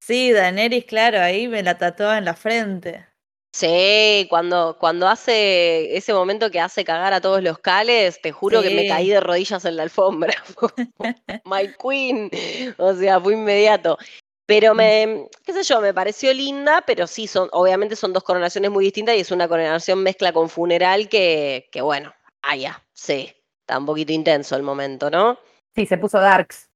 Sí, 0.00 0.32
Daenerys, 0.32 0.84
claro, 0.84 1.20
ahí 1.20 1.48
me 1.48 1.62
la 1.62 1.78
tatuaba 1.78 2.18
en 2.18 2.24
la 2.24 2.34
frente. 2.34 3.06
Sí, 3.52 4.26
cuando, 4.28 4.76
cuando 4.78 5.08
hace 5.08 5.96
ese 5.96 6.12
momento 6.12 6.50
que 6.50 6.60
hace 6.60 6.84
cagar 6.84 7.14
a 7.14 7.20
todos 7.22 7.42
los 7.42 7.58
cales, 7.58 8.20
te 8.20 8.30
juro 8.30 8.60
que 8.60 8.70
me 8.70 8.86
caí 8.86 9.08
de 9.08 9.18
rodillas 9.20 9.64
en 9.64 9.76
la 9.76 9.82
alfombra. 9.84 10.34
My 11.44 11.72
Queen. 11.82 12.30
O 12.76 12.92
sea, 12.94 13.18
fue 13.20 13.32
inmediato. 13.32 13.96
Pero 14.44 14.74
me, 14.74 15.26
qué 15.44 15.52
sé 15.52 15.62
yo, 15.64 15.80
me 15.80 15.92
pareció 15.94 16.32
linda, 16.32 16.84
pero 16.86 17.06
sí, 17.06 17.26
son, 17.26 17.48
obviamente 17.52 17.96
son 17.96 18.12
dos 18.12 18.22
coronaciones 18.22 18.70
muy 18.70 18.84
distintas 18.84 19.16
y 19.16 19.20
es 19.20 19.30
una 19.32 19.48
coronación 19.48 20.02
mezcla 20.02 20.32
con 20.32 20.48
funeral 20.48 21.08
que, 21.08 21.68
que 21.72 21.80
bueno, 21.80 22.14
ah, 22.42 22.54
ya, 22.56 22.84
sí, 22.92 23.34
está 23.66 23.78
un 23.78 23.86
poquito 23.86 24.12
intenso 24.12 24.54
el 24.54 24.62
momento, 24.62 25.10
¿no? 25.10 25.38
Sí, 25.74 25.86
se 25.86 25.98
puso 25.98 26.20
Darks. 26.20 26.70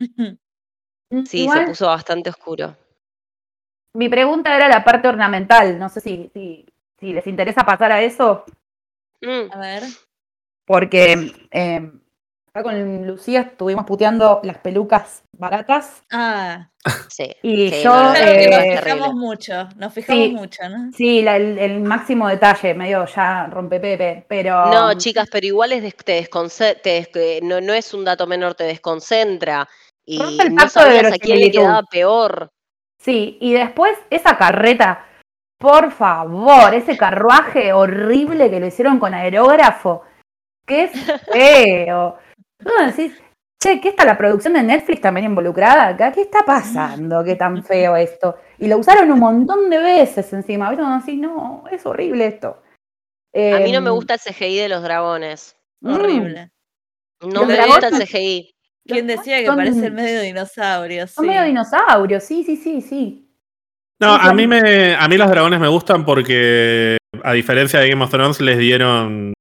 Sí, 0.00 1.42
Igual, 1.42 1.60
se 1.60 1.66
puso 1.68 1.86
bastante 1.86 2.30
oscuro. 2.30 2.76
Mi 3.94 4.08
pregunta 4.08 4.56
era 4.56 4.68
la 4.68 4.82
parte 4.82 5.06
ornamental. 5.06 5.78
No 5.78 5.88
sé 5.88 6.00
si, 6.00 6.28
si, 6.34 6.66
si 6.98 7.12
les 7.12 7.26
interesa 7.28 7.62
pasar 7.64 7.92
a 7.92 8.02
eso. 8.02 8.44
Mm, 9.22 9.52
A 9.52 9.58
ver. 9.60 9.82
Porque 10.66 11.32
eh, 11.52 11.92
acá 12.56 12.62
con 12.62 13.06
Lucía 13.06 13.40
estuvimos 13.40 13.84
puteando 13.84 14.40
las 14.42 14.58
pelucas 14.58 15.22
baratas. 15.36 16.02
Ah, 16.10 16.70
sí. 17.08 17.30
Y 17.42 17.70
Sí, 17.70 17.82
yo, 17.82 17.90
no, 17.94 18.14
eh, 18.14 18.48
nos 18.50 18.80
fijamos 18.84 19.14
mucho, 19.14 19.68
nos 19.76 19.92
fijamos 19.92 20.24
Sí. 20.24 20.30
mucho, 20.32 20.68
¿no? 20.68 20.90
Sí, 20.92 21.22
la- 21.22 21.36
el, 21.36 21.58
el 21.58 21.80
máximo 21.80 22.28
detalle, 22.28 22.72
medio 22.74 23.04
ya 23.06 23.46
rompe 23.46 23.78
Pepe, 23.78 24.24
pero... 24.26 24.66
No, 24.66 24.94
chicas, 24.94 25.28
pero 25.30 25.46
igual 25.46 25.72
es 25.72 25.94
te 25.96 26.22
desconce- 26.22 26.80
te 26.80 26.90
des- 26.90 27.08
que 27.08 27.40
no, 27.42 27.60
no 27.60 27.74
es 27.74 27.92
un 27.92 28.04
dato 28.04 28.26
menor, 28.26 28.54
te 28.54 28.64
desconcentra. 28.64 29.68
Y 30.06 30.18
Rompe 30.18 30.44
el 30.44 30.54
no 30.54 30.62
de 30.64 31.14
a 31.14 31.18
quién 31.18 31.40
le 31.40 31.50
quedaba 31.50 31.82
peor. 31.82 32.48
Sí, 32.98 33.36
y 33.40 33.52
después 33.52 33.98
esa 34.08 34.38
carreta, 34.38 35.04
por 35.58 35.90
favor, 35.92 36.72
ese 36.74 36.96
carruaje 36.96 37.72
horrible 37.72 38.48
que 38.50 38.60
lo 38.60 38.66
hicieron 38.66 38.98
con 38.98 39.12
aerógrafo, 39.14 40.02
es 40.66 40.90
feo. 41.32 42.16
No, 42.64 42.86
decís, 42.86 43.12
che, 43.62 43.80
¿qué 43.80 43.90
está 43.90 44.04
la 44.04 44.16
producción 44.18 44.54
de 44.54 44.62
Netflix 44.62 45.00
también 45.00 45.26
involucrada 45.26 45.88
acá? 45.88 46.12
¿Qué 46.12 46.22
está 46.22 46.44
pasando? 46.44 47.22
¿Qué 47.24 47.36
tan 47.36 47.62
feo 47.62 47.96
esto? 47.96 48.36
Y 48.58 48.66
lo 48.68 48.78
usaron 48.78 49.10
un 49.12 49.18
montón 49.20 49.68
de 49.70 49.78
veces 49.78 50.32
encima. 50.32 50.70
¿Viste? 50.70 50.84
Decís, 50.84 51.20
no, 51.20 51.64
es 51.70 51.84
horrible 51.86 52.26
esto. 52.26 52.62
A 53.34 53.58
mí 53.60 53.70
no 53.72 53.80
me 53.82 53.88
Em, 53.90 53.94
gusta 53.94 54.14
el 54.14 54.20
CGI 54.20 54.56
de 54.60 54.68
los 54.70 54.82
dragones. 54.82 55.56
mm, 55.82 55.92
Horrible. 55.94 56.50
No 57.22 57.44
me 57.44 57.54
dragones- 57.54 57.66
gusta 57.66 57.88
el 57.88 57.94
CGI. 58.06 58.50
¿Quién 58.86 59.06
decía 59.06 59.40
que 59.40 59.46
son- 59.46 59.56
parece 59.56 59.86
el 59.86 59.92
medio 59.92 60.20
dinosaurio? 60.22 61.06
Son 61.06 61.24
Sí. 61.24 61.28
medio 61.30 61.42
dinosaurios, 61.44 62.22
sí, 62.24 62.44
sí, 62.44 62.56
sí, 62.56 62.80
sí. 62.80 63.22
No, 64.00 64.14
a 64.14 64.32
mí, 64.32 64.46
me, 64.46 64.94
a 64.94 65.08
mí 65.08 65.16
los 65.16 65.28
dragones 65.28 65.58
me 65.58 65.68
gustan 65.68 66.04
porque, 66.04 66.96
a 67.22 67.32
diferencia 67.32 67.80
de 67.80 67.88
Game 67.90 68.04
of 68.04 68.10
Thrones, 68.10 68.40
les 68.40 68.58
dieron. 68.58 69.32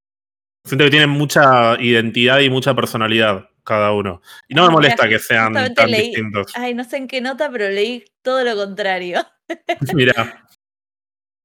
Siento 0.66 0.84
que 0.86 0.89
tienen 0.91 1.09
mucha 1.09 1.80
identidad 1.80 2.39
y 2.39 2.49
mucha 2.49 2.74
personalidad 2.74 3.49
cada 3.63 3.91
uno. 3.93 4.22
Y 4.47 4.55
no 4.55 4.66
me 4.68 4.74
molesta 4.74 5.03
mira, 5.05 5.18
que 5.18 5.24
sean 5.24 5.53
tan 5.53 5.89
leí- 5.89 6.07
distintos. 6.07 6.51
Ay, 6.55 6.74
no 6.74 6.84
sé 6.84 6.97
en 6.97 7.07
qué 7.07 7.22
nota, 7.22 7.49
pero 7.51 7.70
leí 7.70 8.03
todo 8.22 8.43
lo 8.43 8.55
contrario. 8.55 9.24
Mira, 9.93 10.13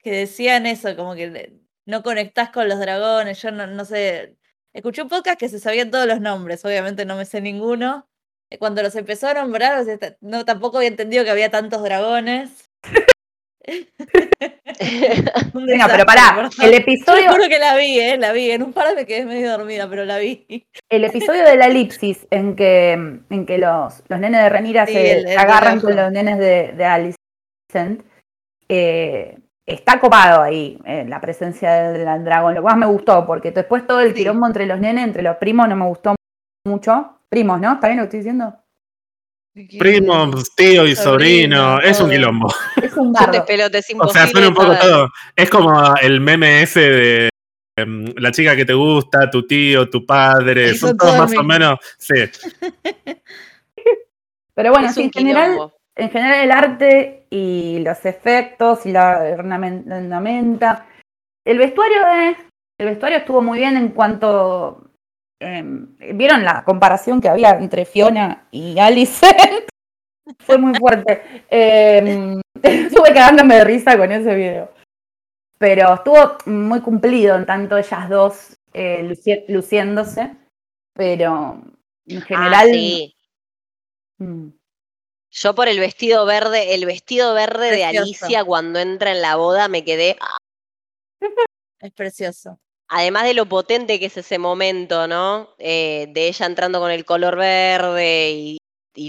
Que 0.02 0.10
decían 0.12 0.64
eso, 0.66 0.96
como 0.96 1.14
que 1.14 1.52
no 1.84 2.02
conectás 2.02 2.50
con 2.50 2.68
los 2.68 2.78
dragones. 2.78 3.40
Yo 3.42 3.50
no, 3.50 3.66
no 3.66 3.84
sé. 3.84 4.38
Escuché 4.72 5.02
un 5.02 5.08
podcast 5.08 5.38
que 5.38 5.48
se 5.50 5.58
sabían 5.58 5.90
todos 5.90 6.06
los 6.06 6.20
nombres, 6.20 6.64
obviamente 6.64 7.04
no 7.04 7.16
me 7.16 7.26
sé 7.26 7.40
ninguno. 7.42 8.08
Eh, 8.50 8.56
Cuando 8.58 8.82
los 8.82 8.94
empezó 8.96 9.28
a 9.28 9.34
nombrar, 9.34 9.84
no 10.20 10.44
tampoco 10.46 10.78
había 10.78 10.88
entendido 10.88 11.24
que 11.24 11.30
había 11.30 11.50
tantos 11.50 11.82
dragones. 11.82 12.69
Venga, 15.54 15.86
pero 15.88 16.04
pará, 16.04 16.48
el 16.62 16.70
Yo 16.70 16.76
episodio, 16.76 17.30
juro 17.32 17.48
que 17.48 17.58
la 17.58 17.76
vi, 17.76 18.00
¿eh? 18.00 18.16
La 18.18 18.32
vi. 18.32 18.50
En 18.50 18.62
un 18.62 18.72
par 18.72 18.94
me 18.94 19.06
quedé 19.06 19.24
medio 19.24 19.50
dormida, 19.50 19.88
pero 19.88 20.04
la 20.04 20.18
vi. 20.18 20.46
el 20.88 21.04
episodio 21.04 21.44
de 21.44 21.56
la 21.56 21.66
elipsis 21.66 22.26
en 22.30 22.56
que, 22.56 22.92
en 22.92 23.46
que 23.46 23.58
los, 23.58 24.02
los 24.08 24.20
nenes 24.20 24.42
de 24.42 24.48
Renira 24.48 24.86
Sí, 24.86 24.92
se 24.94 25.12
el- 25.18 25.28
el 25.28 25.38
agarran 25.38 25.80
con 25.80 25.94
los 25.96 26.10
nenes 26.10 26.38
de, 26.38 26.72
de 26.76 26.84
Alicent, 26.84 28.02
eh, 28.68 29.38
está 29.66 30.00
copado 30.00 30.42
ahí 30.42 30.78
eh, 30.84 31.04
la 31.06 31.20
presencia 31.20 31.90
del, 31.92 32.24
dragón. 32.24 32.54
Lo 32.54 32.62
más 32.62 32.76
me 32.76 32.86
gustó, 32.86 33.26
porque 33.26 33.50
después 33.52 33.86
todo 33.86 34.00
el 34.00 34.08
Sí. 34.10 34.14
quilombo 34.16 34.46
entre 34.46 34.66
los 34.66 34.80
nenes, 34.80 35.04
entre 35.04 35.22
los 35.22 35.36
primos, 35.36 35.68
no 35.68 35.76
me 35.76 35.86
gustó 35.86 36.14
mucho. 36.66 37.16
Primos, 37.28 37.60
¿no? 37.60 37.74
¿Está 37.74 37.86
bien 37.86 37.98
lo 37.98 38.02
que 38.04 38.06
estoy 38.06 38.20
diciendo? 38.20 38.59
Primo, 39.78 40.30
tío 40.56 40.86
y 40.86 40.94
sobrino, 40.94 41.76
Sobrino, 41.76 41.80
es 41.80 42.00
un 42.00 42.10
quilombo. 42.10 42.54
Es 42.80 42.96
un 42.96 43.12
despelotes 43.12 43.86
O 43.98 44.08
sea, 44.08 44.26
suena 44.26 44.48
un 44.48 44.54
poco 44.54 44.76
todo. 44.76 45.08
Es 45.36 45.50
como 45.50 45.94
el 45.96 46.20
meme 46.20 46.62
ese 46.62 46.80
de 46.80 47.28
em, 47.76 48.06
la 48.16 48.30
chica 48.30 48.54
que 48.56 48.64
te 48.64 48.74
gusta, 48.74 49.30
tu 49.30 49.46
tío, 49.46 49.88
tu 49.88 50.04
padre. 50.06 50.74
Son 50.74 50.96
todos 50.96 51.18
más 51.18 51.36
o 51.36 51.42
menos. 51.42 51.78
Sí. 51.98 52.14
Pero 54.54 54.72
bueno, 54.72 54.92
sí, 54.92 55.02
en 55.02 55.12
general, 55.12 55.52
quilombo. 55.52 55.74
en 55.96 56.10
general 56.10 56.44
el 56.44 56.50
arte 56.50 57.26
y 57.30 57.78
los 57.80 58.04
efectos 58.04 58.84
y 58.84 58.92
la 58.92 59.20
ornamen- 59.36 59.84
la 59.86 59.96
ornamenta. 59.98 60.86
El 61.46 61.58
vestuario 61.58 61.98
de, 62.06 62.36
el 62.78 62.86
vestuario 62.86 63.18
estuvo 63.18 63.40
muy 63.40 63.58
bien 63.58 63.76
en 63.76 63.88
cuanto 63.88 64.89
em, 65.40 65.96
vieron 66.16 66.44
la 66.44 66.62
comparación 66.64 67.20
que 67.20 67.28
había 67.28 67.50
entre 67.50 67.84
Fiona 67.84 68.46
y 68.50 68.78
Alice. 68.78 69.26
Fue 70.40 70.58
muy 70.58 70.74
fuerte. 70.78 71.44
Em, 71.50 72.40
estuve 72.62 73.12
cagándome 73.12 73.56
de 73.56 73.64
risa 73.64 73.96
con 73.96 74.12
ese 74.12 74.34
video. 74.34 74.72
Pero 75.58 75.94
estuvo 75.94 76.38
muy 76.46 76.80
cumplido 76.80 77.36
en 77.36 77.44
tanto 77.46 77.76
ellas 77.76 78.08
dos 78.08 78.56
eh, 78.72 79.02
luci- 79.02 79.44
luciéndose. 79.48 80.36
Pero 80.94 81.62
en 82.06 82.22
general. 82.22 82.54
Ah, 82.54 82.72
sí. 82.72 83.14
mm, 84.18 84.48
Yo 85.32 85.54
por 85.54 85.68
el 85.68 85.78
vestido 85.80 86.24
verde, 86.26 86.74
el 86.74 86.86
vestido 86.86 87.34
verde 87.34 87.70
de. 87.70 87.84
Alicia 87.84 88.44
cuando 88.44 88.78
entra 88.78 89.10
en 89.12 89.20
la 89.22 89.36
boda 89.36 89.68
me 89.68 89.84
quedé. 89.84 90.16
Es 91.80 91.92
precioso. 91.92 92.58
Además 92.92 93.22
de 93.22 93.34
lo 93.34 93.46
potente 93.46 94.00
que 94.00 94.06
es 94.06 94.16
ese 94.16 94.36
momento, 94.38 95.06
¿no? 95.06 95.50
Eh, 95.58 96.08
de 96.10 96.26
ella 96.26 96.46
entrando 96.46 96.80
con 96.80 96.90
el 96.90 97.04
color 97.04 97.36
verde 97.36 98.32
y, 98.32 98.60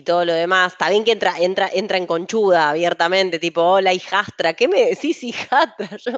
todo 0.06 0.24
lo 0.24 0.34
demás. 0.34 0.74
Está 0.74 0.90
bien 0.90 1.04
que 1.04 1.12
entra, 1.12 1.34
entra, 1.40 1.68
entra 1.74 1.98
en 1.98 2.06
conchuda 2.06 2.70
abiertamente, 2.70 3.40
tipo, 3.40 3.62
hola 3.62 3.92
hijastra, 3.94 4.54
¿qué 4.54 4.68
me 4.68 4.86
decís 4.86 5.24
hijastra? 5.24 5.98
Yo 6.06 6.18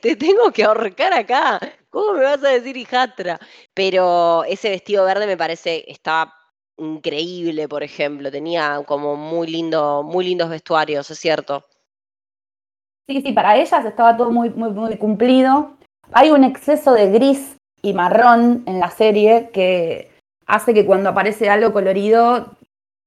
te 0.00 0.16
tengo 0.16 0.52
que 0.52 0.64
ahorcar 0.64 1.12
acá. 1.12 1.60
¿Cómo 1.90 2.14
me 2.14 2.22
vas 2.22 2.42
a 2.44 2.50
decir 2.50 2.76
hijastra? 2.76 3.40
Pero 3.74 4.44
ese 4.44 4.70
vestido 4.70 5.04
verde 5.04 5.26
me 5.26 5.36
parece, 5.36 5.84
estaba 5.88 6.32
increíble, 6.78 7.68
por 7.68 7.82
ejemplo. 7.82 8.30
Tenía 8.30 8.82
como 8.86 9.16
muy 9.16 9.48
lindo, 9.48 10.04
muy 10.04 10.24
lindos 10.24 10.48
vestuarios, 10.48 11.10
es 11.10 11.18
cierto. 11.18 11.64
Sí, 13.08 13.20
sí, 13.20 13.32
para 13.32 13.56
ellas 13.56 13.84
estaba 13.84 14.16
todo 14.16 14.30
muy, 14.30 14.50
muy, 14.50 14.70
muy 14.70 14.96
cumplido. 14.96 15.76
Hay 16.12 16.30
un 16.30 16.44
exceso 16.44 16.92
de 16.92 17.10
gris 17.10 17.56
y 17.82 17.92
marrón 17.94 18.62
en 18.66 18.80
la 18.80 18.90
serie 18.90 19.50
que 19.52 20.10
hace 20.46 20.74
que 20.74 20.84
cuando 20.86 21.10
aparece 21.10 21.48
algo 21.50 21.72
colorido 21.72 22.56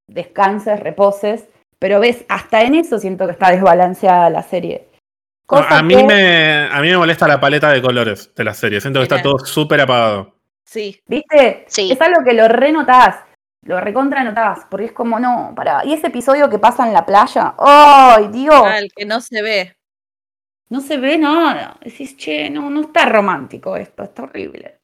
descanses, 0.07 0.79
reposes, 0.79 1.45
pero 1.79 1.99
ves, 1.99 2.25
hasta 2.29 2.61
en 2.63 2.75
eso 2.75 2.97
siento 2.99 3.25
que 3.25 3.33
está 3.33 3.51
desbalanceada 3.51 4.29
la 4.29 4.43
serie. 4.43 4.87
Cosa 5.45 5.79
a, 5.79 5.83
mí 5.83 5.95
que- 5.95 6.03
me, 6.03 6.67
a 6.71 6.81
mí 6.81 6.89
me 6.89 6.97
molesta 6.97 7.27
la 7.27 7.39
paleta 7.39 7.71
de 7.71 7.81
colores 7.81 8.33
de 8.35 8.43
la 8.43 8.53
serie. 8.53 8.81
Siento 8.81 8.99
que 8.99 9.03
está 9.03 9.21
todo 9.21 9.39
súper 9.39 9.81
apagado. 9.81 10.33
Sí. 10.65 10.99
¿Viste? 11.07 11.65
Sí. 11.67 11.91
Es 11.91 12.01
algo 12.01 12.23
que 12.25 12.33
lo 12.33 12.47
renotás, 12.49 13.17
lo 13.63 13.79
recontra 13.79 14.23
notás, 14.23 14.65
porque 14.69 14.87
es 14.87 14.91
como, 14.91 15.19
no, 15.19 15.53
para. 15.55 15.85
Y 15.85 15.93
ese 15.93 16.07
episodio 16.07 16.49
que 16.49 16.59
pasa 16.59 16.85
en 16.85 16.93
la 16.93 17.05
playa, 17.05 17.53
¡ay, 17.57 18.27
Dios! 18.27 18.61
Ah, 18.65 18.79
el 18.79 18.91
que 18.93 19.05
no 19.05 19.21
se 19.21 19.41
ve. 19.41 19.75
No 20.69 20.81
se 20.81 20.97
ve 20.97 21.17
nada. 21.17 21.77
Decís, 21.83 22.17
che, 22.17 22.49
no, 22.49 22.69
no 22.69 22.81
está 22.81 23.05
romántico 23.05 23.75
esto, 23.75 24.03
está 24.03 24.23
horrible. 24.23 24.79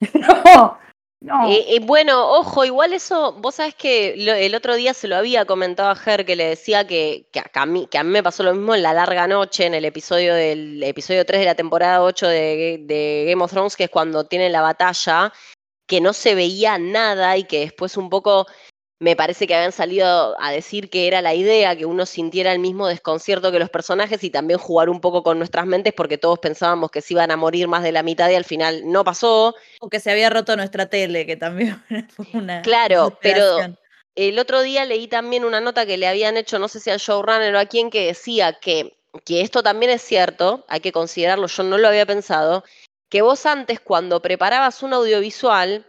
no, 0.14 0.78
no. 1.20 1.50
Eh, 1.50 1.80
bueno, 1.82 2.30
ojo, 2.32 2.64
igual 2.66 2.92
eso, 2.92 3.32
vos 3.40 3.54
sabés 3.54 3.74
que 3.74 4.12
el 4.12 4.54
otro 4.54 4.74
día 4.74 4.92
se 4.92 5.08
lo 5.08 5.16
había 5.16 5.46
comentado 5.46 5.88
a 5.88 5.96
Ger 5.96 6.26
que 6.26 6.36
le 6.36 6.46
decía 6.46 6.86
que, 6.86 7.26
que, 7.32 7.42
a 7.52 7.66
mí, 7.66 7.86
que 7.90 7.96
a 7.96 8.04
mí 8.04 8.10
me 8.10 8.22
pasó 8.22 8.42
lo 8.42 8.52
mismo 8.52 8.74
en 8.74 8.82
La 8.82 8.92
Larga 8.92 9.26
Noche, 9.26 9.64
en 9.64 9.72
el 9.74 9.86
episodio 9.86 10.34
del 10.34 10.82
episodio 10.82 11.24
3 11.24 11.40
de 11.40 11.46
la 11.46 11.54
temporada 11.54 12.02
8 12.02 12.28
de, 12.28 12.78
de 12.82 13.24
Game 13.28 13.42
of 13.42 13.50
Thrones, 13.50 13.76
que 13.76 13.84
es 13.84 13.90
cuando 13.90 14.26
tienen 14.26 14.52
la 14.52 14.60
batalla, 14.60 15.32
que 15.86 16.02
no 16.02 16.12
se 16.12 16.34
veía 16.34 16.76
nada 16.76 17.38
y 17.38 17.44
que 17.44 17.60
después 17.60 17.96
un 17.96 18.10
poco 18.10 18.46
me 19.04 19.16
parece 19.16 19.46
que 19.46 19.54
habían 19.54 19.70
salido 19.70 20.34
a 20.40 20.50
decir 20.50 20.88
que 20.88 21.06
era 21.06 21.20
la 21.20 21.34
idea, 21.34 21.76
que 21.76 21.84
uno 21.84 22.06
sintiera 22.06 22.52
el 22.52 22.58
mismo 22.58 22.88
desconcierto 22.88 23.52
que 23.52 23.58
los 23.58 23.68
personajes 23.68 24.24
y 24.24 24.30
también 24.30 24.58
jugar 24.58 24.88
un 24.88 25.02
poco 25.02 25.22
con 25.22 25.36
nuestras 25.36 25.66
mentes 25.66 25.92
porque 25.92 26.16
todos 26.16 26.38
pensábamos 26.38 26.90
que 26.90 27.02
se 27.02 27.12
iban 27.12 27.30
a 27.30 27.36
morir 27.36 27.68
más 27.68 27.82
de 27.82 27.92
la 27.92 28.02
mitad 28.02 28.30
y 28.30 28.34
al 28.34 28.46
final 28.46 28.90
no 28.90 29.04
pasó. 29.04 29.54
O 29.80 29.90
que 29.90 30.00
se 30.00 30.10
había 30.10 30.30
roto 30.30 30.56
nuestra 30.56 30.86
tele, 30.86 31.26
que 31.26 31.36
también 31.36 31.84
fue 32.16 32.24
una. 32.32 32.62
Claro, 32.62 33.18
pero 33.20 33.58
el 34.14 34.38
otro 34.38 34.62
día 34.62 34.86
leí 34.86 35.06
también 35.06 35.44
una 35.44 35.60
nota 35.60 35.84
que 35.84 35.98
le 35.98 36.08
habían 36.08 36.38
hecho, 36.38 36.58
no 36.58 36.68
sé 36.68 36.80
si 36.80 36.88
al 36.88 36.98
showrunner 36.98 37.54
o 37.54 37.58
a 37.58 37.66
quién, 37.66 37.90
que 37.90 38.06
decía 38.06 38.54
que, 38.54 38.96
que 39.26 39.42
esto 39.42 39.62
también 39.62 39.92
es 39.92 40.00
cierto, 40.00 40.64
hay 40.66 40.80
que 40.80 40.92
considerarlo, 40.92 41.46
yo 41.46 41.62
no 41.62 41.76
lo 41.76 41.88
había 41.88 42.06
pensado, 42.06 42.64
que 43.10 43.20
vos 43.20 43.44
antes 43.44 43.80
cuando 43.80 44.22
preparabas 44.22 44.82
un 44.82 44.94
audiovisual, 44.94 45.84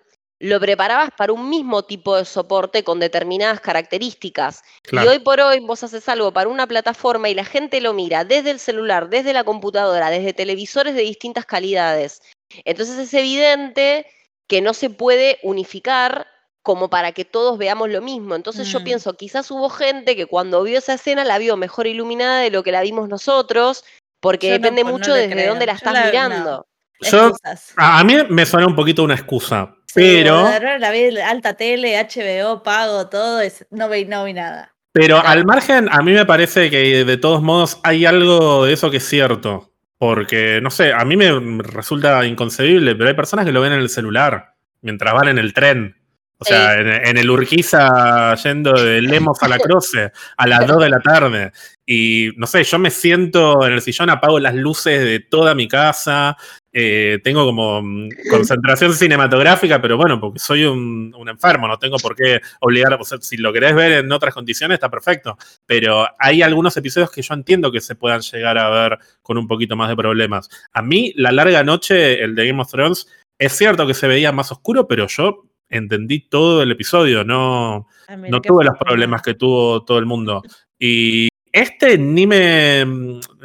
lo 0.45 0.59
preparabas 0.59 1.09
para 1.17 1.33
un 1.33 1.49
mismo 1.49 1.83
tipo 1.83 2.15
de 2.15 2.25
soporte 2.25 2.83
con 2.83 2.99
determinadas 2.99 3.59
características. 3.59 4.61
Claro. 4.83 5.07
Y 5.07 5.09
hoy 5.13 5.19
por 5.19 5.39
hoy 5.39 5.59
vos 5.59 5.83
haces 5.83 6.07
algo 6.09 6.31
para 6.31 6.49
una 6.49 6.67
plataforma 6.67 7.29
y 7.29 7.33
la 7.35 7.45
gente 7.45 7.81
lo 7.81 7.93
mira 7.93 8.23
desde 8.25 8.51
el 8.51 8.59
celular, 8.59 9.09
desde 9.09 9.33
la 9.33 9.43
computadora, 9.43 10.09
desde 10.09 10.33
televisores 10.33 10.95
de 10.95 11.01
distintas 11.01 11.45
calidades. 11.45 12.21
Entonces 12.63 12.97
es 12.97 13.13
evidente 13.13 14.05
que 14.47 14.61
no 14.61 14.73
se 14.73 14.89
puede 14.89 15.39
unificar 15.43 16.27
como 16.61 16.89
para 16.89 17.11
que 17.11 17.25
todos 17.25 17.57
veamos 17.57 17.89
lo 17.89 18.01
mismo. 18.01 18.35
Entonces 18.35 18.67
yo 18.71 18.79
Mm. 18.79 18.83
pienso, 18.83 19.13
quizás 19.13 19.49
hubo 19.51 19.69
gente 19.69 20.15
que 20.15 20.25
cuando 20.25 20.63
vio 20.63 20.77
esa 20.79 20.93
escena 20.95 21.23
la 21.23 21.37
vio 21.37 21.57
mejor 21.57 21.85
iluminada 21.87 22.39
de 22.39 22.49
lo 22.49 22.63
que 22.63 22.71
la 22.71 22.81
vimos 22.81 23.07
nosotros, 23.07 23.83
porque 24.19 24.47
Yo 24.47 24.53
no, 24.53 24.59
depende 24.61 24.81
pues, 24.81 24.91
no 24.93 24.97
mucho 24.99 25.11
le 25.13 25.21
desde 25.21 25.33
creo. 25.33 25.49
dónde 25.49 25.65
la 25.67 25.73
Yo 25.73 25.77
estás 25.77 25.93
la- 25.93 25.99
no. 26.01 26.05
mirando. 26.07 26.67
Yo, 27.01 27.31
a 27.77 28.03
mí 28.03 28.15
me 28.29 28.45
suena 28.45 28.65
un 28.67 28.75
poquito 28.75 29.03
una 29.03 29.15
excusa, 29.15 29.75
pero, 29.95 30.77
la 30.79 30.91
vi 30.91 31.17
alta 31.19 31.53
tele, 31.55 31.97
HBO, 31.97 32.61
pago, 32.63 33.07
todo, 33.07 33.41
es- 33.41 33.65
no 33.71 33.89
vi, 33.89 34.05
no 34.05 34.23
vi 34.25 34.33
nada. 34.33 34.73
pero 34.91 35.15
Claro. 35.21 35.29
al 35.29 35.45
margen, 35.45 35.89
a 35.91 36.01
mí 36.01 36.11
me 36.13 36.25
parece 36.25 36.69
que 36.69 37.03
de 37.03 37.17
todos 37.17 37.41
modos 37.41 37.79
hay 37.83 38.05
algo 38.05 38.65
de 38.65 38.73
eso 38.73 38.91
que 38.91 38.97
es 38.97 39.07
cierto. 39.07 39.71
Porque, 39.97 40.59
no 40.61 40.69
sé, 40.71 40.91
a 40.93 41.05
mí 41.05 41.15
me 41.15 41.31
resulta 41.63 42.25
inconcebible, 42.25 42.95
pero 42.95 43.07
hay 43.09 43.15
personas 43.15 43.45
que 43.45 43.53
lo 43.53 43.61
ven 43.61 43.71
en 43.73 43.79
el 43.79 43.89
celular 43.89 44.53
mientras 44.81 45.13
van 45.13 45.29
en 45.29 45.37
el 45.37 45.53
tren. 45.53 45.95
O 46.37 46.43
sea, 46.43 46.75
en, 46.77 46.87
en 46.89 47.17
el 47.17 47.29
Urquiza 47.29 48.35
yendo 48.35 48.73
de 48.73 49.01
Lemos 49.01 49.41
a 49.41 49.47
la 49.47 49.57
Croce 49.57 50.11
a 50.35 50.47
las 50.47 50.67
2 50.67 50.83
de 50.83 50.89
la 50.89 50.99
tarde. 50.99 51.53
Y 51.85 52.31
no 52.35 52.45
sé, 52.45 52.63
yo 52.65 52.77
me 52.77 52.91
siento 52.91 53.65
en 53.65 53.71
el 53.71 53.81
sillón, 53.81 54.09
apago 54.09 54.37
las 54.39 54.53
luces 54.53 55.01
de 55.01 55.21
toda 55.21 55.55
mi 55.55 55.69
casa. 55.69 56.35
Eh, 56.77 57.19
tengo 57.23 57.45
como 57.45 57.81
mm, 57.81 58.09
concentración 58.29 58.93
cinematográfica, 58.93 59.81
pero 59.81 59.95
bueno, 59.95 60.19
porque 60.19 60.39
soy 60.39 60.65
un, 60.65 61.15
un 61.17 61.29
enfermo, 61.29 61.67
no 61.67 61.79
tengo 61.79 61.97
por 61.97 62.15
qué 62.15 62.41
obligar. 62.59 62.97
O 62.99 63.05
sea, 63.05 63.17
si 63.21 63.37
lo 63.37 63.53
querés 63.53 63.73
ver 63.73 63.91
en 63.93 64.11
otras 64.11 64.33
condiciones, 64.33 64.75
está 64.75 64.89
perfecto. 64.89 65.37
Pero 65.65 66.05
hay 66.19 66.41
algunos 66.41 66.75
episodios 66.75 67.11
que 67.11 67.21
yo 67.21 67.33
entiendo 67.33 67.71
que 67.71 67.79
se 67.79 67.95
puedan 67.95 68.19
llegar 68.19 68.57
a 68.57 68.69
ver 68.69 68.99
con 69.21 69.37
un 69.37 69.47
poquito 69.47 69.75
más 69.75 69.87
de 69.87 69.95
problemas. 69.95 70.49
A 70.73 70.81
mí, 70.81 71.13
la 71.15 71.31
larga 71.31 71.63
noche, 71.63 72.21
el 72.21 72.35
de 72.35 72.47
Game 72.47 72.61
of 72.61 72.69
Thrones, 72.69 73.07
es 73.39 73.53
cierto 73.53 73.87
que 73.87 73.93
se 73.93 74.07
veía 74.07 74.31
más 74.31 74.51
oscuro, 74.51 74.87
pero 74.87 75.07
yo 75.07 75.45
entendí 75.69 76.27
todo 76.27 76.61
el 76.61 76.71
episodio, 76.71 77.23
no, 77.23 77.87
Ah, 78.07 78.17
no 78.17 78.41
tuve 78.41 78.63
los 78.63 78.77
problemas 78.77 79.21
que 79.21 79.33
tuvo 79.33 79.83
todo 79.83 79.97
el 79.97 80.05
mundo. 80.05 80.43
Y 80.77 81.27
este 81.51 81.97
ni 81.97 82.27
me 82.27 82.85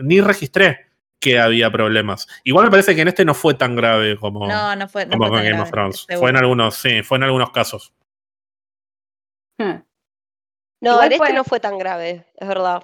ni 0.03 0.21
registré 0.21 0.90
que 1.21 1.39
había 1.39 1.71
problemas. 1.71 2.27
Igual 2.45 2.65
me 2.67 2.71
parece 2.71 2.95
que 2.95 3.03
en 3.03 3.09
este 3.09 3.25
no 3.25 3.35
fue 3.35 3.55
tan 3.55 3.77
grave 3.77 4.17
como, 4.19 4.49
No, 4.49 4.75
no 4.75 4.89
fue. 4.89 5.05
No 5.07 5.13
como 5.13 5.29
fue 5.29 5.37
tan 5.37 5.45
Game 5.45 5.49
grave, 5.51 5.63
of 5.63 5.71
Thrones. 5.71 5.97
seguro. 6.01 6.21
Fue 6.21 6.31
en 6.31 6.37
algunos, 6.37 6.75
sí, 6.75 7.03
fue 7.03 7.19
en 7.19 7.25
algunos 7.25 7.51
casos. 7.51 7.93
Hmm. 9.59 9.83
No, 10.81 10.93
Igual 10.93 11.07
en 11.13 11.23
este 11.23 11.33
no 11.35 11.45
fue 11.45 11.61
tan 11.61 11.79
grave, 11.79 12.27
es 12.35 12.49
verdad. 12.49 12.83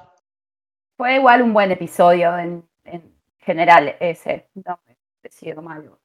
Fue 0.99 1.15
igual 1.17 1.43
un 1.43 1.55
buen 1.55 1.71
episodio 1.73 2.37
en, 2.39 2.69
en 2.85 3.17
general 3.39 3.97
ese. 4.01 4.49
No 4.55 4.79
me 4.87 4.97
pareció 5.23 5.61
malo. 5.63 5.99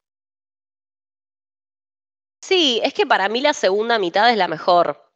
Sí, 2.42 2.80
es 2.84 2.94
que 2.94 3.06
para 3.06 3.30
mí 3.30 3.42
la 3.42 3.54
segunda 3.54 4.00
mitad 4.00 4.30
es 4.32 4.38
la 4.38 4.48
mejor. 4.48 5.11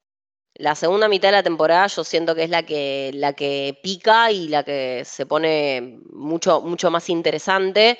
La 0.58 0.74
segunda 0.76 1.10
mitad 1.10 1.30
de 1.30 1.34
la 1.34 1.44
temporada 1.44 1.88
yo 1.88 2.04
siento 2.06 2.34
que 2.34 2.44
es 2.44 2.50
la 2.50 2.64
que, 2.64 3.12
la 3.14 3.34
que 3.34 3.78
pica 3.84 4.32
y 4.32 4.48
la 4.48 4.64
que 4.64 5.04
se 5.04 5.26
pone 5.26 6.00
mucho, 6.14 6.62
mucho 6.62 6.90
más 6.90 7.10
interesante, 7.10 8.00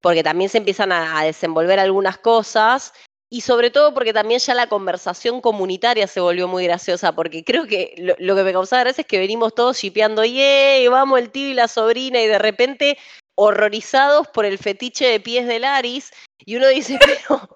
porque 0.00 0.22
también 0.22 0.48
se 0.48 0.58
empiezan 0.58 0.92
a, 0.92 1.24
desenvolver 1.24 1.80
algunas 1.80 2.16
cosas 2.18 2.92
y 3.28 3.40
sobre 3.40 3.70
todo 3.70 3.92
porque 3.92 4.12
también 4.12 4.38
ya 4.38 4.54
la 4.54 4.68
conversación 4.68 5.40
comunitaria 5.40 6.06
se 6.06 6.20
volvió 6.20 6.46
muy 6.46 6.64
graciosa, 6.64 7.12
porque 7.12 7.42
creo 7.42 7.66
que 7.66 7.94
lo, 8.18 8.36
que 8.36 8.44
me 8.44 8.52
causaba 8.52 8.84
gracia 8.84 9.02
es 9.02 9.08
que 9.08 9.18
venimos 9.18 9.52
todos 9.52 9.76
shipeando, 9.76 10.24
¡yay! 10.24 10.86
Vamos 10.86 11.18
el 11.18 11.30
tío 11.30 11.48
y 11.48 11.54
la 11.54 11.66
sobrina, 11.66 12.22
y 12.22 12.28
de 12.28 12.38
repente 12.38 12.98
horrorizados 13.34 14.28
por 14.28 14.44
el 14.44 14.58
fetiche 14.58 15.06
de 15.06 15.18
pies 15.18 15.48
de 15.48 15.58
Laris, 15.58 16.12
y 16.38 16.54
uno 16.54 16.68
dice, 16.68 17.00
pero... 17.28 17.55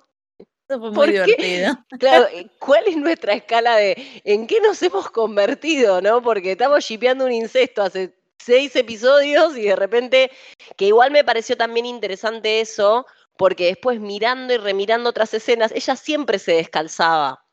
Eso 0.71 0.79
fue 0.81 0.93
¿Por 0.93 1.07
muy 1.09 1.14
qué? 1.25 1.37
divertido. 1.37 1.85
Claro, 1.99 2.29
¿cuál 2.61 2.85
es 2.87 2.97
nuestra 2.97 3.35
escala 3.35 3.77
de 3.77 4.23
en 4.25 4.47
qué 4.47 4.61
nos 4.61 4.81
hemos 4.83 5.11
convertido, 5.11 6.01
no? 6.01 6.23
Porque 6.23 6.53
estamos 6.53 6.85
shipeando 6.85 7.25
un 7.25 7.33
incesto 7.33 7.83
hace 7.83 8.14
seis 8.39 8.75
episodios 8.77 9.57
y 9.57 9.62
de 9.62 9.77
repente, 9.77 10.31
que 10.77 10.87
igual 10.87 11.11
me 11.11 11.25
pareció 11.25 11.57
también 11.57 11.87
interesante 11.87 12.61
eso, 12.61 13.05
porque 13.37 13.66
después 13.66 14.01
mirando 14.01 14.55
y 14.55 14.59
remirando 14.59 15.11
otras 15.11 15.35
escenas, 15.35 15.73
ella 15.73 15.97
siempre 15.97 16.39
se 16.39 16.53
descalzaba 16.53 17.45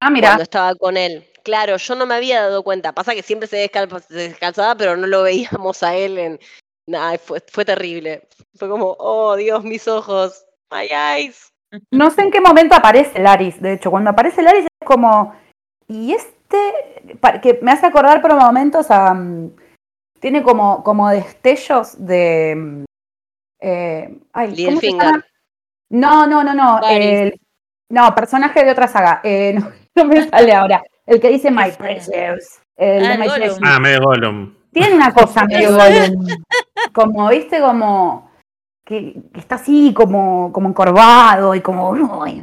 Ah, 0.00 0.10
mira. 0.10 0.28
cuando 0.28 0.42
estaba 0.44 0.74
con 0.74 0.96
él. 0.96 1.26
Claro, 1.42 1.76
yo 1.76 1.94
no 1.94 2.06
me 2.06 2.14
había 2.14 2.42
dado 2.42 2.62
cuenta. 2.62 2.92
Pasa 2.92 3.14
que 3.14 3.22
siempre 3.22 3.48
se, 3.48 3.64
descal- 3.70 4.00
se 4.02 4.14
descalzaba, 4.14 4.74
pero 4.76 4.96
no 4.96 5.06
lo 5.06 5.22
veíamos 5.22 5.82
a 5.82 5.96
él 5.96 6.18
en. 6.18 6.40
Nah, 6.86 7.16
fue, 7.18 7.42
fue 7.50 7.64
terrible. 7.64 8.28
Fue 8.54 8.68
como, 8.68 8.96
oh 8.98 9.36
Dios, 9.36 9.64
mis 9.64 9.88
ojos. 9.88 10.44
My 10.70 10.88
eyes. 10.90 11.52
No 11.90 12.10
sé 12.10 12.22
en 12.22 12.30
qué 12.30 12.40
momento 12.40 12.74
aparece 12.74 13.18
Laris, 13.18 13.60
de 13.60 13.74
hecho, 13.74 13.90
cuando 13.90 14.10
aparece 14.10 14.42
Laris 14.42 14.64
es 14.64 14.86
como, 14.86 15.34
y 15.88 16.12
este, 16.12 16.58
que 17.42 17.58
me 17.62 17.72
hace 17.72 17.86
acordar 17.86 18.22
por 18.22 18.34
momentos 18.34 18.90
a, 18.90 19.12
mm, 19.14 19.50
tiene 20.20 20.42
como, 20.42 20.82
como 20.84 21.08
destellos 21.10 22.04
de, 22.06 22.54
mm, 22.56 22.84
eh, 23.60 24.18
ay, 24.32 24.46
¿cómo 24.64 24.80
se 24.80 24.86
Littlefinger. 24.86 25.06
llama? 25.06 25.24
No, 25.90 26.26
no, 26.26 26.44
no, 26.44 26.54
no, 26.54 26.80
el- 26.88 27.38
no, 27.90 28.14
personaje 28.14 28.64
de 28.64 28.70
otra 28.72 28.88
saga, 28.88 29.20
eh, 29.22 29.52
no, 29.54 29.70
no 29.96 30.04
me 30.04 30.28
sale 30.28 30.52
ahora, 30.54 30.82
el 31.06 31.20
que 31.20 31.28
dice 31.30 31.50
My 31.50 31.70
saga? 31.70 31.78
Precious, 31.78 32.60
el 32.76 33.04
Ah, 33.04 33.08
de 33.10 33.18
My 33.18 33.26
Gollum. 33.28 33.58
Ah, 33.62 33.78
medio 33.80 34.00
Gollum. 34.02 34.54
Tiene 34.72 34.94
una 34.94 35.12
cosa 35.12 35.44
medio 35.48 35.72
Gollum, 35.74 36.26
como, 36.92 37.28
viste, 37.28 37.60
como, 37.60 38.25
que, 38.86 39.14
que 39.34 39.40
está 39.40 39.56
así, 39.56 39.92
como, 39.92 40.52
como 40.52 40.68
encorvado 40.68 41.54
y 41.54 41.60
como, 41.60 42.22
"Ay, 42.22 42.42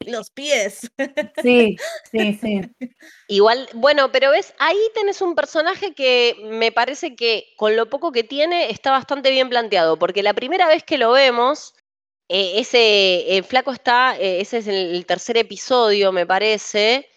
Los 0.00 0.30
pies. 0.30 0.88
Sí, 1.42 1.76
sí, 2.12 2.38
sí. 2.40 2.60
Igual, 3.28 3.68
bueno, 3.74 4.12
pero 4.12 4.30
ves, 4.30 4.54
ahí 4.58 4.78
tenés 4.94 5.20
un 5.20 5.34
personaje 5.34 5.94
que 5.94 6.36
me 6.44 6.70
parece 6.70 7.16
que 7.16 7.46
con 7.56 7.74
lo 7.74 7.90
poco 7.90 8.12
que 8.12 8.22
tiene 8.22 8.70
está 8.70 8.92
bastante 8.92 9.30
bien 9.30 9.48
planteado, 9.48 9.98
porque 9.98 10.22
la 10.22 10.34
primera 10.34 10.68
vez 10.68 10.84
que 10.84 10.98
lo 10.98 11.10
vemos, 11.12 11.74
eh, 12.28 12.60
ese 12.60 13.36
el 13.36 13.44
flaco 13.44 13.72
está, 13.72 14.16
eh, 14.18 14.40
ese 14.40 14.58
es 14.58 14.68
el, 14.68 14.94
el 14.94 15.06
tercer 15.06 15.36
episodio, 15.38 16.12
me 16.12 16.26
parece, 16.26 17.08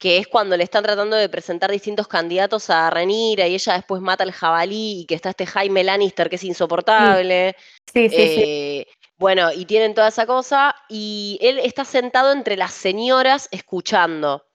que 0.00 0.16
es 0.16 0.26
cuando 0.26 0.56
le 0.56 0.64
están 0.64 0.82
tratando 0.82 1.14
de 1.14 1.28
presentar 1.28 1.70
distintos 1.70 2.08
candidatos 2.08 2.70
a 2.70 2.88
Renira 2.88 3.46
y 3.46 3.54
ella 3.54 3.74
después 3.74 4.00
mata 4.00 4.24
al 4.24 4.32
jabalí 4.32 5.02
y 5.02 5.04
que 5.04 5.14
está 5.14 5.30
este 5.30 5.44
Jaime 5.46 5.84
Lannister 5.84 6.30
que 6.30 6.36
es 6.36 6.44
insoportable. 6.44 7.54
Sí, 7.92 8.08
sí, 8.08 8.16
sí. 8.16 8.42
Eh, 8.42 8.86
Bueno, 9.18 9.52
y 9.52 9.66
tienen 9.66 9.92
toda 9.92 10.08
esa 10.08 10.24
cosa, 10.24 10.74
y 10.88 11.38
él 11.42 11.58
está 11.58 11.84
sentado 11.84 12.32
entre 12.32 12.56
las 12.56 12.72
señoras 12.72 13.48
escuchando. 13.50 14.46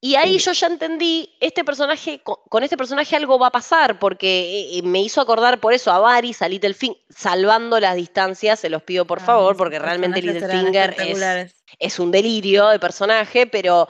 Y 0.00 0.14
ahí 0.14 0.38
Sí. 0.38 0.44
yo 0.46 0.52
ya 0.52 0.68
entendí, 0.68 1.34
este 1.40 1.64
personaje, 1.64 2.20
co- 2.22 2.44
con 2.48 2.62
este 2.62 2.76
personaje 2.76 3.16
algo 3.16 3.40
va 3.40 3.48
a 3.48 3.50
pasar, 3.50 3.98
porque 3.98 4.78
eh, 4.78 4.82
me 4.84 5.00
hizo 5.00 5.20
acordar 5.20 5.58
por 5.58 5.72
eso 5.72 5.90
a 5.90 5.98
Varys, 5.98 6.40
a 6.42 6.48
Littlefinger, 6.48 7.02
salvando 7.10 7.80
las 7.80 7.96
distancias, 7.96 8.60
se 8.60 8.70
los 8.70 8.84
pido 8.84 9.04
por 9.04 9.18
favor, 9.18 9.56
porque 9.56 9.80
realmente 9.80 10.20
eran 10.20 10.34
Littlefinger 10.36 10.94
es, 11.00 11.54
es 11.80 11.98
un 11.98 12.12
delirio 12.12 12.68
de 12.68 12.78
personaje, 12.78 13.48
pero, 13.48 13.88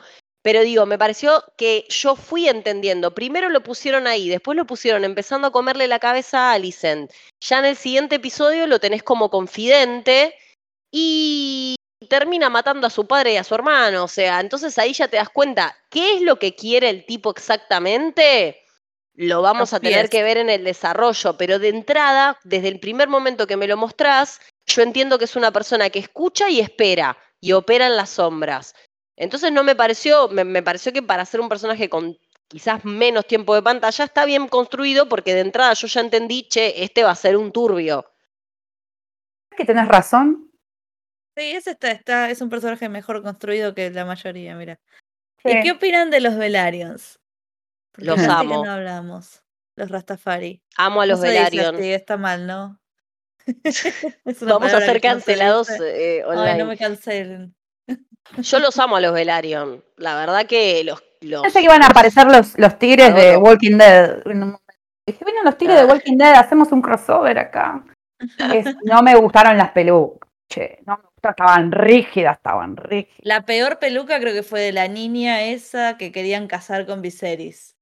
pero 0.49 0.63
digo, 0.63 0.87
me 0.87 0.97
pareció 0.97 1.45
que 1.59 1.85
yo 1.91 2.17
fui 2.17 2.49
entendiendo. 2.49 3.15
Primero 3.15 3.51
lo 3.51 3.63
pusieron 3.63 4.07
ahí, 4.07 4.31
después 4.31 4.57
lo 4.57 4.65
pusieron 4.65 5.05
empezando 5.05 5.49
a 5.49 5.53
comerle 5.53 5.87
la 5.89 5.99
cabeza 5.99 6.49
a 6.49 6.53
Alicent. 6.55 7.13
Ya 7.39 7.59
en 7.59 7.67
el 7.67 7.77
siguiente 7.77 8.15
episodio 8.15 8.67
lo 8.67 8.81
tenés 8.81 9.03
como 9.03 9.29
confidente 9.29 10.35
y 10.91 11.77
termina 12.09 12.49
matando 12.49 12.87
a 12.87 12.91
su 12.91 13.07
padre 13.07 13.35
y 13.35 13.37
a 13.37 13.45
su 13.45 13.55
hermano. 13.55 14.05
O 14.05 14.09
sea, 14.09 14.41
entonces 14.41 14.79
ahí 14.79 14.95
ya 14.95 15.09
te 15.09 15.19
das 15.19 15.29
cuenta 15.29 15.77
qué 15.91 16.15
es 16.15 16.23
lo 16.23 16.39
que 16.39 16.55
quiere 16.55 16.89
el 16.89 17.05
tipo 17.05 17.31
exactamente. 17.31 18.65
Lo 19.17 19.43
vamos 19.43 19.73
Los 19.73 19.75
a 19.75 19.81
tener 19.81 20.09
pies. 20.09 20.11
que 20.11 20.23
ver 20.23 20.39
en 20.39 20.49
el 20.49 20.65
desarrollo, 20.65 21.37
pero 21.37 21.59
de 21.59 21.69
entrada, 21.69 22.39
desde 22.43 22.69
el 22.69 22.81
primer 22.81 23.11
momento 23.11 23.47
que 23.47 23.59
me 23.59 23.67
lo 23.67 23.77
mostrás, 23.77 24.41
yo 24.67 24.81
entiendo 24.81 25.19
que 25.19 25.27
es 25.27 25.37
una 25.37 25.53
persona 25.53 25.91
que 25.91 25.99
escucha 25.99 26.49
y 26.49 26.61
espera 26.61 27.19
y 27.39 27.53
opera 27.53 27.87
en 27.87 27.97
las 27.97 28.09
sombras. 28.09 28.75
Entonces 29.19 29.53
no 29.53 29.65
me 29.65 29.75
pareció, 29.75 30.29
me, 30.29 30.45
me 30.45 30.63
pareció 30.63 30.93
que 30.93 31.03
para 31.03 31.25
ser 31.25 31.41
un 31.41 31.49
personaje 31.49 31.89
con 31.89 32.17
quizás 32.47 32.85
menos 32.85 33.27
tiempo 33.27 33.55
de 33.55 33.63
pantalla 33.63 34.05
está 34.05 34.25
bien 34.25 34.49
construido 34.49 35.09
porque 35.09 35.35
de 35.35 35.41
entrada 35.41 35.75
yo 35.75 35.87
ya 35.87 36.01
entendí, 36.01 36.49
che, 36.49 36.83
este 36.83 37.03
va 37.03 37.11
a 37.11 37.15
ser 37.17 37.37
un 37.37 37.53
turbio. 37.53 38.11
que 39.57 39.65
tenés 39.65 39.89
razón. 39.89 40.51
Sí, 41.37 41.51
ese 41.51 41.73
está, 41.73 41.91
está, 41.91 42.31
es 42.31 42.41
un 42.41 42.49
personaje 42.49 42.89
mejor 42.89 43.23
construido 43.23 43.75
que 43.75 43.91
la 43.91 44.05
mayoría, 44.05 44.55
mira. 44.57 44.81
Sí. 45.45 45.51
¿Y 45.51 45.63
qué 45.63 45.73
opinan 45.73 46.11
de 46.11 46.21
los 46.21 46.37
Velarion's? 46.37 47.21
Porque 47.93 48.07
Los 48.07 48.21
amo. 48.21 48.65
no 48.65 48.71
hablamos. 48.71 49.43
Los 49.77 49.91
Rastafari. 49.91 50.63
Amo 50.77 51.01
a 51.03 51.07
los 51.07 51.21
Velaryon. 51.21 51.77
así, 51.77 51.93
está 51.93 52.17
mal, 52.17 52.47
¿no? 52.47 52.81
Vamos 54.43 54.73
a 54.73 54.81
ser 54.81 55.01
cancelados 55.01 55.69
dice. 55.69 56.19
eh, 56.19 56.25
online. 56.25 56.51
Ay, 56.51 56.59
no 56.59 56.67
me 56.67 56.77
cancelen. 56.77 57.55
Yo 58.37 58.59
los 58.59 58.79
amo 58.79 58.97
a 58.97 59.01
los 59.01 59.13
Velaryon. 59.13 59.83
La 59.97 60.15
verdad 60.15 60.47
que 60.47 60.85
los. 60.85 61.03
los 61.21 61.43
Pensé 61.43 61.59
que 61.61 61.65
iban 61.65 61.83
a 61.83 61.87
aparecer 61.87 62.27
los, 62.27 62.59
los 62.59 62.79
tigres 62.79 63.15
de. 63.15 63.37
Walking 63.37 63.77
Dead. 63.79 64.23
Dije, 64.25 65.25
vienen 65.25 65.45
los 65.45 65.57
tigres 65.57 65.79
de. 65.79 65.85
Walking 65.85 66.17
Dead, 66.19 66.35
hacemos 66.35 66.71
un 66.73 66.83
crossover 66.83 67.39
acá. 67.39 67.85
Es- 68.53 68.77
no 68.85 69.03
me 69.03 69.15
gustaron 69.17 69.57
las 69.57 69.71
pelucas. 69.73 70.29
Che, 70.51 70.79
no 70.87 70.97
me 70.97 71.03
gustaron, 71.03 71.35
estaban 71.37 71.73
rígidas, 71.73 72.37
estaban 72.39 72.77
rígidas. 72.77 73.19
La 73.21 73.45
peor 73.45 73.79
peluca 73.79 74.19
creo 74.19 74.33
que 74.33 74.43
fue 74.43 74.61
de 74.61 74.73
la 74.73 74.89
niña 74.89 75.43
esa 75.43 75.97
que 75.99 76.11
querían 76.11 76.47
casar 76.47 76.87
con 76.87 77.03
Viserys. 77.03 77.77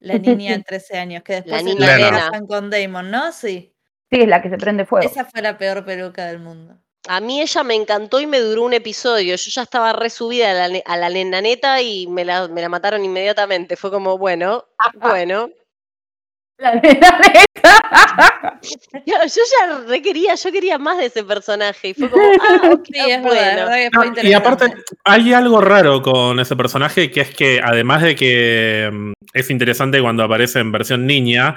La 0.00 0.14
niña 0.18 0.56
de 0.56 0.62
13 0.62 0.98
años, 0.98 1.22
que 1.22 1.34
después 1.34 1.58
se 1.58 1.64
niña 1.64 1.86
la 1.86 1.96
nena. 1.96 2.18
casan 2.30 2.46
con 2.46 2.70
Damon, 2.70 3.10
¿no? 3.10 3.32
Sí. 3.32 3.74
Sí, 4.10 4.22
es 4.22 4.28
la 4.28 4.40
que 4.42 4.48
se 4.50 4.56
prende 4.56 4.86
fuego. 4.86 5.06
Esa 5.08 5.24
fue 5.24 5.42
la 5.42 5.56
peor 5.58 5.84
peluca 5.84 6.26
del 6.26 6.38
mundo. 6.40 6.78
A 7.08 7.20
mí 7.20 7.40
ella 7.40 7.64
me 7.64 7.74
encantó 7.74 8.20
y 8.20 8.26
me 8.26 8.40
duró 8.40 8.64
un 8.64 8.74
episodio. 8.74 9.34
Yo 9.34 9.50
ya 9.50 9.62
estaba 9.62 9.92
resubida 9.92 10.50
a 10.50 10.68
la, 10.68 10.78
a 10.84 10.96
la 10.96 11.08
nena 11.08 11.40
neta 11.40 11.80
y 11.80 12.06
me 12.06 12.24
la, 12.24 12.48
me 12.48 12.60
la 12.60 12.68
mataron 12.68 13.04
inmediatamente. 13.04 13.76
Fue 13.76 13.90
como, 13.90 14.18
bueno, 14.18 14.66
bueno. 15.00 15.50
La 16.58 16.74
nena 16.74 17.18
neta. 17.18 18.60
Yo, 19.06 19.14
yo 19.16 19.42
ya 19.58 19.78
requería, 19.86 20.34
yo 20.34 20.52
quería 20.52 20.78
más 20.78 20.98
de 20.98 21.06
ese 21.06 21.24
personaje. 21.24 21.88
Y 21.88 21.94
fue 21.94 22.10
como, 22.10 22.22
ah, 22.42 22.70
ok, 22.72 22.86
Sí, 22.92 23.10
es 23.10 23.22
verdad, 23.22 23.80
es 23.80 23.90
bueno. 23.90 24.00
verdad 24.00 24.04
No, 24.06 24.14
fue 24.14 24.30
y 24.30 24.32
aparte, 24.34 24.74
hay 25.04 25.32
algo 25.32 25.60
raro 25.60 26.02
con 26.02 26.38
ese 26.38 26.56
personaje, 26.56 27.10
que 27.10 27.22
es 27.22 27.34
que 27.34 27.60
además 27.62 28.02
de 28.02 28.14
que 28.14 28.90
mm, 28.92 29.12
es 29.32 29.50
interesante 29.50 30.00
cuando 30.02 30.22
aparece 30.22 30.58
en 30.58 30.72
versión 30.72 31.06
niña, 31.06 31.54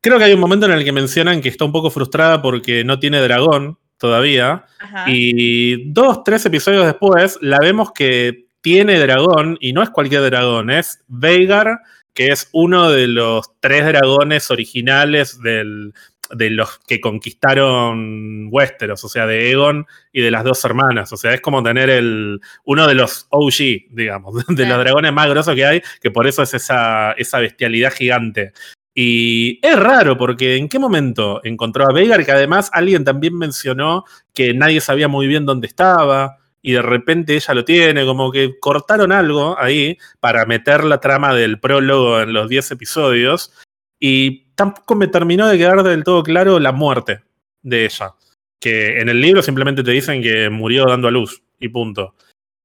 creo 0.00 0.18
que 0.18 0.24
hay 0.24 0.32
un 0.32 0.40
momento 0.40 0.66
en 0.66 0.72
el 0.72 0.84
que 0.84 0.92
mencionan 0.92 1.42
que 1.42 1.50
está 1.50 1.64
un 1.66 1.72
poco 1.72 1.90
frustrada 1.90 2.40
porque 2.40 2.84
no 2.84 2.98
tiene 2.98 3.20
dragón 3.20 3.78
todavía. 4.00 4.64
Ajá. 4.80 5.04
Y 5.06 5.92
dos, 5.92 6.24
tres 6.24 6.44
episodios 6.46 6.86
después, 6.86 7.38
la 7.40 7.58
vemos 7.60 7.92
que 7.92 8.46
tiene 8.62 8.98
dragón, 8.98 9.56
y 9.60 9.72
no 9.72 9.82
es 9.82 9.90
cualquier 9.90 10.22
dragón, 10.22 10.70
es 10.70 11.04
Veigar, 11.06 11.78
que 12.12 12.28
es 12.28 12.48
uno 12.52 12.90
de 12.90 13.06
los 13.06 13.52
tres 13.60 13.86
dragones 13.86 14.50
originales 14.50 15.40
del- 15.40 15.92
de 16.32 16.48
los 16.50 16.78
que 16.86 17.00
conquistaron 17.00 18.48
Westeros, 18.52 19.02
o 19.02 19.08
sea, 19.08 19.26
de 19.26 19.50
Egon 19.50 19.84
y 20.12 20.20
de 20.20 20.30
las 20.30 20.44
dos 20.44 20.64
hermanas. 20.64 21.12
O 21.12 21.16
sea, 21.16 21.34
es 21.34 21.40
como 21.40 21.60
tener 21.62 21.90
el, 21.90 22.40
uno 22.64 22.86
de 22.86 22.94
los 22.94 23.26
OG, 23.30 23.88
digamos, 23.90 24.34
de 24.46 24.66
los 24.66 24.78
dragones 24.78 25.12
más 25.12 25.28
grosos 25.28 25.54
que 25.56 25.64
hay, 25.64 25.82
que 26.00 26.10
por 26.12 26.26
eso 26.28 26.42
es 26.44 26.54
esa, 26.54 27.12
esa 27.12 27.40
bestialidad 27.40 27.92
gigante. 27.92 28.52
Y 28.94 29.60
es 29.62 29.78
raro, 29.78 30.16
porque 30.16 30.56
¿en 30.56 30.68
qué 30.68 30.78
momento 30.78 31.40
encontró 31.44 31.84
a 31.88 31.92
Veigar? 31.92 32.24
Que 32.24 32.32
además 32.32 32.70
alguien 32.72 33.04
también 33.04 33.36
mencionó 33.36 34.04
que 34.34 34.52
nadie 34.52 34.80
sabía 34.80 35.08
muy 35.08 35.26
bien 35.26 35.46
dónde 35.46 35.68
estaba, 35.68 36.38
y 36.62 36.72
de 36.72 36.82
repente 36.82 37.34
ella 37.34 37.54
lo 37.54 37.64
tiene, 37.64 38.04
como 38.04 38.30
que 38.30 38.58
cortaron 38.58 39.12
algo 39.12 39.56
ahí 39.58 39.96
para 40.18 40.44
meter 40.44 40.84
la 40.84 41.00
trama 41.00 41.34
del 41.34 41.60
prólogo 41.60 42.20
en 42.20 42.32
los 42.32 42.48
10 42.48 42.72
episodios, 42.72 43.52
y 43.98 44.50
tampoco 44.54 44.94
me 44.96 45.08
terminó 45.08 45.46
de 45.48 45.58
quedar 45.58 45.82
del 45.82 46.04
todo 46.04 46.22
claro 46.22 46.58
la 46.58 46.72
muerte 46.72 47.22
de 47.62 47.84
ella. 47.84 48.14
Que 48.58 49.00
en 49.00 49.08
el 49.08 49.20
libro 49.20 49.42
simplemente 49.42 49.82
te 49.82 49.90
dicen 49.92 50.22
que 50.22 50.50
murió 50.50 50.84
dando 50.86 51.08
a 51.08 51.10
luz, 51.10 51.42
y 51.58 51.68
punto. 51.68 52.14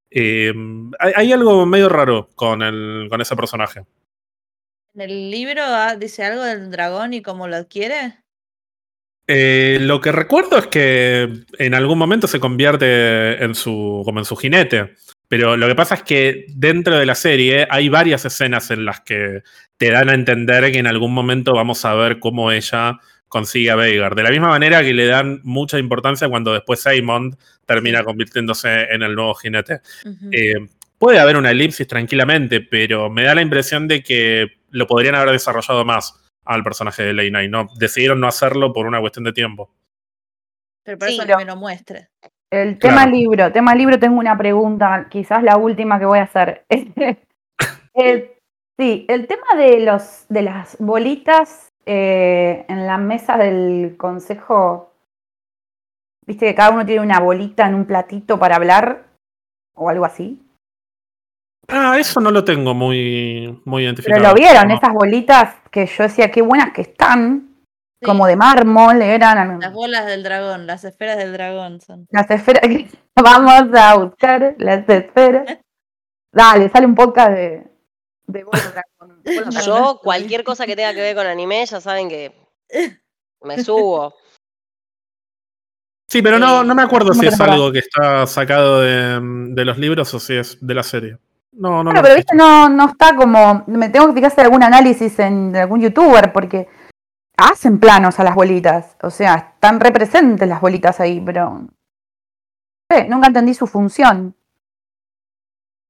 Eh, 0.10 0.54
hay, 1.00 1.14
hay 1.16 1.34
algo 1.34 1.66
medio 1.66 1.90
raro 1.90 2.30
con, 2.36 2.62
el, 2.64 3.08
con 3.10 3.22
ese 3.22 3.36
personaje. 3.36 3.86
¿En 4.96 5.02
el 5.02 5.30
libro 5.30 5.62
ah, 5.62 5.98
dice 5.98 6.24
algo 6.24 6.44
del 6.44 6.72
dragón 6.72 7.14
y 7.14 7.22
cómo 7.22 7.50
lo 7.50 7.58
adquiere? 7.58 8.16
Eh, 9.28 9.80
lo 9.82 10.00
que 10.00 10.14
recuerdo 10.14 10.58
es 10.58 10.68
que 10.68 11.44
en 11.58 11.74
algún 11.74 11.98
momento 11.98 12.28
se 12.28 12.40
convierte 12.40 13.44
en 13.44 13.56
su, 13.56 14.04
como 14.06 14.20
en 14.20 14.26
su 14.26 14.38
jinete. 14.38 14.94
Pero 15.28 15.58
lo 15.58 15.68
que 15.68 15.76
pasa 15.76 15.96
es 15.96 16.04
que 16.04 16.46
dentro 16.50 16.98
de 16.98 17.06
la 17.06 17.16
serie 17.16 17.68
hay 17.70 17.90
varias 17.90 18.24
escenas 18.24 18.72
en 18.72 18.86
las 18.86 19.02
que 19.02 19.44
te 19.76 19.92
dan 19.92 20.10
a 20.10 20.14
entender 20.14 20.72
que 20.72 20.78
en 20.78 20.88
algún 20.88 21.14
momento 21.14 21.54
vamos 21.54 21.84
a 21.84 21.94
ver 21.96 22.20
cómo 22.20 22.52
ella 22.52 23.00
consigue 23.28 23.72
a 23.72 23.76
Veigar. 23.76 24.16
De 24.16 24.24
la 24.24 24.30
misma 24.30 24.48
manera 24.48 24.82
que 24.82 24.94
le 24.94 25.08
dan 25.08 25.42
mucha 25.44 25.78
importancia 25.78 26.30
cuando 26.30 26.54
después 26.54 26.82
Simon 26.82 27.36
termina 27.66 28.04
convirtiéndose 28.04 28.84
en 28.84 29.04
el 29.04 29.16
nuevo 29.16 29.34
jinete. 29.34 29.82
Eh, 30.32 30.54
puede 30.98 31.20
haber 31.20 31.38
una 31.38 31.52
elipsis 31.52 31.88
tranquilamente, 31.88 32.62
pero 32.62 33.10
me 33.10 33.24
da 33.24 33.36
la 33.36 33.42
impresión 33.42 33.88
de 33.88 34.02
que 34.04 34.48
lo 34.70 34.88
podrían 34.88 35.16
haber 35.16 35.32
desarrollado 35.32 35.86
más 35.86 36.22
al 36.46 36.64
personaje 36.64 37.04
de 37.04 37.14
Lena 37.14 37.44
y 37.44 37.50
no 37.50 37.68
decidieron 37.78 38.20
no 38.20 38.28
hacerlo 38.28 38.72
por 38.74 38.86
una 38.88 39.00
cuestión 39.00 39.24
de 39.26 39.34
tiempo. 39.34 39.72
Pero 40.84 40.98
por 41.00 41.08
sí, 41.08 41.16
eso 41.16 41.24
que 41.24 41.28
pero- 41.28 41.40
me 41.40 41.46
lo 41.46 41.56
muestre. 41.56 42.10
El 42.52 42.78
Claro. 42.78 42.98
tema 42.98 43.08
libro, 43.12 43.52
tema 43.52 43.74
libro, 43.76 43.98
tengo 44.00 44.20
una 44.20 44.38
pregunta, 44.38 45.08
quizás 45.10 45.42
la 45.44 45.58
última 45.58 45.98
que 46.00 46.06
voy 46.06 46.20
a 46.20 46.24
hacer. 46.24 46.66
El- 47.94 48.32
sí, 48.78 49.06
el 49.10 49.26
tema 49.28 49.48
de 49.58 49.80
los 49.80 50.26
de 50.30 50.42
las 50.44 50.78
bolitas 50.80 51.70
eh, 51.86 52.66
en 52.68 52.86
la 52.86 52.98
mesa 52.98 53.38
del 53.38 53.96
consejo, 53.98 54.94
viste 56.28 56.46
que 56.48 56.56
cada 56.56 56.72
uno 56.72 56.86
tiene 56.86 57.02
una 57.02 57.20
bolita 57.20 57.68
en 57.68 57.76
un 57.76 57.86
platito 57.86 58.38
para 58.38 58.56
hablar 58.58 59.06
o 59.76 59.90
algo 59.90 60.06
así. 60.06 60.42
Ah, 61.68 61.98
eso 62.00 62.20
no 62.20 62.32
lo 62.32 62.44
tengo 62.44 62.74
muy, 62.74 63.60
muy 63.66 63.84
identificado. 63.84 64.22
Pero 64.22 64.30
lo 64.34 64.36
vieron, 64.40 64.68
No. 64.68 64.76
esas 64.76 64.94
bolitas 64.94 65.56
que 65.72 65.86
yo 65.88 66.04
decía 66.04 66.30
qué 66.32 66.42
buenas 66.42 66.72
que 66.74 66.82
están, 66.82 67.56
Sí, 68.00 68.06
como 68.06 68.28
de 68.28 68.36
mármol, 68.36 69.02
eran 69.02 69.60
Las 69.60 69.74
bolas 69.74 70.06
del 70.06 70.22
dragón, 70.22 70.68
las 70.68 70.84
esferas 70.84 71.18
del 71.18 71.34
dragón 71.34 71.80
son. 71.82 72.06
las 72.12 72.30
esferas. 72.30 72.62
Vamos 73.16 73.70
a 73.74 73.96
buscar 73.96 74.56
las 74.60 74.88
esferas. 74.90 75.58
Dale, 76.32 76.70
sale 76.70 76.86
un 76.86 76.96
podcast 76.96 77.32
de, 77.32 77.64
de 78.28 78.44
Bolo 78.44 78.52
Dragón. 79.00 79.22
Yo, 79.66 80.00
cualquier 80.04 80.44
cosa 80.44 80.66
que 80.66 80.76
tenga 80.76 80.94
que 80.94 81.02
ver 81.02 81.16
con 81.16 81.26
anime, 81.26 81.66
ya 81.66 81.80
saben 81.82 82.10
que 82.10 82.32
me 83.42 83.64
subo. 83.64 84.14
Sí, 86.10 86.22
pero 86.22 86.38
no, 86.38 86.64
no 86.64 86.76
me 86.76 86.84
acuerdo 86.84 87.10
¿Cómo 87.10 87.22
si 87.22 87.28
es 87.28 87.40
algo 87.42 87.72
que 87.72 87.80
está 87.80 88.28
sacado 88.28 88.82
de, 88.82 89.20
de 89.54 89.66
los 89.66 89.78
libros 89.78 90.14
o 90.14 90.20
si 90.20 90.36
es 90.36 90.58
de 90.66 90.74
la 90.74 90.84
serie. 90.84 91.18
No, 91.56 91.84
no 91.84 91.92
Claro, 91.92 92.02
lo 92.02 92.04
pero 92.04 92.16
sé. 92.16 92.16
viste, 92.16 92.36
no, 92.36 92.70
no 92.70 92.88
está 92.88 93.16
como. 93.16 93.64
Me 93.68 93.90
tengo 93.90 94.14
que 94.14 94.26
hay 94.26 94.32
algún 94.46 94.64
análisis 94.64 95.18
en 95.20 95.52
de 95.52 95.62
algún 95.62 95.82
youtuber, 95.82 96.34
porque 96.34 96.68
hacen 97.38 97.80
planos 97.80 98.20
a 98.20 98.24
las 98.24 98.36
bolitas. 98.36 98.98
O 99.02 99.10
sea, 99.10 99.54
están 99.56 99.80
representes 99.80 100.48
las 100.48 100.62
bolitas 100.62 101.00
ahí, 101.00 101.22
pero. 101.26 101.50
no 101.52 101.70
sé, 102.92 103.06
nunca 103.08 103.28
entendí 103.28 103.54
su 103.54 103.68
función. 103.68 104.36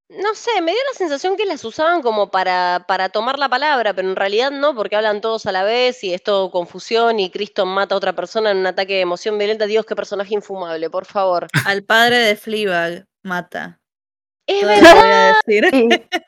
No 0.09 0.35
sé, 0.35 0.61
me 0.61 0.71
dio 0.71 0.79
la 0.91 0.97
sensación 0.97 1.35
que 1.35 1.45
las 1.45 1.65
usaban 1.65 2.01
como 2.03 2.29
para, 2.29 2.85
para 2.87 3.09
tomar 3.09 3.39
la 3.39 3.49
palabra, 3.49 3.93
pero 3.93 4.07
en 4.07 4.15
realidad 4.15 4.51
no, 4.51 4.75
porque 4.75 4.95
hablan 4.95 5.19
todos 5.19 5.47
a 5.47 5.51
la 5.51 5.63
vez 5.63 6.03
y 6.03 6.13
es 6.13 6.21
todo 6.23 6.51
confusión 6.51 7.19
y 7.19 7.31
Criston 7.31 7.69
mata 7.69 7.95
a 7.95 7.97
otra 7.97 8.13
persona 8.13 8.51
en 8.51 8.57
un 8.57 8.67
ataque 8.67 8.93
de 8.93 9.01
emoción 9.01 9.37
violenta. 9.39 9.65
Dios, 9.65 9.85
qué 9.85 9.95
personaje 9.95 10.35
infumable, 10.35 10.89
por 10.91 11.05
favor. 11.05 11.47
Al 11.65 11.83
padre 11.83 12.17
de 12.19 12.35
Fleabag 12.35 13.05
mata. 13.23 13.79
Es 14.47 14.65
verdad, 14.65 14.95
voy 14.95 15.09
a 15.11 15.33
decir. 15.45 15.69
Y- 15.73 16.19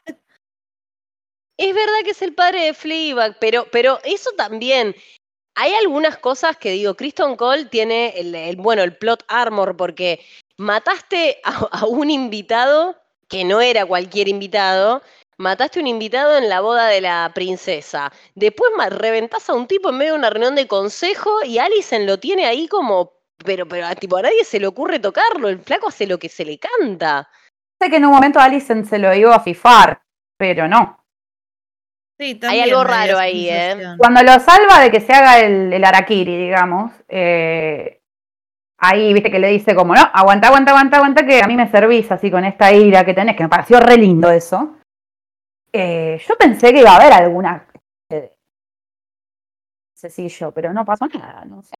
es 1.57 1.73
verdad 1.73 1.99
que 2.03 2.11
es 2.11 2.21
el 2.21 2.35
padre 2.35 2.65
de 2.65 2.73
Fleabag, 2.73 3.37
pero, 3.39 3.67
pero 3.71 3.99
eso 4.03 4.31
también. 4.37 4.95
Hay 5.55 5.73
algunas 5.73 6.17
cosas 6.17 6.55
que 6.57 6.71
digo, 6.71 6.93
Kristen 6.95 7.35
Cole 7.35 7.65
tiene 7.65 8.09
el, 8.19 8.35
el- 8.35 8.57
bueno, 8.57 8.83
el 8.83 8.95
plot 8.95 9.23
armor, 9.27 9.75
porque 9.75 10.23
mataste 10.57 11.39
a, 11.43 11.67
a 11.71 11.85
un 11.87 12.11
invitado 12.11 12.95
que 13.27 13.43
no 13.43 13.59
era 13.59 13.85
cualquier 13.85 14.27
invitado, 14.27 15.01
mataste 15.37 15.79
a 15.79 15.81
un 15.81 15.87
invitado 15.87 16.37
en 16.37 16.47
la 16.47 16.61
boda 16.61 16.87
de 16.87 17.01
la 17.01 17.31
princesa. 17.33 18.11
Después 18.35 18.71
reventás 18.89 19.49
a 19.49 19.53
un 19.55 19.67
tipo 19.67 19.89
en 19.89 19.97
medio 19.97 20.13
de 20.13 20.19
una 20.19 20.29
reunión 20.29 20.55
de 20.55 20.67
consejo 20.67 21.43
y 21.43 21.57
Alison 21.57 22.05
lo 22.05 22.19
tiene 22.19 22.45
ahí 22.45 22.67
como. 22.67 23.13
Pero, 23.43 23.67
pero 23.67 23.85
a, 23.87 23.95
tipo, 23.95 24.17
a 24.17 24.23
nadie 24.23 24.43
se 24.43 24.59
le 24.59 24.67
ocurre 24.67 24.99
tocarlo. 24.99 25.49
El 25.49 25.59
flaco 25.59 25.87
hace 25.89 26.07
lo 26.07 26.17
que 26.19 26.29
se 26.29 26.45
le 26.45 26.59
canta. 26.59 27.29
Sé 27.81 27.89
que 27.89 27.97
en 27.97 28.05
un 28.05 28.11
momento 28.11 28.39
Alison 28.39 28.85
se 28.85 28.99
lo 28.99 29.13
iba 29.13 29.35
a 29.35 29.39
fifar, 29.39 30.01
pero 30.37 30.67
no. 30.67 31.03
Sí, 32.19 32.39
Hay 32.47 32.61
algo 32.61 32.83
raro 32.83 33.19
ahí, 33.19 33.47
¿eh? 33.47 33.95
Cuando 33.97 34.23
lo 34.23 34.39
salva 34.39 34.79
de 34.81 34.89
que 34.89 35.01
se 35.01 35.13
haga 35.13 35.39
el, 35.39 35.71
el 35.71 35.83
Arakiri, 35.83 36.35
digamos, 36.35 36.91
eh, 37.07 38.01
ahí, 38.79 39.13
viste, 39.13 39.29
que 39.29 39.37
le 39.37 39.49
dice 39.49 39.75
como, 39.75 39.93
no, 39.93 40.01
aguanta, 40.01 40.47
aguanta, 40.47 40.71
aguanta, 40.71 40.97
aguanta, 40.97 41.25
que 41.25 41.43
a 41.43 41.47
mí 41.47 41.55
me 41.55 41.69
servís 41.69 42.11
así 42.11 42.31
con 42.31 42.43
esta 42.43 42.71
ira 42.73 43.05
que 43.05 43.13
tenés, 43.13 43.35
que 43.35 43.43
me 43.43 43.49
pareció 43.49 43.79
re 43.79 43.97
lindo 43.97 44.31
eso. 44.31 44.77
Eh, 45.71 46.19
yo 46.27 46.35
pensé 46.37 46.73
que 46.73 46.79
iba 46.79 46.91
a 46.91 46.95
haber 46.95 47.13
alguna 47.13 47.67
eh, 48.09 48.35
sencillo, 49.93 50.51
pero 50.51 50.73
no 50.73 50.83
pasó 50.85 51.05
nada, 51.07 51.45
no 51.45 51.61
sé. 51.61 51.75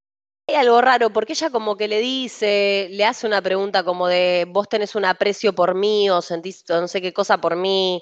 Hay 0.50 0.56
algo 0.56 0.80
raro, 0.80 1.10
porque 1.10 1.34
ella 1.34 1.50
como 1.50 1.76
que 1.76 1.90
le 1.90 2.00
dice, 2.00 2.88
le 2.92 3.04
hace 3.04 3.28
una 3.28 3.42
pregunta 3.42 3.84
como 3.84 4.08
de, 4.08 4.46
vos 4.48 4.70
tenés 4.70 4.96
un 4.96 5.04
aprecio 5.04 5.54
por 5.54 5.76
mí 5.76 6.10
o 6.10 6.22
sentís 6.22 6.64
no 6.70 6.88
sé 6.88 7.02
qué 7.02 7.12
cosa 7.12 7.38
por 7.40 7.56
mí. 7.58 8.02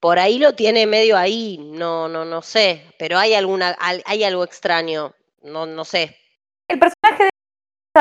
Por 0.00 0.18
ahí 0.18 0.38
lo 0.38 0.54
tiene 0.54 0.86
medio 0.86 1.16
ahí, 1.16 1.58
no, 1.58 2.08
no, 2.08 2.24
no 2.24 2.42
sé, 2.42 2.94
pero 2.98 3.18
hay 3.18 3.34
alguna, 3.34 3.70
al- 3.80 4.02
hay 4.06 4.22
algo 4.22 4.44
extraño, 4.44 5.14
no, 5.42 5.66
no 5.66 5.84
sé. 5.84 6.16
El 6.68 6.78
personaje 6.78 7.24
de 7.24 7.30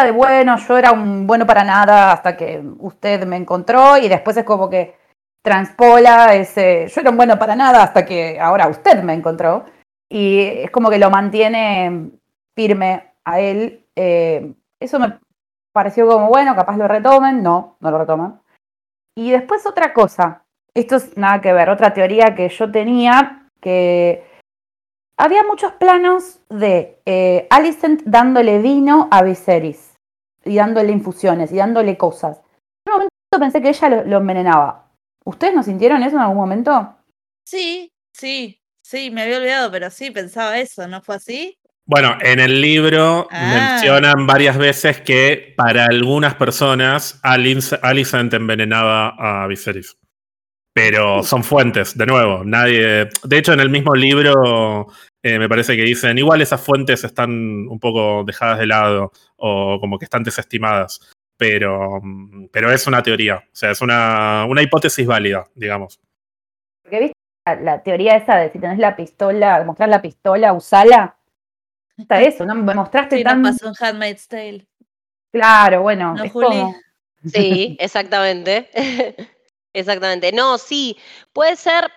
de 0.04 0.12
bueno, 0.12 0.58
yo 0.58 0.78
era 0.78 0.92
un 0.92 1.26
bueno 1.26 1.48
para 1.48 1.64
nada 1.64 2.12
hasta 2.12 2.36
que 2.36 2.62
usted 2.80 3.26
me 3.26 3.38
encontró 3.38 3.98
y 3.98 4.10
después 4.10 4.36
es 4.36 4.44
como 4.44 4.70
que 4.70 4.98
transpola 5.42 6.36
ese, 6.36 6.88
yo 6.90 7.02
era 7.02 7.12
un 7.12 7.18
bueno 7.18 7.40
para 7.40 7.56
nada 7.56 7.82
hasta 7.82 8.06
que 8.06 8.38
ahora 8.38 8.68
usted 8.68 9.02
me 9.04 9.14
encontró 9.14 9.64
y 10.10 10.42
es 10.42 10.70
como 10.72 10.90
que 10.90 10.98
lo 11.00 11.10
mantiene 11.10 12.12
firme 12.54 13.15
a 13.26 13.40
él. 13.40 13.86
eh, 13.96 14.54
eso 14.80 15.00
me 15.00 15.20
pareció 15.74 16.08
como 16.08 16.30
bueno, 16.30 16.56
capaz 16.56 16.78
lo 16.78 16.88
retomen, 16.88 17.44
no, 17.44 17.78
no 17.80 17.92
lo 17.92 17.98
retoman. 17.98 18.42
Y 19.18 19.32
después 19.32 19.66
otra 19.66 19.94
cosa, 19.94 20.44
esto 20.74 20.98
es 20.98 21.18
nada 21.18 21.42
que 21.42 21.54
ver, 21.54 21.70
otra 21.70 21.94
teoría 21.94 22.36
que 22.36 22.50
yo 22.50 22.72
tenía 22.72 23.50
que 23.62 24.24
había 25.18 25.44
muchos 25.44 25.74
planos 25.74 26.40
de 26.50 27.02
eh, 27.06 27.48
Alicent 27.50 28.04
dándole 28.04 28.60
vino 28.60 29.08
a 29.12 29.24
Viserys 29.24 29.96
y 30.44 30.58
dándole 30.58 30.92
infusiones 30.92 31.52
y 31.52 31.58
dándole 31.58 31.98
cosas. 31.98 32.42
En 32.86 32.94
un 32.94 32.94
momento 32.94 33.40
pensé 33.40 33.62
que 33.62 33.70
ella 33.70 33.90
lo, 33.90 34.04
lo 34.04 34.18
envenenaba. 34.18 34.92
¿Ustedes 35.24 35.56
no 35.56 35.64
sintieron 35.64 36.04
eso 36.04 36.18
en 36.18 36.22
algún 36.22 36.38
momento? 36.38 36.96
Sí, 37.48 37.92
sí, 38.14 38.62
sí, 38.84 39.10
me 39.10 39.24
había 39.24 39.38
olvidado, 39.38 39.72
pero 39.72 39.90
sí, 39.90 40.12
pensaba 40.12 40.60
eso, 40.60 40.88
¿no 40.88 41.02
fue 41.02 41.16
así? 41.16 41.58
Bueno, 41.88 42.18
en 42.22 42.40
el 42.40 42.62
libro 42.62 43.28
Ah. 43.32 43.78
mencionan 43.78 44.26
varias 44.26 44.58
veces 44.58 45.02
que 45.02 45.54
para 45.56 45.86
algunas 45.86 46.34
personas 46.36 47.20
Alice- 47.24 47.78
Alicent 47.82 48.34
envenenaba 48.34 49.10
a 49.20 49.46
Viserys. 49.48 49.98
Pero 50.74 51.24
son 51.24 51.44
fuentes, 51.44 51.98
de 51.98 52.06
nuevo. 52.06 52.44
Nadie. 52.44 53.08
De 53.24 53.38
hecho, 53.38 53.54
en 53.54 53.60
el 53.62 53.70
mismo 53.70 53.94
libro 53.96 54.88
eh, 55.24 55.40
me 55.40 55.48
parece 55.48 55.76
que 55.78 55.84
dicen, 55.84 56.18
igual 56.18 56.42
esas 56.42 56.62
fuentes 56.62 57.04
están 57.04 57.30
un 57.32 57.80
poco 57.80 58.24
dejadas 58.26 58.60
de 58.60 58.68
lado 58.68 59.12
o 59.38 59.80
como 59.80 59.98
que 59.98 60.06
están 60.06 60.24
desestimadas. 60.24 61.00
Pero, 61.38 62.00
mm, 62.02 62.48
pero 62.52 62.72
es 62.72 62.88
una 62.88 63.02
teoría. 63.04 63.38
O 63.38 63.50
sea, 63.56 63.72
es 63.72 63.82
una, 63.82 64.46
una 64.48 64.62
hipótesis 64.62 65.06
válida, 65.08 65.46
digamos. 65.56 66.00
Porque 66.84 67.00
viste 67.00 67.14
la, 67.48 67.56
la 67.56 67.84
teoría 67.84 68.18
esa 68.18 68.36
de 68.38 68.52
si 68.52 68.60
tenés 68.60 68.78
la 68.80 68.96
pistola, 68.96 69.64
mostrar 69.66 69.90
la 69.90 70.02
pistola, 70.02 70.52
usala. 70.54 71.16
Está 71.98 72.22
eso, 72.22 72.46
¿no? 72.46 72.56
Me 72.56 72.74
mostraste 72.74 73.18
Sí, 73.18 73.24
tan 73.24 73.42
nos 73.42 73.58
pasó 73.58 73.68
en 73.70 73.76
Handmaid's 73.80 74.28
Tale. 74.28 74.68
claro, 75.32 75.82
bueno, 75.82 76.14
No, 76.16 76.24
es 76.24 76.32
Juli. 76.32 76.46
como 76.48 76.76
Sí, 77.26 77.78
exactamente. 77.80 78.70
Exactamente. 79.74 80.32
No, 80.32 80.58
sí, 80.58 80.98
puede 81.34 81.58
ser. 81.58 81.92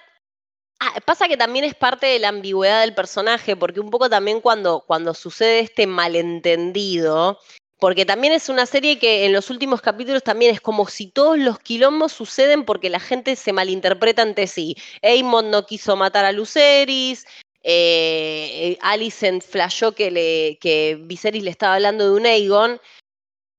Ah, 0.81 1.01
pasa 1.05 1.29
que 1.29 1.37
también 1.37 1.65
es 1.65 1.75
parte 1.75 2.07
de 2.07 2.19
la 2.19 2.29
ambigüedad 2.29 2.81
del 2.81 2.95
personaje, 2.95 3.55
porque 3.57 3.79
un 3.81 3.91
poco 3.91 4.11
también 4.11 4.41
cuando, 4.41 4.85
cuando 4.87 5.15
sucede 5.15 5.61
este 5.61 5.87
malentendido, 5.87 7.39
porque 7.79 8.05
también 8.05 8.33
es 8.33 8.49
una 8.49 8.67
serie 8.67 8.99
que 8.99 9.27
en 9.27 9.33
los 9.33 9.51
últimos 9.51 9.81
capítulos 9.81 10.25
también 10.25 10.53
es 10.53 10.61
como 10.61 10.87
si 10.89 11.09
todos 11.11 11.39
los 11.39 11.61
quilombos 11.61 12.13
suceden 12.13 12.65
porque 12.65 12.91
la 12.91 13.01
gente 13.01 13.37
se 13.37 13.53
malinterpreta 13.53 14.23
entre 14.23 14.49
sí. 14.49 14.77
Aemon 15.03 15.51
no 15.51 15.67
quiso 15.67 15.95
matar 15.97 16.25
a 16.25 16.33
Luceris, 16.33 17.27
eh, 17.71 18.79
Alicent 18.81 19.45
que 19.45 20.99
Viserys 21.03 21.45
le 21.45 21.51
estaba 21.51 21.75
hablando 21.75 22.07
de 22.07 22.17
un 22.17 22.25
Aegon. 22.25 22.81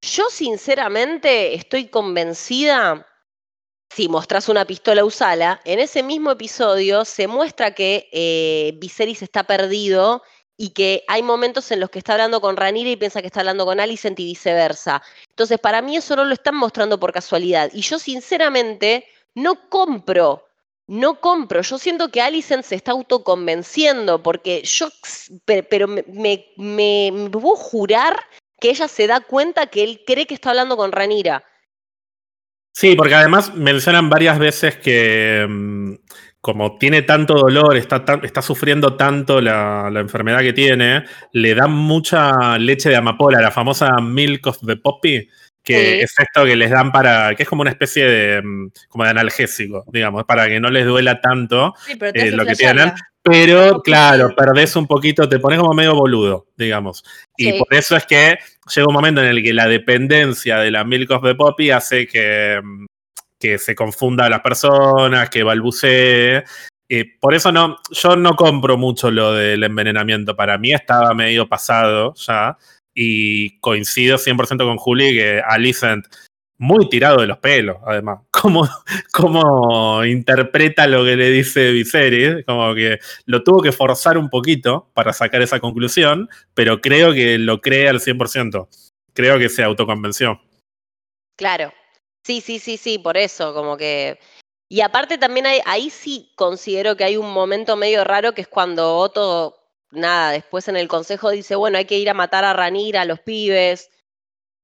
Yo 0.02 0.24
sinceramente 0.32 1.54
estoy 1.54 1.90
convencida, 1.90 3.06
si 3.94 4.10
mostrás 4.10 4.50
una 4.50 4.66
pistola 4.66 5.06
usala, 5.06 5.62
en 5.64 5.78
ese 5.80 6.02
mismo 6.02 6.32
episodio 6.32 7.06
se 7.06 7.28
muestra 7.28 7.76
que 7.76 8.10
eh, 8.12 8.74
Viserys 8.78 9.22
está 9.22 9.44
perdido 9.44 10.24
y 10.58 10.72
que 10.72 11.04
hay 11.08 11.22
momentos 11.22 11.72
en 11.72 11.80
los 11.80 11.92
que 11.92 12.00
está 12.00 12.14
hablando 12.14 12.42
con 12.42 12.58
Ranira 12.58 12.90
y 12.90 12.96
piensa 12.96 13.22
que 13.22 13.28
está 13.28 13.42
hablando 13.42 13.66
con 13.66 13.80
Alicent 13.80 14.20
y 14.20 14.26
viceversa. 14.26 15.04
Entonces, 15.30 15.60
para 15.60 15.84
mí 15.84 15.98
eso 15.98 16.16
no 16.16 16.26
lo 16.26 16.34
están 16.34 16.56
mostrando 16.56 17.00
por 17.00 17.14
casualidad. 17.14 17.70
Y 17.74 17.82
yo 17.82 18.00
sinceramente 18.00 19.06
no 19.36 19.70
compro, 19.70 20.49
no 20.90 21.20
compro. 21.22 21.62
Yo 21.62 21.78
siento 21.78 22.10
que 22.10 22.20
Alicent 22.20 22.64
se 22.64 22.74
está 22.74 22.92
autoconvenciendo 22.94 24.24
porque 24.24 24.64
yo, 24.64 24.90
pe- 25.46 25.62
pero 25.62 25.88
me, 25.88 26.04
me, 26.58 27.30
puedo 27.32 27.56
jurar 27.56 28.20
que 28.60 28.72
ella 28.72 28.88
se 28.88 29.06
da 29.06 29.22
cuenta 29.22 29.68
que 29.68 29.84
él 29.84 30.02
cree 30.06 30.26
que 30.26 30.34
está 30.34 30.50
hablando 30.50 30.76
con 30.76 30.92
Ranira. 30.92 31.44
Sí, 32.74 32.96
porque 32.96 33.14
además 33.14 33.54
mencionan 33.54 34.10
varias 34.10 34.40
veces 34.40 34.78
que 34.78 35.46
mm, 35.48 35.94
como 36.42 36.78
tiene 36.80 37.04
tanto 37.04 37.36
dolor, 37.36 37.78
está 37.78 38.42
sufriendo 38.42 38.96
tanto 38.96 39.42
la, 39.42 39.90
la 39.92 40.00
enfermedad 40.00 40.40
que 40.40 40.54
tiene, 40.54 41.06
le 41.34 41.54
dan 41.54 41.72
mucha 41.72 42.58
leche 42.58 42.90
de 42.90 42.96
amapola, 42.96 43.42
la 43.42 43.52
famosa 43.52 43.96
milk 44.02 44.48
of 44.48 44.58
the 44.66 44.78
poppy, 44.78 45.28
que 45.64 45.76
Sí. 45.96 46.00
es 46.02 46.14
esto 46.20 46.46
que 46.46 46.56
les 46.56 46.72
dan 46.72 46.92
para, 46.92 47.36
que 47.36 47.44
es 47.44 47.50
como 47.50 47.62
una 47.62 47.72
especie 47.72 48.06
de, 48.06 48.42
mm, 48.42 48.72
como 48.90 49.04
de 49.04 49.10
analgésico, 49.12 49.84
digamos, 49.92 50.24
para 50.26 50.48
que 50.48 50.60
no 50.60 50.70
les 50.70 50.86
duela 50.86 51.20
tanto. 51.22 51.74
Sí, 51.86 51.96
pero 52.00 52.12
Eh, 52.20 52.32
lo 52.32 52.46
que 52.46 52.56
tienen, 52.56 52.92
Pero, 53.22 53.82
claro, 53.84 54.34
perdés 54.36 54.76
un 54.78 54.88
poquito, 54.88 55.28
te 55.28 55.40
pones 55.40 55.60
como 55.60 55.74
medio 55.74 55.94
boludo, 55.94 56.48
digamos. 56.58 57.04
Y 57.38 57.52
Sí. 57.52 57.60
por 57.60 57.74
eso 57.74 57.96
es 57.98 58.06
que 58.06 58.40
llega 58.74 58.88
un 58.88 58.94
momento 58.94 59.22
en 59.22 59.28
el 59.28 59.44
que 59.44 59.54
la 59.54 59.68
dependencia 59.68 60.58
de 60.60 60.72
la 60.72 60.84
Milk 60.86 61.12
of 61.12 61.24
the 61.24 61.36
Poppy 61.36 61.70
hace 61.70 62.08
que, 62.08 62.60
mm, 62.64 62.86
que 63.40 63.58
se 63.58 63.76
confunda 63.76 64.26
a 64.26 64.30
las 64.30 64.40
personas, 64.40 65.30
que 65.30 65.44
balbucee. 65.44 66.44
Eh, 66.90 67.06
por 67.20 67.36
eso 67.36 67.52
no, 67.52 67.78
yo 67.92 68.16
no 68.16 68.36
compro 68.36 68.78
mucho 68.78 69.12
lo 69.12 69.34
del 69.34 69.64
envenenamiento. 69.66 70.36
Para 70.36 70.58
mí 70.58 70.72
estaba 70.74 71.14
medio 71.14 71.48
pasado 71.48 72.14
ya. 72.16 72.58
Y 72.94 73.60
coincido 73.60 74.18
100% 74.18 74.66
con 74.66 74.78
Juli 74.78 75.14
que 75.14 75.42
Alicent, 75.46 76.06
muy 76.60 76.90
tirado 76.90 77.22
de 77.22 77.28
los 77.28 77.38
pelos, 77.40 77.78
además. 77.86 78.20
Cómo, 78.32 78.68
cómo 79.12 80.06
interpreta 80.06 80.88
lo 80.88 81.04
que 81.04 81.16
le 81.16 81.30
dice 81.30 81.72
Viserys. 81.72 82.46
Como 82.46 82.76
que 82.76 83.00
lo 83.26 83.44
tuvo 83.44 83.62
que 83.62 83.72
forzar 83.72 84.18
un 84.18 84.30
poquito 84.30 84.90
para 84.94 85.14
sacar 85.14 85.42
esa 85.42 85.60
conclusión, 85.60 86.30
pero 86.54 86.82
creo 86.82 87.14
que 87.14 87.38
lo 87.38 87.62
cree 87.62 87.90
al 87.90 88.00
100%. 88.00 88.68
Creo 89.14 89.40
que 89.40 89.50
se 89.50 89.64
autoconvenció. 89.64 90.40
Claro. 91.38 91.74
Sí, 92.24 92.42
sí, 92.42 92.60
sí, 92.60 92.78
sí, 92.78 93.00
por 93.00 93.18
eso, 93.18 93.54
como 93.54 93.78
que. 93.78 94.20
Y 94.70 94.82
aparte 94.82 95.18
también 95.18 95.48
ahí 95.66 95.90
sí 95.90 96.32
considero 96.36 96.96
que 96.96 97.04
hay 97.04 97.18
un 97.18 97.32
momento 97.32 97.76
medio 97.76 98.04
raro 98.04 98.34
que 98.34 98.42
es 98.42 98.48
cuando 98.48 98.98
Otto, 98.98 99.59
nada, 99.92 100.32
después 100.32 100.68
en 100.68 100.78
el 100.78 100.88
consejo 100.88 101.30
dice, 101.32 101.56
bueno, 101.56 101.78
hay 101.78 101.86
que 101.86 101.98
ir 101.98 102.10
a 102.10 102.14
matar 102.14 102.46
a 102.46 102.54
Ranira, 102.54 103.02
a 103.02 103.06
los 103.06 103.20
pibes. 103.20 103.90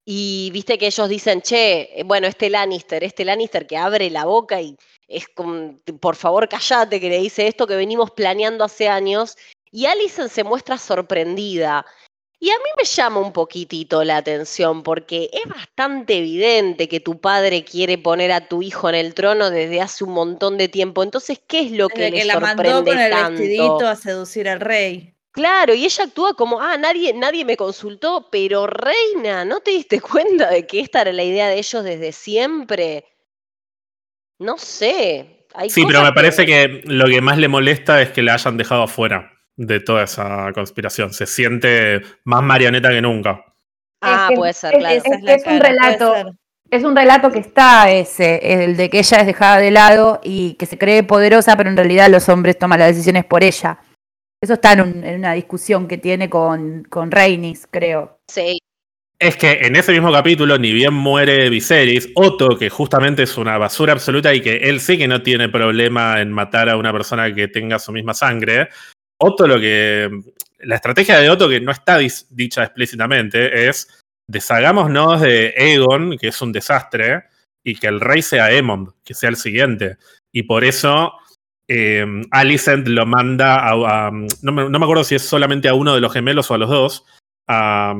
Y 0.05 0.51
viste 0.53 0.77
que 0.77 0.87
ellos 0.87 1.09
dicen, 1.09 1.41
che, 1.41 1.99
eh, 1.99 2.03
bueno, 2.03 2.27
este 2.27 2.49
Lannister, 2.49 3.03
este 3.03 3.25
Lannister 3.25 3.65
que 3.65 3.77
abre 3.77 4.09
la 4.11 4.25
boca 4.25 4.61
y 4.61 4.77
es 5.07 5.27
como, 5.27 5.79
por 5.99 6.15
favor, 6.15 6.47
callate, 6.47 6.99
que 6.99 7.09
le 7.09 7.19
dice 7.19 7.47
esto 7.47 7.67
que 7.67 7.75
venimos 7.75 8.11
planeando 8.11 8.63
hace 8.63 8.87
años. 8.87 9.37
Y 9.71 9.87
Alicent 9.87 10.31
se 10.31 10.43
muestra 10.43 10.77
sorprendida. 10.77 11.85
Y 12.39 12.49
a 12.51 12.57
mí 12.57 12.69
me 12.77 12.83
llama 12.83 13.19
un 13.21 13.33
poquitito 13.33 14.03
la 14.03 14.17
atención 14.17 14.83
porque 14.83 15.29
es 15.33 15.49
bastante 15.49 16.17
evidente 16.17 16.87
que 16.87 16.99
tu 16.99 17.19
padre 17.19 17.63
quiere 17.63 17.97
poner 17.97 18.31
a 18.31 18.47
tu 18.47 18.61
hijo 18.61 18.89
en 18.89 18.95
el 18.95 19.13
trono 19.15 19.49
desde 19.49 19.81
hace 19.81 20.03
un 20.03 20.11
montón 20.11 20.57
de 20.57 20.67
tiempo. 20.67 21.01
Entonces, 21.01 21.41
¿qué 21.47 21.61
es 21.61 21.71
lo 21.71 21.87
que 21.87 22.01
Desde 22.01 22.11
le 22.11 22.17
que 22.19 22.25
la 22.25 22.39
mandó 22.39 22.63
sorprende 22.63 22.91
con 22.91 22.99
el 22.99 23.11
tanto? 23.11 23.39
vestidito 23.39 23.87
a 23.87 23.95
seducir 23.95 24.49
al 24.49 24.59
rey. 24.59 25.14
Claro, 25.35 25.73
y 25.73 25.83
ella 25.85 26.05
actúa 26.05 26.33
como, 26.33 26.61
ah, 26.61 26.77
nadie, 26.77 27.13
nadie 27.13 27.43
me 27.45 27.57
consultó, 27.57 28.29
pero 28.31 28.67
reina, 28.67 29.43
¿no 29.45 29.59
te 29.59 29.71
diste 29.71 29.99
cuenta 30.39 30.49
de 30.49 30.65
que 30.65 30.79
esta 30.79 31.01
era 31.01 31.11
la 31.13 31.23
idea 31.23 31.47
de 31.49 31.57
ellos 31.57 31.83
desde 31.83 32.11
siempre? 32.11 33.05
No 34.39 34.57
sé. 34.57 35.47
Hay 35.53 35.69
Sí, 35.69 35.85
pero 35.85 36.01
me 36.03 36.11
parece 36.13 36.45
que 36.45 36.81
lo 36.85 37.05
que 37.05 37.21
más 37.21 37.37
le 37.37 37.47
molesta 37.47 38.01
es 38.01 38.09
que 38.09 38.21
la 38.21 38.33
hayan 38.33 38.57
dejado 38.57 38.83
afuera 38.83 39.31
de 39.55 39.79
toda 39.79 40.03
esa 40.03 40.51
conspiración. 40.53 41.13
Se 41.13 41.25
siente 41.25 42.01
más 42.25 42.43
marioneta 42.43 42.89
que 42.89 43.01
nunca. 43.01 43.41
Ah, 44.01 44.23
Es 44.25 44.29
que- 44.29 44.35
puede 44.35 44.53
ser, 44.53 44.73
es- 44.73 44.79
claro. 44.79 45.01
es- 45.25 45.37
un 45.45 45.59
cara, 45.59 45.69
relato. 45.69 46.15
Es 46.71 46.83
un 46.83 46.95
relato 46.95 47.31
que 47.31 47.39
está 47.39 47.91
ese, 47.91 48.63
el 48.63 48.75
de 48.75 48.89
que 48.89 48.99
ella 48.99 49.17
es 49.19 49.25
dejada 49.27 49.57
de 49.59 49.71
lado 49.71 50.19
y 50.23 50.55
que 50.55 50.65
se 50.65 50.77
cree 50.77 51.03
poderosa, 51.03 51.55
pero 51.55 51.69
en 51.69 51.77
realidad 51.77 52.09
los 52.09 52.27
hombres 52.27 52.57
toman 52.57 52.79
las 52.79 52.89
decisiones 52.89 53.23
por 53.23 53.43
ella. 53.43 53.79
Eso 54.45 54.53
está 54.53 54.73
en, 54.73 54.81
un- 54.81 55.03
en 55.03 55.15
una 55.17 55.33
discusión 55.33 55.87
que 55.87 55.97
tiene 55.97 56.29
con, 56.29 56.83
con 56.83 57.09
Rhaenys, 57.09 57.67
creo. 57.71 58.19
Sí, 58.27 58.59
Es 59.17 59.37
que 59.37 59.53
en 59.63 59.75
ese 59.75 59.91
mismo 59.91 60.11
capítulo, 60.11 60.57
ni 60.59 60.71
bien 60.71 60.93
muere 60.93 61.49
Viserys, 61.49 62.09
Otto, 62.13 62.49
que 62.59 62.69
justamente 62.69 63.23
es 63.23 63.37
una 63.39 63.57
basura 63.57 63.93
absoluta 63.93 64.31
y 64.35 64.41
que 64.41 64.57
él 64.57 64.79
sí 64.79 64.99
que 64.99 65.07
no 65.07 65.23
tiene 65.23 65.49
problema 65.49 66.21
en 66.21 66.31
matar 66.31 66.69
a 66.69 66.77
una 66.77 66.91
persona 66.91 67.33
que 67.33 67.47
tenga 67.47 67.79
su 67.79 67.91
misma 67.91 68.13
sangre, 68.13 68.69
Otto 69.19 69.47
lo 69.47 69.59
que... 69.59 70.11
La 70.59 70.75
estrategia 70.75 71.19
de 71.19 71.29
Otto, 71.29 71.49
que 71.49 71.59
no 71.59 71.71
está 71.71 71.97
dicha 72.29 72.63
explícitamente, 72.63 73.67
es 73.67 74.03
deshagámonos 74.29 75.21
de 75.21 75.55
Aegon, 75.57 76.17
que 76.19 76.27
es 76.27 76.41
un 76.41 76.51
desastre, 76.51 77.23
y 77.63 77.75
que 77.75 77.87
el 77.87 77.99
rey 77.99 78.21
sea 78.21 78.45
Aemond, 78.45 78.91
que 79.03 79.15
sea 79.15 79.29
el 79.29 79.37
siguiente. 79.37 79.97
Y 80.31 80.43
por 80.43 80.63
eso 80.63 81.13
eh, 81.67 82.05
Alicent 82.31 82.87
lo 82.87 83.05
manda 83.05 83.69
a... 83.69 84.11
no, 84.41 84.51
me, 84.51 84.77
acuerdo 84.77 85.03
si 85.03 85.15
es 85.15 85.23
solamente 85.23 85.67
a 85.67 85.73
uno 85.73 85.95
de 85.95 86.01
los 86.01 86.13
gemelos 86.13 86.49
o 86.51 86.53
a 86.53 86.57
los 86.57 86.69
dos, 86.69 87.05
a, 87.47 87.95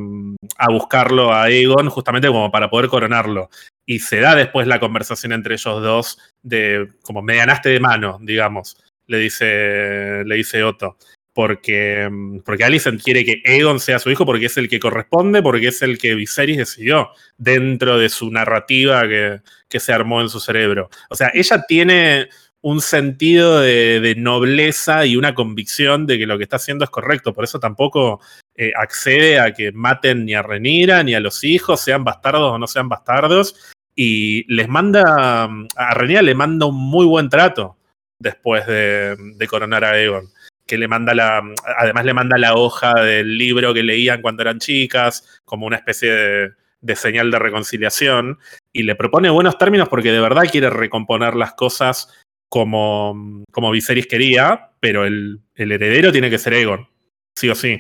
buscarlo 0.70 1.32
a 1.34 1.44
Aegon, 1.44 1.90
justamente 1.90 2.28
como 2.28 2.52
para 2.52 2.70
poder 2.70 2.90
coronarlo. 2.90 3.50
Y 3.86 4.00
se 4.00 4.20
da 4.20 4.36
después 4.36 4.68
la 4.68 4.80
conversación 4.80 5.32
entre 5.32 5.56
ellos 5.56 5.82
dos 5.82 6.18
de 6.42 6.90
como 7.04 7.22
me 7.22 7.36
ganaste 7.36 7.70
de 7.70 7.80
mano, 7.80 8.18
digamos, 8.22 8.78
le 9.08 9.20
dice, 9.20 10.24
le 10.26 10.36
dice 10.36 10.64
Otto 10.64 10.98
porque, 11.36 12.10
porque 12.46 12.64
Alicent 12.64 13.04
quiere 13.04 13.26
que 13.26 13.44
Aegon 13.46 13.82
sea 13.82 14.00
su 14.00 14.10
hijo 14.10 14.26
porque 14.26 14.46
es 14.46 14.56
el 14.56 14.70
que 14.70 14.80
corresponde, 14.80 15.44
porque 15.44 15.68
es 15.68 15.82
el 15.82 15.98
que 15.98 16.16
Viserys 16.16 16.56
decidió 16.56 17.10
dentro 17.38 18.00
de 18.00 18.08
su 18.08 18.32
narrativa 18.32 19.04
que, 19.06 19.42
se 19.78 19.92
armó 19.92 20.22
en 20.22 20.30
su 20.30 20.40
cerebro. 20.40 20.90
O 21.10 21.16
sea, 21.16 21.32
ella 21.34 21.66
tiene 21.68 22.30
un 22.66 22.82
sentido 22.82 23.60
de, 23.60 24.16
nobleza 24.18 25.06
y 25.06 25.18
una 25.18 25.36
convicción 25.36 26.08
de 26.08 26.18
que 26.18 26.26
lo 26.26 26.40
que 26.40 26.46
está 26.46 26.56
haciendo 26.56 26.84
es 26.84 26.90
correcto, 26.90 27.32
por 27.32 27.44
eso 27.44 27.60
tampoco 27.60 28.22
eh, 28.56 28.72
accede 28.76 29.40
a 29.40 29.54
que 29.54 29.72
maten 29.72 30.26
ni 30.26 30.34
a 30.34 30.42
Renira 30.42 31.04
ni 31.04 31.14
a 31.14 31.20
los 31.20 31.44
hijos, 31.44 31.82
sean 31.82 32.04
bastardos 32.04 32.54
o 32.54 32.58
no 32.58 32.66
sean 32.66 32.90
bastardos, 32.90 33.72
y 33.96 34.52
les 34.52 34.68
manda, 34.68 35.48
a 35.76 35.94
Renira 35.94 36.24
le 36.24 36.34
manda 36.34 36.66
un 36.66 36.76
muy 36.76 37.06
buen 37.06 37.30
trato 37.30 37.78
después 38.18 38.66
de, 38.66 39.16
coronar 39.48 39.86
a 39.86 39.92
Aegon 39.92 40.28
que 40.66 40.80
le 40.80 40.88
manda 40.88 41.14
la, 41.14 41.44
además 41.78 42.04
le 42.04 42.14
manda 42.16 42.40
la 42.40 42.56
hoja 42.56 42.96
del 42.96 43.38
libro 43.38 43.76
que 43.76 43.84
leían 43.84 44.24
cuando 44.24 44.42
eran 44.42 44.58
chicas, 44.58 45.40
como 45.46 45.68
una 45.68 45.76
especie 45.76 46.56
de, 46.82 46.96
señal 46.96 47.30
de 47.30 47.38
reconciliación, 47.38 48.40
y 48.74 48.82
le 48.82 48.96
propone 48.96 49.30
buenos 49.30 49.60
términos 49.60 49.88
porque 49.88 50.12
de 50.12 50.20
verdad 50.20 50.50
quiere 50.52 50.72
recomponer 50.72 51.36
las 51.36 51.54
cosas 51.54 52.24
como, 52.49 53.43
como 53.51 53.72
Viserys 53.72 54.07
quería, 54.07 54.72
pero 54.80 55.05
el, 55.05 55.41
heredero 55.55 56.11
tiene 56.11 56.30
que 56.30 56.38
ser 56.38 56.53
Egon, 56.53 56.88
sí 57.35 57.49
o 57.49 57.55
sí. 57.55 57.80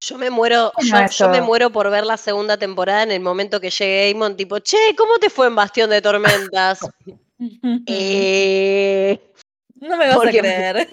Yo 0.00 0.18
me 0.18 0.30
muero, 0.30 0.72
yo, 1.16 1.28
me 1.28 1.40
muero 1.40 1.70
por 1.70 1.88
ver 1.88 2.04
la 2.04 2.16
segunda 2.16 2.56
temporada 2.56 3.04
en 3.04 3.12
el 3.12 3.20
momento 3.20 3.60
que 3.60 3.70
llegue 3.70 4.06
Aemon, 4.06 4.36
tipo, 4.36 4.58
che, 4.58 4.76
¿cómo 4.96 5.18
te 5.18 5.30
fue 5.30 5.46
en 5.46 5.54
Bastión 5.54 5.90
de 5.90 6.02
Tormentas? 6.02 6.80
eh, 7.86 9.20
no 9.82 9.96
me 9.96 10.06
vas 10.06 10.26
a 10.26 10.30
creer. 10.30 10.88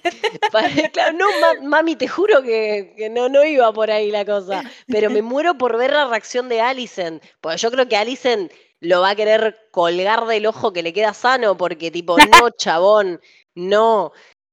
claro, 0.94 1.16
no, 1.16 1.28
mami, 1.62 1.96
te 1.96 2.08
juro 2.08 2.42
que, 2.42 3.10
no, 3.12 3.30
no 3.30 3.44
iba 3.44 3.72
por 3.72 3.92
ahí 3.92 4.10
la 4.10 4.26
cosa. 4.26 4.64
Pero 4.88 5.12
me 5.12 5.22
muero 5.22 5.56
por 5.60 5.78
ver 5.78 5.92
la 5.92 6.08
reacción 6.08 6.50
de 6.50 6.60
Allison. 6.60 7.22
Porque 7.40 7.58
yo 7.58 7.70
creo 7.70 7.88
que 7.88 7.96
Allison 7.96 8.50
lo 8.82 9.02
va 9.02 9.12
a 9.12 9.16
querer 9.16 9.70
colgar 9.72 10.26
del 10.26 10.46
ojo 10.46 10.74
que 10.74 10.84
le 10.84 10.94
queda 10.94 11.14
sano, 11.14 11.58
porque 11.58 11.92
tipo, 11.92 12.18
no, 12.48 12.50
chabón, 12.52 13.22
no. 13.56 14.12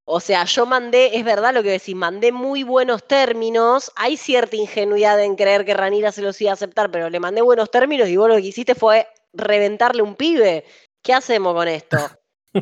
O 0.09 0.21
sea, 0.21 0.45
yo 0.45 0.67
mandé, 0.67 1.17
es 1.17 1.25
verdad 1.25 1.53
lo 1.53 1.63
que 1.63 1.71
decís, 1.71 1.97
mandé 1.97 2.31
muy 2.31 2.63
buenos 2.63 3.07
términos. 3.07 3.91
Hay 3.97 4.17
cierta 4.17 4.55
ingenuidad 4.55 5.21
en 5.23 5.35
creer 5.35 5.65
que 5.65 5.75
Ranira 5.75 6.13
se 6.13 6.23
los 6.23 6.41
iba 6.41 6.51
a 6.51 6.55
aceptar, 6.55 6.91
pero 6.91 7.11
le 7.11 7.19
mandé 7.19 7.43
buenos 7.43 7.71
términos 7.71 8.09
y 8.09 8.17
vos 8.17 8.29
lo 8.29 8.37
que 8.37 8.43
hiciste 8.43 8.77
fue 8.77 9.09
reventarle 9.33 10.03
un 10.03 10.15
pibe. 10.15 10.65
¿Qué 11.03 11.13
hacemos 11.13 11.55
con 11.55 11.69
esto? 11.69 11.99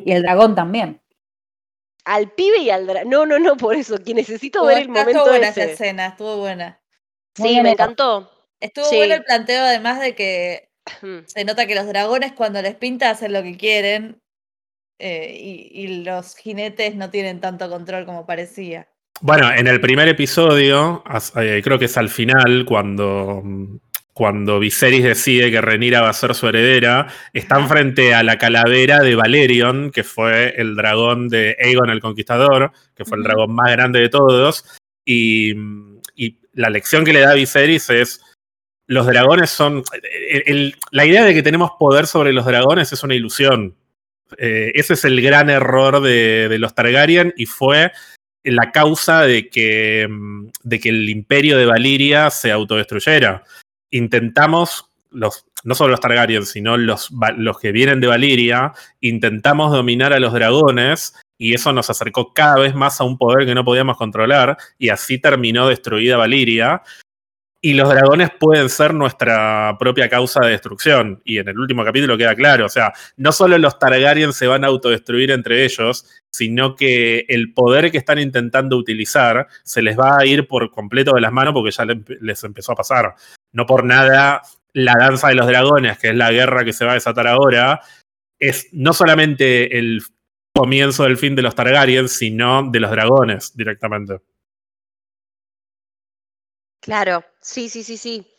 Y 0.04 0.10
el 0.10 0.22
dragón 0.22 0.56
también 0.56 1.00
al 2.04 2.30
pibe 2.32 2.58
y 2.58 2.70
al 2.70 2.86
dragón. 2.86 3.10
No, 3.10 3.26
no, 3.26 3.38
no, 3.38 3.56
por 3.56 3.74
eso, 3.74 3.96
que 3.98 4.14
necesito 4.14 4.64
ver 4.64 4.78
el 4.78 4.88
momento 4.88 5.10
Estuvo 5.10 5.28
buena 5.28 5.48
esa 5.48 5.64
escena, 5.64 6.06
estuvo 6.08 6.36
buena. 6.38 6.80
sí, 7.34 7.60
me 7.60 7.72
encantó. 7.72 8.30
Estuvo 8.60 8.88
bueno 8.88 9.14
el 9.14 9.24
planteo, 9.24 9.62
además 9.64 10.00
de 10.00 10.14
que 10.14 10.70
se 11.26 11.44
nota 11.44 11.66
que 11.66 11.74
los 11.74 11.86
dragones 11.86 12.32
cuando 12.32 12.60
les 12.62 12.74
pinta 12.74 13.10
hacen 13.10 13.32
lo 13.32 13.42
que 13.42 13.56
quieren 13.56 14.20
eh, 14.98 15.70
y, 15.72 16.04
los 16.04 16.36
jinetes 16.36 16.94
no 16.94 17.10
tienen 17.10 17.40
tanto 17.40 17.68
control 17.68 18.06
como 18.06 18.26
parecía. 18.26 18.88
Bueno, 19.20 19.52
en 19.52 19.66
el 19.66 19.80
primer 19.80 20.08
episodio, 20.08 21.02
eh, 21.36 21.60
creo 21.64 21.78
que 21.78 21.86
es 21.86 21.96
al 21.96 22.08
final, 22.08 22.64
cuando 22.64 23.40
mm, 23.42 23.78
cuando 24.14 24.60
Viserys 24.60 25.02
decide 25.02 25.50
que 25.50 25.60
Renira 25.60 26.00
va 26.00 26.08
a 26.08 26.14
ser 26.14 26.36
su 26.36 26.46
heredera, 26.46 27.08
están 27.32 27.68
frente 27.68 28.14
a 28.14 28.22
la 28.22 28.38
calavera 28.38 29.00
de 29.00 29.16
Valerion, 29.16 29.90
que 29.90 30.04
fue 30.04 30.54
el 30.56 30.76
dragón 30.76 31.28
de 31.28 31.56
Aegon 31.60 31.90
el 31.90 32.00
Conquistador, 32.00 32.70
que 32.94 33.04
fue 33.04 33.18
el 33.18 33.24
dragón 33.24 33.52
más 33.52 33.72
grande 33.72 33.98
de 33.98 34.08
todos, 34.08 34.64
y, 35.04 35.54
la 36.52 36.70
lección 36.70 37.04
que 37.04 37.12
le 37.12 37.18
da 37.18 37.34
Viserys 37.34 37.90
es, 37.90 38.20
los 38.86 39.06
dragones 39.06 39.50
son... 39.50 39.82
la 40.90 41.06
idea 41.06 41.24
de 41.24 41.34
que 41.34 41.42
tenemos 41.42 41.72
poder 41.78 42.06
sobre 42.06 42.32
los 42.32 42.46
dragones 42.46 42.92
es 42.92 43.02
una 43.02 43.14
ilusión. 43.14 43.74
Eh, 44.38 44.72
ese 44.74 44.94
es 44.94 45.04
el 45.04 45.20
gran 45.22 45.50
error 45.50 46.00
de, 46.00 46.48
de 46.48 46.58
los 46.58 46.74
Targaryen 46.74 47.32
y 47.36 47.46
fue 47.46 47.92
la 48.42 48.72
causa 48.72 49.22
de 49.22 49.48
que, 49.48 50.08
que 50.82 50.88
el 50.88 51.08
imperio 51.08 51.56
de 51.56 51.66
Valiria 51.66 52.30
se 52.30 52.50
autodestruyera 52.50 53.44
intentamos, 53.94 54.86
no 55.12 55.30
solo 55.74 55.92
los 55.92 56.00
Targaryen, 56.00 56.44
sino 56.44 56.76
los, 56.76 57.10
los 57.36 57.58
que 57.60 57.72
vienen 57.72 58.00
de 58.00 58.08
Valiria, 58.08 58.72
intentamos 59.00 59.70
dominar 59.70 60.12
a 60.12 60.18
los 60.18 60.32
dragones 60.32 61.14
y 61.38 61.54
eso 61.54 61.72
nos 61.72 61.90
acercó 61.90 62.32
cada 62.32 62.56
vez 62.56 62.74
más 62.74 63.00
a 63.00 63.04
un 63.04 63.16
poder 63.16 63.46
que 63.46 63.54
no 63.54 63.64
podíamos 63.64 63.96
controlar 63.96 64.56
y 64.78 64.88
así 64.88 65.18
terminó 65.18 65.68
destruida 65.68 66.16
Valiria. 66.16 66.82
Y 67.64 67.72
los 67.72 67.88
dragones 67.88 68.28
pueden 68.38 68.68
ser 68.68 68.92
nuestra 68.92 69.74
propia 69.78 70.10
causa 70.10 70.44
de 70.44 70.50
destrucción. 70.50 71.22
Y 71.24 71.38
en 71.38 71.48
el 71.48 71.58
último 71.58 71.82
capítulo 71.82 72.18
queda 72.18 72.34
claro, 72.34 72.66
o 72.66 72.68
sea, 72.68 72.92
no 73.16 73.32
solo 73.32 73.56
los 73.56 73.78
Targaryen 73.78 74.34
se 74.34 74.46
van 74.46 74.64
a 74.64 74.66
autodestruir 74.66 75.30
entre 75.30 75.64
ellos, 75.64 76.04
sino 76.30 76.76
que 76.76 77.24
el 77.26 77.54
poder 77.54 77.90
que 77.90 77.96
están 77.96 78.18
intentando 78.18 78.76
utilizar 78.76 79.46
se 79.62 79.80
les 79.80 79.98
va 79.98 80.18
a 80.18 80.26
ir 80.26 80.46
por 80.46 80.70
completo 80.70 81.14
de 81.14 81.22
las 81.22 81.32
manos 81.32 81.54
porque 81.54 81.70
ya 81.70 81.86
les 82.20 82.44
empezó 82.44 82.72
a 82.72 82.76
pasar 82.76 83.14
no 83.52 83.64
por 83.64 83.82
nada 83.82 84.42
la 84.74 84.92
danza 84.98 85.28
de 85.28 85.36
los 85.36 85.46
dragones, 85.46 85.96
que 85.96 86.08
es 86.08 86.14
la 86.14 86.32
guerra 86.32 86.66
que 86.66 86.74
se 86.74 86.84
va 86.84 86.90
a 86.90 86.94
desatar 86.94 87.26
ahora, 87.26 87.80
es 88.38 88.68
no 88.72 88.92
solamente 88.92 89.78
el 89.78 90.02
comienzo 90.54 91.04
del 91.04 91.16
fin 91.16 91.34
de 91.34 91.40
los 91.40 91.54
Targaryen, 91.54 92.10
sino 92.10 92.70
de 92.70 92.80
los 92.80 92.90
dragones 92.90 93.56
directamente. 93.56 94.18
Claro, 96.84 97.24
sí, 97.40 97.70
sí, 97.70 97.82
sí, 97.82 97.96
sí. 97.96 98.30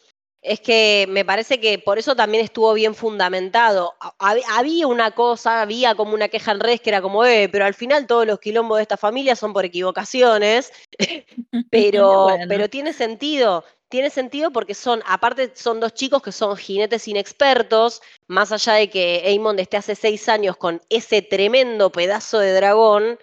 Es 0.43 0.59
que 0.59 1.07
me 1.09 1.26
parece 1.26 1.59
que 1.59 1.80
por 1.80 1.97
eso 1.97 2.15
también 2.15 2.43
estuvo 2.43 2.72
bien 2.76 2.93
fundamentado. 2.93 3.95
Había 4.19 4.85
una 4.85 5.09
cosa, 5.09 5.63
había 5.63 5.95
como 5.95 6.13
una 6.13 6.27
queja 6.27 6.51
en 6.51 6.59
redes 6.59 6.81
que 6.81 6.91
era 6.91 7.01
como, 7.01 7.26
eh, 7.26 7.49
pero 7.51 7.65
al 7.65 7.73
final 7.73 8.05
todos 8.05 8.27
los 8.27 8.39
quilombos 8.39 8.77
de 8.77 8.84
esta 8.84 8.97
familia 8.97 9.35
son 9.35 9.53
por 9.53 9.65
equivocaciones, 9.65 10.72
pero, 11.72 12.27
pero 12.47 12.69
tiene 12.69 12.93
sentido 12.93 13.63
tiene 13.89 14.09
sentido 14.09 14.51
porque 14.51 14.73
son, 14.73 15.01
aparte 15.05 15.51
son 15.55 15.80
dos 15.80 15.93
chicos 15.93 16.22
que 16.22 16.31
son 16.31 16.57
jinetes 16.57 17.07
inexpertos, 17.07 18.01
más 18.27 18.51
allá 18.51 18.73
de 18.73 18.89
que 18.89 19.22
Aemond 19.26 19.59
esté 19.59 19.77
hace 19.77 19.95
seis 19.95 20.27
años 20.27 20.57
con 20.57 20.81
ese 20.89 21.22
tremendo 21.22 21.91
pedazo 21.91 22.39
de 22.39 22.51
dragón, 22.53 23.19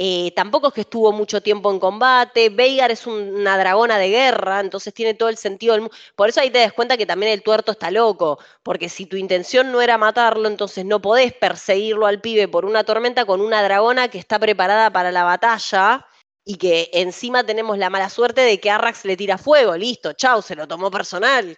eh, 0.00 0.32
tampoco 0.36 0.68
es 0.68 0.74
que 0.74 0.82
estuvo 0.82 1.10
mucho 1.10 1.42
tiempo 1.42 1.72
en 1.72 1.80
combate, 1.80 2.50
Veigar 2.50 2.92
es 2.92 3.04
una 3.08 3.58
dragona 3.58 3.98
de 3.98 4.08
guerra, 4.10 4.60
entonces 4.60 4.94
tiene 4.94 5.14
todo 5.14 5.28
el 5.28 5.36
sentido 5.36 5.72
del 5.72 5.82
mundo. 5.82 5.96
Por 6.14 6.28
eso 6.28 6.40
ahí 6.40 6.50
te 6.50 6.60
das 6.60 6.72
cuenta 6.72 6.96
que 6.96 7.04
también 7.04 7.32
el 7.32 7.42
tuerto 7.42 7.72
está 7.72 7.90
loco, 7.90 8.38
porque 8.62 8.88
si 8.88 9.06
tu 9.06 9.16
intención 9.16 9.72
no 9.72 9.82
era 9.82 9.98
matarlo, 9.98 10.46
entonces 10.46 10.84
no 10.84 11.02
podés 11.02 11.32
perseguirlo 11.32 12.06
al 12.06 12.20
pibe 12.20 12.46
por 12.46 12.64
una 12.64 12.84
tormenta 12.84 13.24
con 13.24 13.40
una 13.40 13.60
dragona 13.60 14.06
que 14.06 14.18
está 14.18 14.38
preparada 14.38 14.92
para 14.92 15.10
la 15.10 15.24
batalla 15.24 16.06
y 16.44 16.58
que 16.58 16.90
encima 16.92 17.42
tenemos 17.44 17.76
la 17.76 17.90
mala 17.90 18.08
suerte 18.08 18.42
de 18.42 18.60
que 18.60 18.70
Arrax 18.70 19.04
le 19.04 19.16
tira 19.16 19.36
fuego, 19.36 19.76
listo, 19.76 20.12
chau, 20.12 20.42
se 20.42 20.54
lo 20.54 20.68
tomó 20.68 20.92
personal. 20.92 21.56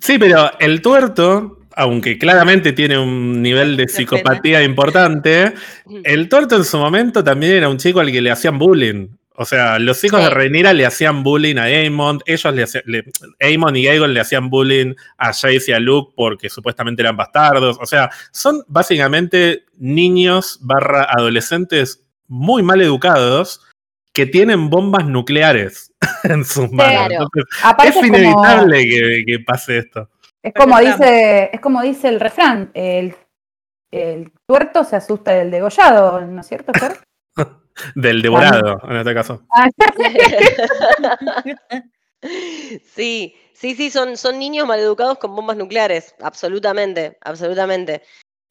Sí, 0.00 0.18
pero 0.18 0.50
el 0.60 0.82
tuerto, 0.82 1.60
aunque 1.76 2.18
claramente 2.18 2.72
tiene 2.72 2.98
un 2.98 3.42
nivel 3.42 3.76
de 3.76 3.88
psicopatía 3.88 4.62
importante, 4.62 5.52
el 6.04 6.28
tuerto 6.28 6.56
en 6.56 6.64
su 6.64 6.78
momento 6.78 7.22
también 7.24 7.52
era 7.52 7.68
un 7.68 7.78
chico 7.78 8.00
al 8.00 8.12
que 8.12 8.20
le 8.20 8.30
hacían 8.30 8.58
bullying. 8.58 9.08
O 9.36 9.44
sea, 9.44 9.80
los 9.80 10.04
hijos 10.04 10.22
de 10.22 10.30
Rhaenyra 10.30 10.72
le 10.72 10.86
hacían 10.86 11.24
bullying 11.24 11.56
a 11.56 11.64
Aemon, 11.64 12.20
ellos 12.24 12.54
le 12.54 12.62
hacían, 12.62 12.84
Aemon 13.40 13.74
y 13.74 13.88
Aegon 13.88 14.14
le 14.14 14.20
hacían 14.20 14.48
bullying 14.48 14.94
a 15.18 15.26
Jace 15.32 15.64
y 15.68 15.72
a 15.72 15.80
Luke 15.80 16.12
porque 16.14 16.48
supuestamente 16.48 17.02
eran 17.02 17.16
bastardos. 17.16 17.76
O 17.80 17.86
sea, 17.86 18.10
son 18.30 18.62
básicamente 18.68 19.64
niños 19.76 20.58
barra 20.62 21.08
adolescentes 21.10 22.04
muy 22.28 22.62
mal 22.62 22.80
educados 22.80 23.60
que 24.12 24.26
tienen 24.26 24.70
bombas 24.70 25.04
nucleares 25.06 25.92
en 26.22 26.44
sus 26.44 26.70
manos. 26.70 27.08
Claro. 27.08 27.14
Entonces, 27.24 27.44
Aparte 27.64 27.88
es 27.88 27.94
como- 27.96 28.06
inevitable 28.06 28.84
que, 28.84 29.24
que 29.26 29.38
pase 29.40 29.78
esto. 29.78 30.08
Es 30.44 30.52
como 30.52 30.78
dice, 30.78 31.48
es 31.54 31.60
como 31.60 31.80
dice 31.80 32.08
el 32.08 32.20
refrán, 32.20 32.70
el, 32.74 33.16
el 33.90 34.30
tuerto 34.46 34.84
se 34.84 34.96
asusta 34.96 35.32
del 35.32 35.50
degollado, 35.50 36.20
¿no 36.20 36.42
es 36.42 36.46
cierto, 36.46 36.74
Fer? 36.74 36.98
Del 37.96 38.20
devorado, 38.20 38.78
en 38.88 38.96
este 38.96 39.14
caso. 39.14 39.42
Ah, 39.50 39.68
Sí, 42.94 43.34
sí, 43.52 43.74
sí, 43.74 43.90
son, 43.90 44.16
son 44.16 44.38
niños 44.38 44.66
maleducados 44.66 45.18
con 45.18 45.34
bombas 45.34 45.56
nucleares, 45.56 46.14
absolutamente, 46.20 47.18
absolutamente. 47.22 48.02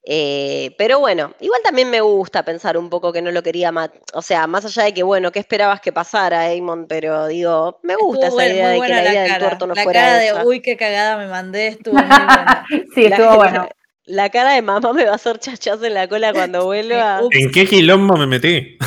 Eh, 0.05 0.75
pero 0.77 0.99
bueno, 0.99 1.33
igual 1.39 1.61
también 1.63 1.89
me 1.89 2.01
gusta 2.01 2.43
pensar 2.43 2.77
un 2.77 2.89
poco 2.89 3.13
que 3.13 3.21
no 3.21 3.31
lo 3.31 3.41
quería 3.41 3.71
matar. 3.71 4.01
O 4.13 4.21
sea, 4.21 4.47
más 4.47 4.65
allá 4.65 4.83
de 4.83 4.93
que, 4.93 5.03
bueno, 5.03 5.31
¿qué 5.31 5.39
esperabas 5.39 5.79
que 5.81 5.93
pasara, 5.93 6.51
Eamon? 6.51 6.87
Pero 6.87 7.27
digo, 7.27 7.79
me 7.83 7.95
gusta 7.95 8.27
Estuvo 8.27 8.39
esa 8.41 8.47
idea 8.53 8.69
de 8.69 8.81
que 8.81 8.89
la 8.89 9.01
la 9.01 9.09
idea 9.11 9.23
del 9.23 9.31
cara. 9.31 9.39
tuerto 9.39 9.67
no 9.67 9.75
la 9.75 9.83
fuera 9.83 9.99
cara 10.01 10.23
esa. 10.25 10.39
de 10.39 10.45
uy, 10.47 10.61
qué 10.61 10.75
cagada 10.77 11.17
me 11.17 11.27
mandé, 11.27 11.67
estuvo 11.67 11.95
muy 12.05 12.25
buena. 12.25 12.65
sí, 12.93 13.05
La- 13.05 13.17
estuvo 13.17 13.35
bueno. 13.37 13.69
La 14.05 14.29
cara 14.29 14.51
de 14.53 14.61
mamá 14.61 14.91
me 14.91 15.05
va 15.05 15.13
a 15.13 15.15
hacer 15.15 15.39
chachazo 15.39 15.85
en 15.85 15.93
la 15.93 16.09
cola 16.09 16.33
cuando 16.33 16.65
vuelva. 16.65 17.21
¿En 17.31 17.51
qué 17.51 17.65
quilombo 17.65 18.17
me 18.17 18.27
metí? 18.27 18.77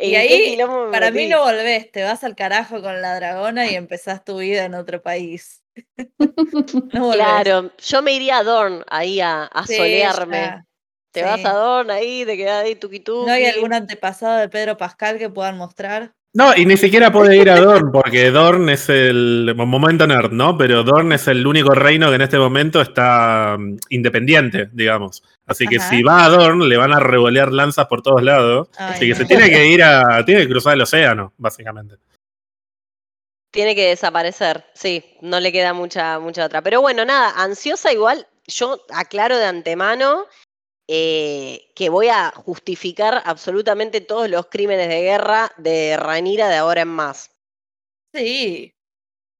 Y 0.00 0.14
¿En 0.14 0.26
qué 0.28 0.56
ahí, 0.56 0.56
me 0.66 0.86
para 0.90 1.10
mí 1.10 1.26
metí? 1.26 1.28
no 1.28 1.42
volvés, 1.44 1.90
te 1.92 2.02
vas 2.04 2.24
al 2.24 2.36
carajo 2.36 2.80
con 2.82 3.00
la 3.02 3.14
dragona 3.16 3.66
y 3.70 3.74
empezás 3.74 4.24
tu 4.24 4.38
vida 4.38 4.64
en 4.64 4.74
otro 4.74 5.02
país. 5.02 5.57
No. 6.92 7.12
Claro, 7.12 7.70
yo 7.78 8.02
me 8.02 8.14
iría 8.14 8.38
a 8.38 8.44
Dorn 8.44 8.84
ahí 8.88 9.20
a, 9.20 9.44
a 9.44 9.66
Sí, 9.66 9.76
solearme. 9.76 10.36
ya. 10.36 10.64
Te 11.12 11.20
sí. 11.20 11.26
vas 11.26 11.44
a 11.44 11.52
Dorn 11.52 11.90
ahí, 11.90 12.24
te 12.24 12.36
quedás 12.36 12.64
ahí 12.64 12.74
tuki 12.74 13.02
¿No 13.06 13.30
hay 13.30 13.46
algún 13.46 13.72
antepasado 13.72 14.38
de 14.38 14.48
Pedro 14.48 14.76
Pascal 14.76 15.18
que 15.18 15.30
puedan 15.30 15.56
mostrar? 15.56 16.12
No, 16.34 16.54
y 16.54 16.66
ni 16.66 16.76
siquiera 16.76 17.10
puede 17.10 17.36
ir 17.38 17.48
a 17.48 17.58
Dorn, 17.58 17.90
porque 17.90 18.30
Dorn 18.30 18.68
es 18.68 18.88
el. 18.90 19.54
Momento 19.56 20.06
nerd, 20.06 20.30
¿no? 20.30 20.58
Pero 20.58 20.84
Dorn 20.84 21.12
es 21.12 21.26
el 21.26 21.46
único 21.46 21.74
reino 21.74 22.10
que 22.10 22.16
en 22.16 22.20
este 22.20 22.38
momento 22.38 22.82
está 22.82 23.56
mm, 23.58 23.76
independiente, 23.88 24.68
digamos. 24.72 25.22
Así 25.46 25.66
que 25.66 25.78
Ajá. 25.78 25.88
si 25.88 26.02
va 26.02 26.26
a 26.26 26.28
Dorn, 26.28 26.68
le 26.68 26.76
van 26.76 26.92
a 26.92 27.00
revolear 27.00 27.50
lanzas 27.50 27.86
por 27.86 28.02
todos 28.02 28.22
lados. 28.22 28.68
Ay, 28.76 28.90
así 28.92 29.00
que 29.06 29.10
no. 29.10 29.16
se 29.16 29.24
tiene 29.24 29.50
que 29.50 29.66
ir 29.68 29.82
a. 29.82 30.22
Tiene 30.26 30.42
que 30.42 30.48
cruzar 30.50 30.74
el 30.74 30.82
océano, 30.82 31.32
básicamente. 31.38 31.96
Tiene 33.58 33.74
que 33.74 33.88
desaparecer, 33.88 34.64
sí, 34.72 35.16
no 35.20 35.40
le 35.40 35.50
queda 35.50 35.72
mucha, 35.72 36.20
mucha 36.20 36.44
otra. 36.44 36.62
Pero 36.62 36.80
bueno, 36.80 37.04
nada, 37.04 37.32
ansiosa 37.42 37.92
igual, 37.92 38.24
yo 38.46 38.84
aclaro 38.90 39.36
de 39.36 39.46
antemano 39.46 40.26
eh, 40.86 41.68
que 41.74 41.88
voy 41.88 42.06
a 42.06 42.30
justificar 42.30 43.20
absolutamente 43.24 44.00
todos 44.00 44.30
los 44.30 44.46
crímenes 44.46 44.88
de 44.88 45.00
guerra 45.00 45.50
de 45.56 45.96
Ranira 45.96 46.48
de 46.48 46.54
ahora 46.54 46.82
en 46.82 46.88
más. 46.90 47.32
Sí. 48.14 48.72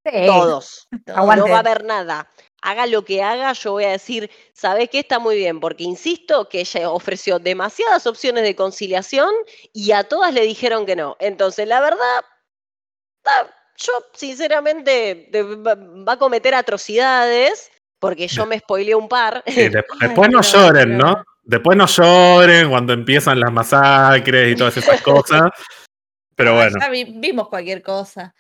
Sí. 0.05 0.27
Todos. 0.27 0.89
Aguante. 1.15 1.45
No 1.45 1.53
va 1.53 1.59
a 1.59 1.61
haber 1.61 1.85
nada. 1.85 2.29
Haga 2.61 2.87
lo 2.87 3.05
que 3.05 3.23
haga, 3.23 3.53
yo 3.53 3.71
voy 3.71 3.85
a 3.85 3.91
decir, 3.91 4.33
¿sabes 4.53 4.91
qué? 4.91 4.99
Está 4.99 5.21
muy 5.21 5.37
bien, 5.37 5.61
porque 5.61 5.85
insisto 5.85 6.49
que 6.49 6.59
ella 6.59 6.91
ofreció 6.91 7.39
demasiadas 7.39 8.05
opciones 8.09 8.43
de 8.43 8.57
conciliación 8.57 9.33
y 9.73 9.93
a 9.93 10.03
todas 10.03 10.35
le 10.35 10.41
dijeron 10.41 10.87
que 10.87 10.97
no. 10.97 11.17
Entonces, 11.21 11.69
la 11.69 11.81
verdad, 11.81 12.25
yo 13.79 13.93
sinceramente 14.15 15.29
de- 15.31 15.43
va 15.43 16.13
a 16.13 16.19
cometer 16.19 16.55
atrocidades, 16.55 17.71
porque 17.99 18.29
yo 18.29 18.45
me 18.47 18.59
spoileé 18.59 18.95
un 18.95 19.09
par. 19.09 19.43
Sí, 19.47 19.69
después 20.01 20.31
no 20.31 20.43
lloren, 20.43 20.97
¿no? 20.99 21.25
Después 21.43 21.77
no 21.79 21.87
lloren 21.87 22.69
cuando 22.69 22.93
empiezan 22.93 23.41
las 23.41 23.51
masacres 23.53 24.53
y 24.53 24.57
todas 24.57 24.77
esas 24.77 25.01
cosas. 25.01 25.43
Pero 26.37 26.55
bueno. 26.55 26.77
Ya 26.81 26.89
vi- 26.91 27.05
vimos 27.17 27.49
cualquier 27.49 27.83
cosa. 27.83 28.35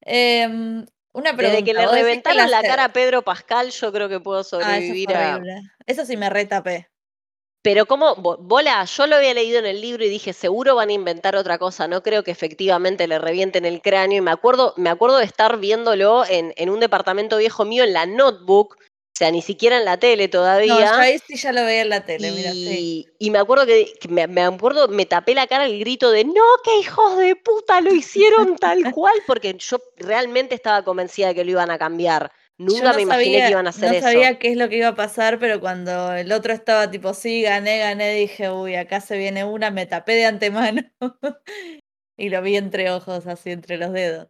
Em, 0.00 0.84
una 1.12 1.36
pregunta. 1.36 1.42
Desde 1.50 1.64
que 1.64 1.74
le 1.74 1.80
¿vos 1.84 1.92
decís 1.92 2.04
reventaron 2.06 2.50
la 2.50 2.62
cara 2.62 2.84
a 2.84 2.92
Pedro 2.92 3.22
Pascal, 3.22 3.70
yo 3.70 3.92
creo 3.92 4.08
que 4.08 4.20
puedo 4.20 4.38
Ah, 4.38 4.42
eso 4.42 4.60
sobrevivir 4.60 5.14
a. 5.14 5.40
Eso 5.86 6.04
sí 6.04 6.16
me 6.16 6.30
retapé. 6.30 6.88
Pero 7.66 7.84
como, 7.86 8.14
bo- 8.14 8.36
bola, 8.36 8.84
yo 8.84 9.08
lo 9.08 9.16
había 9.16 9.34
leído 9.34 9.58
en 9.58 9.66
el 9.66 9.80
libro 9.80 10.04
y 10.04 10.08
dije, 10.08 10.32
seguro 10.32 10.76
van 10.76 10.90
a 10.90 10.92
inventar 10.92 11.34
otra 11.34 11.58
cosa, 11.58 11.88
no 11.88 12.00
creo 12.00 12.22
que 12.22 12.30
efectivamente 12.30 13.08
le 13.08 13.18
revienten 13.18 13.64
el 13.64 13.82
cráneo. 13.82 14.18
Y 14.18 14.20
me 14.20 14.30
acuerdo, 14.30 14.72
me 14.76 14.88
acuerdo 14.88 15.18
de 15.18 15.24
estar 15.24 15.56
viéndolo 15.58 16.24
en, 16.28 16.54
en 16.56 16.70
un 16.70 16.78
departamento 16.78 17.38
viejo 17.38 17.64
mío 17.64 17.82
en 17.82 17.92
la 17.92 18.06
notebook, 18.06 18.76
o 18.76 19.18
sea, 19.18 19.32
ni 19.32 19.42
siquiera 19.42 19.78
en 19.78 19.84
la 19.84 19.96
tele 19.96 20.28
No, 20.28 20.30
todavía. 20.30 20.92
yo 20.92 21.00
ahí 21.00 21.18
sí 21.26 21.34
ya 21.34 21.50
lo 21.50 21.64
veía 21.64 21.82
en 21.82 21.88
la 21.88 22.04
tele, 22.04 22.30
mira, 22.30 22.52
sí. 22.52 23.06
y, 23.18 23.26
y 23.26 23.30
me 23.32 23.38
acuerdo 23.40 23.66
que, 23.66 23.94
que 24.00 24.06
me, 24.06 24.28
me 24.28 24.42
acuerdo, 24.42 24.86
me 24.86 25.04
tapé 25.04 25.34
la 25.34 25.48
cara 25.48 25.66
el 25.66 25.76
grito 25.80 26.12
de 26.12 26.22
no, 26.22 26.44
qué 26.62 26.78
hijos 26.78 27.18
de 27.18 27.34
puta, 27.34 27.80
lo 27.80 27.92
hicieron 27.92 28.56
tal 28.58 28.94
cual, 28.94 29.14
porque 29.26 29.54
yo 29.58 29.78
realmente 29.96 30.54
estaba 30.54 30.84
convencida 30.84 31.26
de 31.28 31.34
que 31.34 31.44
lo 31.44 31.50
iban 31.50 31.72
a 31.72 31.78
cambiar. 31.78 32.30
Nunca 32.58 32.78
Yo 32.78 32.84
no 32.88 32.94
me 32.94 33.02
imaginé 33.02 33.24
sabía- 33.34 33.44
que 33.46 33.50
iban 33.52 33.66
a 33.66 33.70
hacer 33.70 33.90
no 33.90 33.96
eso. 33.98 34.06
sabía 34.06 34.38
qué 34.38 34.48
es 34.52 34.56
lo 34.56 34.68
que 34.68 34.76
iba 34.78 34.88
a 34.88 34.94
pasar, 34.94 35.38
pero 35.38 35.60
cuando 35.60 36.12
el 36.14 36.32
otro 36.32 36.52
estaba 36.54 36.90
tipo, 36.90 37.12
sí, 37.12 37.42
gané, 37.42 37.78
gané, 37.80 38.14
dije, 38.14 38.50
uy, 38.50 38.76
acá 38.76 39.00
se 39.00 39.18
viene 39.18 39.44
una, 39.44 39.70
me 39.70 39.84
tapé 39.86 40.12
de 40.14 40.24
antemano. 40.26 40.82
y 42.16 42.30
lo 42.30 42.40
vi 42.42 42.56
entre 42.56 42.90
ojos, 42.90 43.26
así, 43.26 43.50
entre 43.50 43.76
los 43.76 43.92
dedos. 43.92 44.28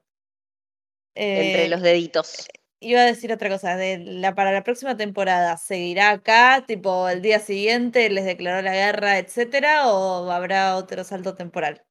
Entre 1.15 1.65
Eh, 1.65 1.69
los 1.69 1.81
deditos. 1.83 2.49
Iba 2.81 3.01
a 3.01 3.05
decir 3.05 3.33
otra 3.33 3.49
cosa, 3.49 3.77
de 3.77 3.99
la, 3.99 4.35
para 4.35 4.53
la 4.53 4.63
próxima 4.63 4.97
temporada, 4.97 5.57
¿seguirá 5.57 6.11
acá, 6.11 6.65
tipo, 6.67 7.09
el 7.09 7.23
día 7.23 7.39
siguiente 7.39 8.11
les 8.11 8.25
declaró 8.27 8.61
la 8.61 8.75
guerra, 8.75 9.19
etcétera, 9.19 9.87
o 9.89 10.31
habrá 10.31 10.77
otro 10.77 11.03
salto 11.05 11.35
temporal? 11.35 11.85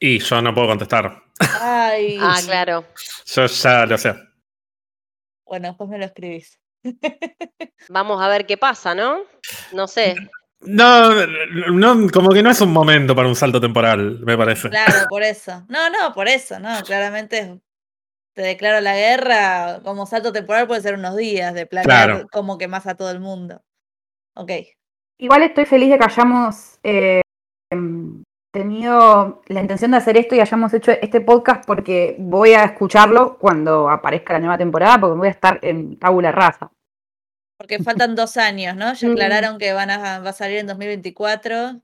Y 0.00 0.18
yo 0.18 0.42
no 0.42 0.54
puedo 0.54 0.66
contestar. 0.68 1.22
Ay, 1.60 2.16
Ah, 2.20 2.40
claro. 2.44 2.84
Yo 3.26 3.46
ya 3.46 3.86
lo 3.86 3.96
sé. 3.98 4.14
Bueno, 5.50 5.66
después 5.66 5.90
me 5.90 5.98
lo 5.98 6.04
escribís. 6.04 6.60
Vamos 7.88 8.22
a 8.22 8.28
ver 8.28 8.46
qué 8.46 8.56
pasa, 8.56 8.94
¿no? 8.94 9.22
No 9.72 9.88
sé. 9.88 10.14
No, 10.60 11.10
no, 11.72 12.08
como 12.10 12.30
que 12.30 12.42
no 12.42 12.50
es 12.50 12.60
un 12.60 12.72
momento 12.72 13.16
para 13.16 13.26
un 13.26 13.34
salto 13.34 13.60
temporal, 13.60 14.20
me 14.20 14.36
parece. 14.38 14.68
Claro, 14.70 15.06
por 15.08 15.24
eso. 15.24 15.64
No, 15.68 15.90
no, 15.90 16.14
por 16.14 16.28
eso, 16.28 16.60
¿no? 16.60 16.68
Claramente 16.86 17.60
te 18.32 18.42
declaro 18.42 18.80
la 18.80 18.94
guerra, 18.94 19.80
como 19.82 20.06
salto 20.06 20.32
temporal 20.32 20.68
puede 20.68 20.82
ser 20.82 20.94
unos 20.94 21.16
días 21.16 21.52
de 21.52 21.66
planear 21.66 22.10
Claro. 22.10 22.28
cómo 22.30 22.56
quemas 22.56 22.86
a 22.86 22.94
todo 22.94 23.10
el 23.10 23.18
mundo. 23.18 23.60
Ok. 24.36 24.52
Igual 25.18 25.42
estoy 25.42 25.64
feliz 25.64 25.90
de 25.90 25.98
que 25.98 26.04
hayamos 26.04 26.78
eh, 26.84 27.22
em, 27.72 28.22
tenido 28.52 29.42
la 29.46 29.60
intención 29.60 29.92
de 29.92 29.96
hacer 29.98 30.16
esto 30.16 30.34
y 30.34 30.40
hayamos 30.40 30.72
hecho 30.74 30.92
este 30.92 31.20
podcast 31.20 31.64
porque 31.66 32.16
voy 32.18 32.52
a 32.52 32.64
escucharlo 32.64 33.38
cuando 33.38 33.88
aparezca 33.88 34.32
la 34.34 34.40
nueva 34.40 34.58
temporada 34.58 35.00
porque 35.00 35.18
voy 35.18 35.28
a 35.28 35.32
estar 35.32 35.58
en 35.62 35.98
tabula 35.98 36.32
rasa. 36.32 36.70
Porque 37.56 37.78
faltan 37.78 38.16
dos 38.16 38.36
años, 38.36 38.74
¿no? 38.74 38.92
Ya 38.94 39.08
aclararon 39.10 39.58
que 39.58 39.72
van 39.72 39.90
a, 39.90 40.20
va 40.20 40.30
a 40.30 40.32
salir 40.32 40.58
en 40.58 40.66
2024. 40.66 41.80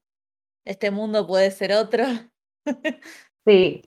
Este 0.64 0.90
mundo 0.90 1.26
puede 1.26 1.50
ser 1.50 1.72
otro. 1.72 2.04
Sí, 3.46 3.82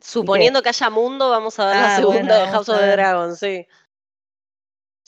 Suponiendo 0.00 0.62
que 0.62 0.70
haya 0.70 0.90
mundo, 0.90 1.28
vamos 1.28 1.58
a 1.58 1.66
ver 1.66 1.76
la 1.76 1.94
Ah, 1.94 1.96
segunda 1.96 2.20
bueno, 2.20 2.34
de 2.34 2.46
House 2.48 2.68
of 2.68 2.78
the. 2.80 2.86
Dragon, 2.86 3.36
sí. 3.36 3.66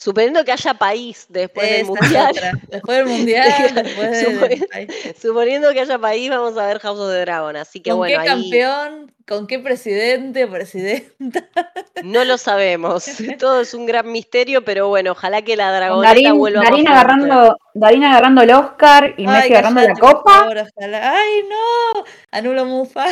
Suponiendo 0.01 0.45
que 0.45 0.53
haya 0.53 0.73
país 0.75 1.25
después 1.27 1.69
del 1.69 1.85
mundial. 1.85 2.31
otra. 2.31 2.51
Después 2.69 2.97
del 2.99 3.05
mundial, 3.07 3.53
después 3.83 4.11
de- 4.11 5.13
Suponiendo- 5.19 5.73
que 5.73 5.79
haya 5.81 5.99
país, 5.99 6.29
vamos 6.29 6.57
a 6.57 6.67
ver 6.67 6.79
House 6.79 6.97
of 6.99 7.09
the 7.11 7.19
Dragon. 7.19 7.57
Así 7.57 7.81
que 7.81 7.89
¿Con 7.89 7.97
bueno, 7.99 8.13
qué 8.23 8.29
ahí 8.29 8.41
campeón? 8.41 9.11
¿Con 9.27 9.45
qué 9.45 9.59
presidente 9.59 10.45
o 10.45 10.49
presidenta? 10.49 11.43
no 12.03 12.23
lo 12.23 12.37
sabemos. 12.37 13.05
Todo 13.39 13.59
es 13.59 13.73
un 13.73 13.85
gran 13.85 14.09
misterio, 14.09 14.63
pero 14.63 14.87
bueno, 14.87 15.11
ojalá 15.11 15.41
que 15.41 15.57
la 15.57 15.69
dragoneta 15.75 16.13
Darín, 16.13 16.37
vuelva 16.37 16.61
Darín 16.63 16.85
fuerte. 16.85 16.91
agarrando, 16.93 17.57
Darín 17.73 18.03
agarrando 18.05 18.41
el 18.41 18.51
Oscar 18.51 19.15
y 19.17 19.27
Messi 19.27 19.51
agarrando 19.51 19.81
la 19.81 19.93
copa. 19.95 20.31
favor, 20.39 20.57
ojalá. 20.77 21.11
¡Ay, 21.13 21.43
no! 21.49 22.03
Anulo 22.31 22.63
Mufa. 22.63 23.05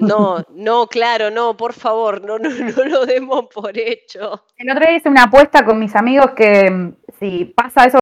No, 0.00 0.44
no, 0.50 0.86
claro, 0.86 1.30
no, 1.30 1.56
por 1.56 1.72
favor, 1.72 2.22
no, 2.24 2.38
no, 2.38 2.50
no 2.50 2.84
lo 2.84 3.06
demos 3.06 3.46
por 3.52 3.76
hecho. 3.78 4.44
El 4.56 4.70
otro 4.70 4.86
día 4.86 4.96
hice 4.96 5.08
una 5.08 5.24
apuesta 5.24 5.64
con 5.64 5.78
mis 5.78 5.94
amigos 5.96 6.32
que 6.36 6.70
mm, 6.70 6.94
si 7.18 7.44
pasa 7.46 7.86
eso 7.86 7.98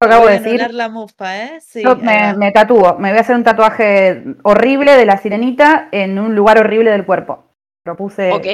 que 0.00 0.06
acabo 0.06 0.24
Voy 0.24 0.32
de 0.32 0.38
a 0.38 0.40
decir, 0.40 0.74
la 0.74 0.88
Mufa, 0.88 1.44
¿eh? 1.44 1.60
Sí, 1.60 1.82
yo 1.82 1.92
ahí 1.92 2.02
me, 2.02 2.34
me 2.36 2.52
tatúo. 2.52 2.98
Me 2.98 3.08
voy 3.10 3.18
a 3.18 3.20
hacer 3.22 3.34
un 3.36 3.44
tatuaje 3.44 4.22
horrible 4.42 4.92
de 4.96 5.06
la 5.06 5.16
sirenita 5.16 5.88
en 5.90 6.18
un 6.18 6.34
lugar 6.34 6.58
horrible 6.58 6.90
del 6.90 7.06
cuerpo. 7.06 7.44
Propuse. 7.82 8.30
Ok. 8.32 8.46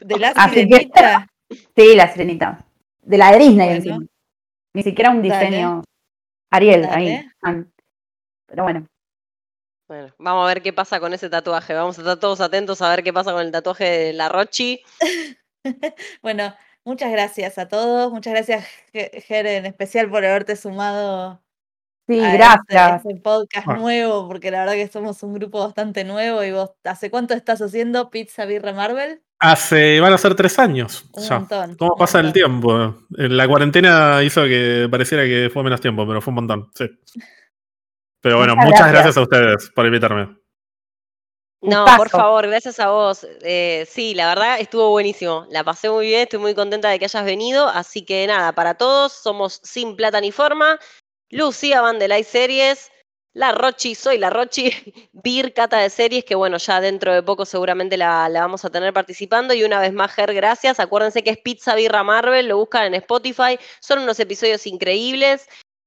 ¿De 0.00 0.18
la 0.18 0.28
Así 0.36 0.54
que- 0.68 0.76
sirenita? 0.76 1.26
Sí, 1.76 1.94
la 1.94 2.08
sirenita. 2.12 2.64
De 3.02 3.18
la 3.18 3.30
de 3.32 3.38
Disney 3.38 3.66
Bueno. 3.66 3.74
encima. 3.76 3.98
Ni 4.74 4.82
siquiera 4.82 5.10
un 5.10 5.22
Dale. 5.22 5.44
diseño. 5.46 5.82
Ariel 6.50 6.82
Dale. 6.82 6.94
ahí. 6.96 7.26
Ah, 7.42 7.62
Pero 8.46 8.62
bueno. 8.62 8.86
Bueno, 9.88 10.14
vamos 10.18 10.44
a 10.44 10.48
ver 10.48 10.62
qué 10.62 10.72
pasa 10.72 10.98
con 10.98 11.12
ese 11.12 11.28
tatuaje. 11.28 11.74
Vamos 11.74 11.98
a 11.98 12.00
estar 12.02 12.16
todos 12.18 12.40
atentos 12.40 12.80
a 12.80 12.88
ver 12.90 13.02
qué 13.02 13.12
pasa 13.12 13.32
con 13.32 13.42
el 13.42 13.52
tatuaje 13.52 13.84
de 13.84 14.12
la 14.12 14.28
Rochi. 14.28 14.80
Bueno, 16.22 16.54
muchas 16.84 17.10
gracias 17.10 17.56
a 17.56 17.68
todos. 17.68 18.12
Muchas 18.12 18.34
gracias, 18.34 18.66
Ge- 18.92 19.22
Ger, 19.26 19.46
en 19.46 19.64
especial 19.66 20.10
por 20.10 20.22
haberte 20.24 20.56
sumado 20.56 21.40
Sí, 22.06 22.20
a 22.22 22.34
gracias. 22.34 22.96
Este, 22.96 23.08
este 23.12 23.20
podcast 23.22 23.66
nuevo, 23.68 24.28
porque 24.28 24.50
la 24.50 24.60
verdad 24.60 24.74
que 24.74 24.88
somos 24.88 25.22
un 25.22 25.32
grupo 25.32 25.60
bastante 25.60 26.04
nuevo 26.04 26.44
y 26.44 26.52
vos, 26.52 26.72
¿hace 26.84 27.10
cuánto 27.10 27.32
estás 27.32 27.62
haciendo 27.62 28.10
Pizza 28.10 28.44
Birra 28.44 28.74
Marvel? 28.74 29.22
Hace, 29.38 30.00
van 30.00 30.12
a 30.12 30.18
ser 30.18 30.34
tres 30.34 30.58
años. 30.58 31.06
Un 31.14 31.22
ya. 31.22 31.38
montón. 31.38 31.76
¿Cómo 31.76 31.92
un 31.94 31.98
pasa 31.98 32.20
el 32.20 32.34
tiempo? 32.34 32.94
Eh, 33.16 33.28
La 33.30 33.48
cuarentena 33.48 34.22
hizo 34.22 34.44
que 34.44 34.86
pareciera 34.90 35.24
que 35.24 35.48
fue 35.50 35.62
menos 35.64 35.80
tiempo, 35.80 36.06
pero 36.06 36.20
fue 36.20 36.30
un 36.32 36.34
montón, 36.36 36.70
sí. 36.74 36.84
Pero 38.24 38.38
bueno, 38.38 38.56
Muchas 38.56 38.70
muchas 38.70 38.90
gracias. 38.90 39.02
gracias 39.04 39.16
a 39.18 39.20
ustedes 39.20 39.70
por 39.74 39.84
invitarme. 39.84 40.34
No, 41.60 41.84
por 41.98 42.08
favor, 42.08 42.46
gracias 42.46 42.80
a 42.80 42.88
vos. 42.88 43.26
Eh, 43.42 43.86
sí, 43.86 44.14
la 44.14 44.28
verdad 44.28 44.60
estuvo 44.60 44.88
buenísimo. 44.88 45.46
La 45.50 45.62
pasé 45.62 45.90
muy 45.90 46.06
bien, 46.06 46.22
estoy 46.22 46.38
muy 46.38 46.54
contenta 46.54 46.88
de 46.88 46.98
que 46.98 47.04
hayas 47.04 47.24
venido. 47.26 47.68
Así 47.68 48.02
que 48.02 48.26
nada, 48.26 48.52
para 48.52 48.78
todos, 48.78 49.12
somos 49.12 49.60
Sin 49.62 49.94
Plata 49.94 50.22
ni 50.22 50.32
Forma, 50.32 50.78
Lucía 51.28 51.82
Van 51.82 51.98
de 51.98 52.08
Light 52.08 52.26
Series, 52.26 52.90
La 53.34 53.52
Rochi, 53.52 53.94
soy 53.94 54.16
La 54.16 54.30
Rochi, 54.30 54.72
Bir 55.12 55.52
Cata 55.52 55.80
de 55.80 55.90
Series, 55.90 56.24
que 56.24 56.34
bueno, 56.34 56.56
ya 56.56 56.80
dentro 56.80 57.12
de 57.12 57.22
poco 57.22 57.44
seguramente 57.44 57.98
la, 57.98 58.30
la 58.30 58.40
vamos 58.40 58.64
a 58.64 58.70
tener 58.70 58.94
participando. 58.94 59.52
Y 59.52 59.64
una 59.64 59.80
vez 59.80 59.92
más, 59.92 60.14
Ger, 60.14 60.32
gracias. 60.32 60.80
Acuérdense 60.80 61.22
que 61.22 61.28
es 61.28 61.38
Pizza 61.38 61.74
Birra 61.74 62.02
Marvel, 62.02 62.48
lo 62.48 62.56
buscan 62.56 62.86
en 62.86 62.94
Spotify. 62.94 63.58
Son 63.80 63.98
unos 63.98 64.18
episodios 64.18 64.66
increíbles. 64.66 65.46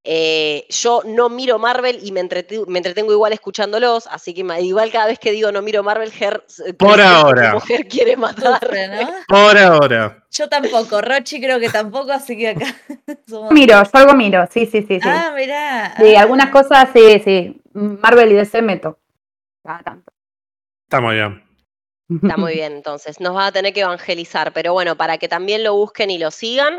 Eh, 0.09 0.65
yo 0.69 1.01
no 1.03 1.27
miro 1.27 1.59
Marvel 1.59 1.99
y 2.01 2.13
me, 2.13 2.21
entretengo 2.21 3.11
igual 3.11 3.33
escuchándolos, 3.33 4.07
así 4.07 4.33
que 4.33 4.45
igual 4.61 4.89
cada 4.89 5.07
vez 5.07 5.19
que 5.19 5.33
digo 5.33 5.51
no 5.51 5.61
miro 5.61 5.83
Marvel, 5.83 6.13
eh, 6.17 6.73
Por 6.75 7.01
ahora. 7.01 7.59
Ger 7.59 7.85
quiere 7.89 8.15
matar. 8.15 8.61
¿no? 8.89 9.11
Por 9.27 9.57
ahora. 9.57 10.25
Yo 10.31 10.47
tampoco, 10.47 11.01
Rochi 11.01 11.41
creo 11.41 11.59
que 11.59 11.67
tampoco, 11.67 12.13
así 12.13 12.37
que 12.37 12.47
acá 12.51 12.73
somos- 13.27 13.51
Miro, 13.51 13.83
yo 13.83 13.89
algo 13.91 14.13
miro, 14.13 14.47
sí, 14.49 14.65
sí, 14.65 14.81
sí, 14.87 15.01
sí. 15.01 15.09
Ah, 15.09 15.33
mirá. 15.35 15.93
Sí, 15.97 16.15
ah. 16.15 16.21
algunas 16.21 16.51
cosas, 16.51 16.87
sí, 16.93 17.21
sí. 17.25 17.61
Marvel 17.73 18.31
y 18.31 18.35
DC 18.35 18.61
meto. 18.61 18.97
Cada 19.61 19.83
tanto. 19.83 20.13
Está 20.85 21.01
muy 21.01 21.15
bien. 21.15 21.43
Está 22.09 22.37
muy 22.37 22.53
bien, 22.53 22.71
entonces 22.71 23.19
nos 23.19 23.35
va 23.35 23.47
a 23.47 23.51
tener 23.51 23.73
que 23.73 23.81
evangelizar, 23.81 24.53
pero 24.53 24.71
bueno, 24.71 24.95
para 24.95 25.17
que 25.17 25.27
también 25.27 25.65
lo 25.65 25.73
busquen 25.73 26.09
y 26.09 26.17
lo 26.17 26.31
sigan, 26.31 26.75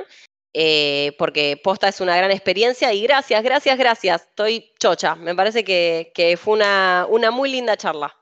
eh, 0.55 1.15
porque 1.19 1.61
posta 1.63 1.89
es 1.89 2.01
una 2.01 2.17
gran 2.17 2.31
experiencia 2.31 2.93
y 2.93 3.03
gracias, 3.03 3.43
gracias, 3.43 3.79
gracias. 3.79 4.23
Estoy 4.23 4.73
chocha, 4.79 5.15
me 5.15 5.35
parece 5.35 5.65
que, 5.65 6.13
que 6.15 6.37
fue 6.37 6.55
una, 6.55 7.07
una 7.09 7.31
muy 7.31 7.51
linda 7.51 7.77
charla. 7.77 8.15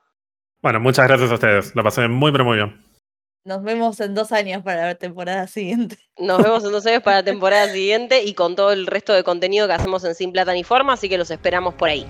Bueno, 0.61 0.79
muchas 0.79 1.07
gracias 1.07 1.31
a 1.31 1.35
ustedes. 1.35 1.75
La 1.75 1.83
pasé 1.83 2.07
muy, 2.07 2.31
pero 2.31 2.45
muy 2.45 2.57
bien. 2.57 2.83
Nos 3.45 3.63
vemos 3.63 3.97
en 4.01 4.13
dos 4.13 4.33
años 4.33 4.61
para 4.61 4.87
la 4.87 4.95
temporada 4.95 5.47
siguiente. 5.47 5.97
Nos 6.17 6.43
vemos 6.43 6.65
entonces 6.65 6.99
para 7.01 7.17
la 7.17 7.23
temporada 7.31 7.69
siguiente 7.69 8.23
y 8.23 8.33
con 8.33 8.57
todo 8.57 8.73
el 8.73 8.87
resto 8.87 9.13
de 9.13 9.23
contenido 9.23 9.67
que 9.67 9.73
hacemos 9.73 10.03
en 10.03 10.15
Sin 10.15 10.33
Plata 10.33 10.51
ni 10.51 10.65
Forma, 10.65 10.93
así 10.93 11.07
que 11.07 11.17
los 11.17 11.31
esperamos 11.31 11.73
por 11.75 11.87
ahí. 11.87 12.05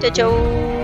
Chau, 0.00 0.10
chau. 0.12 0.75